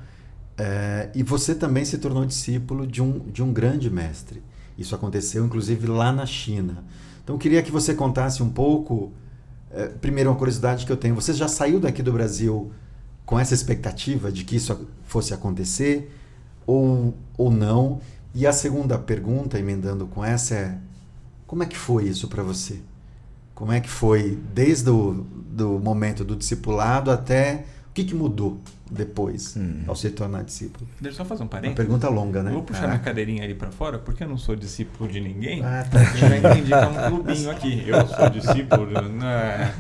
É, 0.57 1.11
e 1.15 1.23
você 1.23 1.55
também 1.55 1.85
se 1.85 1.97
tornou 1.99 2.27
discípulo 2.27 2.87
de 2.87 3.03
um, 3.03 3.19
de 3.31 3.43
um 3.43 3.53
grande 3.53 3.91
mestre. 3.91 4.43
Isso 4.77 4.95
aconteceu, 4.95 5.45
inclusive, 5.45 5.87
lá 5.87 6.13
na 6.13 6.27
China. 6.27 6.85
Então, 7.23 7.35
eu 7.35 7.39
queria 7.39 7.63
que 7.63 7.71
você 7.71 7.95
contasse 7.95 8.43
um 8.43 8.51
pouco. 8.51 9.13
é, 9.71 9.87
primeiro, 9.87 10.31
uma 10.31 10.37
curiosidade 10.37 10.85
que 10.85 10.93
eu 10.93 10.97
tenho: 10.97 11.15
você 11.15 11.33
já 11.33 11.49
saiu 11.49 11.81
daqui 11.81 12.03
do 12.03 12.13
Brasil 12.13 12.73
com 13.31 13.39
essa 13.39 13.55
expectativa 13.55 14.33
de 14.33 14.43
que 14.43 14.57
isso 14.57 14.89
fosse 15.05 15.33
acontecer 15.33 16.13
ou, 16.67 17.15
ou 17.39 17.49
não? 17.49 18.01
E 18.35 18.45
a 18.45 18.53
segunda 18.53 18.99
pergunta, 18.99 19.57
emendando 19.57 20.05
com 20.05 20.25
essa, 20.25 20.57
é: 20.57 20.79
como 21.47 21.63
é 21.63 21.67
que 21.67 21.77
foi 21.77 22.09
isso 22.09 22.27
para 22.27 22.43
você? 22.43 22.81
Como 23.55 23.71
é 23.71 23.79
que 23.79 23.89
foi 23.89 24.37
desde 24.53 24.91
o 24.91 25.25
do 25.49 25.79
momento 25.79 26.25
do 26.25 26.35
discipulado 26.35 27.09
até 27.09 27.67
o 27.91 27.93
que, 27.93 28.05
que 28.05 28.15
mudou 28.15 28.61
depois 28.89 29.57
ao 29.87 29.95
se 29.97 30.11
tornar 30.11 30.43
discípulo? 30.45 30.87
Deixa 31.01 31.15
eu 31.21 31.25
só 31.25 31.29
fazer 31.29 31.43
um 31.43 31.45
Uma 31.47 31.51
parênteses. 31.51 31.77
pergunta 31.77 32.09
longa, 32.09 32.43
né? 32.43 32.51
Eu 32.51 32.55
vou 32.55 32.63
puxar 32.63 32.85
Ah. 32.85 32.89
minha 32.89 32.99
cadeirinha 33.01 33.45
ali 33.45 33.55
pra 33.55 33.71
fora, 33.71 33.99
porque 33.99 34.25
eu 34.25 34.29
não 34.29 34.37
sou 34.39 34.55
discípulo 34.57 35.11
de 35.11 35.21
ninguém. 35.21 35.63
Ah, 35.65 35.85
Eu 35.93 36.29
já 36.29 36.37
entendi 36.39 36.67
que 36.69 36.75
é 36.75 36.87
um 36.87 37.09
clubinho 37.11 37.51
aqui. 37.51 37.85
Eu 37.87 38.07
sou 38.09 38.31
discípulo. 38.31 38.87
Né? 39.09 39.75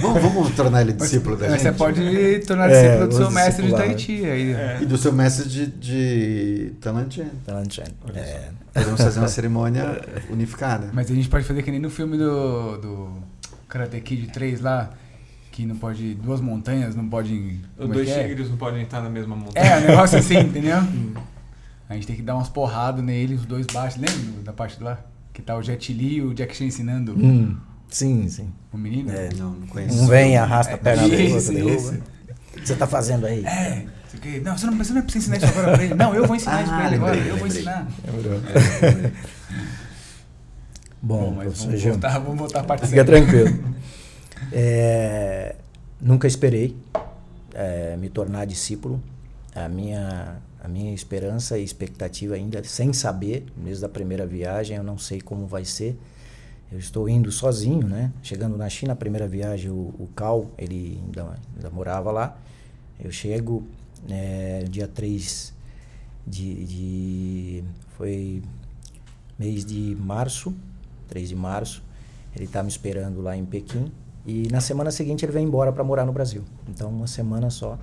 vamos, 0.00 0.22
vamos 0.22 0.54
tornar 0.54 0.82
ele 0.82 0.92
discípulo 0.92 1.36
da 1.36 1.48
Mas 1.48 1.62
gente? 1.62 1.72
você 1.72 1.78
pode 1.78 2.40
tornar 2.46 2.70
É, 2.70 2.82
discípulo 2.82 3.08
do 3.08 3.14
seu 3.16 3.28
os 3.28 3.34
mestre 3.34 3.66
de. 3.66 3.72
Tahiti. 3.72 4.24
Aí. 4.24 4.52
É. 4.52 4.78
E 4.82 4.86
do 4.86 4.98
seu 4.98 5.12
mestre 5.12 5.48
de, 5.48 5.66
de 5.66 6.72
Talantian. 6.80 7.26
Talanchen. 7.46 7.84
Olha 8.04 8.18
É, 8.20 8.48
Podemos 8.72 9.00
fazer 9.00 9.18
uma 9.18 9.28
cerimônia 9.28 10.00
unificada. 10.30 10.90
Mas 10.92 11.10
a 11.10 11.14
gente 11.14 11.28
pode 11.28 11.44
fazer 11.44 11.62
que 11.62 11.70
nem 11.70 11.80
no 11.80 11.90
filme 11.90 12.16
do, 12.16 12.76
do 12.78 13.08
Karate 13.68 14.00
Kid 14.00 14.28
3 14.32 14.60
lá, 14.60 14.90
que 15.60 15.66
não 15.66 15.76
pode. 15.76 16.14
Duas 16.14 16.40
montanhas 16.40 16.94
não 16.94 17.08
podem. 17.08 17.60
É 17.78 17.86
dois 17.86 18.08
é? 18.08 18.26
tigres 18.26 18.48
não 18.48 18.56
podem 18.56 18.82
estar 18.82 19.00
na 19.00 19.10
mesma 19.10 19.36
montanha. 19.36 19.66
É, 19.66 19.78
um 19.78 19.80
negócio 19.88 20.18
assim, 20.18 20.38
entendeu? 20.40 20.78
A 21.88 21.94
gente 21.94 22.06
tem 22.06 22.16
que 22.16 22.22
dar 22.22 22.34
umas 22.36 22.48
porradas 22.48 23.04
nele, 23.04 23.34
os 23.34 23.44
dois 23.44 23.66
baixos. 23.66 24.00
Lembra 24.00 24.42
da 24.44 24.52
parte 24.52 24.82
lá? 24.82 25.00
Que 25.32 25.42
tá 25.42 25.56
o 25.56 25.62
Jet 25.62 25.92
Li 25.92 26.16
e 26.16 26.22
o 26.22 26.32
Jack 26.34 26.56
Chan 26.56 26.64
ensinando 26.64 27.12
hum, 27.12 27.56
sim, 27.88 28.28
sim. 28.28 28.48
o 28.72 28.78
menino? 28.78 29.10
É. 29.10 29.28
Não, 29.36 29.50
não 29.52 29.66
conheço. 29.66 30.02
Um 30.02 30.06
vem, 30.06 30.36
arrasta 30.36 30.74
a 30.74 30.78
perna 30.78 31.08
do 31.08 31.14
Isso, 31.14 31.34
outro, 31.36 31.52
derruba. 31.54 31.74
isso. 31.76 31.94
O 31.94 32.60
que 32.60 32.66
você 32.66 32.74
tá 32.74 32.86
fazendo 32.86 33.26
aí? 33.26 33.44
É. 33.44 33.86
o. 34.14 34.40
Não, 34.40 34.56
você 34.58 34.66
não, 34.66 34.76
você 34.76 34.92
não 34.92 35.02
precisa 35.02 35.34
ensinar 35.34 35.36
isso 35.48 35.58
agora 35.58 35.76
pra 35.76 35.84
ele. 35.84 35.94
Não, 35.94 36.14
eu 36.14 36.26
vou 36.26 36.34
ensinar 36.36 36.62
isso 36.62 36.70
pra 36.72 36.78
Ah, 36.82 36.86
ele 36.86 36.96
agora. 36.96 37.12
lembrei, 37.14 37.32
Eu 37.32 37.36
vou 37.36 37.46
lembrei. 37.46 37.62
ensinar. 37.62 37.88
Bom, 41.02 41.32
mas 41.36 41.46
professor 41.46 41.66
vamos 41.68 41.82
voltar, 41.84 42.18
vamos 42.18 42.38
voltar 42.38 42.60
à 42.60 42.64
parte 42.64 42.86
fica 42.86 43.04
tranquilo. 43.04 43.58
É, 44.52 45.56
nunca 46.00 46.26
esperei 46.26 46.76
é, 47.54 47.96
me 47.96 48.08
tornar 48.08 48.44
discípulo. 48.46 49.02
A 49.54 49.68
minha, 49.68 50.40
a 50.62 50.68
minha 50.68 50.94
esperança 50.94 51.58
e 51.58 51.64
expectativa 51.64 52.34
ainda, 52.34 52.62
sem 52.64 52.92
saber, 52.92 53.46
desde 53.56 53.84
a 53.84 53.88
primeira 53.88 54.26
viagem, 54.26 54.76
eu 54.76 54.82
não 54.82 54.98
sei 54.98 55.20
como 55.20 55.46
vai 55.46 55.64
ser. 55.64 55.98
Eu 56.70 56.78
estou 56.78 57.08
indo 57.08 57.32
sozinho, 57.32 57.86
né? 57.86 58.12
Chegando 58.22 58.56
na 58.56 58.68
China, 58.68 58.92
a 58.92 58.96
primeira 58.96 59.26
viagem, 59.26 59.70
o, 59.70 59.92
o 59.98 60.08
Cal, 60.14 60.50
ele 60.56 61.00
ainda, 61.04 61.36
ainda 61.56 61.70
morava 61.70 62.12
lá. 62.12 62.38
Eu 62.98 63.10
chego 63.10 63.66
é, 64.08 64.64
dia 64.70 64.86
3 64.86 65.52
de, 66.26 66.64
de. 66.64 67.64
Foi 67.96 68.42
mês 69.36 69.64
de 69.64 69.96
março, 69.96 70.54
3 71.08 71.30
de 71.30 71.34
março. 71.34 71.82
Ele 72.36 72.44
está 72.44 72.62
me 72.62 72.68
esperando 72.68 73.20
lá 73.20 73.36
em 73.36 73.44
Pequim. 73.44 73.90
E 74.26 74.48
na 74.50 74.60
semana 74.60 74.90
seguinte 74.90 75.24
ele 75.24 75.32
vem 75.32 75.44
embora 75.46 75.72
para 75.72 75.82
morar 75.82 76.04
no 76.04 76.12
Brasil. 76.12 76.42
Então, 76.68 76.90
uma 76.90 77.06
semana 77.06 77.50
só. 77.50 77.78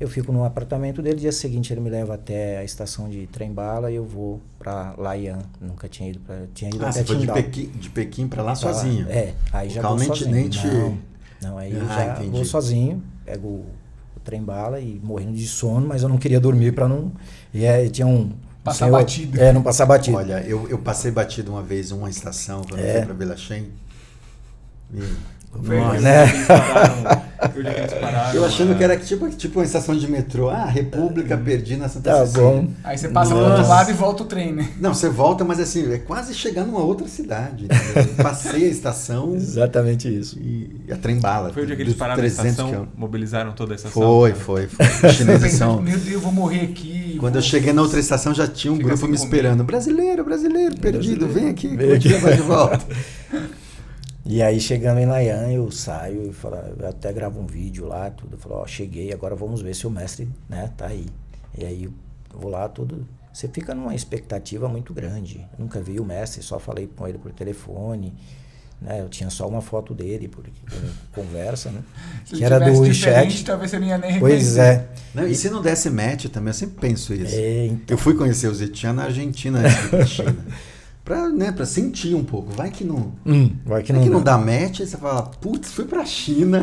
Eu 0.00 0.08
fico 0.08 0.32
no 0.32 0.44
apartamento 0.44 1.02
dele. 1.02 1.16
Dia 1.20 1.30
seguinte 1.32 1.72
ele 1.72 1.80
me 1.80 1.90
leva 1.90 2.14
até 2.14 2.56
a 2.58 2.64
estação 2.64 3.08
de 3.08 3.26
trem-bala 3.26 3.90
e 3.90 3.96
eu 3.96 4.04
vou 4.04 4.40
para 4.58 4.94
Laian. 4.96 5.38
Nunca 5.60 5.88
tinha 5.88 6.08
ido 6.10 6.18
para. 6.20 6.44
Tinha 6.54 6.70
ido 6.70 6.84
Ah, 6.84 6.88
até 6.88 7.00
você 7.00 7.04
foi 7.04 7.16
de. 7.18 7.26
Pequim, 7.32 7.66
de 7.68 7.90
Pequim 7.90 8.26
para 8.26 8.42
lá 8.42 8.56
Pra 8.56 8.68
lá. 8.70 8.74
sozinho? 8.74 9.06
É, 9.10 9.34
aí 9.52 9.68
já 9.68 9.82
vou 9.82 9.98
sozinho. 9.98 10.30
nem 10.30 10.48
te- 10.48 10.66
Não, 10.66 10.98
não, 11.42 11.58
aí 11.58 11.72
eu 11.74 11.82
Ah, 11.82 11.94
já 11.94 12.12
entendi. 12.14 12.30
vou 12.30 12.44
sozinho, 12.46 13.02
pego 13.26 13.46
o, 13.46 13.66
o 14.16 14.20
trem 14.24 14.42
bala 14.42 14.80
e 14.80 14.98
morrendo 15.04 15.34
de 15.36 15.46
sono, 15.46 15.86
mas 15.86 16.02
eu 16.02 16.08
não 16.08 16.16
queria 16.16 16.40
dormir 16.40 16.72
para 16.72 16.88
não. 16.88 17.12
E 17.52 17.64
é, 17.66 17.86
tinha 17.90 18.06
um. 18.06 18.32
Passar 18.64 18.86
senhor- 18.86 18.98
batido. 18.98 19.40
É, 19.40 19.52
não 19.52 19.62
passar 19.62 19.84
batido. 19.86 20.16
Olha, 20.16 20.42
eu, 20.46 20.66
eu 20.68 20.78
passei 20.78 21.10
batido 21.10 21.50
uma 21.52 21.62
vez 21.62 21.90
em 21.90 21.94
uma 21.94 22.08
estação 22.08 22.62
quando 22.66 22.80
eu 22.80 22.86
É. 22.86 22.92
fui 22.96 23.02
para 23.04 23.14
Belachem. 23.14 23.68
E- 24.94 25.16
Nossa. 25.54 27.20
Né? 27.60 27.74
eles 27.80 27.94
pararam. 27.94 28.30
Foi. 28.30 28.38
Eu 28.38 28.44
achando 28.44 28.72
é, 28.72 28.74
que 28.74 28.84
era 28.84 28.96
tipo, 28.98 29.28
tipo 29.30 29.58
uma 29.60 29.64
estação 29.64 29.96
de 29.96 30.06
metrô. 30.10 30.50
Ah, 30.50 30.66
República, 30.66 31.38
perdi 31.38 31.74
na 31.76 31.88
Santa 31.88 32.10
Tá 32.10 32.26
Cecília. 32.26 32.42
bom. 32.46 32.68
Aí 32.84 32.98
você 32.98 33.08
passa 33.08 33.30
pro 33.34 33.40
Nossa. 33.40 33.54
outro 33.56 33.68
lado 33.68 33.90
e 33.90 33.94
volta 33.94 34.22
o 34.22 34.26
trem, 34.26 34.52
né? 34.52 34.68
Não, 34.78 34.92
você 34.92 35.08
volta, 35.08 35.42
mas 35.42 35.58
assim, 35.58 35.90
é 35.90 35.98
quase 35.98 36.34
chegar 36.34 36.64
numa 36.64 36.80
outra 36.80 37.08
cidade. 37.08 37.66
Eu 37.96 38.22
Passei 38.22 38.64
a 38.66 38.68
estação 38.68 39.34
Exatamente 39.40 40.06
isso. 40.14 40.38
e 40.38 40.70
a 40.92 40.96
trem 40.96 41.18
bala. 41.18 41.50
Foi 41.52 41.62
o 41.62 41.66
dia 41.66 41.76
que 41.76 41.82
eles 41.82 41.94
pararam 41.94 42.16
na 42.16 42.28
300 42.28 42.44
estação, 42.50 42.68
quilômetros. 42.68 42.98
mobilizaram 42.98 43.52
toda 43.52 43.72
a 43.72 43.76
estação. 43.76 44.02
Foi, 44.02 44.34
foi, 44.34 44.66
foi. 44.68 44.86
Chineses 45.10 45.42
Pensando, 45.42 45.58
são... 45.76 45.82
Meu 45.82 45.98
Deus, 45.98 46.12
eu 46.12 46.20
vou 46.20 46.32
morrer 46.32 46.60
aqui. 46.60 47.16
Quando 47.18 47.36
eu 47.36 47.40
vou- 47.40 47.50
cheguei 47.50 47.72
na 47.72 47.80
outra 47.80 47.98
estação 47.98 48.34
já 48.34 48.46
tinha 48.46 48.70
um 48.72 48.76
Fica 48.76 48.88
grupo 48.90 49.06
me 49.06 49.16
comer. 49.16 49.24
esperando. 49.24 49.64
Brasileiro, 49.64 50.22
brasileiro, 50.24 50.76
perdido, 50.76 51.26
vem 51.26 51.48
aqui, 51.48 51.68
Vem 51.74 51.92
aqui. 51.94 52.12
vai 52.14 52.36
de 52.36 52.42
volta. 52.42 52.78
E 54.24 54.42
aí 54.42 54.60
chegando 54.60 54.98
em 54.98 55.06
Laian, 55.06 55.50
eu 55.50 55.70
saio 55.70 56.28
e 56.28 56.32
falo, 56.32 56.56
eu 56.78 56.88
até 56.88 57.12
gravo 57.12 57.40
um 57.40 57.46
vídeo 57.46 57.86
lá, 57.86 58.10
tudo. 58.10 58.34
Eu 58.34 58.38
falo, 58.38 58.56
ó, 58.56 58.66
cheguei, 58.66 59.12
agora 59.12 59.34
vamos 59.34 59.62
ver 59.62 59.74
se 59.74 59.86
o 59.86 59.90
mestre, 59.90 60.28
né, 60.48 60.70
tá 60.76 60.86
aí. 60.86 61.06
E 61.56 61.64
aí 61.64 61.84
eu 61.84 61.92
vou 62.38 62.50
lá 62.50 62.68
tudo. 62.68 63.06
Você 63.32 63.48
fica 63.48 63.74
numa 63.74 63.94
expectativa 63.94 64.68
muito 64.68 64.92
grande. 64.92 65.46
Eu 65.52 65.64
nunca 65.64 65.80
vi 65.80 65.98
o 66.00 66.04
mestre, 66.04 66.42
só 66.42 66.58
falei 66.58 66.86
com 66.86 67.06
ele 67.06 67.18
por 67.18 67.32
telefone. 67.32 68.12
Né? 68.80 69.00
Eu 69.00 69.08
tinha 69.08 69.28
só 69.28 69.46
uma 69.46 69.60
foto 69.60 69.94
dele, 69.94 70.26
por 70.26 70.44
conversa, 71.12 71.70
né? 71.70 71.82
Se 72.24 72.36
que 72.36 72.44
era 72.44 72.58
do 72.58 72.80
WeChat. 72.80 73.44
Talvez 73.44 73.70
você 73.70 73.78
não 73.78 73.86
ia 73.86 73.98
nem 73.98 74.18
Pois 74.18 74.56
é. 74.56 74.88
Não, 75.14 75.26
e 75.26 75.34
se 75.34 75.50
não 75.50 75.60
desse 75.60 75.90
match 75.90 76.26
também, 76.26 76.48
eu 76.48 76.54
sempre 76.54 76.80
penso 76.80 77.12
isso. 77.12 77.34
É, 77.36 77.66
então. 77.66 77.94
Eu 77.94 77.98
fui 77.98 78.14
conhecer 78.14 78.48
o 78.48 78.54
Zetian 78.54 78.94
na 78.94 79.04
Argentina 79.04 79.60
antes 79.92 80.10
China. 80.10 80.36
Pra, 81.10 81.28
né, 81.28 81.50
pra 81.50 81.66
sentir 81.66 82.14
um 82.14 82.22
pouco. 82.24 82.52
Vai 82.52 82.70
que 82.70 82.84
não, 82.84 83.12
Hum, 83.26 83.56
vai 83.64 83.82
que 83.82 83.90
vai 83.92 84.00
não, 84.00 84.06
que 84.06 84.14
não 84.14 84.22
dá. 84.22 84.38
match, 84.38 84.78
aí 84.80 84.86
você 84.86 84.96
fala, 84.96 85.22
putz, 85.22 85.72
fui 85.72 85.84
pra 85.84 86.04
China. 86.04 86.60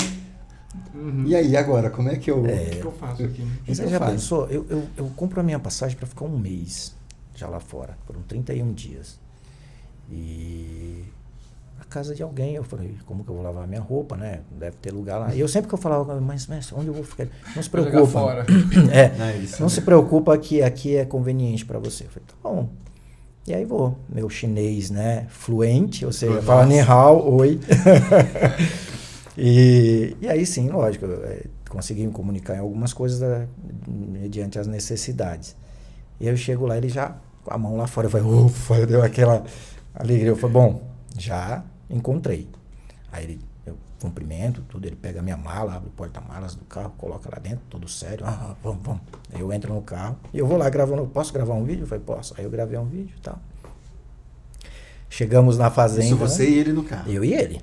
Uhum. 0.96 1.26
E 1.28 1.36
aí, 1.36 1.58
agora, 1.58 1.90
como 1.90 2.08
é 2.08 2.16
que 2.16 2.32
eu. 2.32 2.44
O 2.44 2.48
que, 2.48 2.78
que 2.78 2.86
eu 2.86 2.92
faço 2.94 3.24
aqui? 3.24 3.42
né? 3.42 3.52
Você 3.68 3.84
eu 3.84 3.90
já 3.90 4.00
pensou? 4.00 4.48
Eu, 4.48 4.66
eu, 4.70 4.84
eu 4.96 5.12
compro 5.18 5.42
a 5.42 5.44
minha 5.44 5.60
passagem 5.60 5.98
para 5.98 6.08
ficar 6.08 6.24
um 6.24 6.38
mês 6.38 6.96
já 7.36 7.48
lá 7.50 7.60
fora. 7.60 7.98
Foram 8.08 8.22
31 8.22 8.72
dias. 8.72 9.20
E 10.10 11.04
a 11.82 11.84
casa 11.84 12.16
de 12.16 12.24
alguém, 12.24 12.56
eu 12.56 12.64
falei, 12.64 12.96
como 13.06 13.26
que 13.26 13.30
eu 13.30 13.36
vou 13.36 13.44
lavar 13.44 13.68
minha 13.68 13.82
roupa, 13.82 14.16
né? 14.16 14.40
Deve 14.58 14.78
ter 14.78 14.94
lugar 14.94 15.18
lá. 15.18 15.36
E 15.36 15.42
eu 15.42 15.48
sempre 15.50 15.68
que 15.68 15.74
eu 15.76 15.80
falava, 15.80 16.22
mas 16.22 16.48
mestre, 16.48 16.74
onde 16.74 16.88
eu 16.88 16.94
vou 16.94 17.04
ficar? 17.04 17.28
Não 17.54 17.62
se 17.62 17.70
preocupa. 17.70 18.08
fora. 18.08 18.46
É, 18.94 19.32
É 19.34 19.38
isso. 19.38 19.62
não 19.62 19.68
se 19.68 19.82
preocupa 19.82 20.38
que 20.38 20.62
aqui 20.62 20.96
é 20.96 21.04
conveniente 21.04 21.66
para 21.66 21.80
você. 21.80 22.06
Eu 22.06 22.10
falei, 22.10 22.26
tá 22.28 22.36
bom. 22.50 22.70
E 23.48 23.54
aí 23.54 23.64
vou. 23.64 23.98
Meu 24.10 24.30
chinês, 24.30 24.90
né? 24.92 25.26
Fluente, 25.30 26.06
ou 26.06 26.12
seja, 26.12 26.42
fala 26.42 26.66
ni 26.66 26.80
hao, 26.82 27.34
oi. 27.34 27.60
e, 29.38 30.16
e 30.22 30.28
aí 30.28 30.46
sim, 30.46 30.70
lógico, 30.70 31.06
é, 31.06 31.44
consegui 31.70 32.06
me 32.06 32.12
comunicar 32.12 32.56
em 32.56 32.60
algumas 32.60 32.94
coisas 32.94 33.20
da- 33.20 33.46
mediante 33.88 34.60
as 34.60 34.68
necessidades. 34.68 35.56
E 36.20 36.26
aí 36.28 36.34
eu 36.34 36.38
chego 36.38 36.66
lá, 36.66 36.78
ele 36.78 36.90
já 36.90 37.16
com 37.44 37.54
a 37.54 37.58
mão 37.58 37.78
lá 37.78 37.88
fora. 37.88 38.08
Eu 38.08 38.12
falei, 38.12 38.28
ufa, 38.28 38.86
deu 38.86 39.02
aquela 39.02 39.44
alegria. 39.96 40.28
Eu 40.30 40.36
falei, 40.36 40.54
bom, 40.54 40.82
já 41.18 41.64
encontrei. 41.90 42.48
Aí 43.12 43.24
ele, 43.24 43.40
cumprimento 44.00 44.62
tudo, 44.64 44.86
ele 44.86 44.96
pega 44.96 45.20
a 45.20 45.24
minha 45.24 45.38
mala, 45.38 45.76
abre 45.76 45.90
o 45.90 45.92
porta-malas 45.92 46.56
do 46.56 46.66
carro, 46.66 46.94
coloca 46.98 47.30
lá 47.32 47.40
dentro, 47.40 47.62
todo 47.70 47.88
sério. 47.88 48.26
Ah, 48.26 48.56
vamos, 48.64 48.84
vamos. 48.84 49.02
Aí 49.34 49.42
eu 49.42 49.52
entro 49.52 49.74
no 49.74 49.82
carro 49.82 50.18
e 50.34 50.40
eu 50.40 50.48
vou 50.48 50.58
lá 50.58 50.70
gravando. 50.70 51.06
Posso 51.08 51.34
gravar 51.34 51.54
um 51.54 51.64
vídeo? 51.64 51.84
Eu 51.84 51.88
falei, 51.88 52.04
posso. 52.04 52.34
Aí 52.38 52.44
eu 52.44 52.50
gravei 52.50 52.78
um 52.78 52.86
vídeo 52.86 53.14
e 53.18 53.22
tal. 53.22 53.40
Chegamos 55.10 55.58
na 55.58 55.72
fazenda. 55.72 56.06
Isso 56.06 56.16
você 56.16 56.44
né? 56.44 56.50
e 56.50 56.60
ele 56.60 56.74
no 56.74 56.84
carro. 56.84 57.12
Eu 57.12 57.24
e 57.24 57.34
ele. 57.34 57.62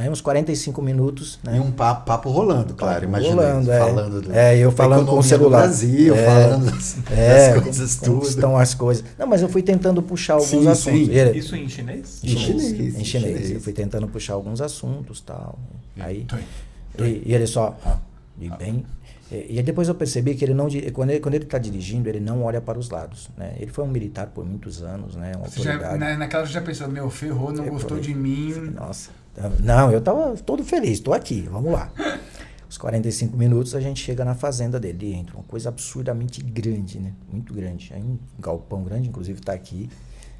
Aí 0.00 0.08
uns 0.08 0.22
45 0.22 0.80
minutos, 0.80 1.38
né? 1.44 1.58
E 1.58 1.60
um 1.60 1.70
papo, 1.70 2.06
papo 2.06 2.30
rolando, 2.30 2.72
claro, 2.72 2.94
Papo 3.00 3.04
imagina. 3.04 3.34
rolando, 3.34 3.70
é. 3.70 3.78
falando 3.78 4.20
do, 4.22 4.32
É, 4.32 4.56
eu 4.56 4.72
falando 4.72 5.04
com 5.06 5.18
o 5.18 5.22
celular. 5.22 5.58
Do 5.60 5.66
Brasil, 5.66 6.14
É. 6.14 6.24
falando 6.24 6.70
das, 6.70 6.96
É, 7.10 7.52
das 7.54 7.62
coisas 7.64 7.94
como, 7.96 8.06
como 8.12 8.20
tudo. 8.22 8.30
estão 8.30 8.56
as 8.56 8.72
coisas. 8.72 9.04
Não, 9.18 9.26
mas 9.26 9.42
eu 9.42 9.48
fui 9.50 9.62
tentando 9.62 10.02
puxar 10.02 10.34
alguns 10.34 10.48
Sim, 10.48 10.66
assuntos. 10.68 11.06
sim. 11.06 11.10
Ele- 11.12 11.38
Isso 11.38 11.54
em 11.54 11.68
chinês? 11.68 12.18
em 12.24 12.26
Em 12.28 12.30
chinês, 12.30 12.62
chinês, 12.62 12.94
em 12.98 13.04
chinês. 13.04 13.06
chinês. 13.34 13.50
Eu 13.50 13.60
fui 13.60 13.74
tentando 13.74 14.08
puxar 14.08 14.32
alguns 14.32 14.62
assuntos 14.62 15.20
tal. 15.20 15.58
Aí, 15.98 16.24
Toi. 16.24 16.40
e, 17.00 17.22
e 17.26 17.34
ele 17.34 17.46
só, 17.46 17.78
ah, 17.84 17.98
e 18.40 18.48
bem. 18.48 18.86
E, 19.30 19.58
e 19.58 19.62
depois 19.62 19.86
eu 19.86 19.94
percebi 19.94 20.34
que 20.34 20.44
ele 20.44 20.54
não, 20.54 20.66
quando 20.94 21.10
ele 21.10 21.20
quando 21.20 21.34
ele 21.34 21.44
está 21.44 21.58
dirigindo, 21.58 22.08
ele 22.08 22.20
não 22.20 22.42
olha 22.42 22.60
para 22.60 22.78
os 22.78 22.88
lados, 22.88 23.28
né? 23.36 23.52
Ele 23.60 23.70
foi 23.70 23.84
um 23.84 23.88
militar 23.88 24.28
por 24.28 24.46
muitos 24.46 24.82
anos, 24.82 25.14
né? 25.14 25.32
Uma 25.36 25.46
Você 25.46 25.60
já, 25.62 25.96
na, 25.98 26.16
naquela 26.16 26.46
você 26.46 26.54
já 26.54 26.62
pensou, 26.62 26.88
meu, 26.88 27.08
ferrou, 27.10 27.52
não 27.52 27.64
Eu 27.66 27.72
gostou 27.72 27.98
falei, 27.98 28.02
de 28.02 28.14
mim. 28.14 28.54
Nossa. 28.74 29.10
Não, 29.60 29.90
eu 29.90 30.00
tava 30.00 30.36
todo 30.38 30.64
feliz, 30.64 31.00
tô 31.00 31.12
aqui, 31.12 31.42
vamos 31.42 31.72
lá. 31.72 31.90
Os 32.68 32.78
45 32.78 33.36
minutos 33.36 33.74
a 33.74 33.80
gente 33.80 34.00
chega 34.00 34.24
na 34.24 34.34
fazenda 34.34 34.78
dele, 34.78 35.12
entra 35.12 35.36
uma 35.36 35.42
coisa 35.44 35.68
absurdamente 35.70 36.42
grande, 36.42 37.00
né? 37.00 37.12
Muito 37.30 37.52
grande. 37.52 37.90
Aí 37.92 38.00
um 38.00 38.16
galpão 38.38 38.84
grande, 38.84 39.08
inclusive 39.08 39.40
tá 39.40 39.52
aqui. 39.52 39.88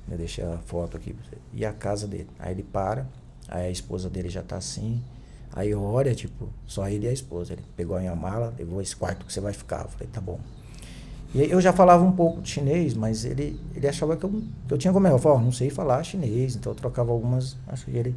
Eu 0.09 0.17
deixei 0.17 0.45
a 0.45 0.59
foto 0.59 0.97
aqui. 0.97 1.15
E 1.53 1.65
a 1.65 1.73
casa 1.73 2.07
dele. 2.07 2.29
Aí 2.39 2.53
ele 2.53 2.63
para, 2.63 3.07
aí 3.49 3.67
a 3.67 3.71
esposa 3.71 4.09
dele 4.09 4.29
já 4.29 4.43
tá 4.43 4.57
assim. 4.57 5.03
Aí 5.53 5.75
olha, 5.75 6.15
tipo, 6.15 6.49
só 6.67 6.89
ele 6.89 7.07
e 7.07 7.09
a 7.09 7.13
esposa. 7.13 7.55
Ele 7.55 7.63
pegou 7.77 7.97
a 7.97 8.01
minha 8.01 8.15
mala, 8.15 8.55
levou 8.57 8.81
esse 8.81 8.95
quarto 8.95 9.27
que 9.27 9.33
você 9.33 9.41
vai 9.41 9.53
ficar. 9.53 9.83
Eu 9.83 9.89
falei, 9.89 10.09
tá 10.13 10.21
bom. 10.21 10.39
E 11.35 11.43
eu 11.43 11.61
já 11.61 11.73
falava 11.73 12.05
um 12.05 12.13
pouco 12.13 12.41
de 12.41 12.49
chinês, 12.49 12.95
mas 12.95 13.25
ele, 13.25 13.59
ele 13.75 13.87
achava 13.89 14.17
que 14.17 14.25
eu, 14.25 14.43
que 14.67 14.75
eu 14.75 14.79
tinha 14.79 14.93
como 14.93 15.07
é. 15.07 15.11
Eu 15.11 15.19
falava, 15.19 15.41
"Ó, 15.41 15.45
não 15.45 15.53
sei 15.53 15.71
falar 15.71 16.03
chinês, 16.05 16.57
então 16.57 16.73
eu 16.73 16.77
trocava 16.77 17.11
algumas. 17.13 17.57
Acho 17.69 17.87
que 17.87 17.97
ele 17.97 18.15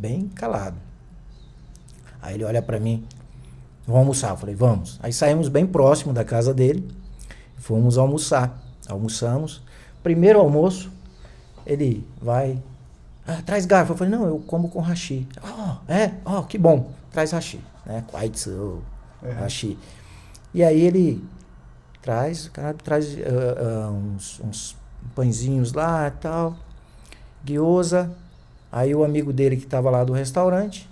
bem 0.00 0.28
calado. 0.28 0.76
Aí 2.22 2.34
ele 2.34 2.44
olha 2.44 2.62
pra 2.62 2.80
mim, 2.80 3.06
vamos 3.86 4.00
almoçar. 4.00 4.30
Eu 4.30 4.36
falei, 4.36 4.54
vamos. 4.54 4.98
Aí 5.02 5.12
saímos 5.12 5.48
bem 5.48 5.66
próximo 5.66 6.12
da 6.12 6.24
casa 6.24 6.54
dele, 6.54 6.88
fomos 7.58 7.98
almoçar. 7.98 8.58
Almoçamos. 8.88 9.62
Primeiro 10.02 10.40
almoço, 10.40 10.90
ele 11.66 12.06
vai, 12.20 12.60
ah, 13.26 13.42
traz 13.44 13.66
garfo. 13.66 13.92
Eu 13.92 13.96
falei, 13.96 14.12
não, 14.12 14.26
eu 14.26 14.38
como 14.46 14.68
com 14.68 14.80
hashi. 14.80 15.28
Oh, 15.44 15.92
é? 15.92 16.14
Oh, 16.24 16.42
que 16.42 16.56
bom. 16.56 16.90
Traz 17.12 17.32
hashi. 17.32 17.60
Né? 17.84 18.02
Kwaitsu, 18.08 18.80
hashi. 19.38 19.78
E 20.52 20.64
aí 20.64 20.80
ele 20.80 21.22
traz, 22.02 22.46
o 22.46 22.50
cara 22.50 22.74
traz 22.74 23.16
ah, 23.18 23.86
ah, 23.86 23.90
uns, 23.90 24.40
uns 24.40 24.76
pãezinhos 25.14 25.72
lá 25.72 26.08
e 26.08 26.10
tal, 26.12 26.56
gyoza. 27.44 28.10
Aí 28.72 28.94
o 28.94 29.04
amigo 29.04 29.32
dele 29.32 29.56
que 29.56 29.64
estava 29.64 29.90
lá 29.90 30.04
do 30.04 30.12
restaurante, 30.12 30.88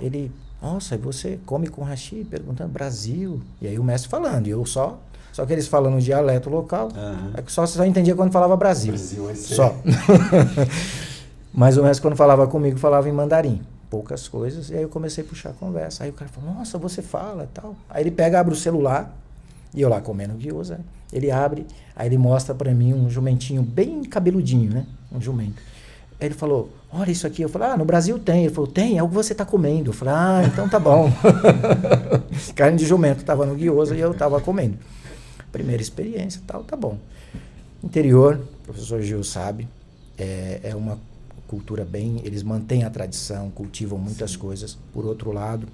ele, 0.00 0.30
nossa, 0.60 0.94
e 0.94 0.98
você 0.98 1.38
come 1.44 1.66
com 1.68 1.82
hashi? 1.82 2.24
Perguntando, 2.28 2.70
Brasil. 2.70 3.40
E 3.60 3.66
aí 3.66 3.78
o 3.78 3.84
mestre 3.84 4.08
falando, 4.10 4.46
e 4.46 4.50
eu 4.50 4.64
só, 4.64 4.98
só 5.32 5.44
que 5.44 5.52
eles 5.52 5.66
falando 5.68 5.94
um 5.96 5.98
dialeto 5.98 6.48
local, 6.48 6.88
Aham. 6.96 7.32
é 7.34 7.42
que 7.42 7.52
só, 7.52 7.66
só 7.66 7.84
entendia 7.84 8.14
quando 8.14 8.32
falava 8.32 8.56
Brasil. 8.56 8.92
Brasil, 8.92 9.24
você- 9.24 9.54
Só. 9.54 9.74
Mas 11.54 11.76
o 11.76 11.82
mestre 11.82 12.00
quando 12.02 12.16
falava 12.16 12.46
comigo, 12.46 12.78
falava 12.78 13.08
em 13.08 13.12
mandarim. 13.12 13.60
Poucas 13.90 14.26
coisas. 14.26 14.70
E 14.70 14.74
aí 14.74 14.82
eu 14.82 14.88
comecei 14.88 15.22
a 15.22 15.26
puxar 15.26 15.50
a 15.50 15.52
conversa. 15.52 16.04
Aí 16.04 16.10
o 16.10 16.12
cara 16.14 16.30
falou, 16.30 16.54
nossa, 16.54 16.78
você 16.78 17.02
fala 17.02 17.46
tal. 17.52 17.76
Aí 17.90 18.02
ele 18.02 18.10
pega, 18.10 18.40
abre 18.40 18.54
o 18.54 18.56
celular. 18.56 19.14
E 19.74 19.80
eu 19.82 19.88
lá 19.88 20.00
comendo 20.00 20.32
guiosa. 20.34 20.76
né? 20.78 20.84
Ele 21.12 21.30
abre, 21.30 21.66
aí 21.94 22.08
ele 22.08 22.16
mostra 22.16 22.54
pra 22.54 22.72
mim 22.72 22.94
um 22.94 23.10
jumentinho 23.10 23.62
bem 23.62 24.02
cabeludinho, 24.04 24.70
né? 24.72 24.86
Um 25.14 25.20
jumento. 25.20 25.60
Aí 26.18 26.28
ele 26.28 26.34
falou, 26.34 26.70
olha 26.92 27.10
isso 27.10 27.26
aqui. 27.26 27.42
Eu 27.42 27.48
falei, 27.48 27.68
ah, 27.68 27.76
no 27.76 27.84
Brasil 27.84 28.18
tem. 28.18 28.44
Ele 28.44 28.54
falou, 28.54 28.70
tem, 28.70 28.98
é 28.98 29.02
o 29.02 29.08
que 29.08 29.14
você 29.14 29.34
tá 29.34 29.44
comendo. 29.44 29.90
Eu 29.90 29.94
falei, 29.94 30.14
ah, 30.14 30.42
então 30.46 30.68
tá 30.68 30.78
bom. 30.78 31.10
Carne 32.54 32.76
de 32.76 32.86
jumento 32.86 33.24
tava 33.24 33.46
no 33.46 33.54
guiosa 33.54 33.96
e 33.96 34.00
eu 34.00 34.12
tava 34.14 34.40
comendo. 34.40 34.76
Primeira 35.50 35.82
experiência 35.82 36.40
tal, 36.46 36.62
tá 36.64 36.76
bom. 36.76 36.98
Interior, 37.82 38.40
o 38.60 38.64
professor 38.64 39.02
Gil 39.02 39.24
sabe, 39.24 39.68
é, 40.16 40.60
é 40.62 40.76
uma 40.76 40.98
cultura 41.48 41.84
bem. 41.84 42.20
Eles 42.24 42.42
mantêm 42.42 42.84
a 42.84 42.90
tradição, 42.90 43.50
cultivam 43.50 43.98
muitas 43.98 44.36
coisas. 44.36 44.78
Por 44.92 45.04
outro 45.04 45.32
lado, 45.32 45.66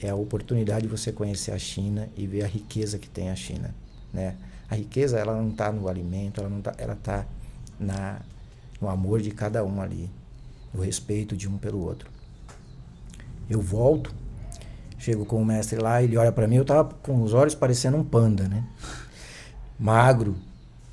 é 0.00 0.10
a 0.10 0.14
oportunidade 0.14 0.82
de 0.82 0.88
você 0.88 1.12
conhecer 1.12 1.52
a 1.52 1.58
China 1.58 2.08
e 2.16 2.26
ver 2.26 2.44
a 2.44 2.46
riqueza 2.46 2.98
que 2.98 3.08
tem 3.08 3.30
a 3.30 3.36
China, 3.36 3.74
né? 4.12 4.34
A 4.68 4.74
riqueza 4.74 5.18
ela 5.18 5.34
não 5.36 5.50
está 5.50 5.70
no 5.70 5.88
alimento, 5.88 6.40
ela 6.40 6.50
não 6.50 6.60
tá, 6.60 6.74
ela 6.78 6.94
está 6.94 7.24
na 7.78 8.20
no 8.80 8.88
amor 8.88 9.20
de 9.20 9.30
cada 9.30 9.64
um 9.64 9.80
ali, 9.80 10.10
no 10.72 10.82
respeito 10.82 11.36
de 11.36 11.48
um 11.48 11.56
pelo 11.56 11.80
outro. 11.80 12.10
Eu 13.48 13.60
volto, 13.60 14.14
chego 14.98 15.24
com 15.24 15.40
o 15.40 15.44
mestre 15.44 15.78
lá, 15.78 16.02
ele 16.02 16.16
olha 16.16 16.32
para 16.32 16.46
mim, 16.46 16.56
eu 16.56 16.64
tava 16.64 16.84
com 17.02 17.22
os 17.22 17.34
olhos 17.34 17.54
parecendo 17.54 17.96
um 17.96 18.04
panda, 18.04 18.48
né? 18.48 18.64
Magro, 19.78 20.36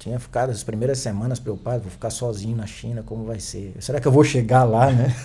tinha 0.01 0.19
ficado 0.19 0.49
as 0.49 0.63
primeiras 0.63 0.97
semanas 0.97 1.39
preocupado, 1.39 1.83
vou 1.83 1.91
ficar 1.91 2.09
sozinho 2.09 2.57
na 2.57 2.65
China, 2.65 3.03
como 3.03 3.23
vai 3.23 3.39
ser? 3.39 3.75
Será 3.79 4.01
que 4.01 4.07
eu 4.07 4.11
vou 4.11 4.23
chegar 4.23 4.63
lá, 4.63 4.91
né? 4.91 5.15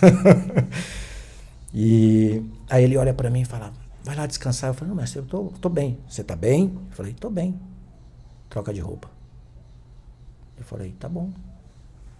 e 1.73 2.43
aí 2.69 2.83
ele 2.83 2.95
olha 2.95 3.13
para 3.13 3.29
mim 3.29 3.41
e 3.41 3.45
fala: 3.45 3.73
"Vai 4.03 4.15
lá 4.15 4.27
descansar". 4.27 4.69
Eu 4.69 4.73
falei: 4.75 4.89
"Não, 4.89 4.95
mestre, 4.95 5.19
eu 5.19 5.25
tô, 5.25 5.45
tô 5.59 5.67
bem. 5.67 5.97
Você 6.07 6.23
tá 6.23 6.35
bem?" 6.35 6.77
Eu 6.91 6.95
falei: 6.95 7.13
"Tô 7.13 7.27
bem". 7.29 7.59
Troca 8.49 8.71
de 8.71 8.79
roupa. 8.79 9.09
Eu 10.55 10.63
falei: 10.63 10.95
"Tá 10.99 11.09
bom". 11.09 11.31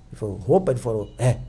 Ele 0.09 0.15
falou: 0.15 0.37
"Roupa?" 0.37 0.71
Ele 0.71 0.79
falou: 0.79 1.11
"É. 1.17 1.39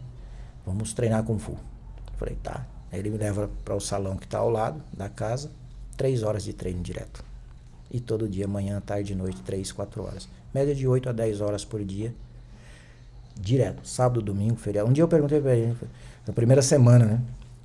Vamos 0.67 0.93
treinar 0.93 1.23
kung 1.25 1.39
fu". 1.39 1.53
Eu 1.53 2.19
falei: 2.19 2.37
"Tá". 2.43 2.67
Aí 2.91 2.99
ele 2.99 3.11
me 3.11 3.19
leva 3.19 3.51
para 3.65 3.75
o 3.75 3.81
salão 3.81 4.17
que 4.17 4.27
tá 4.27 4.39
ao 4.39 4.51
lado 4.51 4.81
da 4.97 5.09
casa, 5.09 5.51
três 5.97 6.23
horas 6.23 6.43
de 6.43 6.53
treino 6.53 6.83
direto. 6.83 7.23
E 7.91 8.01
todo 8.01 8.29
dia, 8.29 8.47
manhã, 8.47 8.81
tarde 8.81 9.15
noite, 9.15 9.41
três, 9.43 9.73
quatro 9.73 10.05
horas. 10.05 10.29
Média 10.53 10.75
de 10.75 10.87
8 10.87 11.09
a 11.09 11.13
10 11.13 11.41
horas 11.41 11.65
por 11.65 11.83
dia. 11.85 12.15
Direto. 13.39 13.87
Sábado, 13.87 14.21
domingo, 14.21 14.57
feriado. 14.57 14.89
Um 14.89 14.93
dia 14.93 15.03
eu 15.03 15.09
perguntei 15.09 15.41
pra 15.41 15.55
ele, 15.55 15.77
na 16.27 16.33
primeira 16.33 16.61
semana, 16.61 17.05
né? 17.05 17.21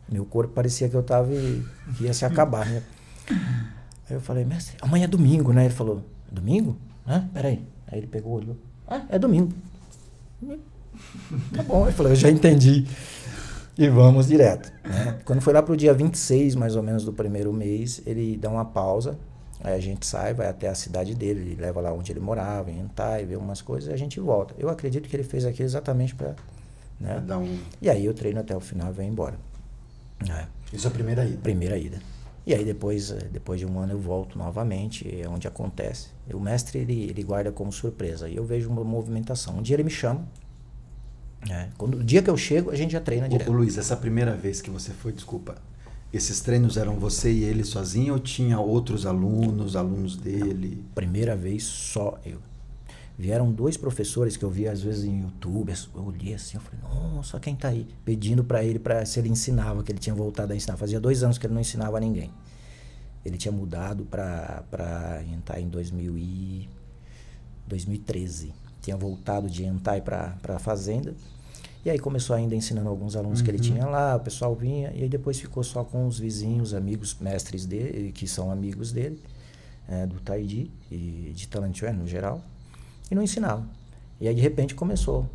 Meu 0.10 0.26
corpo 0.26 0.54
parecia 0.54 0.88
que 0.88 0.96
eu 0.96 1.04
tava 1.04 1.34
e 1.34 1.66
ia 2.00 2.14
se 2.14 2.26
acabar, 2.26 2.66
né? 2.66 2.84
Aí 3.30 4.16
eu 4.16 4.22
falei, 4.22 4.46
mestre, 4.46 4.78
amanhã 4.82 5.06
é 5.06 5.08
domingo, 5.08 5.52
né? 5.54 5.66
Ele 5.66 5.74
falou, 5.74 6.04
domingo? 6.32 6.78
Hã? 7.08 7.28
Peraí. 7.34 7.66
Aí 7.88 8.00
ele 8.00 8.08
pegou, 8.08 8.34
olhou. 8.34 8.58
Ah, 8.88 9.06
é 9.10 9.18
domingo. 9.18 9.54
Tá 11.56 11.64
bom. 11.64 11.86
Ele 11.86 11.92
falou, 11.92 12.12
eu 12.12 12.16
já 12.16 12.30
entendi. 12.30 12.86
E 13.78 13.90
vamos 13.90 14.28
direto. 14.28 14.72
Né? 14.84 15.20
Quando 15.26 15.42
foi 15.42 15.54
lá 15.54 15.62
pro 15.62 15.76
dia 15.76 15.94
26, 15.94 16.56
mais 16.56 16.76
ou 16.76 16.84
menos, 16.84 17.04
do 17.04 17.12
primeiro 17.12 17.52
mês, 17.52 18.02
ele 18.06 18.38
dá 18.38 18.50
uma 18.50 18.66
pausa. 18.66 19.18
Aí 19.64 19.74
a 19.74 19.80
gente 19.80 20.06
sai, 20.06 20.34
vai 20.34 20.48
até 20.48 20.68
a 20.68 20.76
cidade 20.76 21.16
dele, 21.16 21.40
ele 21.40 21.62
leva 21.62 21.80
lá 21.80 21.94
onde 21.94 22.12
ele 22.12 22.20
morava, 22.20 22.70
em 22.70 22.82
Antai, 22.82 23.26
vê 23.26 23.36
umas 23.36 23.62
coisas 23.62 23.90
e 23.90 23.94
a 23.94 23.98
gente 23.98 24.20
volta. 24.20 24.54
Eu 24.58 24.70
acredito 24.70 25.08
que 25.08 25.16
ele 25.16 25.24
fez 25.24 25.46
aquilo 25.46 25.66
exatamente 25.66 26.14
para. 26.14 26.36
Né? 27.00 27.24
Um... 27.30 27.58
E 27.82 27.90
aí 27.90 28.06
eu 28.06 28.14
treino 28.14 28.42
até 28.42 28.56
o 28.56 28.60
final 28.60 28.90
e 28.90 28.94
venho 28.94 29.12
embora. 29.12 29.36
É, 30.30 30.46
Isso 30.72 30.86
é 30.86 30.90
a 30.90 30.94
primeira 30.94 31.26
ida. 31.26 31.38
primeira 31.42 31.78
ida. 31.78 32.00
E 32.46 32.54
aí 32.54 32.66
depois, 32.66 33.10
eh, 33.12 33.30
depois 33.32 33.60
de 33.60 33.66
um 33.66 33.80
ano 33.80 33.94
eu 33.94 34.00
volto 34.00 34.38
novamente, 34.38 35.08
é 35.22 35.28
onde 35.30 35.48
acontece. 35.48 36.10
O 36.34 36.40
mestre 36.40 36.80
ele, 36.80 37.10
ele 37.10 37.24
guarda 37.24 37.52
como 37.52 37.72
surpresa. 37.72 38.28
E 38.28 38.36
eu 38.36 38.44
vejo 38.44 38.70
uma 38.70 38.84
movimentação. 38.84 39.58
Um 39.58 39.62
dia 39.62 39.78
ele 39.78 39.84
me 39.84 39.90
chama. 39.90 40.28
Né? 41.48 41.70
Quando, 41.78 41.98
o 42.00 42.04
dia 42.04 42.22
que 42.22 42.30
eu 42.30 42.38
chego, 42.38 42.72
a 42.72 42.76
gente 42.76 42.92
já 42.92 43.02
treina 43.02 43.28
direto. 43.28 43.50
ô, 43.50 43.54
Luiz, 43.54 43.78
essa 43.78 43.96
primeira 43.96 44.36
vez 44.36 44.62
que 44.62 44.70
você 44.70 44.92
foi, 44.92 45.12
desculpa, 45.12 45.56
Esses 46.14 46.42
treinos 46.42 46.78
eram 46.78 47.00
você 47.00 47.32
e 47.32 47.44
ele 47.44 47.64
sozinho 47.64 48.14
ou 48.14 48.20
tinha 48.20 48.60
outros 48.60 49.08
alunos, 49.08 49.76
alunos 49.76 50.16
dele? 50.16 50.86
Primeira 50.94 51.36
vez 51.36 51.64
só 51.64 52.20
eu. 52.24 52.38
Vieram 53.18 53.52
dois 53.52 53.78
professores 53.78 54.38
que 54.38 54.46
eu 54.46 54.50
via 54.50 54.72
às 54.72 54.82
vezes 54.82 55.06
em 55.06 55.22
YouTube, 55.22 55.74
eu 55.96 56.04
olhei 56.04 56.34
assim, 56.34 56.58
eu 56.58 56.62
falei, 56.62 56.80
nossa, 56.82 57.40
quem 57.40 57.56
tá 57.56 57.70
aí? 57.70 57.88
Pedindo 58.06 58.44
para 58.44 58.64
ele 58.64 58.78
para 58.80 59.04
se 59.06 59.20
ele 59.20 59.30
ensinava, 59.30 59.84
que 59.84 59.92
ele 59.92 60.00
tinha 60.00 60.16
voltado 60.16 60.54
a 60.54 60.56
ensinar. 60.56 60.78
Fazia 60.78 61.00
dois 61.00 61.24
anos 61.24 61.38
que 61.38 61.46
ele 61.48 61.54
não 61.54 61.62
ensinava 61.62 61.98
a 61.98 62.00
ninguém. 62.00 62.32
Ele 63.26 63.38
tinha 63.38 63.52
mudado 63.52 64.06
para 64.06 65.24
entrar 65.32 65.60
em 65.60 65.68
2000 65.68 66.18
e 66.18 66.70
2013. 67.68 68.54
Tinha 68.82 68.98
voltado 68.98 69.50
de 69.50 69.64
Entai 69.64 70.02
para 70.02 70.36
a 70.48 70.60
fazenda. 70.60 71.16
E 71.86 71.90
aí 71.90 72.00
começou 72.00 72.36
ainda 72.36 72.56
ensinando 72.56 72.88
alguns 72.88 73.16
alunos 73.16 73.40
uhum. 73.40 73.46
que 73.46 73.52
ele 73.52 73.58
uhum. 73.58 73.64
tinha 73.64 73.86
lá, 73.86 74.16
o 74.16 74.20
pessoal 74.22 74.56
vinha, 74.56 74.92
e 74.96 75.04
aí 75.04 75.10
depois 75.10 75.40
ficou 75.40 75.64
só 75.64 75.84
com 75.84 76.08
os 76.08 76.18
vizinhos, 76.18 76.74
amigos, 76.74 77.18
mestres 77.20 77.66
dele, 77.66 78.12
que 78.14 78.26
são 78.26 78.50
amigos 78.50 78.92
dele, 78.94 79.22
é, 79.88 80.06
do 80.06 80.20
Taiji 80.22 80.72
e 80.90 81.34
de 81.36 81.48
Talantuan 81.48 81.92
no 81.92 82.08
geral, 82.08 82.42
e 83.12 83.16
não 83.16 83.22
ensinava. 83.22 83.68
E 84.20 84.28
aí 84.28 84.34
de 84.34 84.42
repente 84.42 84.74
começou. 84.76 85.30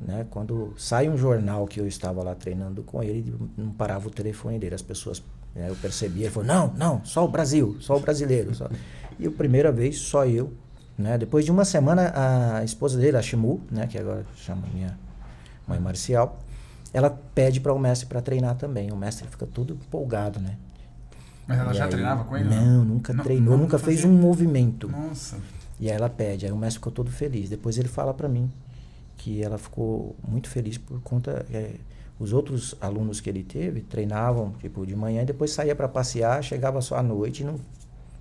Né? 0.00 0.26
Quando 0.30 0.72
sai 0.78 1.10
um 1.10 1.18
jornal 1.18 1.66
que 1.66 1.78
eu 1.78 1.86
estava 1.86 2.22
lá 2.22 2.34
treinando 2.34 2.82
com 2.82 3.02
ele, 3.02 3.34
não 3.54 3.70
parava 3.70 4.08
o 4.08 4.10
telefone 4.10 4.58
dele, 4.58 4.74
as 4.74 4.80
pessoas 4.80 5.22
né, 5.54 5.68
eu 5.68 5.76
percebia, 5.76 6.24
ele 6.24 6.32
falou, 6.32 6.46
não, 6.46 6.72
não, 6.74 7.04
só 7.04 7.22
o 7.22 7.28
Brasil, 7.28 7.76
só 7.80 7.98
o 7.98 8.00
brasileiro. 8.00 8.54
Só. 8.54 8.70
E 9.18 9.26
a 9.26 9.30
primeira 9.30 9.70
vez, 9.70 9.98
só 9.98 10.24
eu. 10.24 10.50
Né? 10.96 11.18
Depois 11.18 11.44
de 11.44 11.50
uma 11.50 11.66
semana, 11.66 12.10
a 12.14 12.64
esposa 12.64 12.98
dele, 12.98 13.18
a 13.18 13.22
Shimu, 13.22 13.60
né, 13.70 13.86
que 13.86 13.98
agora 13.98 14.24
chama 14.34 14.62
minha 14.72 14.98
mãe 15.70 15.80
marcial, 15.80 16.38
ela 16.92 17.10
pede 17.34 17.60
para 17.60 17.72
o 17.72 17.78
mestre 17.78 18.06
para 18.06 18.20
treinar 18.20 18.56
também. 18.56 18.90
O 18.90 18.96
mestre 18.96 19.26
fica 19.28 19.46
todo 19.46 19.74
empolgado, 19.74 20.40
né? 20.40 20.56
Mas 21.46 21.58
ela 21.58 21.72
e 21.72 21.76
já 21.76 21.84
aí, 21.84 21.90
treinava 21.90 22.24
com 22.24 22.36
ele? 22.36 22.48
Não, 22.48 22.84
nunca 22.84 23.12
não, 23.12 23.24
treinou, 23.24 23.56
não, 23.56 23.64
nunca 23.64 23.78
fez 23.78 24.04
um 24.04 24.12
movimento. 24.12 24.88
Nossa. 24.88 25.38
E 25.78 25.90
aí 25.90 25.96
ela 25.96 26.10
pede, 26.10 26.46
aí 26.46 26.52
o 26.52 26.56
mestre 26.56 26.78
ficou 26.78 26.92
todo 26.92 27.10
feliz. 27.10 27.48
Depois 27.48 27.78
ele 27.78 27.88
fala 27.88 28.12
para 28.12 28.28
mim 28.28 28.50
que 29.16 29.42
ela 29.42 29.58
ficou 29.58 30.14
muito 30.26 30.48
feliz 30.48 30.78
por 30.78 31.00
conta 31.02 31.44
é, 31.52 31.74
os 32.18 32.32
outros 32.32 32.74
alunos 32.80 33.20
que 33.20 33.28
ele 33.30 33.42
teve 33.42 33.80
treinavam 33.80 34.52
tipo 34.60 34.86
de 34.86 34.94
manhã 34.94 35.22
e 35.22 35.24
depois 35.24 35.52
saía 35.52 35.74
para 35.74 35.88
passear, 35.88 36.42
chegava 36.42 36.80
só 36.80 36.96
à 36.96 37.02
noite, 37.02 37.44
não, 37.44 37.56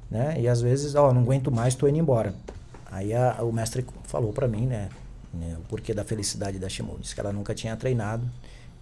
né? 0.09 0.39
E 0.39 0.47
às 0.47 0.61
vezes, 0.61 0.95
ó, 0.95 1.09
oh, 1.09 1.13
não 1.13 1.21
aguento 1.21 1.51
mais, 1.51 1.73
estou 1.73 1.87
indo 1.87 1.99
embora. 1.99 2.33
Aí 2.91 3.13
a, 3.13 3.37
o 3.41 3.51
mestre 3.51 3.85
falou 4.05 4.33
para 4.33 4.47
mim, 4.47 4.65
né? 4.65 4.89
Né, 5.33 5.55
o 5.57 5.61
porquê 5.63 5.93
da 5.93 6.03
felicidade 6.03 6.59
da 6.59 6.69
Shimon. 6.69 6.97
Disse 6.99 7.13
que 7.13 7.21
ela 7.21 7.31
nunca 7.31 7.53
tinha 7.53 7.75
treinado 7.75 8.29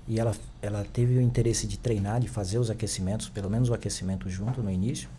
e 0.08 0.20
ela, 0.20 0.36
ela 0.62 0.86
teve 0.86 1.18
o 1.18 1.22
interesse 1.22 1.68
de 1.68 1.78
treinar, 1.78 2.20
de 2.22 2.28
fazer 2.28 2.58
os 2.58 2.70
aquecimentos, 2.70 3.28
pelo 3.30 3.50
menos 3.50 3.70
o 3.70 3.74
aquecimento 3.74 4.30
junto 4.30 4.64
no 4.64 4.72
início, 4.72 5.10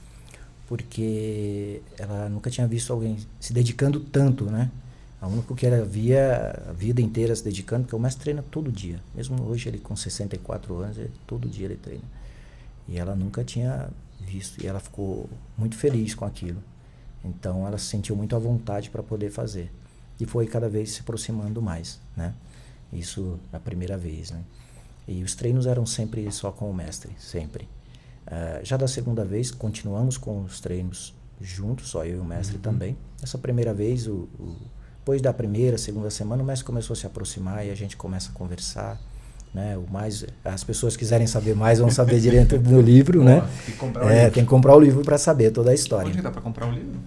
porque 0.66 1.82
ela 1.98 2.28
nunca 2.28 2.50
tinha 2.50 2.66
visto 2.66 2.92
alguém 2.92 3.18
se 3.38 3.52
dedicando 3.52 4.00
tanto, 4.00 4.44
né? 4.44 4.70
A 5.20 5.26
única 5.26 5.52
que 5.54 5.66
ela 5.66 5.84
via 5.84 6.64
a 6.68 6.72
vida 6.72 7.02
inteira 7.02 7.34
se 7.34 7.42
dedicando, 7.42 7.82
porque 7.82 7.96
o 7.96 7.98
mestre 7.98 8.22
treina 8.22 8.44
todo 8.50 8.70
dia. 8.70 9.00
Mesmo 9.14 9.42
hoje 9.42 9.68
ele 9.68 9.78
com 9.78 9.96
64 9.96 10.76
anos, 10.76 10.96
ele, 10.96 11.10
todo 11.26 11.48
dia 11.48 11.66
ele 11.66 11.76
treina. 11.76 12.04
E 12.86 12.96
ela 12.98 13.16
nunca 13.16 13.42
tinha 13.42 13.90
visto, 14.20 14.62
e 14.62 14.66
ela 14.66 14.78
ficou 14.78 15.28
muito 15.56 15.76
feliz 15.76 16.14
com 16.14 16.24
aquilo. 16.24 16.62
Então 17.24 17.66
ela 17.66 17.78
se 17.78 17.86
sentiu 17.86 18.14
muito 18.14 18.36
à 18.36 18.38
vontade 18.38 18.90
para 18.90 19.02
poder 19.02 19.30
fazer 19.30 19.70
e 20.20 20.26
foi 20.26 20.46
cada 20.46 20.68
vez 20.68 20.92
se 20.92 21.00
aproximando 21.00 21.62
mais, 21.62 22.00
né? 22.16 22.34
Isso 22.92 23.38
a 23.52 23.58
primeira 23.58 23.96
vez, 23.96 24.30
né? 24.30 24.40
E 25.06 25.22
os 25.22 25.34
treinos 25.34 25.66
eram 25.66 25.86
sempre 25.86 26.30
só 26.30 26.50
com 26.50 26.70
o 26.70 26.74
mestre, 26.74 27.12
sempre. 27.18 27.68
Uh, 28.26 28.62
já 28.62 28.76
da 28.76 28.86
segunda 28.86 29.24
vez, 29.24 29.50
continuamos 29.50 30.18
com 30.18 30.42
os 30.42 30.60
treinos 30.60 31.14
juntos, 31.40 31.88
só 31.88 32.04
eu 32.04 32.16
e 32.16 32.20
o 32.20 32.24
mestre 32.24 32.56
uhum. 32.56 32.62
também. 32.62 32.96
Essa 33.22 33.38
primeira 33.38 33.72
vez, 33.72 34.06
o, 34.06 34.28
o, 34.38 34.56
depois 34.98 35.22
da 35.22 35.32
primeira, 35.32 35.78
segunda 35.78 36.10
semana, 36.10 36.42
o 36.42 36.46
mestre 36.46 36.66
começou 36.66 36.92
a 36.92 36.96
se 36.96 37.06
aproximar 37.06 37.64
e 37.64 37.70
a 37.70 37.74
gente 37.74 37.96
começa 37.96 38.30
a 38.30 38.34
conversar. 38.34 39.00
Né? 39.54 39.78
O 39.78 39.90
mais, 39.90 40.26
as 40.44 40.62
pessoas 40.62 40.94
quiserem 40.94 41.26
saber 41.26 41.56
mais 41.56 41.78
vão 41.78 41.90
saber 41.90 42.20
direto 42.20 42.60
no 42.60 42.80
livro, 42.82 43.24
né? 43.24 43.40
Tem 43.64 43.72
que 43.72 43.78
comprar 43.78 44.04
o 44.04 44.08
é, 44.10 44.16
livro. 44.16 44.34
Tem 44.34 44.44
que 44.44 44.50
comprar 44.50 44.76
o 44.76 44.80
livro 44.80 45.02
para 45.02 45.16
saber 45.16 45.50
toda 45.50 45.70
a 45.70 45.74
história. 45.74 46.10
Onde 46.10 46.20
dá 46.20 46.30
para 46.30 46.42
comprar 46.42 46.68
o 46.68 46.72
livro? 46.72 47.00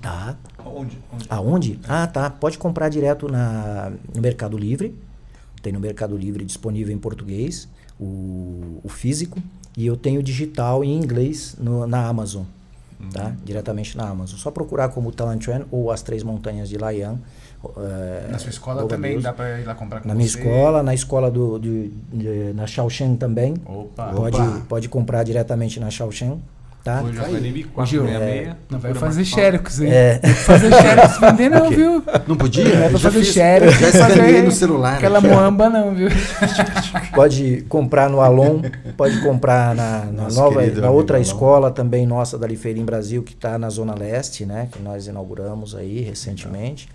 Tá. 0.00 0.36
Onde? 0.64 0.98
Onde? 1.12 1.26
Aonde? 1.28 1.80
Ah, 1.88 2.06
tá. 2.06 2.30
Pode 2.30 2.58
comprar 2.58 2.88
direto 2.88 3.28
na, 3.30 3.92
no 4.14 4.20
Mercado 4.20 4.56
Livre. 4.56 4.94
Tem 5.62 5.72
no 5.72 5.80
Mercado 5.80 6.16
Livre 6.16 6.44
disponível 6.44 6.94
em 6.94 6.98
português, 6.98 7.68
o, 7.98 8.80
o 8.82 8.88
físico. 8.88 9.38
E 9.76 9.86
eu 9.86 9.96
tenho 9.96 10.22
digital 10.22 10.84
em 10.84 10.96
inglês 10.96 11.56
no, 11.58 11.86
na 11.86 12.06
Amazon. 12.06 12.44
Uhum. 13.00 13.10
Tá? 13.10 13.32
Diretamente 13.44 13.96
na 13.96 14.08
Amazon. 14.08 14.38
Só 14.38 14.50
procurar 14.50 14.88
como 14.88 15.12
Talantuan 15.12 15.66
ou 15.70 15.90
As 15.90 16.02
Três 16.02 16.22
Montanhas 16.22 16.68
de 16.68 16.76
Laian. 16.76 17.18
Uh, 17.62 18.30
na 18.30 18.38
sua 18.38 18.50
escola 18.50 18.86
também 18.86 19.12
Deus. 19.12 19.24
dá 19.24 19.32
para 19.32 19.60
ir 19.60 19.64
lá 19.64 19.74
comprar 19.74 20.00
com 20.00 20.08
Na 20.08 20.14
você? 20.14 20.16
minha 20.16 20.26
escola, 20.26 20.82
na 20.82 20.94
escola 20.94 21.30
do, 21.30 21.58
de, 21.58 21.88
de, 22.12 22.52
na 22.54 22.66
Shaoxing 22.66 23.16
também. 23.16 23.54
Opa. 23.64 24.12
Pode, 24.12 24.36
Opa. 24.36 24.62
pode 24.68 24.88
comprar 24.88 25.24
diretamente 25.24 25.80
na 25.80 25.90
Shaoxing. 25.90 26.40
Tá? 26.84 27.02
Hoje 27.02 27.18
Aí. 27.20 27.32
vai 27.32 27.40
nem 27.40 27.62
466. 27.64 28.56
Não 28.70 28.78
vai 28.78 28.94
fazer 28.94 29.24
xerox, 29.24 29.80
hein? 29.80 29.90
É. 29.92 30.18
Fazer 30.20 30.72
xerox 30.72 31.18
vender 31.18 31.48
não, 31.50 31.68
viu? 31.70 32.02
Não 32.26 32.36
podia? 32.36 32.64
Não 32.78 32.84
é 32.84 32.88
pra 32.88 32.98
fazer 32.98 33.24
xerox. 33.24 33.78
Já 33.78 33.88
escaneei 33.88 34.42
no 34.42 34.50
celular. 34.52 34.94
Aquela 34.96 35.18
aqui, 35.18 35.28
ó. 35.28 35.34
moamba 35.34 35.68
não, 35.68 35.94
viu? 35.94 36.08
Pode 37.14 37.62
comprar 37.68 38.08
no 38.08 38.20
Alon, 38.20 38.62
pode 38.96 39.20
comprar 39.22 39.74
na, 39.74 40.04
na 40.06 40.28
nova, 40.28 40.64
na 40.66 40.90
outra 40.90 41.16
Alon. 41.16 41.22
escola 41.22 41.70
também 41.70 42.06
nossa 42.06 42.38
da 42.38 42.46
Liferim 42.46 42.84
Brasil, 42.84 43.22
que 43.22 43.32
está 43.34 43.58
na 43.58 43.68
Zona 43.68 43.94
Leste, 43.94 44.46
né? 44.46 44.68
Que 44.70 44.80
nós 44.80 45.06
inauguramos 45.06 45.74
aí 45.74 46.00
recentemente. 46.00 46.88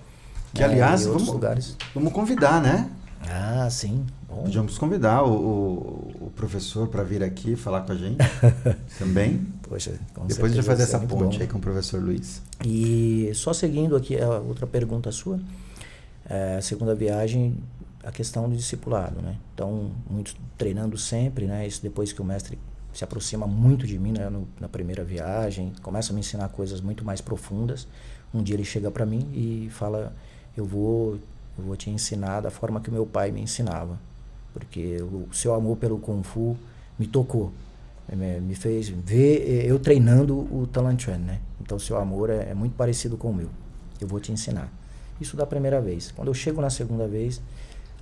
Que, 0.53 0.61
né, 0.61 0.67
aliás, 0.67 1.05
vamos- 1.05 1.27
lugares. 1.27 1.75
Vamos 1.93 2.13
convidar, 2.13 2.61
né? 2.61 2.87
Ah, 3.29 3.67
sim. 3.69 4.05
Bom. 4.33 4.43
Podíamos 4.43 4.77
convidar 4.77 5.23
o, 5.23 5.31
o- 5.33 6.25
o 6.27 6.31
professor 6.35 6.87
para 6.87 7.03
vir 7.03 7.23
aqui 7.23 7.55
falar 7.55 7.81
com 7.81 7.91
a 7.91 7.95
gente 7.95 8.17
também. 8.99 9.45
Poxa, 9.67 9.93
com 10.13 10.25
Depois 10.25 10.51
a 10.51 10.55
gente 10.55 10.65
vai 10.65 10.75
fazer 10.75 10.83
essa 10.83 10.99
ponte 10.99 11.37
bom. 11.37 11.41
aí 11.43 11.47
com 11.47 11.57
o 11.57 11.61
professor 11.61 12.01
Luiz. 12.01 12.41
E 12.65 13.31
só 13.33 13.53
seguindo 13.53 13.95
aqui 13.95 14.19
a 14.19 14.39
outra 14.39 14.65
pergunta 14.67 15.11
sua, 15.11 15.39
é, 16.29 16.57
a 16.57 16.61
segunda 16.61 16.93
viagem, 16.95 17.57
a 18.03 18.11
questão 18.11 18.49
do 18.49 18.55
discipulado, 18.55 19.21
né? 19.21 19.35
Então, 19.53 19.91
muito 20.09 20.35
treinando 20.57 20.97
sempre, 20.97 21.45
né? 21.45 21.65
Isso 21.67 21.81
depois 21.81 22.11
que 22.11 22.21
o 22.21 22.25
mestre 22.25 22.57
se 22.93 23.03
aproxima 23.03 23.47
muito 23.47 23.87
de 23.87 23.97
mim 23.97 24.11
né? 24.11 24.29
No- 24.29 24.47
na 24.59 24.67
primeira 24.67 25.03
viagem, 25.03 25.71
começa 25.81 26.11
a 26.11 26.13
me 26.13 26.19
ensinar 26.19 26.49
coisas 26.49 26.81
muito 26.81 27.03
mais 27.03 27.21
profundas. 27.21 27.87
Um 28.33 28.41
dia 28.43 28.55
ele 28.55 28.65
chega 28.65 28.89
para 28.91 29.05
mim 29.05 29.27
e 29.33 29.69
fala: 29.71 30.13
"Eu 30.57 30.65
vou, 30.65 31.15
eu 31.57 31.63
vou 31.65 31.75
te 31.75 31.89
ensinar 31.89 32.41
da 32.41 32.51
forma 32.51 32.79
que 32.81 32.89
o 32.89 32.93
meu 32.93 33.05
pai 33.05 33.31
me 33.31 33.41
ensinava, 33.41 33.97
porque 34.53 34.97
o 35.01 35.27
seu 35.33 35.53
amor 35.53 35.77
pelo 35.77 35.97
kung 35.99 36.23
fu 36.23 36.55
me 36.97 37.07
tocou." 37.07 37.51
Me 38.11 38.39
me 38.41 38.53
fez 38.53 38.89
ver 38.89 39.41
eh, 39.47 39.65
eu 39.65 39.79
treinando 39.79 40.37
o 40.37 40.67
Talanchuan, 40.67 41.17
né? 41.19 41.39
Então, 41.61 41.79
seu 41.79 41.97
amor 41.97 42.29
é, 42.29 42.49
é 42.49 42.53
muito 42.53 42.75
parecido 42.75 43.15
com 43.17 43.29
o 43.29 43.33
meu. 43.33 43.49
Eu 43.99 44.07
vou 44.07 44.19
te 44.19 44.29
ensinar. 44.31 44.69
Isso 45.21 45.37
da 45.37 45.45
primeira 45.45 45.79
vez. 45.79 46.11
Quando 46.11 46.27
eu 46.27 46.33
chego 46.33 46.59
na 46.59 46.69
segunda 46.69 47.07
vez, 47.07 47.41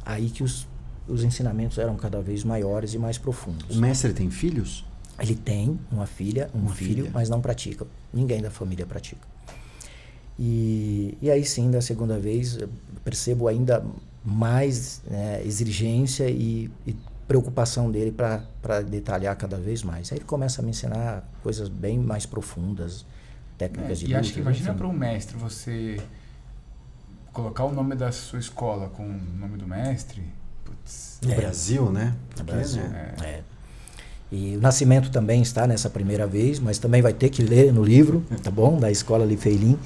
aí 0.03 0.29
que 0.31 0.41
os, 0.43 0.67
os 1.07 1.23
ensinamentos 1.23 1.77
eram 1.77 1.95
cada 1.95 2.19
vez 2.19 2.43
maiores 2.43 2.95
e 2.95 2.97
mais 2.97 3.19
profundos. 3.19 3.77
O 3.77 3.79
mestre 3.79 4.11
tem 4.11 4.29
filhos? 4.31 4.83
Ele 5.19 5.35
tem 5.35 5.79
uma 5.91 6.07
filha, 6.07 6.49
um 6.55 6.61
Uma 6.61 6.73
filho, 6.73 7.03
filha. 7.03 7.11
mas 7.13 7.29
não 7.29 7.39
pratica. 7.39 7.85
Ninguém 8.11 8.41
da 8.41 8.49
família 8.49 8.87
pratica. 8.87 9.21
E, 10.39 11.15
e 11.21 11.29
aí 11.29 11.45
sim, 11.45 11.69
da 11.69 11.81
segunda 11.81 12.17
vez, 12.17 12.57
percebo 13.03 13.47
ainda 13.47 13.85
mais 14.23 15.01
né, 15.09 15.41
exigência 15.43 16.29
e, 16.29 16.69
e 16.85 16.95
preocupação 17.27 17.89
dele 17.89 18.11
para 18.11 18.81
detalhar 18.81 19.35
cada 19.35 19.57
vez 19.57 19.83
mais. 19.83 20.11
Aí 20.11 20.17
ele 20.17 20.25
começa 20.25 20.61
a 20.61 20.63
me 20.63 20.71
ensinar 20.71 21.27
coisas 21.41 21.69
bem 21.69 21.97
mais 21.97 22.25
profundas, 22.25 23.05
técnicas 23.57 23.99
de 23.99 24.05
É, 24.05 24.09
e 24.09 24.15
acho 24.15 24.33
que 24.33 24.39
luta, 24.39 24.51
imagina 24.51 24.73
para 24.73 24.87
um 24.87 24.93
mestre 24.93 25.37
você 25.37 25.97
colocar 27.31 27.63
o 27.65 27.71
nome 27.73 27.95
da 27.95 28.11
sua 28.11 28.39
escola 28.39 28.89
com 28.89 29.03
o 29.03 29.19
nome 29.39 29.57
do 29.57 29.65
mestre. 29.67 30.21
Putz. 30.65 31.19
No 31.23 31.31
É. 31.31 31.35
Brasil, 31.35 31.89
né? 31.91 32.13
No 32.37 32.43
Brasil. 32.43 32.83
né? 32.83 33.15
É. 33.23 33.41
E 34.31 34.55
o 34.55 34.61
Nascimento 34.61 35.09
também 35.11 35.41
está 35.41 35.67
nessa 35.67 35.89
primeira 35.89 36.25
vez, 36.25 36.59
mas 36.59 36.77
também 36.77 37.01
vai 37.01 37.13
ter 37.13 37.29
que 37.29 37.41
ler 37.43 37.73
no 37.73 37.83
livro, 37.83 38.23
tá 38.41 38.49
bom? 38.51 38.77
Da 38.79 38.89
escola 38.91 39.25
Lifeilin. 39.25 39.77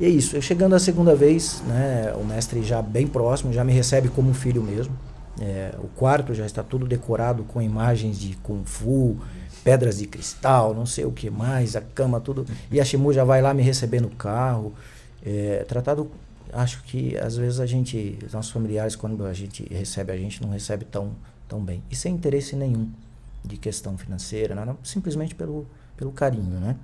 E 0.00 0.04
é 0.04 0.08
isso. 0.08 0.36
Eu 0.36 0.42
chegando 0.42 0.74
a 0.74 0.78
segunda 0.78 1.14
vez, 1.14 1.62
né, 1.66 2.12
o 2.14 2.24
mestre 2.24 2.62
já 2.62 2.80
bem 2.80 3.06
próximo, 3.06 3.52
já 3.52 3.64
me 3.64 3.72
recebe 3.72 4.08
como 4.08 4.32
filho 4.32 4.62
mesmo. 4.62 4.96
É, 5.40 5.74
o 5.78 5.88
quarto 5.88 6.34
já 6.34 6.44
está 6.44 6.62
tudo 6.62 6.86
decorado 6.86 7.44
com 7.44 7.62
imagens 7.62 8.18
de 8.18 8.36
Kung 8.36 8.64
Fu, 8.64 9.16
pedras 9.62 9.98
de 9.98 10.06
cristal, 10.06 10.74
não 10.74 10.86
sei 10.86 11.04
o 11.04 11.12
que 11.12 11.30
mais, 11.30 11.76
a 11.76 11.80
cama, 11.80 12.20
tudo. 12.20 12.46
E 12.70 12.80
a 12.80 12.84
Shimu 12.84 13.12
já 13.12 13.24
vai 13.24 13.40
lá 13.40 13.52
me 13.54 13.62
receber 13.62 14.00
no 14.00 14.10
carro. 14.10 14.72
É, 15.24 15.64
tratado, 15.68 16.10
acho 16.52 16.82
que 16.84 17.16
às 17.18 17.36
vezes 17.36 17.60
a 17.60 17.66
gente, 17.66 18.18
os 18.26 18.32
nossos 18.32 18.50
familiares, 18.50 18.96
quando 18.96 19.24
a 19.24 19.32
gente 19.32 19.66
recebe 19.72 20.12
a 20.12 20.16
gente, 20.16 20.42
não 20.42 20.50
recebe 20.50 20.84
tão, 20.84 21.12
tão 21.48 21.60
bem. 21.60 21.82
E 21.90 21.96
sem 21.96 22.14
interesse 22.14 22.56
nenhum. 22.56 22.90
de 23.44 23.56
questão 23.56 23.96
financeira, 23.96 24.54
não, 24.54 24.64
não, 24.64 24.78
simplesmente 24.82 25.34
pelo, 25.34 25.66
pelo 25.96 26.12
carinho, 26.12 26.60
né? 26.60 26.76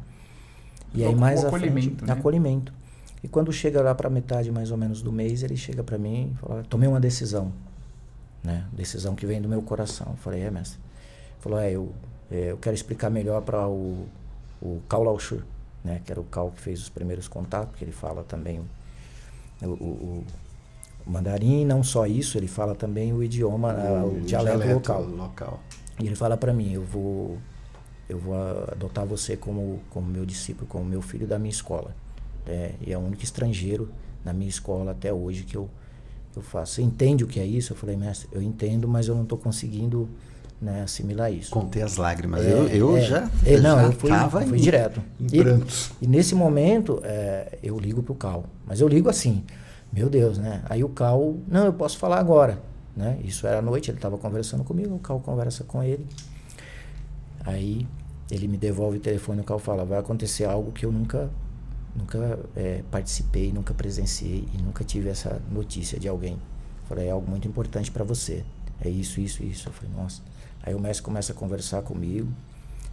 E 0.95 1.05
aí 1.05 1.15
mais 1.15 1.43
o 1.43 1.49
à 1.49 1.51
frente, 1.51 1.65
acolhimento, 1.67 2.07
né? 2.07 2.13
acolhimento. 2.13 2.73
E 3.25 3.29
quando 3.29 3.51
chega 3.51 3.81
lá 3.83 3.95
para 3.95 4.11
metade 4.11 4.53
mais 4.53 4.71
ou 4.71 4.77
menos 4.77 5.01
do 5.01 5.11
mês, 5.11 5.43
ele 5.43 5.57
chega 5.57 5.83
para 5.83 5.97
mim 5.97 6.31
e 6.35 6.39
fala: 6.47 6.63
"Tomei 6.69 6.87
uma 6.87 7.01
decisão", 7.01 7.51
né? 8.43 8.67
Decisão 8.71 9.15
que 9.17 9.25
vem 9.25 9.41
do 9.41 9.49
meu 9.49 9.63
coração. 9.63 10.09
Eu 10.11 10.17
falei: 10.19 10.43
"É, 10.43 10.51
mestre". 10.51 10.79
Ele 10.79 11.41
falou: 11.41 11.59
"É, 11.59 11.71
eu 11.73 11.93
é, 12.31 12.51
eu 12.53 12.59
quero 12.59 12.75
explicar 12.75 13.09
melhor 13.11 13.41
para 13.43 13.67
o 13.67 14.07
o 14.63 14.81
Karl 14.89 15.05
Lauschur, 15.05 15.43
né, 15.83 16.01
que 16.05 16.11
era 16.13 16.21
o 16.21 16.25
Karl 16.25 16.51
que 16.51 16.61
fez 16.61 16.81
os 16.81 16.89
primeiros 16.89 17.27
contatos, 17.29 17.77
que 17.77 17.85
ele 17.85 17.93
fala 17.93 18.23
também 18.25 18.61
o, 19.63 19.67
o, 19.67 19.69
o- 19.73 20.25
o 21.07 21.11
mandarim, 21.11 21.63
e 21.63 21.65
não 21.67 21.83
só 21.83 22.07
isso, 22.07 22.39
ele 22.39 22.47
fala 22.49 22.75
também 22.75 23.13
o 23.13 23.23
idioma, 23.23 23.73
ah, 23.73 24.05
o, 24.07 24.21
dialeto, 24.23 24.75
local. 24.75 25.03
local. 25.03 25.61
E 26.01 26.07
ele 26.07 26.15
fala 26.17 26.35
para 26.37 26.53
mim, 26.55 26.73
eu 26.73 26.83
vou 26.85 27.39
eu 28.09 28.19
vou 28.19 28.35
adotar 28.71 29.05
você 29.07 29.37
como 29.37 29.81
como 29.91 30.07
meu 30.07 30.25
discípulo, 30.27 30.67
como 30.67 30.85
meu 30.85 31.03
filho 31.03 31.27
da 31.27 31.39
minha 31.39 31.51
escola. 31.51 31.95
É, 32.47 32.73
e 32.81 32.93
é 32.93 32.99
o 32.99 33.01
único 33.01 33.23
estrangeiro 33.25 33.89
na 34.25 34.33
minha 34.33 34.49
escola 34.49 34.91
até 34.93 35.13
hoje 35.13 35.45
que 35.45 35.57
eu 35.57 35.69
eu 36.37 36.43
faço. 36.43 36.75
Você 36.75 36.83
entende 36.83 37.23
o 37.23 37.29
que 37.29 37.39
é 37.39 37.47
isso? 37.47 37.73
Eu 37.73 37.77
falei, 37.77 37.97
mestre, 37.97 38.29
eu 38.33 38.43
entendo, 38.43 38.89
mas 38.89 39.07
eu 39.07 39.15
não 39.15 39.23
estou 39.23 39.39
conseguindo 39.39 40.09
né, 40.61 40.83
assimilar 40.83 41.33
isso. 41.33 41.51
Contei 41.53 41.81
as 41.81 41.97
lágrimas. 41.97 42.45
É, 42.45 42.51
eu 42.53 42.69
eu 42.69 42.97
é. 42.97 43.01
já, 43.03 43.31
É, 43.47 43.57
não, 43.61 43.77
já 43.79 43.85
eu 43.85 43.93
fui, 43.93 44.11
tava 44.11 44.41
fui 44.43 44.59
em, 44.59 44.61
direto. 44.61 45.01
em 45.21 45.27
E- 45.33 45.43
prantos. 45.43 45.93
e 46.03 46.09
nesse 46.09 46.35
momento, 46.35 47.01
é, 47.05 47.57
eu 47.63 47.79
ligo 47.79 48.03
pro 48.03 48.17
Cal. 48.17 48.47
Mas 48.67 48.81
eu 48.81 48.89
ligo 48.89 49.09
assim, 49.09 49.45
meu 49.93 50.11
Deus, 50.11 50.37
né? 50.37 50.63
Aí 50.69 50.83
o 50.83 50.89
Cal, 50.89 51.37
não, 51.47 51.67
eu 51.67 51.73
posso 51.73 51.99
falar 51.99 52.19
agora. 52.19 52.61
Né? 52.97 53.17
Isso 53.25 53.47
era 53.47 53.59
à 53.61 53.63
noite, 53.63 53.91
ele 53.93 53.99
estava 53.99 54.19
conversando 54.19 54.65
comigo, 54.65 54.93
o 54.97 54.99
Cal 54.99 55.21
conversa 55.21 55.63
com 55.63 55.85
ele. 55.85 56.05
Aí 57.45 57.87
ele 58.31 58.49
me 58.49 58.57
devolve 58.57 58.97
o 58.97 59.01
telefone, 59.01 59.41
o 59.41 59.45
Cal 59.45 59.59
fala, 59.59 59.85
vai 59.85 59.99
acontecer 59.99 60.45
algo 60.45 60.73
que 60.73 60.87
eu 60.87 60.91
nunca, 60.91 61.31
nunca 61.95 62.39
é, 62.57 62.83
participei, 62.91 63.53
nunca 63.53 63.75
presenciei 63.75 64.49
e 64.53 64.59
nunca 64.59 64.85
tive 64.85 65.09
essa 65.09 65.41
notícia 65.51 65.99
de 65.99 66.09
alguém. 66.09 66.39
Falei, 66.89 67.09
é 67.09 67.11
algo 67.11 67.29
muito 67.29 67.49
importante 67.49 67.91
para 67.91 68.05
você. 68.05 68.45
É 68.81 68.89
isso, 68.89 69.21
isso, 69.21 69.43
isso. 69.43 69.69
Eu 69.69 69.73
falei, 69.73 69.95
nossa. 69.95 70.23
Aí 70.63 70.75
o 70.75 70.81
mestre 70.81 71.05
começa 71.05 71.33
a 71.33 71.37
conversar 71.37 71.83
comigo, 71.83 72.33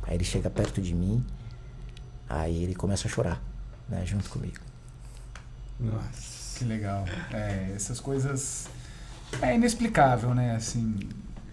aí 0.04 0.16
ele 0.16 0.24
chega 0.24 0.50
perto 0.50 0.82
de 0.82 0.94
mim, 0.94 1.24
Aí 2.32 2.64
ele 2.64 2.74
começa 2.74 3.10
a 3.10 3.12
chorar, 3.12 3.44
né, 3.90 4.06
junto 4.06 4.30
comigo. 4.30 4.60
Nossa. 5.78 6.58
Que 6.58 6.64
legal. 6.64 7.04
É, 7.34 7.74
essas 7.76 8.00
coisas. 8.00 8.70
É 9.42 9.54
inexplicável, 9.54 10.34
né? 10.34 10.56
Assim, 10.56 10.98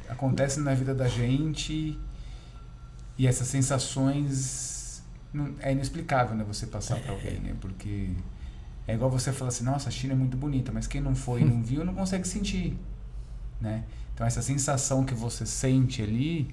acontecem 0.08 0.62
na 0.62 0.74
vida 0.74 0.94
da 0.94 1.08
gente 1.08 1.98
e 3.16 3.26
essas 3.26 3.48
sensações. 3.48 4.77
Não- 5.32 5.54
É 5.60 5.72
inexplicável, 5.72 6.36
né? 6.36 6.44
Você 6.48 6.66
passar 6.66 6.98
pra 7.00 7.12
alguém, 7.12 7.38
né? 7.40 7.54
Porque 7.60 8.10
é 8.86 8.94
igual 8.94 9.10
você 9.10 9.32
falar 9.32 9.48
assim: 9.48 9.64
nossa, 9.64 9.88
a 9.88 9.92
China 9.92 10.12
é 10.14 10.16
muito 10.16 10.36
bonita, 10.36 10.72
mas 10.72 10.86
quem 10.86 11.00
não 11.00 11.14
foi 11.14 11.42
e 11.42 11.44
não 11.44 11.62
viu 11.62 11.84
não 11.84 11.94
consegue 11.94 12.26
sentir, 12.26 12.76
né? 13.60 13.84
Então, 14.14 14.26
essa 14.26 14.42
sensação 14.42 15.04
que 15.04 15.14
você 15.14 15.46
sente 15.46 16.02
ali 16.02 16.52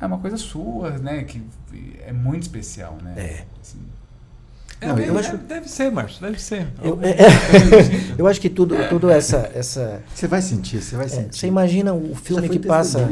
é 0.00 0.04
uma 0.06 0.18
coisa 0.18 0.36
sua, 0.36 0.98
né? 0.98 1.24
Que 1.24 1.42
é 2.04 2.12
muito 2.12 2.42
especial, 2.42 2.98
né? 3.02 3.14
É. 3.16 3.46
Assim, 3.60 3.80
Não, 4.84 4.98
É, 4.98 5.08
eu 5.08 5.16
é, 5.16 5.20
acho- 5.20 5.36
Deve 5.36 5.68
ser, 5.68 5.90
Márcio, 5.92 6.20
deve 6.20 6.40
ser. 6.42 6.66
Eu, 6.82 6.98
é, 7.02 7.16
eu 8.18 8.26
acho 8.26 8.40
que 8.40 8.48
tudo, 8.48 8.74
tudo 8.88 9.10
essa, 9.10 9.50
essa 9.54 10.02
Você 10.14 10.26
vai 10.26 10.42
sentir, 10.42 10.82
você 10.82 10.96
vai 10.96 11.06
é, 11.06 11.08
sentir. 11.08 11.38
você 11.38 11.46
imagina 11.46 11.94
o 11.94 12.14
filme 12.14 12.48
que 12.48 12.58
passa, 12.58 13.08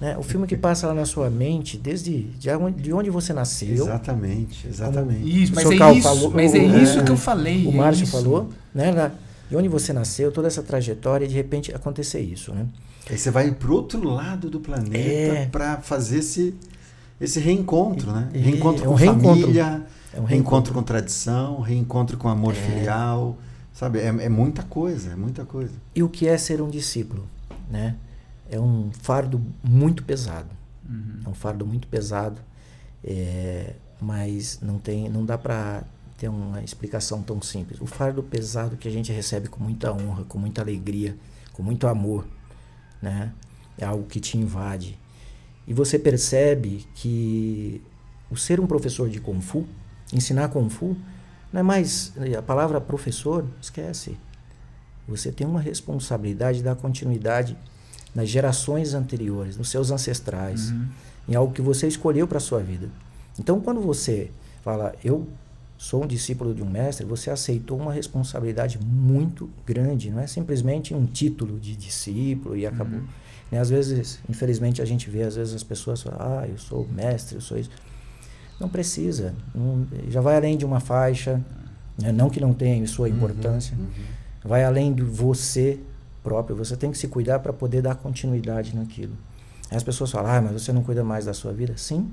né, 0.00 0.16
o 0.18 0.22
filme 0.22 0.46
que 0.46 0.56
passa 0.56 0.86
lá 0.88 0.94
na 0.94 1.04
sua 1.04 1.30
mente 1.30 1.76
desde 1.76 2.22
de 2.22 2.50
onde, 2.50 2.82
de 2.82 2.92
onde 2.92 3.10
você 3.10 3.32
nasceu. 3.32 3.68
Exatamente, 3.84 4.66
exatamente. 4.66 5.42
Isso, 5.42 5.52
mas 5.54 5.70
é 5.70 5.92
isso, 5.92 6.02
falou- 6.02 6.30
mas 6.30 6.54
é 6.54 6.58
o- 6.58 6.82
isso 6.82 6.98
é, 6.98 7.02
que 7.04 7.10
eu 7.10 7.16
falei. 7.16 7.66
O 7.66 7.70
é 7.70 7.74
Márcio 7.74 8.06
falou, 8.06 8.48
né, 8.74 8.90
lá, 8.90 9.12
de 9.48 9.56
onde 9.56 9.68
você 9.68 9.92
nasceu, 9.92 10.32
toda 10.32 10.48
essa 10.48 10.62
trajetória 10.62 11.24
e 11.24 11.28
de 11.28 11.34
repente 11.34 11.74
acontecer 11.74 12.20
isso, 12.20 12.52
né? 12.54 12.66
Aí 13.10 13.18
você 13.18 13.30
vai 13.30 13.50
pro 13.52 13.74
outro 13.74 14.02
lado 14.02 14.48
do 14.48 14.58
planeta 14.60 14.96
É. 14.98 15.46
para 15.50 15.78
fazer 15.78 16.18
esse, 16.20 16.54
esse 17.20 17.38
reencontro, 17.40 18.10
né? 18.12 18.28
Reencontro 18.32 18.84
é 18.84 18.86
com 18.86 18.92
um 18.94 18.96
reencontro. 18.96 19.40
família, 19.42 19.82
É 20.14 20.20
um 20.20 20.24
reencontro 20.24 20.74
com 20.74 20.82
tradição, 20.82 21.60
reencontro 21.60 22.16
com 22.18 22.28
amor 22.28 22.52
É. 22.54 22.56
filial, 22.56 23.36
sabe? 23.72 23.98
É, 24.00 24.06
é 24.06 24.28
muita 24.28 24.62
coisa, 24.62 25.12
é 25.12 25.16
muita 25.16 25.44
coisa. 25.44 25.72
E 25.94 26.02
o 26.02 26.08
que 26.08 26.26
é 26.28 26.36
ser 26.36 26.60
um 26.60 26.68
discípulo, 26.68 27.26
né? 27.70 27.96
É 28.50 28.60
um 28.60 28.90
fardo 28.92 29.40
muito 29.62 30.04
pesado. 30.04 30.50
Uhum. 30.88 31.22
É 31.24 31.28
um 31.28 31.34
fardo 31.34 31.66
muito 31.66 31.88
pesado, 31.88 32.38
é, 33.02 33.74
mas 34.00 34.58
não 34.60 34.78
tem, 34.78 35.08
não 35.08 35.24
dá 35.24 35.38
para 35.38 35.84
ter 36.18 36.28
uma 36.28 36.62
explicação 36.62 37.22
tão 37.22 37.40
simples. 37.40 37.80
O 37.80 37.86
fardo 37.86 38.22
pesado 38.22 38.76
que 38.76 38.86
a 38.86 38.90
gente 38.90 39.10
recebe 39.10 39.48
com 39.48 39.62
muita 39.62 39.92
honra, 39.92 40.24
com 40.24 40.38
muita 40.38 40.60
alegria, 40.60 41.16
com 41.52 41.62
muito 41.62 41.86
amor, 41.86 42.26
né? 43.00 43.32
É 43.78 43.84
algo 43.86 44.04
que 44.04 44.20
te 44.20 44.36
invade. 44.36 44.98
E 45.66 45.72
você 45.72 45.98
percebe 45.98 46.86
que 46.94 47.80
o 48.30 48.36
ser 48.36 48.60
um 48.60 48.66
professor 48.66 49.08
de 49.08 49.20
Kung 49.20 49.40
Fu, 49.40 49.66
ensinar 50.12 50.48
Kung 50.48 50.68
Fu, 50.68 50.96
não 51.52 51.60
é 51.60 51.62
mais 51.62 52.12
a 52.38 52.42
palavra 52.42 52.80
professor, 52.80 53.44
esquece. 53.60 54.16
Você 55.08 55.32
tem 55.32 55.46
uma 55.46 55.60
responsabilidade 55.60 56.58
de 56.58 56.64
dar 56.64 56.76
continuidade 56.76 57.56
nas 58.14 58.28
gerações 58.28 58.94
anteriores, 58.94 59.56
nos 59.56 59.68
seus 59.68 59.90
ancestrais, 59.90 60.70
Uhum. 60.70 60.86
em 61.28 61.34
algo 61.34 61.52
que 61.52 61.62
você 61.62 61.86
escolheu 61.88 62.26
para 62.26 62.38
a 62.38 62.40
sua 62.40 62.60
vida. 62.60 62.88
Então, 63.38 63.60
quando 63.60 63.80
você 63.80 64.30
fala, 64.62 64.94
eu 65.02 65.26
sou 65.78 66.04
um 66.04 66.06
discípulo 66.06 66.54
de 66.54 66.62
um 66.62 66.68
mestre, 66.70 67.04
você 67.04 67.30
aceitou 67.30 67.78
uma 67.78 67.92
responsabilidade 67.92 68.78
muito 68.78 69.50
grande, 69.66 70.10
não 70.10 70.20
é 70.20 70.26
simplesmente 70.26 70.94
um 70.94 71.04
título 71.06 71.58
de 71.58 71.74
discípulo 71.74 72.56
e 72.56 72.64
acabou. 72.66 73.00
Uhum. 73.00 73.06
Né, 73.50 73.58
Às 73.58 73.70
vezes, 73.70 74.20
infelizmente, 74.28 74.80
a 74.80 74.84
gente 74.84 75.10
vê, 75.10 75.22
às 75.22 75.34
vezes 75.36 75.54
as 75.54 75.62
pessoas 75.62 76.00
falam, 76.02 76.18
ah, 76.20 76.46
eu 76.46 76.56
sou 76.58 76.86
mestre, 76.88 77.34
eu 77.36 77.40
sou 77.40 77.58
isso. 77.58 77.70
Não 78.62 78.68
precisa, 78.68 79.34
não- 79.52 79.84
já 80.08 80.20
vai 80.20 80.36
além 80.36 80.56
de 80.56 80.64
uma 80.64 80.78
faixa, 80.78 81.40
né, 82.00 82.12
não 82.12 82.30
que 82.30 82.38
não 82.40 82.54
tenha 82.54 82.86
sua 82.86 83.08
importância, 83.08 83.76
vai 84.44 84.62
além 84.64 84.94
de 84.94 85.02
você 85.02 85.80
próprio, 86.22 86.54
você 86.54 86.76
tem 86.76 86.90
que 86.92 86.96
se 86.96 87.08
cuidar 87.08 87.40
para 87.40 87.52
poder 87.52 87.82
dar 87.82 87.96
continuidade 87.96 88.74
naquilo. 88.76 89.14
Aí 89.68 89.76
as 89.76 89.82
pessoas 89.82 90.12
falam, 90.12 90.30
ah, 90.30 90.40
mas 90.40 90.52
você 90.62 90.72
não 90.72 90.84
cuida 90.84 91.02
mais 91.02 91.24
da 91.24 91.34
sua 91.34 91.52
vida? 91.52 91.74
Sim, 91.76 92.08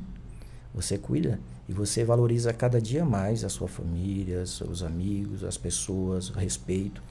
você 0.74 0.98
cuida 0.98 1.40
e 1.68 1.74
você 1.74 2.04
valoriza 2.04 2.52
cada 2.52 2.82
dia 2.82 3.06
mais 3.06 3.44
a 3.44 3.50
sua 3.50 3.68
família, 3.68 4.44
seus 4.48 4.82
amigos, 4.82 5.44
as 5.44 5.56
pessoas, 5.58 6.32
o 6.32 6.34
respeito. 6.40 7.04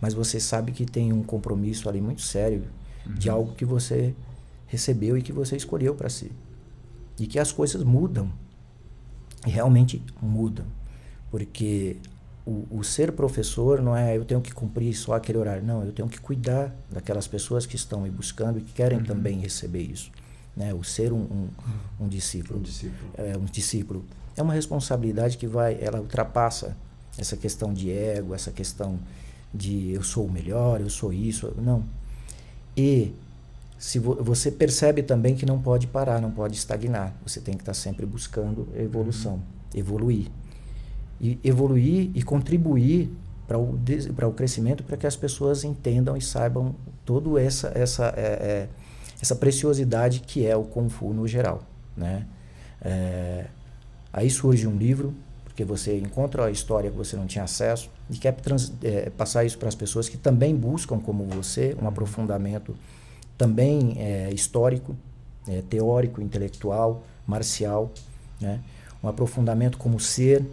Mas 0.00 0.14
você 0.14 0.40
sabe 0.40 0.72
que 0.72 0.84
tem 0.84 1.12
um 1.12 1.22
compromisso 1.22 1.88
ali 1.88 2.00
muito 2.00 2.22
sério 2.22 2.64
de 3.06 3.30
algo 3.30 3.54
que 3.54 3.64
você 3.64 4.14
recebeu 4.66 5.16
e 5.16 5.22
que 5.22 5.32
você 5.32 5.56
escolheu 5.56 5.94
para 5.94 6.08
si. 6.08 6.32
E 7.20 7.26
que 7.28 7.38
as 7.38 7.52
coisas 7.52 7.84
mudam. 7.84 8.32
E 9.46 9.50
realmente 9.50 10.02
mudam. 10.20 10.66
Porque 11.30 11.96
o, 12.46 12.66
o 12.70 12.82
ser 12.84 13.12
professor 13.12 13.80
não 13.80 13.96
é 13.96 14.16
eu 14.16 14.24
tenho 14.24 14.40
que 14.40 14.52
cumprir 14.52 14.94
só 14.94 15.14
aquele 15.14 15.38
horário. 15.38 15.62
Não, 15.64 15.84
eu 15.84 15.92
tenho 15.92 16.08
que 16.08 16.20
cuidar 16.20 16.74
daquelas 16.90 17.26
pessoas 17.28 17.66
que 17.66 17.76
estão 17.76 18.00
me 18.02 18.10
buscando 18.10 18.58
e 18.58 18.62
que 18.62 18.72
querem 18.72 18.98
Uhum. 18.98 19.04
também 19.04 19.38
receber 19.38 19.82
isso. 19.82 20.10
Né? 20.56 20.74
O 20.74 20.82
ser 20.82 21.12
um, 21.12 21.18
um, 21.18 21.48
um 22.00 22.04
Um 22.04 22.08
discípulo 22.08 22.60
discípulo. 22.60 23.10
é, 23.16 23.36
um 23.36 23.44
discípulo 23.44 24.04
é 24.36 24.42
uma 24.42 24.52
responsabilidade 24.52 25.36
que 25.38 25.46
vai 25.46 25.78
ela 25.80 26.00
ultrapassa 26.00 26.76
essa 27.16 27.36
questão 27.36 27.72
de 27.72 27.90
ego 27.90 28.34
essa 28.34 28.50
questão 28.50 28.98
de 29.54 29.92
eu 29.92 30.02
sou 30.02 30.26
o 30.26 30.30
melhor 30.32 30.80
eu 30.80 30.90
sou 30.90 31.12
isso 31.12 31.52
não 31.58 31.84
e 32.76 33.12
se 33.80 33.98
vo, 33.98 34.14
você 34.22 34.50
percebe 34.52 35.02
também 35.02 35.34
que 35.34 35.44
não 35.44 35.60
pode 35.60 35.86
parar 35.88 36.20
não 36.20 36.30
pode 36.30 36.54
estagnar. 36.54 37.12
Você 37.26 37.40
tem 37.40 37.54
que 37.54 37.62
estar 37.62 37.74
sempre 37.74 38.06
buscando 38.06 38.68
evolução 38.76 39.42
evoluir. 39.74 40.28
E 41.20 41.38
evoluir 41.42 42.10
e 42.14 42.22
contribuir 42.22 43.10
para 43.48 43.58
o 43.58 43.78
o 44.28 44.32
crescimento 44.32 44.84
para 44.84 44.96
que 44.96 45.06
as 45.06 45.16
pessoas 45.16 45.64
entendam 45.64 46.16
e 46.16 46.20
saibam 46.20 46.76
toda 47.04 47.40
essa 47.42 47.72
essa 47.74 48.14
é, 48.16 48.20
é, 48.20 48.68
essa 49.20 49.34
preciosidade 49.34 50.20
que 50.20 50.46
é 50.46 50.54
o 50.54 50.62
Kung 50.62 50.88
Fu 50.88 51.12
no 51.12 51.26
geral 51.26 51.62
né? 51.96 52.26
É, 52.82 53.46
aí 54.12 54.30
surge 54.30 54.66
um 54.66 54.76
livro, 54.76 55.14
porque 55.44 55.64
você 55.64 55.98
encontra 55.98 56.46
a 56.46 56.50
história 56.50 56.90
que 56.90 56.96
você 56.96 57.16
não 57.16 57.26
tinha 57.26 57.44
acesso 57.44 57.90
e 58.08 58.16
quer 58.16 58.32
trans- 58.32 58.72
é, 58.82 59.10
passar 59.10 59.44
isso 59.44 59.58
para 59.58 59.68
as 59.68 59.74
pessoas 59.74 60.08
que 60.08 60.16
também 60.16 60.56
buscam, 60.56 60.98
como 60.98 61.24
você, 61.24 61.76
um 61.80 61.86
aprofundamento 61.86 62.74
também 63.40 63.94
é, 63.96 64.30
histórico, 64.34 64.94
é, 65.48 65.62
teórico, 65.62 66.20
intelectual, 66.20 67.02
marcial, 67.26 67.90
né? 68.38 68.60
um 69.02 69.08
aprofundamento 69.08 69.78
como 69.78 69.98
ser 69.98 70.44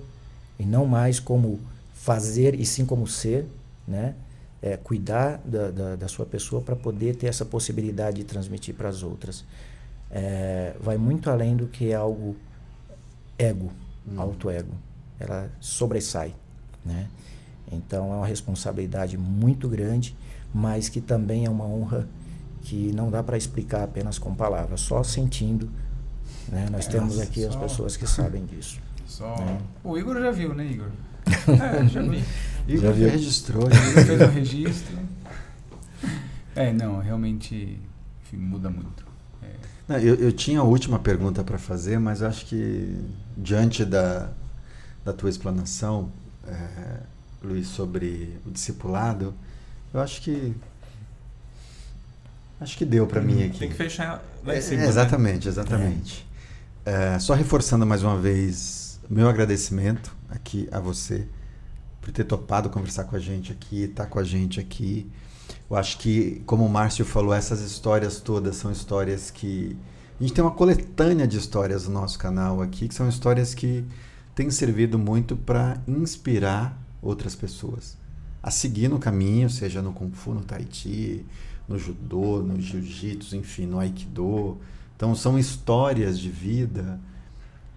e 0.58 0.64
não 0.66 0.86
mais 0.86 1.20
como 1.20 1.60
fazer 1.94 2.58
e 2.58 2.66
sim 2.66 2.86
como 2.86 3.06
ser, 3.06 3.46
né? 3.86 4.16
É, 4.62 4.78
cuidar 4.78 5.42
da, 5.44 5.70
da, 5.70 5.96
da 5.98 6.08
sua 6.08 6.26
pessoa 6.26 6.62
para 6.62 6.78
poder 6.78 7.18
ter 7.18 7.28
essa 7.28 7.44
possibilidade 7.44 8.18
de 8.18 8.24
transmitir 8.24 8.74
para 8.74 8.88
as 8.88 9.04
outras. 9.04 9.44
é, 10.10 10.74
vai 10.80 10.98
muito 10.98 11.30
além 11.30 11.58
do 11.58 11.68
que 11.68 11.94
algo 11.94 12.38
ego, 13.38 13.70
hum. 14.08 14.20
auto-ego. 14.20 14.72
Ela 15.20 15.50
sobressai, 15.60 16.34
né? 16.86 17.10
Então 17.70 18.14
é 18.14 18.16
uma 18.16 18.26
responsabilidade 18.26 19.18
muito 19.18 19.68
grande, 19.68 20.16
mas 20.54 20.88
que 20.88 21.02
também 21.02 21.46
é 21.46 21.50
uma 21.50 21.66
honra 21.66 22.08
que 22.68 22.92
não 22.94 23.10
dá 23.10 23.24
para 23.24 23.38
explicar 23.38 23.84
apenas 23.84 24.20
com 24.20 24.36
palavras, 24.36 24.82
só 24.82 25.02
sentindo. 25.02 25.70
Né? 26.50 26.68
Nós 26.70 26.86
é, 26.88 26.90
temos 26.90 27.18
aqui 27.18 27.44
só... 27.44 27.50
as 27.50 27.56
pessoas 27.56 27.96
que 27.96 28.06
sabem 28.06 28.46
disso. 28.46 28.80
Só... 29.06 29.38
Né? 29.38 29.58
O 29.86 29.98
Igor 29.98 30.20
já 30.20 30.32
viu, 30.32 30.54
né, 30.54 30.66
Igor? 30.66 30.90
é, 31.28 31.88
já 31.88 32.02
vi. 32.02 32.22
Igor 32.68 32.84
já 32.84 32.92
viu. 32.92 33.10
registrou. 33.10 33.70
Já 33.72 34.04
fez 34.04 34.22
um 34.22 34.32
registro. 34.32 34.98
É, 36.54 36.74
não, 36.74 37.00
realmente 37.00 37.80
enfim, 38.22 38.36
muda 38.36 38.70
muito. 38.70 39.06
É. 39.42 39.48
Não, 39.88 39.98
eu, 40.00 40.16
eu 40.16 40.32
tinha 40.34 40.60
a 40.60 40.64
última 40.64 41.00
pergunta 41.00 41.46
para 41.46 41.58
fazer, 41.58 41.98
mas 41.98 42.22
acho 42.22 42.48
que 42.48 43.00
diante 43.38 43.86
da, 43.86 44.30
da 45.06 45.14
tua 45.14 45.30
explanação, 45.30 46.12
é, 46.46 47.00
Luiz, 47.42 47.68
sobre 47.68 48.38
o 48.46 48.52
discipulado, 48.52 49.34
eu 49.94 50.02
acho 50.02 50.22
que 50.22 50.54
acho 52.60 52.78
que 52.78 52.86
deu 52.86 53.08
para 53.08 53.22
mim 53.22 53.44
aqui. 53.44 53.60
Tem 53.60 53.70
que 53.70 53.76
fechar 53.76 54.24
lá 54.46 54.58
em 54.58 54.62
cima. 54.62 54.84
É, 54.84 54.88
exatamente, 54.88 55.46
né? 55.46 55.52
exatamente. 55.52 56.28
É, 56.86 57.20
só 57.20 57.34
reforçando 57.34 57.86
mais 57.86 58.04
uma 58.04 58.18
vez 58.18 59.00
meu 59.10 59.28
agradecimento 59.28 60.16
aqui 60.30 60.68
a 60.72 60.80
você 60.80 61.28
por 62.02 62.12
ter 62.12 62.24
topado 62.24 62.70
conversar 62.70 63.04
com 63.04 63.16
a 63.16 63.20
gente 63.20 63.52
aqui, 63.52 63.84
estar 63.84 64.06
tá 64.06 64.10
com 64.10 64.20
a 64.20 64.24
gente 64.24 64.60
aqui. 64.60 65.10
Eu 65.70 65.76
acho 65.76 65.98
que, 65.98 66.42
como 66.46 66.66
o 66.66 66.70
Márcio 66.70 67.04
falou, 67.04 67.34
essas 67.34 67.62
histórias 67.62 68.22
todas 68.22 68.56
são 68.56 68.72
histórias 68.72 69.30
que 69.30 69.78
a 70.20 70.24
gente 70.24 70.34
tem 70.34 70.44
uma 70.44 70.52
coletânea 70.52 71.28
de 71.28 71.38
histórias 71.38 71.88
no 71.88 71.94
nosso 71.94 72.18
canal 72.18 72.62
aqui, 72.62 72.88
que 72.88 72.94
são 72.94 73.08
histórias 73.08 73.54
que 73.54 73.86
têm 74.34 74.50
servido 74.50 74.98
muito 74.98 75.36
para 75.36 75.82
inspirar 75.88 76.82
outras 77.02 77.36
pessoas 77.36 77.98
a 78.42 78.52
seguir 78.52 78.88
no 78.88 78.98
caminho, 78.98 79.50
seja 79.50 79.82
no 79.82 79.92
Kung 79.92 80.12
Fu, 80.12 80.34
no 80.34 80.42
Tai 80.42 80.66
Chi, 80.72 81.26
no 81.68 81.78
Judô, 81.78 82.40
no 82.42 82.60
Jiu-Jitsu, 82.60 83.36
enfim, 83.36 83.66
no 83.66 83.80
Aikido. 83.80 84.58
Então, 84.96 85.14
são 85.14 85.38
histórias 85.38 86.18
de 86.20 86.30
vida 86.30 87.00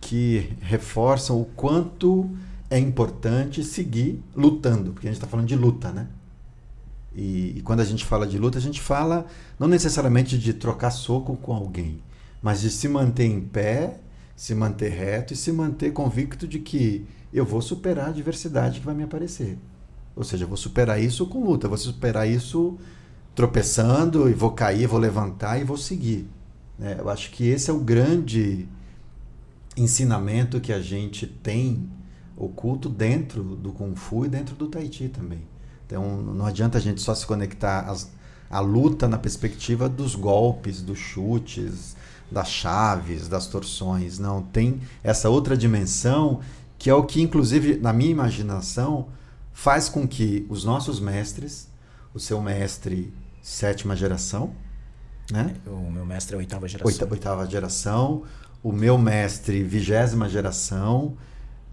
que 0.01 0.53
reforçam 0.61 1.41
o 1.41 1.45
quanto 1.45 2.31
é 2.71 2.79
importante 2.79 3.65
seguir 3.65 4.23
lutando, 4.35 4.93
porque 4.93 5.09
a 5.09 5.11
gente 5.11 5.19
está 5.19 5.27
falando 5.27 5.47
de 5.47 5.57
luta, 5.57 5.91
né? 5.91 6.07
E, 7.15 7.59
e, 7.59 7.63
quando 7.63 7.81
a 7.81 7.85
gente 7.85 8.05
fala 8.05 8.27
de 8.27 8.39
luta, 8.39 8.59
a 8.59 8.61
gente 8.61 8.81
fala 8.81 9.27
não 9.59 9.67
necessariamente 9.67 10.39
de 10.39 10.55
trocar 10.55 10.93
soco 10.93 11.37
com 11.37 11.53
alguém, 11.53 12.01
mas 12.41 12.61
de 12.61 12.71
se 12.71 12.89
manter 12.89 13.25
em 13.25 13.41
pé, 13.41 13.99
se 14.37 14.55
manter 14.55 14.91
reto 14.91 15.33
e 15.33 15.37
se 15.37 15.51
manter 15.51 15.93
convicto 15.93 16.47
de 16.47 16.61
que 16.61 17.05
eu 17.33 17.45
vou 17.45 17.61
superar 17.61 18.07
a 18.07 18.11
adversidade 18.11 18.79
que 18.81 18.87
vai 18.87 18.95
me 18.95 19.03
aparecer. 19.03 19.59
Ou 20.15 20.23
seja, 20.23 20.45
eu 20.45 20.49
vou 20.49 20.57
superar 20.57 21.03
isso 21.03 21.27
com 21.27 21.45
luta, 21.45 21.69
vou 21.69 21.77
superar 21.77 22.29
isso 22.29 22.79
tropeçando 23.35 24.29
e 24.29 24.35
vou 24.35 24.53
cair, 24.53 24.87
vou 24.87 24.99
levantar 24.99 25.61
e 25.61 25.65
vou 25.65 25.77
seguir. 25.77 26.29
Né? 26.79 26.97
Eu 26.99 27.09
acho 27.09 27.31
que 27.31 27.47
esse 27.47 27.71
é 27.71 27.73
o 27.73 27.79
grande 27.79 28.69
ensinamento 29.77 30.61
que 30.61 30.73
a 30.73 30.81
gente 30.81 31.27
tem 31.27 31.89
oculto 32.37 32.89
dentro 32.89 33.43
do 33.43 33.73
Kung 33.73 33.95
Fu 33.95 34.25
e 34.25 34.29
dentro 34.29 34.55
do 34.55 34.67
Tai 34.67 34.91
Chi 34.91 35.09
também. 35.09 35.43
Então 35.87 36.23
não 36.23 36.47
adianta 36.47 36.79
a 36.79 36.81
gente 36.81 37.01
só 37.01 37.15
se 37.15 37.27
conectar 37.27 37.81
às, 37.81 38.11
à 38.49 38.61
luta 38.61 39.07
na 39.07 39.19
perspectiva 39.19 39.89
dos 39.89 40.15
golpes, 40.15 40.83
dos 40.83 40.99
chutes, 40.99 41.97
das 42.31 42.49
chaves, 42.49 43.29
das 43.29 43.47
torções. 43.47 44.19
Não, 44.19 44.43
tem 44.43 44.81
essa 45.03 45.29
outra 45.29 45.57
dimensão 45.57 46.41
que 46.79 46.89
é 46.89 46.95
o 46.95 47.05
que, 47.05 47.21
inclusive, 47.21 47.77
na 47.77 47.93
minha 47.93 48.11
imaginação, 48.11 49.09
faz 49.53 49.87
com 49.87 50.09
que 50.09 50.47
os 50.49 50.65
nossos 50.65 50.99
mestres, 50.99 51.69
o 52.15 52.19
seu 52.19 52.41
mestre 52.41 53.13
sétima 53.43 53.97
geração, 53.97 54.53
né? 55.31 55.55
O 55.67 55.91
meu 55.91 56.05
mestre 56.05 56.35
é 56.35 56.39
oitava 56.39 56.69
geração. 56.69 56.93
Oita, 56.93 57.09
oitava 57.11 57.47
geração, 57.47 58.23
o 58.63 58.73
meu 58.73 58.99
mestre 58.99 59.63
vigésima 59.63 60.29
geração, 60.29 61.17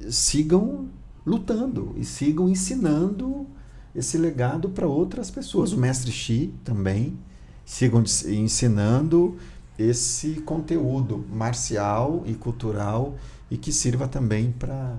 sigam 0.10 0.90
lutando 1.26 1.94
e 1.98 2.06
sigam 2.06 2.48
ensinando 2.48 3.48
esse 3.94 4.18
legado 4.18 4.70
para 4.70 4.88
outras 4.88 5.30
pessoas. 5.30 5.74
O 5.74 5.78
mestre 5.78 6.12
Xi 6.12 6.54
também 6.64 7.18
sigam 7.66 8.04
ensinando 8.28 9.38
esse 9.78 10.36
conteúdo 10.42 11.26
marcial 11.32 12.24
e 12.26 12.34
cultural 12.34 13.16
e 13.52 13.58
que 13.58 13.72
sirva 13.72 14.08
também 14.08 14.52
para 14.52 14.98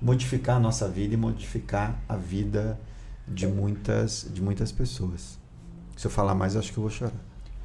modificar 0.00 0.56
a 0.56 0.60
nossa 0.60 0.88
vida 0.88 1.14
e 1.14 1.16
modificar 1.16 2.00
a 2.08 2.16
vida 2.16 2.78
de 3.26 3.46
muitas, 3.46 4.26
de 4.32 4.40
muitas 4.40 4.70
pessoas. 4.70 5.38
Se 5.96 6.06
eu 6.06 6.10
falar 6.10 6.34
mais, 6.34 6.56
acho 6.56 6.72
que 6.72 6.78
eu 6.78 6.82
vou 6.82 6.90
chorar. 6.90 7.12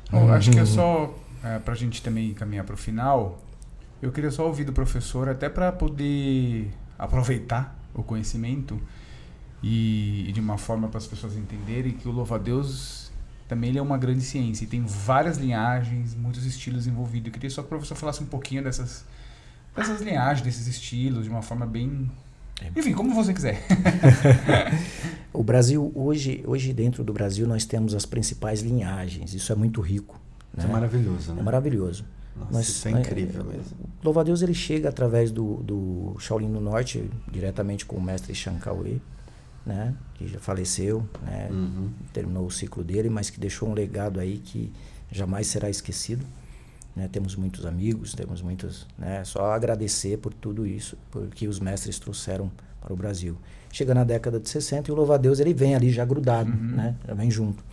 Bom, 0.10 0.32
acho 0.32 0.52
que 0.52 0.60
é 0.60 0.66
só 0.66 1.14
é, 1.44 1.60
para 1.60 1.74
a 1.74 1.78
gente 1.78 2.02
também 2.02 2.34
caminhar 2.34 2.66
para 2.66 2.74
o 2.74 2.78
final. 2.78 3.40
Eu 4.02 4.12
queria 4.12 4.32
só 4.32 4.48
ouvir 4.48 4.64
do 4.64 4.74
professor, 4.74 5.30
até 5.30 5.50
para 5.50 5.72
poder 5.72 6.72
aproveitar 6.98 7.78
o 7.94 8.02
conhecimento 8.02 8.82
e, 9.62 10.26
e 10.28 10.32
de 10.32 10.40
uma 10.40 10.58
forma 10.58 10.88
para 10.88 10.98
as 10.98 11.08
pessoas 11.08 11.36
entenderem 11.36 11.92
que 11.92 12.08
o 12.08 12.12
louva-a-Deus 12.12 13.12
também 13.48 13.70
ele 13.70 13.80
é 13.80 13.82
uma 13.82 13.98
grande 13.98 14.22
ciência 14.22 14.64
e 14.64 14.68
tem 14.68 14.86
várias 14.86 15.38
linhagens, 15.38 16.16
muitos 16.16 16.46
estilos 16.46 16.88
envolvidos. 16.88 17.28
Eu 17.28 17.34
queria 17.34 17.50
só 17.50 17.62
que 17.62 17.66
o 17.66 17.70
professor 17.70 17.96
falasse 17.96 18.24
um 18.24 18.28
pouquinho 18.28 18.64
dessas 18.64 19.06
dessas 19.76 20.02
linhagens, 20.02 20.42
desses 20.42 20.68
estilos, 20.68 21.26
de 21.26 21.30
uma 21.30 21.42
forma 21.42 21.66
bem. 21.66 22.10
É. 22.62 22.80
Enfim, 22.80 22.94
como 22.94 23.14
você 23.14 23.34
quiser. 23.34 23.62
o 25.34 25.44
Brasil, 25.44 25.92
hoje, 25.96 26.44
hoje 26.46 26.72
dentro 26.74 27.04
do 27.04 27.12
Brasil, 27.12 27.48
nós 27.48 27.66
temos 27.66 27.94
as 27.94 28.06
principais 28.06 28.62
linhagens. 28.62 29.34
Isso 29.34 29.52
é 29.52 29.56
muito 29.56 29.82
rico. 29.82 30.20
Né? 30.54 30.60
Isso 30.60 30.68
é 30.68 30.72
maravilhoso, 30.72 31.34
né? 31.34 31.42
É 31.42 31.44
maravilhoso. 31.44 32.06
Nossa, 32.36 32.54
Nós, 32.54 32.70
isso 32.70 32.88
é 32.88 32.92
incrível 32.92 33.44
mesmo. 33.44 33.78
Louva 34.04 34.22
a 34.22 34.24
Deus, 34.24 34.42
ele 34.42 34.54
chega 34.54 34.90
através 34.90 35.32
do, 35.32 35.58
do 35.58 36.16
Shaolin 36.20 36.48
no 36.48 36.62
Norte, 36.62 37.10
diretamente 37.30 37.86
com 37.86 37.98
o 37.98 38.02
mestre 38.02 38.34
Shankawei, 38.34 39.02
né? 39.66 39.94
Que 40.16 40.28
já 40.28 40.40
faleceu, 40.40 41.06
né? 41.24 41.50
Uhum. 41.52 41.90
Terminou 42.14 42.46
o 42.46 42.52
ciclo 42.52 42.84
dele, 42.84 43.10
mas 43.10 43.30
que 43.30 43.40
deixou 43.40 43.70
um 43.70 43.74
legado 43.74 44.20
aí 44.20 44.38
que 44.38 44.72
jamais 45.12 45.48
será 45.48 45.70
esquecido. 45.70 46.26
Né? 46.96 47.08
Temos 47.12 47.36
muitos 47.36 47.66
amigos, 47.66 48.14
temos 48.14 48.42
muitos. 48.42 48.88
Né? 48.98 49.24
Só 49.24 49.52
agradecer 49.52 50.18
por 50.18 50.34
tudo 50.34 50.66
isso, 50.66 50.98
porque 51.10 51.48
os 51.48 51.60
mestres 51.60 52.00
trouxeram 52.00 52.52
para 52.82 52.94
o 52.94 52.96
Brasil. 52.96 53.38
Chega 53.72 53.94
na 53.94 54.04
década 54.04 54.40
de 54.40 54.50
60 54.50 54.90
e 54.90 54.92
o 54.92 54.96
louva-a-Deus 54.96 55.40
ele 55.40 55.54
vem 55.54 55.76
ali 55.76 55.92
já 55.92 56.04
grudado, 56.04 56.52
uhum. 56.52 56.76
né? 56.76 56.96
já 57.08 57.14
vem 57.14 57.32
junto. 57.32 57.64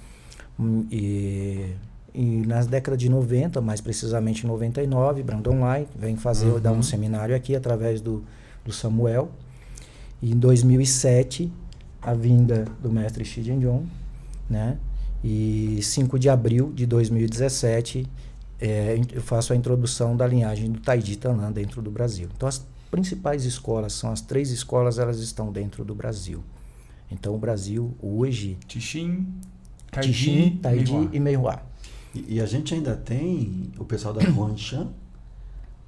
Hum, 0.59 0.87
e, 0.91 1.75
e 2.15 2.47
nas 2.47 2.67
décadas 2.67 2.99
de 2.99 3.09
90, 3.09 3.61
mais 3.61 3.81
precisamente 3.81 4.45
em 4.45 4.49
99, 4.49 5.23
Brandon 5.23 5.61
Lai 5.61 5.87
vem 5.99 6.17
fazer, 6.17 6.49
uhum. 6.49 6.61
dar 6.61 6.73
um 6.73 6.83
seminário 6.83 7.35
aqui 7.35 7.57
através 7.57 8.01
do, 8.01 8.23
do 8.65 8.73
Samuel. 8.73 9.31
E 10.21 10.33
em 10.33 10.39
2007, 10.39 11.51
a 12.03 12.15
vinda 12.15 12.65
do 12.83 12.91
mestre 12.91 13.25
Xi 13.25 13.43
Jinping, 13.43 13.89
né? 14.49 14.77
E 15.23 15.81
5 15.83 16.19
de 16.19 16.29
abril 16.29 16.73
de 16.73 16.87
2017, 16.87 18.07
é, 18.61 19.01
eu 19.13 19.23
faço 19.23 19.53
a 19.53 19.57
introdução 19.57 20.17
da 20.17 20.27
linhagem 20.27 20.71
do 20.71 20.81
Taiji 20.81 21.17
Tanã 21.17 21.53
dentro 21.53 21.81
do 21.81 21.91
Brasil. 21.91 22.29
Então, 22.35 22.49
as 22.49 22.67
principais 22.91 23.45
escolas, 23.45 23.93
são 23.93 24.11
as 24.11 24.21
três 24.21 24.51
escolas, 24.51 24.99
elas 24.99 25.21
estão 25.21 25.53
dentro 25.53 25.85
do 25.85 25.95
Brasil. 25.95 26.43
Então, 27.11 27.35
o 27.35 27.39
Brasil 27.39 27.95
hoje... 28.03 28.59
Tixim, 28.67 29.27
Taiji, 29.91 30.59
Taiji 30.63 31.09
e 31.13 31.21
Meihua. 31.21 31.63
E, 32.15 32.37
e, 32.37 32.41
a 32.41 32.47
gente 32.47 32.75
ainda 32.75 32.97
tem 32.97 33.71
o 33.79 33.85
pessoal 33.85 34.13
da 34.13 34.23
Huanchan, 34.23 34.89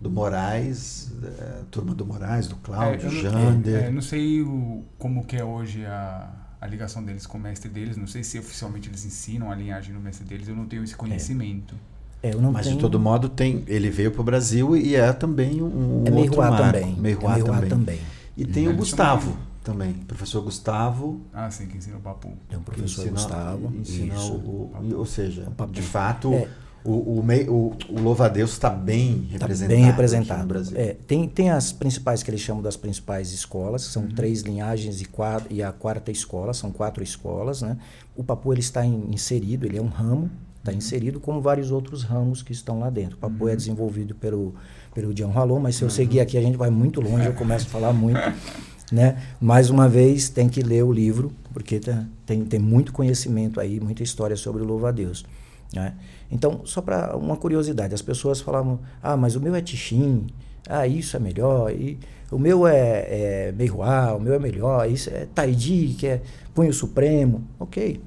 do 0.01 0.11
Moraes, 0.11 1.13
é, 1.23 1.63
turma 1.71 1.95
do 1.95 2.07
Moraes, 2.07 2.47
do 2.47 2.57
Cláudio, 2.57 3.09
é, 3.09 3.11
Jander. 3.11 3.85
É, 3.85 3.91
não 3.91 4.01
sei 4.01 4.43
o, 4.43 4.85
como 4.99 5.25
que 5.25 5.37
é 5.37 5.45
hoje 5.45 5.85
a, 5.85 6.31
a 6.61 6.67
ligação 6.67 7.05
deles 7.05 7.27
com 7.27 7.37
o 7.37 7.41
mestre 7.41 7.71
deles, 7.71 7.97
não 7.97 8.07
sei 8.07 8.23
se 8.23 8.39
oficialmente 8.39 8.89
eles 8.89 9.05
ensinam 9.05 9.51
a 9.51 9.55
linhagem 9.55 9.95
do 9.95 10.01
mestre 10.01 10.25
deles, 10.25 10.49
eu 10.49 10.57
não 10.57 10.67
tenho 10.67 10.85
esse 10.85 10.95
conhecimento. 10.95 11.75
É. 11.75 11.90
É, 12.23 12.35
Mas 12.35 12.67
tenho... 12.67 12.77
de 12.77 12.83
todo 12.83 13.01
modo 13.01 13.29
tem, 13.29 13.65
ele 13.67 13.89
veio 13.89 14.11
para 14.11 14.21
o 14.21 14.25
Brasil 14.25 14.77
e 14.77 14.95
é 14.95 15.13
também 15.13 15.63
um, 15.63 16.05
é 16.07 16.11
outro 16.11 16.37
marco. 16.37 16.57
também. 16.59 16.95
Meiruá 16.97 17.39
é 17.39 17.43
também. 17.43 17.71
também. 17.71 17.99
E 18.37 18.45
tem 18.45 18.69
o 18.69 18.77
Gustavo 18.77 19.37
também, 19.65 19.93
professor 19.93 20.43
Gustavo. 20.43 21.21
Ah, 21.33 21.51
sim, 21.51 21.67
que 21.67 21.79
ensina 21.79 21.97
o 21.97 22.01
papo. 22.01 22.33
Tem 22.49 22.59
o 22.59 22.63
professor 22.63 23.03
ensina, 23.03 23.13
Gustavo. 23.13 23.73
Ensina 23.75 24.15
isso. 24.15 24.33
O, 24.33 24.73
o, 24.83 24.99
ou 24.99 25.07
seja, 25.07 25.47
de 25.71 25.83
fato, 25.83 26.33
é. 26.35 26.49
o, 26.85 26.93
o, 26.93 27.21
o, 27.21 27.77
o 27.89 28.01
louva-a-Deus 28.01 28.53
está 28.53 28.69
bem 28.69 29.27
tá 29.33 29.33
representado. 29.33 29.77
bem 29.77 29.85
representado. 29.85 30.41
no 30.43 30.47
Brasil. 30.47 30.77
É, 30.79 30.95
tem, 31.07 31.27
tem 31.27 31.51
as 31.51 31.73
principais 31.73 32.23
que 32.23 32.31
eles 32.31 32.41
chamam 32.41 32.63
das 32.63 32.77
principais 32.77 33.33
escolas, 33.33 33.87
que 33.87 33.93
são 33.93 34.03
uhum. 34.03 34.15
três 34.15 34.43
linhagens 34.43 35.01
e, 35.01 35.07
quatro, 35.07 35.53
e 35.53 35.63
a 35.63 35.73
quarta 35.73 36.11
escola, 36.11 36.53
são 36.53 36.71
quatro 36.71 37.03
escolas. 37.03 37.63
Né? 37.63 37.79
O 38.15 38.23
papu 38.23 38.53
ele 38.53 38.61
está 38.61 38.85
in, 38.85 39.09
inserido, 39.11 39.67
ele 39.67 39.79
é 39.79 39.83
um 39.83 39.89
ramo 39.89 40.31
Está 40.61 40.75
inserido 40.75 41.19
como 41.19 41.41
vários 41.41 41.71
outros 41.71 42.03
ramos 42.03 42.43
que 42.43 42.53
estão 42.53 42.81
lá 42.81 42.91
dentro. 42.91 43.17
O 43.17 43.19
Papo 43.19 43.49
é 43.49 43.57
desenvolvido 43.57 44.15
pelo, 44.15 44.55
pelo 44.95 45.15
John 45.15 45.33
Halon, 45.35 45.59
mas 45.59 45.77
se 45.77 45.83
eu 45.83 45.89
seguir 45.89 46.21
aqui 46.21 46.37
a 46.37 46.43
gente 46.43 46.57
vai 46.57 46.69
muito 46.69 47.01
longe, 47.01 47.27
eu 47.27 47.33
começo 47.33 47.67
a 47.67 47.71
falar 47.71 47.93
muito. 47.93 48.21
Né? 48.93 49.23
Mais 49.41 49.71
uma 49.71 49.89
vez, 49.89 50.29
tem 50.29 50.49
que 50.49 50.65
ler 50.65 50.83
o 50.83 50.93
livro, 50.93 51.31
porque 51.53 51.79
tá, 51.79 52.05
tem, 52.27 52.45
tem 52.45 52.59
muito 52.59 52.93
conhecimento 52.93 53.61
aí, 53.61 53.79
muita 53.79 54.03
história 54.03 54.35
sobre 54.35 54.65
o 54.65 54.67
louva-a-Deus. 54.67 55.25
Né? 55.73 55.95
Então, 56.29 56.63
só 56.65 56.83
para 56.83 57.17
uma 57.17 57.37
curiosidade, 57.37 57.95
as 57.95 58.03
pessoas 58.03 58.41
falavam, 58.41 58.81
ah, 59.01 59.17
mas 59.17 59.37
o 59.37 59.41
meu 59.41 59.55
é 59.55 59.61
Tixim, 59.61 60.27
ah, 60.69 60.89
isso 60.89 61.17
é 61.17 61.21
melhor, 61.21 61.71
e 61.71 62.01
o 62.33 62.39
meu 62.39 62.67
é, 62.67 63.07
é 63.09 63.55
Meihuá, 63.57 64.13
o 64.17 64.21
meu 64.21 64.35
é 64.35 64.41
melhor, 64.41 64.91
isso 64.91 65.09
é 65.09 65.25
Taiji, 65.33 65.95
que 65.97 66.09
é 66.09 66.23
Punho 66.53 66.73
Supremo, 66.73 67.45
ok, 67.61 68.01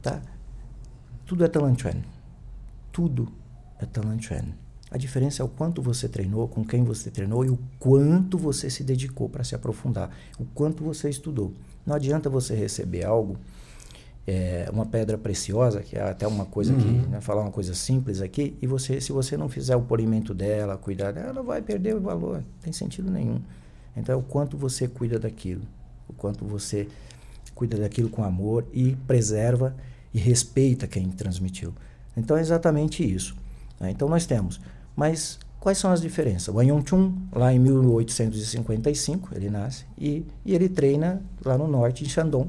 tá? 0.00 0.22
Tudo 1.32 1.46
é 1.46 1.48
Talanchuan, 1.48 1.96
tudo 2.92 3.26
é 3.80 3.86
Talanchuan. 3.86 4.48
A 4.90 4.98
diferença 4.98 5.42
é 5.42 5.44
o 5.46 5.48
quanto 5.48 5.80
você 5.80 6.06
treinou, 6.06 6.46
com 6.46 6.62
quem 6.62 6.84
você 6.84 7.10
treinou 7.10 7.42
e 7.42 7.48
o 7.48 7.58
quanto 7.78 8.36
você 8.36 8.68
se 8.68 8.84
dedicou 8.84 9.30
para 9.30 9.42
se 9.42 9.54
aprofundar, 9.54 10.10
o 10.38 10.44
quanto 10.44 10.84
você 10.84 11.08
estudou. 11.08 11.54
Não 11.86 11.94
adianta 11.94 12.28
você 12.28 12.54
receber 12.54 13.06
algo, 13.06 13.38
é, 14.26 14.68
uma 14.70 14.84
pedra 14.84 15.16
preciosa, 15.16 15.80
que 15.80 15.96
é 15.96 16.02
até 16.02 16.26
uma 16.26 16.44
coisa 16.44 16.74
uhum. 16.74 16.78
que, 16.78 17.08
né, 17.08 17.20
falar 17.22 17.40
uma 17.40 17.50
coisa 17.50 17.72
simples 17.72 18.20
aqui, 18.20 18.54
e 18.60 18.66
você, 18.66 19.00
se 19.00 19.10
você 19.10 19.34
não 19.34 19.48
fizer 19.48 19.74
o 19.74 19.80
polimento 19.80 20.34
dela, 20.34 20.76
cuidar 20.76 21.12
dela, 21.12 21.30
ela 21.30 21.42
vai 21.42 21.62
perder 21.62 21.96
o 21.96 22.00
valor, 22.02 22.40
não 22.40 22.60
tem 22.60 22.74
sentido 22.74 23.10
nenhum. 23.10 23.40
Então 23.96 24.14
é 24.14 24.18
o 24.18 24.22
quanto 24.22 24.58
você 24.58 24.86
cuida 24.86 25.18
daquilo, 25.18 25.62
o 26.06 26.12
quanto 26.12 26.44
você 26.44 26.86
cuida 27.54 27.78
daquilo 27.78 28.10
com 28.10 28.22
amor 28.22 28.66
e 28.70 28.96
preserva 29.06 29.74
e 30.12 30.18
respeita 30.18 30.86
quem 30.86 31.10
transmitiu. 31.10 31.74
Então 32.16 32.36
é 32.36 32.40
exatamente 32.40 33.02
isso. 33.02 33.34
Né? 33.80 33.90
Então 33.90 34.08
nós 34.08 34.26
temos 34.26 34.60
mas 34.96 35.38
quais 35.58 35.78
são 35.78 35.90
as 35.90 36.00
diferenças? 36.00 36.54
O 36.54 36.58
An 36.58 36.84
Chun, 36.84 37.14
lá 37.32 37.52
em 37.52 37.58
1855, 37.58 39.30
ele 39.34 39.50
nasce, 39.50 39.84
e, 39.98 40.24
e 40.44 40.54
ele 40.54 40.68
treina 40.68 41.22
lá 41.44 41.56
no 41.56 41.66
norte, 41.66 42.04
em 42.04 42.08
Shandong. 42.08 42.48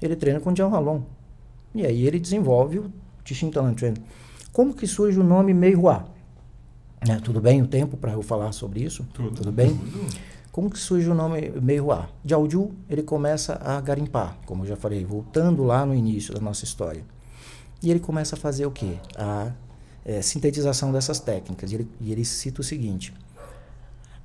Ele 0.00 0.16
treina 0.16 0.40
com 0.40 0.54
Jiang 0.54 0.74
Halong. 0.74 1.02
E 1.74 1.84
aí 1.84 2.06
ele 2.06 2.18
desenvolve 2.18 2.78
o 2.78 2.92
Tixin 3.24 3.50
Talanchuan. 3.50 3.94
Como 4.52 4.74
que 4.74 4.86
surge 4.86 5.18
o 5.18 5.24
nome 5.24 5.54
Meihua? 5.54 6.06
É, 7.08 7.16
tudo 7.16 7.40
bem 7.40 7.62
o 7.62 7.66
tempo 7.66 7.96
para 7.96 8.12
eu 8.12 8.22
falar 8.22 8.52
sobre 8.52 8.80
isso? 8.80 9.06
Tudo. 9.12 9.36
Tudo 9.36 9.52
bem? 9.52 9.76
Tudo. 9.76 10.08
Como 10.52 10.68
que 10.68 10.78
surge 10.78 11.08
o 11.08 11.14
nome 11.14 11.52
Meihua? 11.60 12.08
Jiaoju, 12.24 12.72
ele 12.88 13.02
começa 13.02 13.60
a 13.62 13.80
garimpar, 13.80 14.36
como 14.46 14.64
eu 14.64 14.68
já 14.68 14.76
falei, 14.76 15.04
voltando 15.04 15.62
lá 15.62 15.86
no 15.86 15.94
início 15.94 16.34
da 16.34 16.40
nossa 16.40 16.64
história. 16.64 17.04
E 17.82 17.90
ele 17.90 18.00
começa 18.00 18.34
a 18.34 18.38
fazer 18.38 18.66
o 18.66 18.70
quê? 18.70 18.98
A 19.16 19.52
é, 20.04 20.20
sintetização 20.20 20.90
dessas 20.90 21.20
técnicas. 21.20 21.70
E 21.70 21.76
ele, 21.76 21.88
e 22.00 22.12
ele 22.12 22.24
cita 22.24 22.60
o 22.60 22.64
seguinte: 22.64 23.14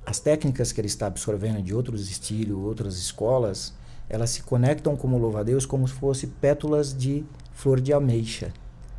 as 0.04 0.18
técnicas 0.18 0.72
que 0.72 0.80
ele 0.80 0.88
está 0.88 1.06
absorvendo 1.06 1.62
de 1.62 1.72
outros 1.72 2.10
estilos, 2.10 2.58
outras 2.58 2.96
escolas, 2.96 3.72
elas 4.08 4.30
se 4.30 4.42
conectam 4.42 4.96
como 4.96 5.18
louva-a-Deus 5.18 5.64
como 5.64 5.86
se 5.86 5.94
fossem 5.94 6.28
pétalas 6.28 6.96
de 6.96 7.24
flor 7.52 7.80
de 7.80 7.92
ameixa. 7.92 8.52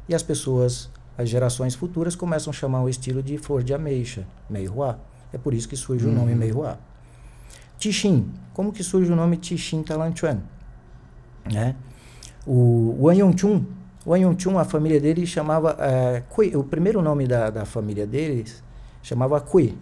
E 0.08 0.16
as 0.16 0.24
pessoas, 0.24 0.90
as 1.18 1.28
gerações 1.28 1.76
futuras, 1.76 2.16
começam 2.16 2.52
a 2.52 2.54
chamar 2.54 2.84
o 2.84 2.90
estilo 2.90 3.22
de 3.22 3.38
flor 3.38 3.64
de 3.64 3.74
ameixa, 3.74 4.26
Meihua. 4.50 5.00
É 5.34 5.38
por 5.38 5.54
isso 5.54 5.68
que 5.68 5.76
surge 5.76 6.06
uhum. 6.06 6.14
o 6.14 6.16
nome 6.16 6.32
uhum. 6.32 6.38
Tixin. 7.78 8.32
Como 8.54 8.72
que 8.72 8.84
surge 8.84 9.12
o 9.12 9.16
nome 9.16 9.38
Tixin 9.38 9.84
Talanchuan? 9.84 10.42
Né? 11.52 11.76
O 12.46 12.96
Wang 13.00 13.20
Yongchun 13.20 13.78
o 14.08 14.14
Anyonchun, 14.14 14.58
a 14.58 14.64
família 14.64 15.02
dele 15.02 15.26
chamava 15.28 15.76
é, 15.82 16.24
Kui, 16.30 16.56
o 16.56 16.64
primeiro 16.64 17.02
nome 17.02 17.28
da, 17.28 17.50
da 17.50 17.66
família 17.66 18.08
deles 18.08 18.64
chamava 19.04 19.42
Kui, 19.42 19.78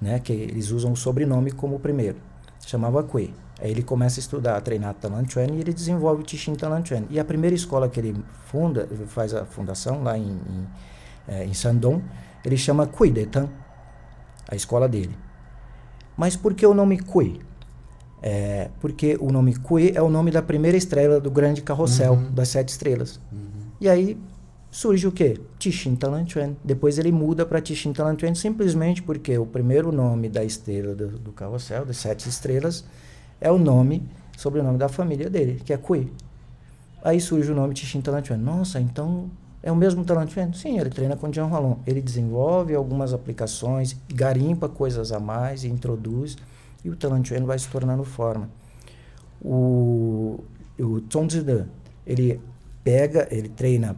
né? 0.00 0.18
Que 0.18 0.32
eles 0.32 0.70
usam 0.70 0.92
o 0.92 0.96
sobrenome 0.96 1.52
como 1.52 1.78
primeiro. 1.78 2.16
Chamava 2.64 3.02
Kui. 3.02 3.34
Aí 3.60 3.70
ele 3.70 3.82
começa 3.82 4.18
a 4.18 4.22
estudar, 4.22 4.56
a 4.56 4.62
treinar 4.62 4.94
Talanchuan 4.94 5.48
e 5.52 5.60
ele 5.60 5.74
desenvolve 5.74 6.22
o 6.22 6.24
Tishin 6.24 6.54
Talanchuan. 6.54 7.04
E 7.10 7.20
a 7.20 7.24
primeira 7.24 7.54
escola 7.54 7.86
que 7.86 8.00
ele 8.00 8.16
funda, 8.46 8.88
faz 9.08 9.34
a 9.34 9.44
fundação 9.44 10.02
lá 10.02 10.16
em, 10.16 10.30
em, 10.30 10.66
é, 11.28 11.44
em 11.44 11.52
Shandong, 11.52 12.02
ele 12.46 12.56
chama 12.56 12.86
Kui 12.86 13.10
Detan, 13.10 13.50
a 14.48 14.56
escola 14.56 14.88
dele. 14.88 15.14
Mas 16.16 16.36
por 16.36 16.54
que 16.54 16.66
o 16.66 16.74
nome 16.74 16.98
Kui? 16.98 17.40
É, 18.22 18.70
porque 18.80 19.18
o 19.20 19.30
nome 19.30 19.54
Kui 19.56 19.92
é 19.94 20.00
o 20.00 20.08
nome 20.08 20.30
da 20.30 20.40
primeira 20.40 20.76
estrela 20.76 21.20
do 21.20 21.30
grande 21.30 21.60
carrossel 21.60 22.14
uhum. 22.14 22.32
das 22.32 22.48
sete 22.48 22.70
estrelas. 22.70 23.20
Uhum. 23.30 23.38
E 23.80 23.88
aí 23.88 24.18
surge 24.70 25.06
o 25.06 25.12
quê? 25.12 25.38
Tishin 25.58 25.94
Talanchuan. 25.94 26.54
Depois 26.64 26.98
ele 26.98 27.12
muda 27.12 27.44
para 27.44 27.60
Tishin 27.60 27.92
Talanchuan 27.92 28.34
simplesmente 28.34 29.02
porque 29.02 29.36
o 29.36 29.46
primeiro 29.46 29.92
nome 29.92 30.28
da 30.28 30.42
estrela 30.44 30.94
do, 30.94 31.18
do 31.18 31.32
carrossel, 31.32 31.84
das 31.84 31.98
sete 31.98 32.28
estrelas, 32.28 32.84
é 33.40 33.50
o 33.52 33.58
nome, 33.58 34.02
sobrenome 34.36 34.78
da 34.78 34.88
família 34.88 35.28
dele, 35.28 35.60
que 35.64 35.72
é 35.72 35.76
Kui. 35.76 36.10
Aí 37.02 37.20
surge 37.20 37.52
o 37.52 37.54
nome 37.54 37.74
Tishin 37.74 38.00
Talanchuan. 38.00 38.38
Nossa, 38.38 38.80
então 38.80 39.30
é 39.66 39.72
o 39.72 39.76
mesmo 39.76 40.04
Talanchuan? 40.04 40.52
Sim, 40.52 40.78
ele 40.78 40.90
treina 40.90 41.16
com 41.16 41.30
John 41.30 41.52
Halon. 41.52 41.76
Ele 41.86 42.02
desenvolve 42.02 42.74
algumas 42.74 43.14
aplicações, 43.14 43.96
garimpa 44.12 44.68
coisas 44.68 45.10
a 45.10 45.18
mais 45.18 45.64
e 45.64 45.68
introduz 45.68 46.36
e 46.84 46.90
o 46.90 46.94
Talanchuan 46.94 47.46
vai 47.46 47.58
se 47.58 47.66
tornando 47.68 48.04
forma. 48.04 48.50
O, 49.40 50.44
o 50.78 51.02
Zhongzhidan, 51.10 51.66
ele 52.06 52.42
pega, 52.84 53.26
ele 53.30 53.48
treina 53.48 53.96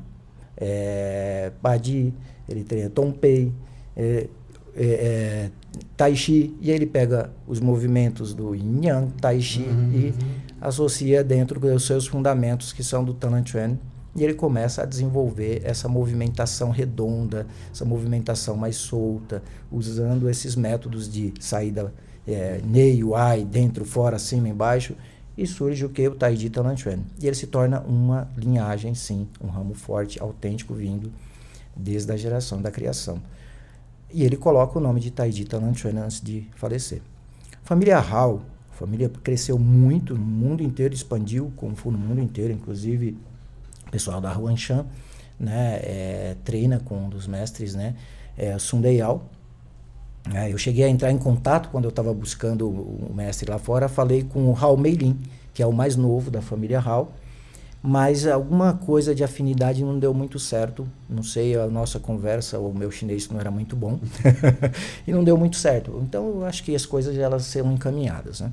é, 0.57 1.51
Badi, 1.61 2.15
ele 2.49 2.63
treina 2.63 2.89
Tongpei, 2.89 3.53
é, 3.97 4.29
é, 4.73 4.87
é, 4.87 5.51
Tai 5.97 6.15
Chi, 6.15 6.57
e 6.61 6.71
ele 6.71 6.87
pega 6.87 7.33
os 7.45 7.59
movimentos 7.59 8.33
do 8.35 8.55
Yin 8.55 8.87
Yang, 8.87 9.13
Tai 9.15 9.41
Chi, 9.41 9.63
uhum. 9.63 9.93
e 9.93 10.15
associa 10.61 11.25
dentro 11.25 11.59
dos 11.59 11.85
seus 11.85 12.07
fundamentos, 12.07 12.73
que 12.73 12.85
são 12.85 13.05
do 13.05 13.13
Talanchuan, 13.13 13.77
e 14.17 14.25
ele 14.25 14.35
começa 14.35 14.83
a 14.83 14.87
desenvolver 14.87 15.61
essa 15.63 15.89
movimentação 15.89 16.71
redonda, 16.71 17.47
essa 17.71 17.85
movimentação 17.85 18.57
mais 18.57 18.77
solta, 18.77 19.43
usando 19.71 20.29
esses 20.31 20.57
métodos 20.57 21.09
de 21.09 21.35
saída 21.39 21.93
é, 22.27 22.61
Nei, 22.65 23.05
Uai, 23.05 23.45
dentro, 23.45 23.85
fora, 23.85 24.19
cima, 24.19 24.49
embaixo, 24.49 24.97
e 25.37 25.47
surge 25.47 25.85
o 25.85 25.91
que? 25.91 26.09
O 26.09 26.15
Taiji 26.15 26.49
Talanchuan. 26.49 27.01
E 27.21 27.27
ele 27.27 27.37
se 27.37 27.47
torna 27.47 27.81
uma 27.83 28.27
linhagem, 28.37 28.95
sim, 28.95 29.29
um 29.39 29.49
ramo 29.49 29.75
forte, 29.75 30.21
autêntico, 30.21 30.73
vindo 30.73 31.13
desde 31.77 32.11
a 32.11 32.17
geração 32.17 32.63
da 32.63 32.71
criação. 32.71 33.23
E 34.11 34.25
ele 34.25 34.37
coloca 34.37 34.79
o 34.79 34.81
nome 34.81 34.99
de 34.99 35.11
Taiji 35.11 35.45
Talanchuan 35.45 36.01
antes 36.01 36.23
de 36.23 36.49
falecer. 36.57 37.03
Família 37.63 37.99
Hao, 37.99 38.41
família 38.73 39.11
cresceu 39.23 39.59
muito 39.59 40.15
no 40.15 40.25
mundo 40.25 40.63
inteiro, 40.63 40.95
expandiu 40.95 41.53
como 41.55 41.77
foi 41.77 41.93
no 41.93 41.99
mundo 41.99 42.21
inteiro, 42.23 42.53
inclusive 42.53 43.19
o 43.87 43.91
pessoal 43.91 44.21
da 44.21 44.33
Huanshan, 44.33 44.87
né, 45.39 45.81
é, 45.83 46.37
treina 46.45 46.81
com 46.85 46.97
um 46.97 47.09
dos 47.09 47.27
mestres, 47.27 47.75
né, 47.75 47.95
é, 48.37 48.59
Sundayao, 48.59 49.29
é, 50.35 50.53
eu 50.53 50.59
cheguei 50.59 50.85
a 50.85 50.89
entrar 50.89 51.11
em 51.11 51.19
contato 51.19 51.69
quando 51.71 51.85
eu 51.85 51.91
estava 51.91 52.13
buscando 52.13 52.69
o, 52.69 53.13
mestre 53.15 53.51
lá 53.51 53.59
fora. 53.59 53.89
Falei 53.89 54.25
com 54.25 54.49
o 54.49 54.53
Raul 54.53 54.77
Meilin, 54.77 55.19
que 55.55 55.63
é 55.63 55.67
o 55.67 55.73
mais 55.73 55.97
novo 55.97 56.31
da 56.31 56.43
família 56.43 56.81
Raul, 56.81 57.09
mas 57.83 58.27
alguma 58.27 58.75
coisa 58.75 59.15
de 59.15 59.23
afinidade 59.23 59.85
não 59.85 59.99
deu 59.99 60.13
muito 60.13 60.39
certo. 60.39 60.87
Não 61.09 61.23
sei, 61.23 61.57
a 61.57 61.67
nossa 61.67 62.01
conversa, 62.01 62.59
o 62.59 62.75
meu 62.75 62.91
chinês 62.91 63.29
não 63.29 63.39
era 63.39 63.51
muito 63.51 63.77
bom, 63.77 64.01
e 65.07 65.13
não 65.13 65.23
deu 65.23 65.37
muito 65.37 65.57
certo. 65.57 66.01
Então 66.03 66.29
eu 66.41 66.45
acho 66.45 66.65
que 66.65 66.75
as 66.75 66.85
coisas 66.85 67.17
elas 67.17 67.45
serão 67.45 67.73
encaminhadas. 67.73 68.41
Né? 68.41 68.53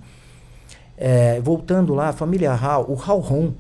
É, 0.96 1.42
voltando 1.42 1.96
lá, 1.96 2.10
a 2.10 2.14
família 2.14 2.54
Hao, 2.54 2.86
o 2.88 3.02
Hao 3.02 3.20
Hong, 3.20 3.56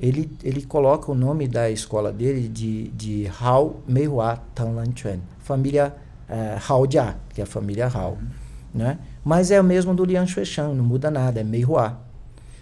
ele, 0.00 0.30
ele 0.42 0.62
coloca 0.62 1.10
o 1.10 1.14
nome 1.14 1.48
da 1.48 1.70
escola 1.70 2.12
dele 2.12 2.48
de, 2.48 2.88
de 2.88 3.30
Hao 3.40 3.80
Meihua 3.86 4.36
Tanlan 4.54 4.94
Chuan, 4.94 5.20
família 5.38 5.94
é, 6.28 6.58
Hao 6.68 6.90
Jia, 6.90 7.16
que 7.32 7.40
é 7.40 7.44
a 7.44 7.46
família 7.46 7.86
Hao. 7.86 8.12
Uhum. 8.12 8.28
Né? 8.74 8.98
Mas 9.24 9.50
é 9.50 9.60
o 9.60 9.64
mesmo 9.64 9.94
do 9.94 10.04
Liang 10.04 10.30
Xueshan, 10.30 10.74
não 10.74 10.84
muda 10.84 11.10
nada, 11.10 11.40
é 11.40 11.44
Meihua. 11.44 11.98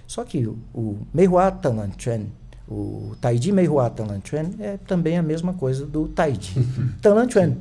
Só 0.06 0.22
que 0.24 0.46
o, 0.46 0.56
o 0.72 0.98
Meihua 1.12 1.50
Tanlan 1.50 1.90
Chuan, 1.98 2.26
o 2.68 3.16
Taiji 3.20 3.50
Meihua 3.52 3.90
Tanlan 3.90 4.20
Chuan 4.24 4.50
é 4.60 4.76
também 4.86 5.18
a 5.18 5.22
mesma 5.22 5.54
coisa 5.54 5.84
do 5.84 6.06
Taiji 6.08 6.54
Tanlan 7.02 7.28
Chuan, 7.28 7.56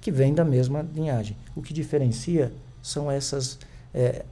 que 0.00 0.10
vem 0.10 0.32
da 0.32 0.44
mesma 0.44 0.86
linhagem. 0.94 1.36
O 1.54 1.60
que 1.60 1.74
diferencia 1.74 2.52
são 2.82 3.10
essas. 3.10 3.58
É, 3.92 4.24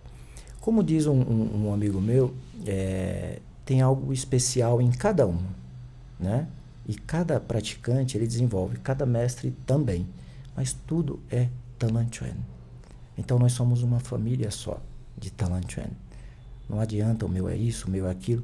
como 0.61 0.83
diz 0.83 1.07
um, 1.07 1.21
um, 1.21 1.67
um 1.67 1.75
amigo 1.75 2.01
meu, 2.01 2.35
é, 2.67 3.39
tem 3.69 3.83
algo 3.83 4.15
especial 4.15 4.81
em 4.81 4.91
cada 4.91 5.27
um. 5.27 5.39
Né? 6.19 6.49
E 6.87 6.95
cada 6.95 7.39
praticante 7.39 8.17
ele 8.17 8.27
desenvolve, 8.27 8.79
cada 8.79 9.05
mestre 9.05 9.55
também. 9.67 10.07
Mas 10.57 10.75
tudo 10.87 11.21
é 11.31 11.49
Talanchuan. 11.79 12.39
Então 13.19 13.39
nós 13.39 13.53
somos 13.53 13.83
uma 13.83 14.01
família 14.01 14.51
só 14.51 14.81
de 15.19 15.31
Talanchuan. 15.31 15.91
Não 16.67 16.81
adianta 16.81 17.27
o 17.27 17.29
meu 17.29 17.47
é 17.47 17.55
isso, 17.55 17.89
o 17.89 17.91
meu 17.91 18.07
é 18.07 18.11
aquilo. 18.11 18.43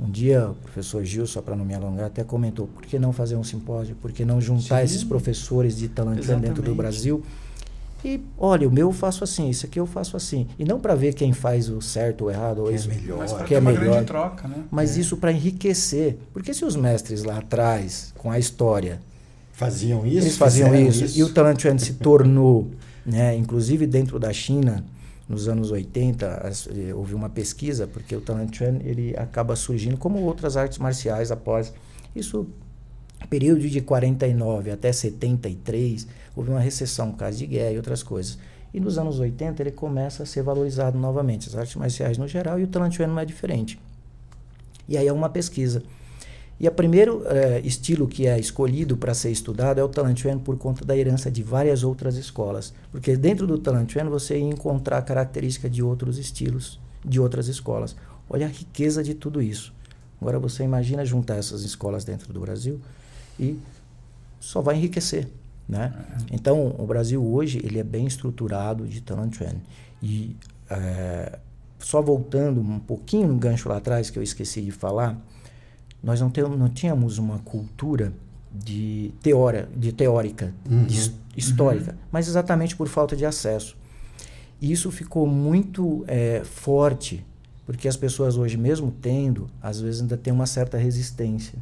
Um 0.00 0.10
dia 0.10 0.48
o 0.48 0.54
professor 0.54 1.04
Gil, 1.04 1.26
só 1.26 1.42
para 1.42 1.54
não 1.54 1.66
me 1.66 1.74
alongar, 1.74 2.06
até 2.06 2.24
comentou: 2.24 2.66
por 2.66 2.86
que 2.86 2.98
não 2.98 3.12
fazer 3.12 3.36
um 3.36 3.44
simpósio? 3.44 3.94
Por 3.96 4.10
que 4.10 4.24
não 4.24 4.40
juntar 4.40 4.78
Sim. 4.78 4.84
esses 4.84 5.04
professores 5.04 5.76
de 5.76 5.86
Talantuan 5.90 6.40
dentro 6.40 6.62
do. 6.62 6.74
Brasil? 6.74 7.22
E 8.04 8.20
olha, 8.36 8.68
o 8.68 8.72
meu 8.72 8.88
eu 8.88 8.92
faço 8.92 9.22
assim, 9.22 9.48
isso 9.48 9.64
aqui 9.66 9.78
eu 9.78 9.86
faço 9.86 10.16
assim. 10.16 10.46
E 10.58 10.64
não 10.64 10.80
para 10.80 10.94
ver 10.94 11.14
quem 11.14 11.32
faz 11.32 11.68
o 11.68 11.80
certo 11.80 12.22
ou 12.24 12.30
errado, 12.30 12.58
ou 12.58 12.66
Que 12.66 12.72
é 12.72 12.76
isso. 12.76 12.88
melhor. 12.88 13.18
Mas 13.18 13.32
que 13.46 13.54
é 13.54 13.58
uma 13.58 13.70
melhor. 13.70 13.90
grande 13.92 14.06
troca, 14.06 14.48
né? 14.48 14.64
Mas 14.70 14.96
isso 14.96 15.16
para 15.16 15.30
enriquecer. 15.32 16.18
Porque 16.32 16.52
se 16.52 16.64
os 16.64 16.74
mestres 16.74 17.22
lá 17.22 17.38
atrás, 17.38 18.12
com 18.18 18.30
a 18.30 18.38
história, 18.38 19.00
Faziam 19.52 20.04
isso? 20.06 20.16
eles 20.26 20.36
faziam 20.36 20.70
fizeram 20.70 20.88
isso, 20.90 21.18
e 21.18 21.22
o 21.22 21.28
Talantuan 21.32 21.78
se 21.78 21.92
tornou, 21.94 22.70
né, 23.06 23.36
inclusive 23.36 23.86
dentro 23.86 24.18
da 24.18 24.32
China, 24.32 24.84
nos 25.28 25.46
anos 25.46 25.70
80, 25.70 26.40
as- 26.46 26.66
eh, 26.74 26.92
houve 26.92 27.14
uma 27.14 27.28
pesquisa, 27.28 27.86
porque 27.86 28.16
o 28.16 28.20
Talantuan 28.20 28.78
ele 28.84 29.14
acaba 29.16 29.54
surgindo 29.54 29.96
como 29.96 30.18
outras 30.22 30.56
artes 30.56 30.78
marciais 30.78 31.30
após 31.30 31.72
isso 32.16 32.46
período 33.28 33.68
de 33.68 33.80
49 33.80 34.70
até 34.70 34.92
73, 34.92 36.06
houve 36.36 36.50
uma 36.50 36.60
recessão 36.60 37.10
por 37.12 37.18
causa 37.18 37.36
de 37.36 37.46
guerra 37.46 37.72
e 37.72 37.76
outras 37.76 38.02
coisas. 38.02 38.38
E 38.72 38.80
nos 38.80 38.96
anos 38.96 39.18
80 39.18 39.62
ele 39.62 39.70
começa 39.70 40.22
a 40.22 40.26
ser 40.26 40.42
valorizado 40.42 40.98
novamente, 40.98 41.48
as 41.48 41.54
artes 41.54 41.76
marciais 41.76 42.16
no 42.16 42.26
geral, 42.26 42.58
e 42.58 42.64
o 42.64 42.66
Talantuan 42.66 43.08
não 43.08 43.18
é 43.18 43.24
diferente. 43.24 43.78
E 44.88 44.96
aí 44.96 45.06
é 45.06 45.12
uma 45.12 45.28
pesquisa. 45.28 45.82
E 46.58 46.68
o 46.68 46.72
primeiro 46.72 47.22
eh, 47.26 47.60
estilo 47.64 48.06
que 48.06 48.26
é 48.26 48.38
escolhido 48.38 48.96
para 48.96 49.14
ser 49.14 49.30
estudado 49.30 49.80
é 49.80 49.84
o 49.84 49.88
Talantuan 49.88 50.38
por 50.38 50.56
conta 50.56 50.84
da 50.84 50.96
herança 50.96 51.30
de 51.30 51.42
várias 51.42 51.82
outras 51.82 52.16
escolas. 52.16 52.72
Porque 52.90 53.16
dentro 53.16 53.46
do 53.46 53.58
Talantuan 53.58 54.08
você 54.08 54.38
ia 54.38 54.44
encontrar 54.44 55.02
característica 55.02 55.68
de 55.68 55.82
outros 55.82 56.18
estilos, 56.18 56.78
de 57.04 57.20
outras 57.20 57.48
escolas. 57.48 57.96
Olha 58.30 58.46
a 58.46 58.48
riqueza 58.48 59.02
de 59.02 59.12
tudo 59.12 59.42
isso. 59.42 59.74
Agora 60.20 60.38
você 60.38 60.62
imagina 60.62 61.04
juntar 61.04 61.36
essas 61.36 61.62
escolas 61.62 62.04
dentro 62.04 62.32
do 62.32 62.40
Brasil 62.40 62.80
e 63.38 63.58
só 64.40 64.60
vai 64.60 64.76
enriquecer, 64.76 65.28
né? 65.68 65.92
Então, 66.30 66.74
o 66.78 66.86
Brasil 66.86 67.24
hoje 67.24 67.60
ele 67.64 67.78
é 67.78 67.84
bem 67.84 68.06
estruturado 68.06 68.86
de 68.86 69.00
Talantuan. 69.00 69.54
E 70.02 70.36
eh, 70.70 71.38
só 71.78 72.00
voltando 72.02 72.60
um 72.60 72.78
pouquinho 72.78 73.28
no 73.28 73.36
gancho 73.36 73.68
lá 73.68 73.76
atrás 73.76 74.10
que 74.10 74.18
eu 74.18 74.22
esqueci 74.22 74.60
de 74.62 74.70
falar, 74.72 75.18
nós 76.02 76.20
não, 76.20 76.28
temos, 76.30 76.58
não 76.58 76.68
tínhamos 76.68 77.18
uma 77.18 77.38
cultura 77.40 78.12
de, 78.52 79.12
teória, 79.22 79.68
de 79.76 79.92
teórica, 79.92 80.52
Uhum. 80.68 80.84
de 80.84 80.94
his- 80.98 81.12
histórica, 81.36 81.96
mas 82.10 82.28
exatamente 82.28 82.76
por 82.76 82.88
falta 82.88 83.16
de 83.16 83.24
acesso. 83.24 83.76
E 84.60 84.70
isso 84.70 84.90
ficou 84.90 85.26
muito 85.26 86.04
eh, 86.06 86.42
forte, 86.44 87.24
porque 87.64 87.88
as 87.88 87.96
pessoas 87.96 88.36
hoje, 88.36 88.56
mesmo 88.56 88.92
tendo, 89.00 89.48
às 89.62 89.80
vezes 89.80 90.02
ainda 90.02 90.16
tem 90.16 90.32
uma 90.32 90.46
certa 90.46 90.76
resistência. 90.76 91.58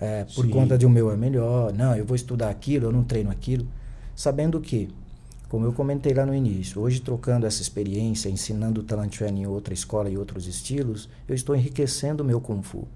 Eh, 0.00 0.24
por 0.34 0.44
Sim. 0.44 0.50
conta 0.50 0.78
de 0.78 0.86
o 0.86 0.90
meu 0.90 1.10
é 1.10 1.16
melhor, 1.16 1.72
não, 1.72 1.94
eu 1.94 2.04
vou 2.04 2.14
estudar 2.14 2.50
aquilo, 2.50 2.86
eu 2.86 2.92
não 2.92 3.02
treino 3.02 3.30
aquilo. 3.30 3.66
Sabendo 4.14 4.60
que, 4.60 4.88
como 5.48 5.64
eu 5.64 5.72
comentei 5.72 6.14
lá 6.14 6.24
no 6.24 6.34
início, 6.34 6.80
hoje 6.80 7.00
trocando 7.00 7.46
essa 7.46 7.62
experiência, 7.62 8.28
ensinando 8.28 8.80
o 8.80 8.84
Talantuan 8.84 9.30
em 9.30 9.46
outra 9.46 9.74
escola 9.74 10.08
e 10.08 10.16
outros 10.16 10.46
estilos, 10.46 11.08
eu 11.28 11.34
estou 11.34 11.54
enriquecendo 11.56 12.22
o 12.22 12.26
meu 12.26 12.40
Kung 12.40 12.62
Fu. 12.62 12.86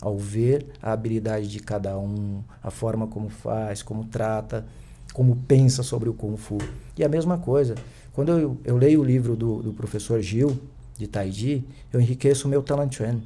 Ao 0.00 0.16
ver 0.16 0.66
a 0.82 0.92
habilidade 0.92 1.48
de 1.48 1.60
cada 1.60 1.98
um, 1.98 2.42
a 2.62 2.70
forma 2.70 3.06
como 3.06 3.28
faz, 3.28 3.82
como 3.82 4.04
trata, 4.04 4.66
como 5.12 5.36
pensa 5.48 5.82
sobre 5.82 6.08
o 6.08 6.14
Kung 6.14 6.36
Fu. 6.36 6.58
E 6.96 7.04
a 7.04 7.08
mesma 7.08 7.38
coisa, 7.38 7.74
quando 8.12 8.32
eu, 8.32 8.56
eu 8.64 8.76
leio 8.76 9.00
o 9.00 9.04
livro 9.04 9.36
do, 9.36 9.62
do 9.62 9.72
professor 9.72 10.20
Gil, 10.20 10.58
de 10.98 11.06
Taiji, 11.06 11.64
eu 11.92 12.00
enriqueço 12.00 12.46
o 12.46 12.50
meu 12.50 12.62
Talantuan. 12.62 13.20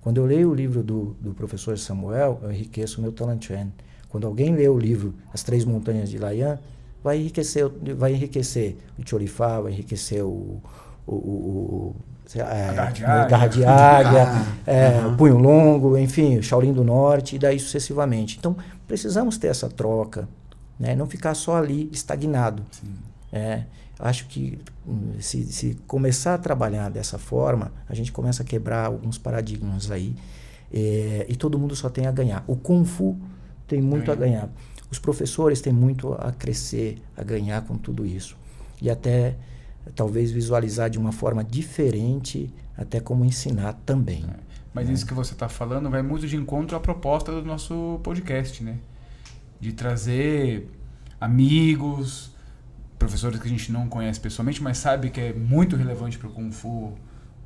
Quando 0.00 0.16
eu 0.18 0.24
leio 0.26 0.50
o 0.50 0.54
livro 0.54 0.82
do, 0.82 1.16
do 1.20 1.34
professor 1.34 1.78
Samuel, 1.78 2.38
eu 2.42 2.50
enriqueço 2.50 2.98
o 2.98 3.02
meu 3.02 3.12
Talantuan. 3.12 3.68
Quando 4.08 4.26
alguém 4.26 4.54
lê 4.54 4.68
o 4.68 4.78
livro 4.78 5.14
As 5.32 5.42
Três 5.42 5.64
Montanhas 5.64 6.08
de 6.10 6.18
Layan, 6.18 6.58
vai 7.04 7.18
enriquecer, 7.18 7.66
o- 7.66 7.72
vai 7.96 8.12
enriquecer 8.14 8.76
o 8.98 9.08
Cholifá, 9.08 9.60
vai 9.60 9.72
enriquecer 9.72 10.22
o, 10.24 10.60
o, 11.06 11.14
o, 11.14 11.14
o- 11.14 11.96
é, 12.38 12.72
garra 12.74 12.90
de 12.92 13.04
águia. 13.04 13.24
garra 13.28 13.46
de 13.48 13.64
águia, 13.64 14.22
Ah, 14.66 14.70
é, 14.70 14.86
aham. 14.98 15.08
o 15.12 15.16
punho 15.16 15.36
longo, 15.38 15.98
enfim, 15.98 16.38
o 16.38 16.42
Shaolin 16.42 16.72
do 16.72 16.84
Norte, 16.84 17.36
e 17.36 17.38
daí 17.38 17.58
sucessivamente. 17.58 18.38
Então, 18.38 18.56
precisamos 18.86 19.36
ter 19.36 19.48
essa 19.48 19.68
troca, 19.68 20.28
né? 20.78 20.94
não 20.94 21.06
ficar 21.06 21.34
só 21.34 21.56
ali 21.56 21.88
estagnado. 21.92 22.62
Sim. 22.70 22.94
É, 23.32 23.62
acho 24.02 24.26
que 24.26 24.58
hum, 24.86 25.12
se, 25.18 25.44
se 25.44 25.74
começar 25.86 26.34
a 26.34 26.38
trabalhar 26.38 26.88
dessa 26.90 27.18
forma, 27.18 27.72
a 27.88 27.94
gente 27.94 28.12
começa 28.12 28.42
a 28.42 28.46
quebrar 28.46 28.86
alguns 28.86 29.18
paradigmas 29.18 29.90
aí 29.90 30.14
é, 30.72 31.26
e 31.28 31.34
todo 31.34 31.58
mundo 31.58 31.74
só 31.74 31.88
tem 31.88 32.06
a 32.06 32.12
ganhar. 32.12 32.44
O 32.46 32.56
Kung 32.56 32.84
Fu 32.84 33.18
tem 33.66 33.80
muito 33.80 34.10
a 34.10 34.14
ganhar. 34.14 34.48
Os 34.90 34.98
professores 34.98 35.60
têm 35.60 35.72
muito 35.72 36.12
a 36.14 36.32
crescer, 36.32 37.00
a 37.16 37.22
ganhar 37.22 37.62
com 37.62 37.76
tudo 37.76 38.04
isso. 38.06 38.36
E 38.80 38.90
até 38.90 39.36
talvez 39.94 40.30
visualizar 40.30 40.90
de 40.90 40.98
uma 40.98 41.12
forma 41.12 41.44
diferente, 41.44 42.52
até 42.76 43.00
como 43.00 43.24
ensinar 43.24 43.74
também. 43.84 44.24
Mas 44.72 44.88
isso 44.88 45.06
que 45.06 45.14
você 45.14 45.32
está 45.32 45.48
falando 45.48 45.90
vai 45.90 46.02
muito 46.02 46.26
de 46.26 46.36
encontro 46.36 46.76
à 46.76 46.80
proposta 46.80 47.32
do 47.32 47.44
nosso 47.44 48.00
podcast, 48.02 48.62
né? 48.62 48.78
De 49.60 49.72
trazer 49.72 50.68
amigos, 51.20 52.32
professores 53.00 53.40
que 53.40 53.48
a 53.48 53.50
gente 53.50 53.72
não 53.72 53.88
conhece 53.88 54.20
pessoalmente, 54.20 54.62
mas 54.62 54.76
sabe 54.76 55.08
que 55.08 55.20
é 55.20 55.32
muito 55.32 55.74
relevante 55.74 56.18
para 56.18 56.28
o 56.28 56.30
Kung 56.30 56.52
Fu 56.52 56.92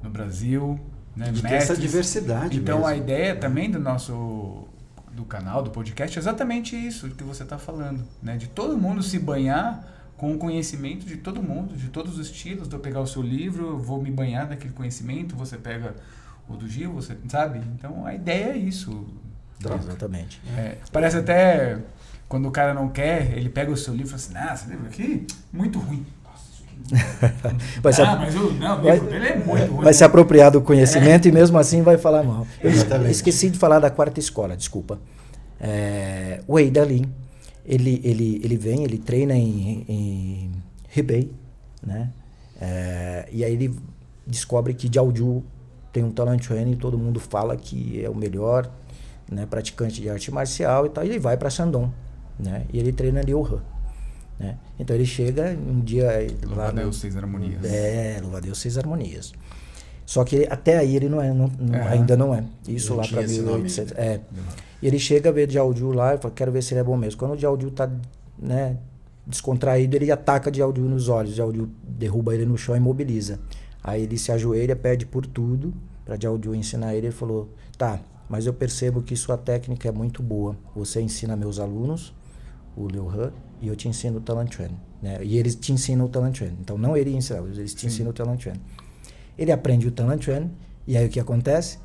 no 0.03 0.11
Brasil. 0.11 0.79
Né? 1.17 1.31
De 1.31 1.41
ter 1.41 1.55
essa 1.55 1.77
diversidade 1.77 2.59
Então 2.59 2.79
mesmo. 2.79 2.89
a 2.89 2.97
ideia 2.97 3.37
também 3.37 3.71
do 3.71 3.79
nosso 3.79 4.69
do 5.13 5.25
canal, 5.25 5.63
do 5.63 5.71
podcast, 5.71 6.19
é 6.19 6.21
exatamente 6.21 6.75
isso 6.75 7.09
que 7.11 7.23
você 7.23 7.45
está 7.45 7.57
falando, 7.57 8.05
né? 8.21 8.37
De 8.37 8.49
todo 8.49 8.77
mundo 8.77 9.01
se 9.01 9.17
banhar 9.17 9.89
com 10.17 10.33
o 10.33 10.39
conhecimento 10.39 11.07
de 11.07 11.19
todo 11.19 11.41
mundo, 11.41 11.77
de 11.77 11.89
todos 11.89 12.19
os 12.19 12.27
estilos. 12.27 12.67
De 12.67 12.75
eu 12.75 12.81
pegar 12.81 13.01
o 13.01 13.07
seu 13.07 13.23
livro, 13.23 13.69
eu 13.69 13.79
vou 13.79 14.03
me 14.03 14.11
banhar 14.11 14.49
daquele 14.49 14.73
conhecimento, 14.73 15.37
você 15.37 15.57
pega 15.57 15.95
o 16.49 16.57
do 16.57 16.69
Gil, 16.69 16.93
você 16.93 17.17
sabe? 17.29 17.61
Então 17.79 18.05
a 18.05 18.13
ideia 18.13 18.55
é 18.55 18.57
isso. 18.57 19.07
Exatamente. 19.61 20.41
É, 20.57 20.79
parece 20.91 21.19
até 21.19 21.79
quando 22.35 22.49
o 22.49 22.51
cara 22.51 22.75
não 22.75 22.89
quer, 22.89 23.39
ele 23.39 23.49
pega 23.49 23.71
o 23.71 23.77
seu 23.77 23.95
livro 23.95 24.09
e 24.17 24.19
fala 24.19 24.43
assim: 24.43 24.51
Ah, 24.51 24.55
esse 24.55 24.69
livro 24.69 24.87
aqui, 24.87 25.25
muito 25.53 25.79
ruim. 25.79 26.05
Nossa, 26.25 26.43
isso 26.53 26.65
aqui. 27.47 27.55
Vai 27.81 27.93
se, 27.93 28.03
ah, 28.03 28.17
mas 28.17 28.35
o, 28.35 28.53
não, 28.55 28.83
vai- 28.83 28.95
livro 28.95 29.09
dele 29.09 29.27
é 29.29 29.37
muito 29.37 29.73
ruim. 29.73 29.85
vai 29.85 29.95
se 29.95 30.03
apropriar 30.03 30.51
do 30.51 30.61
conhecimento 30.61 31.29
e 31.29 31.31
mesmo 31.31 31.57
assim 31.57 31.81
vai 31.83 31.97
falar 31.97 32.25
mal. 32.25 32.45
Eu 32.61 32.73
Exatamente. 32.73 33.13
esqueci 33.13 33.51
de 33.51 33.57
falar 33.57 33.79
da 33.79 33.89
quarta 33.89 34.19
escola, 34.19 34.57
desculpa. 34.57 34.99
É, 35.61 36.41
o 36.49 36.55
Wei 36.55 36.73
Dalin, 36.73 37.05
ele, 37.65 38.01
ele, 38.03 38.41
ele 38.43 38.57
vem, 38.57 38.83
ele 38.83 38.99
treina 38.99 39.35
em, 39.37 39.85
em 39.89 40.51
Hebei, 40.97 41.31
né? 41.87 42.11
É, 42.61 43.29
e 43.31 43.45
aí 43.45 43.53
ele 43.53 43.79
descobre 44.27 44.75
que 44.75 44.91
Jiaoju 44.93 45.45
tem 45.93 46.03
um 46.03 46.11
Talantuan 46.11 46.69
e 46.69 46.75
todo 46.75 46.99
mundo 46.99 47.21
fala 47.21 47.57
que 47.57 48.05
é 48.05 48.11
o 48.11 48.15
melhor 48.17 48.69
né, 49.31 49.47
praticante 49.47 50.01
de 50.01 50.11
arte 50.11 50.33
marcial 50.33 50.87
e 50.87 50.89
tal. 50.89 51.05
E 51.05 51.11
ele 51.11 51.21
vai 51.21 51.37
para 51.37 51.49
Shandong, 51.49 51.93
né? 52.39 52.65
E 52.73 52.79
ele 52.79 52.93
treina 52.93 53.21
He, 53.21 53.35
né? 54.39 54.57
Então 54.79 54.95
ele 54.97 55.07
chega 55.07 55.57
um 55.57 55.81
dia 55.81 56.09
Louva 56.45 56.63
lá 56.63 56.73
no- 56.73 56.79
Deus, 56.81 56.97
seis 56.97 57.17
harmonias. 57.17 57.65
é, 57.65 58.19
louva 58.21 58.39
a 58.39 58.41
Deus, 58.41 58.59
seis 58.59 58.77
harmonias. 58.77 59.33
Só 60.07 60.23
que 60.25 60.37
ele- 60.37 60.47
até 60.51 60.77
aí 60.77 60.97
ele 60.97 61.09
não 61.09 61.21
é, 61.21 61.33
não- 61.33 61.51
não- 61.59 61.75
Aham. 61.79 61.89
ainda 61.89 62.17
não 62.17 62.35
é. 62.35 62.45
Isso 62.69 62.95
lá 62.95 63.07
para 63.07 63.23
esse 63.23 63.39
nome 63.41 63.63
1800. 63.63 63.93
É. 63.97 64.21
E 64.83 64.87
ele 64.87 64.99
chega 64.99 65.31
a 65.31 65.33
ver 65.33 65.51
Jiaoju 65.51 65.93
lá 65.93 66.15
e 66.15 66.19
fala, 66.19 66.35
quero 66.35 66.53
ver 66.53 66.63
se 66.63 66.75
ele 66.75 66.81
é 66.81 66.85
bom 66.85 66.97
mesmo. 66.97 67.19
Quando 67.19 67.33
o 67.33 67.37
Jiaoju 67.39 67.71
tá, 67.71 67.91
né, 68.39 68.77
descontraído, 69.27 69.97
ele 69.97 70.11
ataca 70.11 70.53
Jiaoju 70.53 70.83
nos 70.83 71.09
olhos. 71.09 71.35
Jiaoju 71.35 71.71
derruba 71.83 72.35
ele 72.35 72.45
no 72.45 72.59
chão 72.59 72.75
e 72.75 72.79
imobiliza. 72.79 73.39
Aí 73.83 74.03
ele 74.03 74.19
se 74.19 74.31
ajoelha, 74.31 74.77
pede 74.77 75.07
por 75.07 75.25
tudo 75.27 75.73
para 76.05 76.17
Jiaoju 76.21 76.55
ensinar 76.55 76.95
ele. 76.95 77.07
Ele 77.07 77.15
falou, 77.15 77.49
tá, 77.79 77.99
mas 78.29 78.45
eu 78.47 78.53
percebo 78.53 79.01
que 79.01 79.17
sua 79.17 79.39
técnica 79.39 79.89
é 79.89 79.93
muito 79.93 80.23
boa. 80.23 80.55
Você 80.77 81.01
ensina 81.01 81.35
meus 81.35 81.59
alunos, 81.59 82.13
o 82.77 82.87
Liu 82.89 83.09
He, 83.11 83.31
e 83.63 83.69
eu 83.69 83.77
te 83.77 83.89
ensino 83.89 84.19
o 84.19 84.21
Talantuan. 84.21 84.71
Né? 85.03 85.19
E 85.23 85.37
eles 85.39 85.55
te 85.55 85.73
ensinam 85.73 86.07
o 86.07 86.09
Talantuan. 86.09 86.53
Então 86.61 86.77
não 86.79 86.97
ele 86.97 87.15
ensina, 87.15 87.39
eles 87.41 87.75
te 87.75 87.83
Sim. 87.83 87.87
ensinam 87.89 88.11
o 88.11 88.13
Talantuan. 88.15 88.55
Ele 89.39 89.53
aprende 89.53 89.87
o 89.87 89.91
Talantuan, 89.91 90.51
e 90.87 90.97
aí 90.97 91.07
o 91.07 91.09
que 91.09 91.21
acontece? 91.21 91.79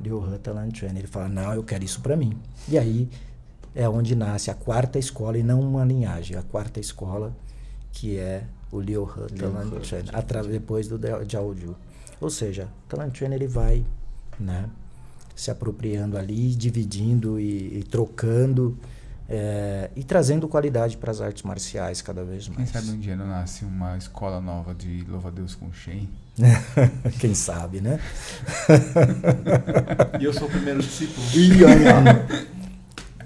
Liu 0.00 0.22
He 0.34 0.38
Talantuan. 0.38 0.90
Ele 0.90 1.06
fala, 1.06 1.28
não, 1.28 1.52
eu 1.54 1.62
quero 1.62 1.84
isso 1.84 2.00
para 2.00 2.16
mim. 2.16 2.36
E 2.68 2.78
aí 2.78 3.08
é 3.74 3.88
onde 3.88 4.14
nasce 4.14 4.50
a 4.50 4.54
quarta 4.54 4.98
escola, 4.98 5.36
e 5.38 5.42
não 5.42 5.60
uma 5.60 5.84
linhagem, 5.84 6.36
a 6.36 6.42
quarta 6.42 6.78
escola, 6.80 7.34
que 7.92 8.16
é 8.18 8.44
o 8.72 8.80
Liu 8.80 9.04
He 9.04 9.34
Talantuan, 9.34 9.80
atra- 10.12 10.42
depois 10.42 10.88
do 10.88 10.98
Dao- 10.98 11.24
Jiaoju. 11.28 11.74
Ou 12.20 12.30
seja, 12.30 12.68
Talantuan 12.88 13.34
ele 13.34 13.46
vai 13.48 13.84
né, 14.38 14.68
se 15.34 15.50
apropriando 15.50 16.16
ali, 16.16 16.54
dividindo 16.54 17.38
e, 17.40 17.78
e 17.78 17.82
trocando 17.84 18.76
é, 19.28 19.90
e 19.96 20.04
trazendo 20.04 20.46
qualidade 20.46 20.96
para 20.96 21.10
as 21.10 21.20
artes 21.20 21.42
marciais 21.42 22.02
cada 22.02 22.22
vez 22.24 22.46
Quem 22.46 22.56
mais. 22.56 22.70
sabe 22.70 22.90
um 22.90 22.98
dia 22.98 23.16
não 23.16 23.26
nasce 23.26 23.64
uma 23.64 23.96
escola 23.96 24.40
nova 24.40 24.74
de 24.74 25.04
louva-a-Deus 25.08 25.54
com 25.54 25.72
Shen? 25.72 26.08
Quem 27.20 27.34
sabe, 27.34 27.80
né? 27.80 28.00
E 30.20 30.24
eu 30.24 30.32
sou 30.32 30.48
o 30.48 30.50
primeiro 30.50 30.80
discípulo. 30.80 31.24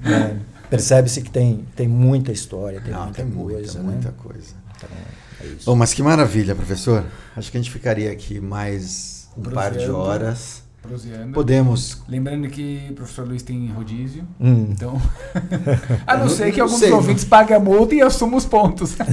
É, 0.05 0.37
Percebe-se 0.71 1.23
que 1.23 1.31
tem, 1.31 1.67
tem 1.75 1.89
muita 1.89 2.31
história, 2.31 2.81
tem 2.81 2.93
Não, 2.93 3.05
muita 3.05 3.23
tem 3.23 3.31
coisa. 3.33 3.57
muita, 3.57 3.79
né? 3.79 3.85
muita 3.93 4.13
coisa. 4.13 4.55
Então, 4.77 4.89
é 5.41 5.47
isso. 5.47 5.65
Bom, 5.65 5.75
mas 5.75 5.95
que 5.95 6.03
maravilha, 6.03 6.55
professor. 6.55 7.05
Acho 7.35 7.51
que 7.51 7.57
a 7.57 7.61
gente 7.61 7.73
ficaria 7.73 8.13
aqui 8.13 8.39
mais 8.41 9.29
um 9.37 9.43
par 9.43 9.73
de 9.73 9.91
horas. 9.91 10.63
Proseando. 10.89 11.33
Podemos. 11.33 12.03
Lembrando 12.09 12.49
que 12.49 12.87
o 12.91 12.95
professor 12.95 13.27
Luiz 13.29 13.43
tem 13.43 13.69
rodízio. 13.69 14.27
Hum. 14.41 14.69
Então. 14.71 15.01
a 16.07 16.17
não 16.17 16.29
ser 16.29 16.47
não- 16.47 16.53
que 16.53 16.59
não 16.59 16.65
alguns 16.67 16.81
sei, 16.81 16.93
ouvintes 16.93 17.25
paguem 17.25 17.57
a 17.57 17.61
multa 17.61 17.95
e 17.95 18.01
assumam 18.01 18.37
os 18.37 18.47
pontos. 18.47 18.97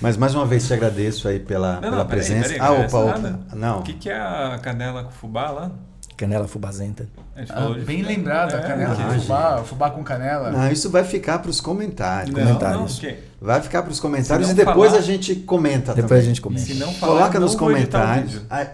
Mas 0.00 0.16
mais 0.16 0.34
uma 0.34 0.46
vez 0.46 0.66
te 0.66 0.74
agradeço 0.74 1.26
aí 1.28 1.38
pela, 1.40 1.74
Não, 1.74 1.80
pela 1.80 1.96
não, 1.98 2.06
peraí, 2.06 2.20
presença. 2.24 2.48
peraí, 2.50 2.60
ah, 2.60 2.68
não 2.70 2.76
é 2.82 2.86
opa, 2.86 2.98
opa. 2.98 3.18
nada. 3.18 3.40
Não. 3.54 3.78
O 3.80 3.82
que, 3.82 3.92
que 3.94 4.08
é 4.10 4.16
a 4.16 4.58
canela 4.62 5.02
com 5.04 5.10
fubá 5.10 5.50
lá? 5.50 5.70
Canela 6.18 6.48
fubazenta. 6.48 7.08
A 7.48 7.66
Ah, 7.66 7.72
de- 7.74 7.84
bem 7.84 8.02
lembrado, 8.02 8.52
a 8.52 8.58
É, 8.58 8.62
canela 8.62 8.92
Ah, 8.98 9.14
de 9.14 9.20
fubá, 9.20 9.62
fubá 9.64 9.90
com 9.90 10.02
canela. 10.02 10.50
Não, 10.50 10.68
isso 10.72 10.90
vai 10.90 11.04
ficar 11.04 11.38
para 11.38 11.48
os 11.48 11.60
comentários. 11.60 12.34
Não, 12.34 12.44
comentários. 12.44 13.00
não, 13.02 13.12
Vai 13.40 13.62
ficar 13.62 13.82
para 13.84 13.92
os 13.92 14.00
comentários 14.00 14.50
e 14.50 14.54
depois 14.54 14.90
falar- 14.90 14.98
a 14.98 15.00
gente 15.06 15.36
comenta 15.36 15.94
Depois 15.94 16.08
também. 16.08 16.18
a 16.18 16.26
gente 16.26 16.40
comenta. 16.40 16.66
Se 16.66 16.74
não 16.74 16.92
falar, 16.92 17.18
Coloca 17.18 17.38
nos 17.38 17.54
comentários. 17.54 18.32
vídeo. 18.32 18.46
Ah, 18.50 18.66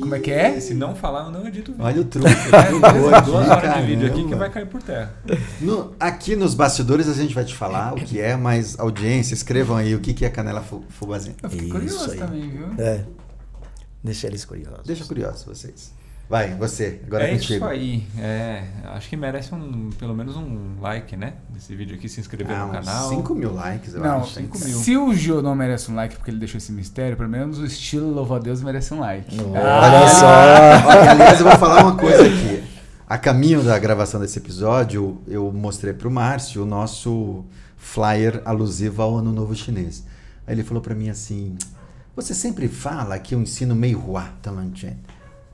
Como 0.00 0.12
é 0.16 0.18
que 0.18 0.32
é? 0.32 0.58
Se 0.58 0.74
não 0.74 0.96
falar, 0.96 1.26
eu 1.26 1.30
não 1.30 1.46
edito 1.46 1.70
o 1.70 1.74
vídeo. 1.74 1.86
Olha 1.86 2.00
o 2.00 2.04
truque. 2.10 2.28
É, 2.28 3.20
duas 3.22 3.48
horas 3.48 3.60
de 3.62 3.68
caramba. 3.68 3.86
vídeo 3.86 4.08
aqui 4.08 4.24
que 4.26 4.34
vai 4.34 4.50
cair 4.50 4.66
por 4.66 4.82
terra. 4.82 5.14
No- 5.60 5.92
aqui 6.00 6.34
nos 6.34 6.52
bastidores 6.52 7.08
a 7.08 7.14
gente 7.14 7.32
vai 7.32 7.44
te 7.44 7.54
falar 7.54 7.92
o 7.92 7.96
que 7.96 8.20
é, 8.20 8.34
mas 8.34 8.76
audiência, 8.80 9.34
escrevam 9.34 9.76
aí 9.76 9.94
o 9.94 10.00
que 10.00 10.12
que 10.12 10.24
é 10.24 10.28
canela 10.30 10.62
fu- 10.62 10.82
fubazenta. 10.88 11.46
Eu 11.46 11.50
fiquei 11.50 11.68
Isso 11.68 11.72
curioso 11.78 12.10
aí. 12.10 12.18
também, 12.18 12.50
viu? 12.50 12.66
É. 12.78 13.02
Deixa 14.02 14.26
eles 14.26 14.44
curiosos. 14.44 14.80
Deixa 14.84 15.04
curioso 15.04 15.44
vocês. 15.46 15.92
Vai, 16.30 16.54
você, 16.54 16.98
agora 17.06 17.24
é, 17.24 17.30
é 17.30 17.32
contigo. 17.34 17.54
isso 17.56 17.64
aí. 17.66 18.06
É, 18.18 18.62
acho 18.94 19.08
que 19.10 19.16
merece 19.18 19.54
um, 19.54 19.90
pelo 19.98 20.14
menos 20.14 20.34
um 20.34 20.80
like, 20.80 21.14
né? 21.14 21.34
Nesse 21.52 21.74
vídeo 21.76 21.94
aqui, 21.94 22.08
se 22.08 22.20
inscrever 22.20 22.56
Ah, 22.56 22.64
no 22.66 22.72
canal. 22.72 23.08
5 23.10 23.34
mil 23.34 23.52
likes, 23.52 23.92
eu 23.94 24.00
Não, 24.00 24.20
acho. 24.22 24.34
cinco 24.34 24.58
mil. 24.58 24.78
se 24.78 24.96
o 24.96 25.12
Gil 25.12 25.42
não 25.42 25.54
merece 25.54 25.90
um 25.90 25.94
like 25.94 26.16
porque 26.16 26.30
ele 26.30 26.38
deixou 26.38 26.56
esse 26.56 26.72
mistério, 26.72 27.18
pelo 27.18 27.28
menos 27.28 27.58
o 27.58 27.66
estilo 27.66 28.10
louva-a-Deus 28.14 28.62
merece 28.62 28.94
um 28.94 29.00
like. 29.00 29.36
Olha 29.40 30.04
Ah, 30.04 30.08
só. 30.08 30.88
Olha, 30.88 31.10
aliás, 31.10 31.38
eu 31.40 31.46
vou 31.46 31.58
falar 31.58 31.82
uma 31.82 31.96
coisa 31.98 32.22
aqui. 32.24 32.64
A 33.06 33.18
caminho 33.18 33.62
da 33.62 33.78
gravação 33.78 34.18
desse 34.18 34.38
episódio, 34.38 35.20
eu 35.28 35.52
mostrei 35.52 35.92
pro 35.92 36.10
Márcio 36.10 36.62
o 36.62 36.66
nosso 36.66 37.44
flyer 37.76 38.40
alusivo 38.46 39.02
ao 39.02 39.18
Ano 39.18 39.32
Novo 39.32 39.54
Chinês. 39.54 40.02
Aí 40.46 40.54
ele 40.54 40.64
falou 40.64 40.82
para 40.82 40.94
mim 40.94 41.10
assim: 41.10 41.56
Você 42.16 42.32
sempre 42.32 42.68
fala 42.68 43.18
que 43.18 43.34
eu 43.34 43.40
ensino 43.42 43.74
Meihua 43.74 44.30
Talanchen. 44.40 44.96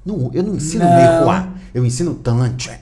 Não, 0.09 0.31
eu 0.33 0.43
não 0.43 0.55
ensino 0.55 0.85
Não. 0.85 0.95
Meihua, 0.95 1.49
eu 1.75 1.85
ensino 1.85 2.15
Talanchen. 2.15 2.79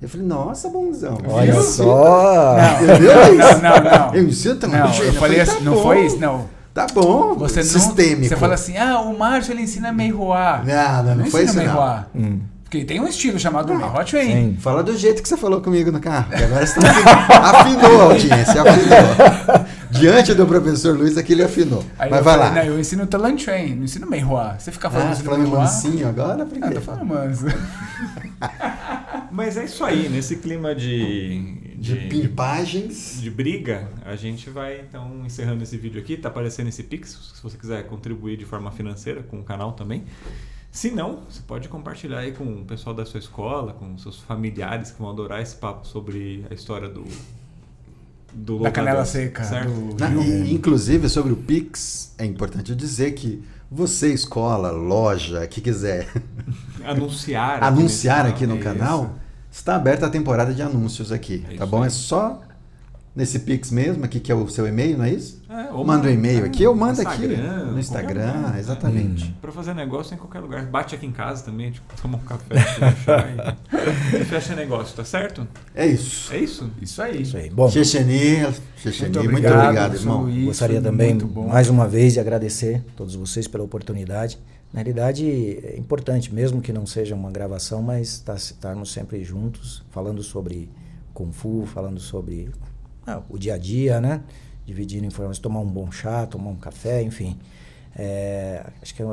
Eu 0.00 0.08
falei, 0.08 0.24
nossa, 0.26 0.68
bonzão. 0.68 1.18
Olha 1.28 1.52
Viu? 1.52 1.62
só. 1.62 2.56
Entendeu? 2.82 3.10
É 3.10 3.30
Não, 3.60 3.82
não, 3.82 3.90
não. 4.08 4.14
Eu 4.14 4.22
ensino 4.28 4.54
Não, 4.54 4.60
Talanchen. 4.60 5.04
eu 5.06 5.12
falei 5.14 5.40
assim, 5.40 5.56
tá 5.56 5.60
não 5.64 5.74
bom. 5.74 5.82
foi 5.82 6.06
isso? 6.06 6.18
Não. 6.18 6.46
Tá 6.72 6.86
bom, 6.94 7.34
Você 7.34 7.56
não. 7.58 7.64
sistêmico. 7.66 8.28
Você 8.28 8.36
fala 8.36 8.54
assim, 8.54 8.78
ah, 8.78 9.00
o 9.00 9.18
Márcio 9.18 9.52
ele 9.52 9.62
ensina 9.62 9.92
Meihua. 9.92 10.62
Não, 10.64 11.02
não, 11.02 11.14
não 11.16 11.26
foi 11.26 11.42
ensina 11.42 11.64
isso 11.64 11.74
não. 11.74 12.04
Hum. 12.14 12.38
Porque 12.62 12.84
tem 12.84 13.00
um 13.00 13.08
estilo 13.08 13.36
chamado 13.36 13.72
Chuan. 14.06 14.22
Sim. 14.22 14.56
Fala 14.60 14.80
do 14.84 14.96
jeito 14.96 15.20
que 15.20 15.28
você 15.28 15.36
falou 15.36 15.60
comigo 15.60 15.90
no 15.90 15.98
carro. 15.98 16.28
Agora 16.32 16.64
você 16.64 16.78
tá 16.78 16.88
afinou, 16.88 17.46
afinou 17.82 18.00
a 18.00 18.04
audiência, 18.04 18.62
afinou. 18.62 19.66
Diante 19.90 20.34
do 20.34 20.46
professor 20.46 20.96
Luiz, 20.96 21.16
aqui 21.16 21.32
ele 21.32 21.42
afinou. 21.42 21.84
Aí 21.98 22.10
Mas 22.10 22.24
vai 22.24 22.34
falei, 22.34 22.48
lá. 22.48 22.54
Não, 22.54 22.72
eu 22.74 22.80
ensino 22.80 23.06
Talan 23.06 23.36
Chuan, 23.36 23.74
não 23.76 23.84
ensino 23.84 24.08
Meihua. 24.08 24.56
Você 24.58 24.70
fica 24.70 24.90
falando 24.90 25.08
Ah, 25.08 25.12
ensino 25.12 25.30
falando 25.30 25.48
mansinho 25.50 26.08
agora? 26.08 26.46
Por 26.46 26.58
Ah, 26.62 26.70
tô 26.70 26.80
falando 26.80 27.04
manso. 27.06 27.46
Mas 29.30 29.56
é 29.56 29.64
isso 29.64 29.84
aí, 29.84 30.08
nesse 30.08 30.36
clima 30.36 30.74
de. 30.74 31.60
De 31.76 31.96
pimpagens. 31.96 33.20
de 33.22 33.30
briga, 33.30 33.88
a 34.04 34.14
gente 34.14 34.50
vai 34.50 34.80
então 34.80 35.22
encerrando 35.24 35.62
esse 35.62 35.78
vídeo 35.78 35.98
aqui. 36.00 36.16
Tá 36.16 36.28
aparecendo 36.28 36.68
esse 36.68 36.82
Pix, 36.82 37.32
se 37.34 37.42
você 37.42 37.56
quiser 37.56 37.86
contribuir 37.86 38.36
de 38.36 38.44
forma 38.44 38.70
financeira 38.70 39.22
com 39.22 39.40
o 39.40 39.42
canal 39.42 39.72
também. 39.72 40.04
Se 40.70 40.90
não, 40.90 41.22
você 41.28 41.40
pode 41.46 41.68
compartilhar 41.68 42.18
aí 42.18 42.32
com 42.32 42.44
o 42.44 42.64
pessoal 42.64 42.94
da 42.94 43.04
sua 43.04 43.18
escola, 43.18 43.72
com 43.72 43.96
seus 43.98 44.18
familiares 44.18 44.90
que 44.92 45.00
vão 45.00 45.10
adorar 45.10 45.40
esse 45.40 45.56
papo 45.56 45.86
sobre 45.86 46.44
a 46.50 46.54
história 46.54 46.88
do. 46.88 47.04
Do 48.32 48.60
Da 48.60 48.70
canela 48.70 49.04
seca. 49.04 49.44
certo? 49.44 49.70
Do... 49.70 49.96
Na- 49.98 50.10
e, 50.10 50.52
inclusive, 50.54 51.08
sobre 51.08 51.32
o 51.32 51.36
Pix, 51.36 52.12
é 52.18 52.24
importante 52.24 52.74
dizer 52.74 53.12
que 53.12 53.42
você, 53.70 54.12
escola, 54.12 54.70
loja, 54.70 55.46
que 55.46 55.60
quiser 55.60 56.08
Anunciar. 56.84 57.56
aqui 57.56 57.64
anunciar 57.64 58.24
nesse 58.24 58.34
aqui 58.36 58.46
no 58.46 58.58
canal, 58.58 59.16
está 59.50 59.76
aberta 59.76 60.06
a 60.06 60.10
temporada 60.10 60.52
de 60.54 60.62
anúncios 60.62 61.12
aqui, 61.12 61.44
É 61.50 61.56
tá 61.56 61.66
bom? 61.66 61.82
aí. 61.82 61.86
É 61.86 61.90
só 61.90 62.40
nesse 63.14 63.40
Pix 63.40 63.70
mesmo, 63.70 64.04
aqui 64.04 64.20
que 64.20 64.30
é 64.30 64.34
o 64.34 64.48
seu 64.48 64.66
e-mail, 64.66 64.98
não 64.98 65.04
é 65.04 65.10
isso? 65.10 65.42
É, 65.48 65.72
ou 65.72 65.84
Manda 65.84 66.08
um 66.08 66.10
e-mail 66.12 66.44
é, 66.44 66.46
aqui, 66.46 66.62
eu 66.62 66.74
mando 66.74 67.00
aqui 67.02 67.24
Instagram, 67.24 67.64
no 67.66 67.78
Instagram, 67.78 68.32
lugar, 68.34 68.52
né? 68.52 68.60
exatamente. 68.60 69.36
Pra 69.40 69.50
fazer 69.50 69.74
negócio 69.74 70.14
em 70.14 70.16
qualquer 70.16 70.40
lugar. 70.40 70.64
Bate 70.66 70.94
aqui 70.94 71.06
em 71.06 71.12
casa 71.12 71.44
também, 71.44 71.72
tipo, 71.72 71.92
toma 72.00 72.18
um 72.18 72.20
café, 72.20 72.54
e, 74.12 74.22
e 74.22 74.24
fecha 74.24 74.54
negócio, 74.54 74.96
tá 74.96 75.04
certo? 75.04 75.46
É 75.74 75.86
isso. 75.86 76.32
É 76.32 76.38
isso? 76.38 76.70
Isso 76.80 77.02
aí. 77.02 77.22
Isso 77.22 77.36
aí. 77.36 77.50
Bom, 77.50 77.68
Checheni, 77.68 78.46
Checheni, 78.76 79.18
muito 79.18 79.38
obrigado, 79.38 79.74
professor 79.74 80.02
irmão. 80.02 80.22
Luiz, 80.22 80.44
gostaria 80.46 80.80
também, 80.80 81.14
muito 81.14 81.42
mais 81.42 81.68
uma 81.68 81.88
vez, 81.88 82.12
de 82.12 82.20
agradecer 82.20 82.82
a 82.94 82.96
todos 82.96 83.14
vocês 83.16 83.48
pela 83.48 83.64
oportunidade. 83.64 84.38
Na 84.72 84.78
realidade, 84.78 85.26
é 85.28 85.76
importante, 85.76 86.32
mesmo 86.32 86.60
que 86.60 86.72
não 86.72 86.86
seja 86.86 87.16
uma 87.16 87.30
gravação, 87.30 87.82
mas 87.82 88.20
tá- 88.20 88.36
estarmos 88.36 88.92
sempre 88.92 89.24
juntos, 89.24 89.82
falando 89.90 90.22
sobre 90.22 90.70
Kung 91.12 91.32
Fu, 91.32 91.66
falando 91.66 91.98
sobre 91.98 92.48
ah, 93.06 93.22
o 93.28 93.38
dia 93.38 93.54
a 93.54 93.58
dia, 93.58 94.00
né? 94.00 94.22
Dividindo 94.66 95.06
informações, 95.06 95.38
tomar 95.38 95.60
um 95.60 95.66
bom 95.66 95.90
chá, 95.90 96.26
tomar 96.26 96.50
um 96.50 96.56
café, 96.56 97.02
enfim. 97.02 97.38
É, 97.96 98.64
acho 98.80 98.94
que 98.94 99.02
é 99.02 99.06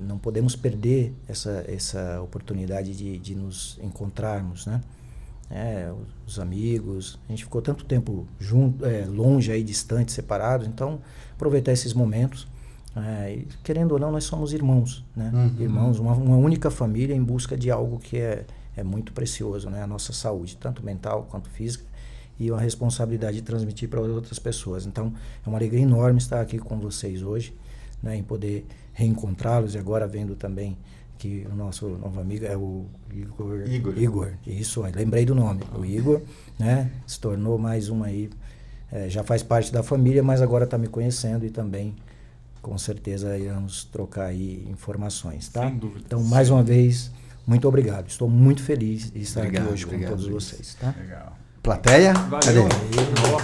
não 0.00 0.18
podemos 0.18 0.54
perder 0.54 1.14
essa, 1.26 1.64
essa 1.66 2.20
oportunidade 2.20 2.94
de, 2.94 3.18
de 3.18 3.34
nos 3.34 3.78
encontrarmos, 3.82 4.66
né? 4.66 4.80
É, 5.50 5.90
os 6.26 6.38
amigos, 6.38 7.18
a 7.26 7.32
gente 7.32 7.44
ficou 7.44 7.62
tanto 7.62 7.84
tempo 7.86 8.26
junto, 8.38 8.84
é, 8.84 9.06
longe 9.06 9.50
aí, 9.50 9.64
distante, 9.64 10.12
separados, 10.12 10.66
então 10.66 11.00
aproveitar 11.34 11.72
esses 11.72 11.94
momentos. 11.94 12.46
é, 12.94 13.44
querendo 13.64 13.92
ou 13.92 13.98
não, 13.98 14.12
nós 14.12 14.24
somos 14.24 14.52
irmãos, 14.52 15.04
né? 15.16 15.30
Uhum. 15.32 15.62
Irmãos, 15.62 15.98
uma, 15.98 16.12
uma 16.12 16.36
única 16.36 16.70
família 16.70 17.14
em 17.14 17.22
busca 17.22 17.56
de 17.56 17.70
algo 17.70 17.98
que 17.98 18.18
é, 18.18 18.44
é 18.76 18.82
muito 18.82 19.12
precioso, 19.12 19.70
né? 19.70 19.82
A 19.82 19.86
nossa 19.86 20.12
saúde, 20.12 20.56
tanto 20.56 20.84
mental 20.84 21.26
quanto 21.30 21.48
física, 21.48 21.84
e 22.38 22.50
uma 22.50 22.60
responsabilidade 22.60 23.36
de 23.36 23.42
transmitir 23.42 23.88
para 23.88 24.00
outras 24.00 24.38
pessoas. 24.38 24.86
Então, 24.86 25.12
é 25.44 25.48
uma 25.48 25.58
alegria 25.58 25.82
enorme 25.82 26.18
estar 26.18 26.40
aqui 26.40 26.58
com 26.58 26.78
vocês 26.78 27.22
hoje, 27.22 27.54
né? 28.02 28.16
Em 28.16 28.22
poder 28.22 28.66
reencontrá-los 28.92 29.74
e 29.74 29.78
agora 29.78 30.06
vendo 30.06 30.34
também 30.36 30.76
que 31.18 31.46
o 31.50 31.54
nosso 31.54 31.88
novo 31.88 32.20
amigo 32.20 32.44
é 32.44 32.56
o 32.56 32.86
Igor. 33.12 33.68
Igor. 33.68 33.98
Igor, 33.98 34.32
isso, 34.46 34.82
lembrei 34.82 35.24
do 35.24 35.34
nome. 35.34 35.62
O 35.76 35.84
Igor, 35.84 36.22
né? 36.58 36.90
Se 37.06 37.18
tornou 37.18 37.58
mais 37.58 37.88
um 37.88 38.04
aí, 38.04 38.30
é, 38.90 39.08
já 39.08 39.24
faz 39.24 39.42
parte 39.42 39.72
da 39.72 39.82
família, 39.82 40.22
mas 40.22 40.40
agora 40.40 40.64
está 40.64 40.78
me 40.78 40.86
conhecendo 40.86 41.44
e 41.44 41.50
também, 41.50 41.96
com 42.62 42.78
certeza, 42.78 43.36
iremos 43.36 43.84
trocar 43.84 44.26
aí 44.26 44.66
informações, 44.70 45.48
tá? 45.48 45.68
Sem 45.68 45.76
dúvida. 45.76 46.02
Então, 46.06 46.22
mais 46.22 46.50
uma 46.50 46.62
vez, 46.62 47.10
muito 47.46 47.66
obrigado. 47.66 48.08
Estou 48.08 48.28
muito 48.28 48.62
feliz 48.62 49.10
de 49.10 49.20
estar 49.20 49.40
Obrigado, 49.40 49.64
aqui 49.64 49.72
hoje 49.72 49.84
obrigado, 49.84 50.10
com 50.10 50.16
todos 50.16 50.30
Luiz. 50.30 50.44
vocês, 50.44 50.74
tá? 50.74 50.94
Legal. 50.98 51.37
Plateia? 51.68 52.14
Cadê? 52.14 52.60
Valeu. 52.60 52.68
Ó. 53.30 53.36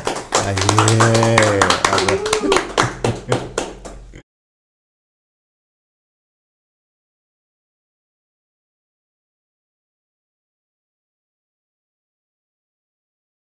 Aê! 0.46 2.63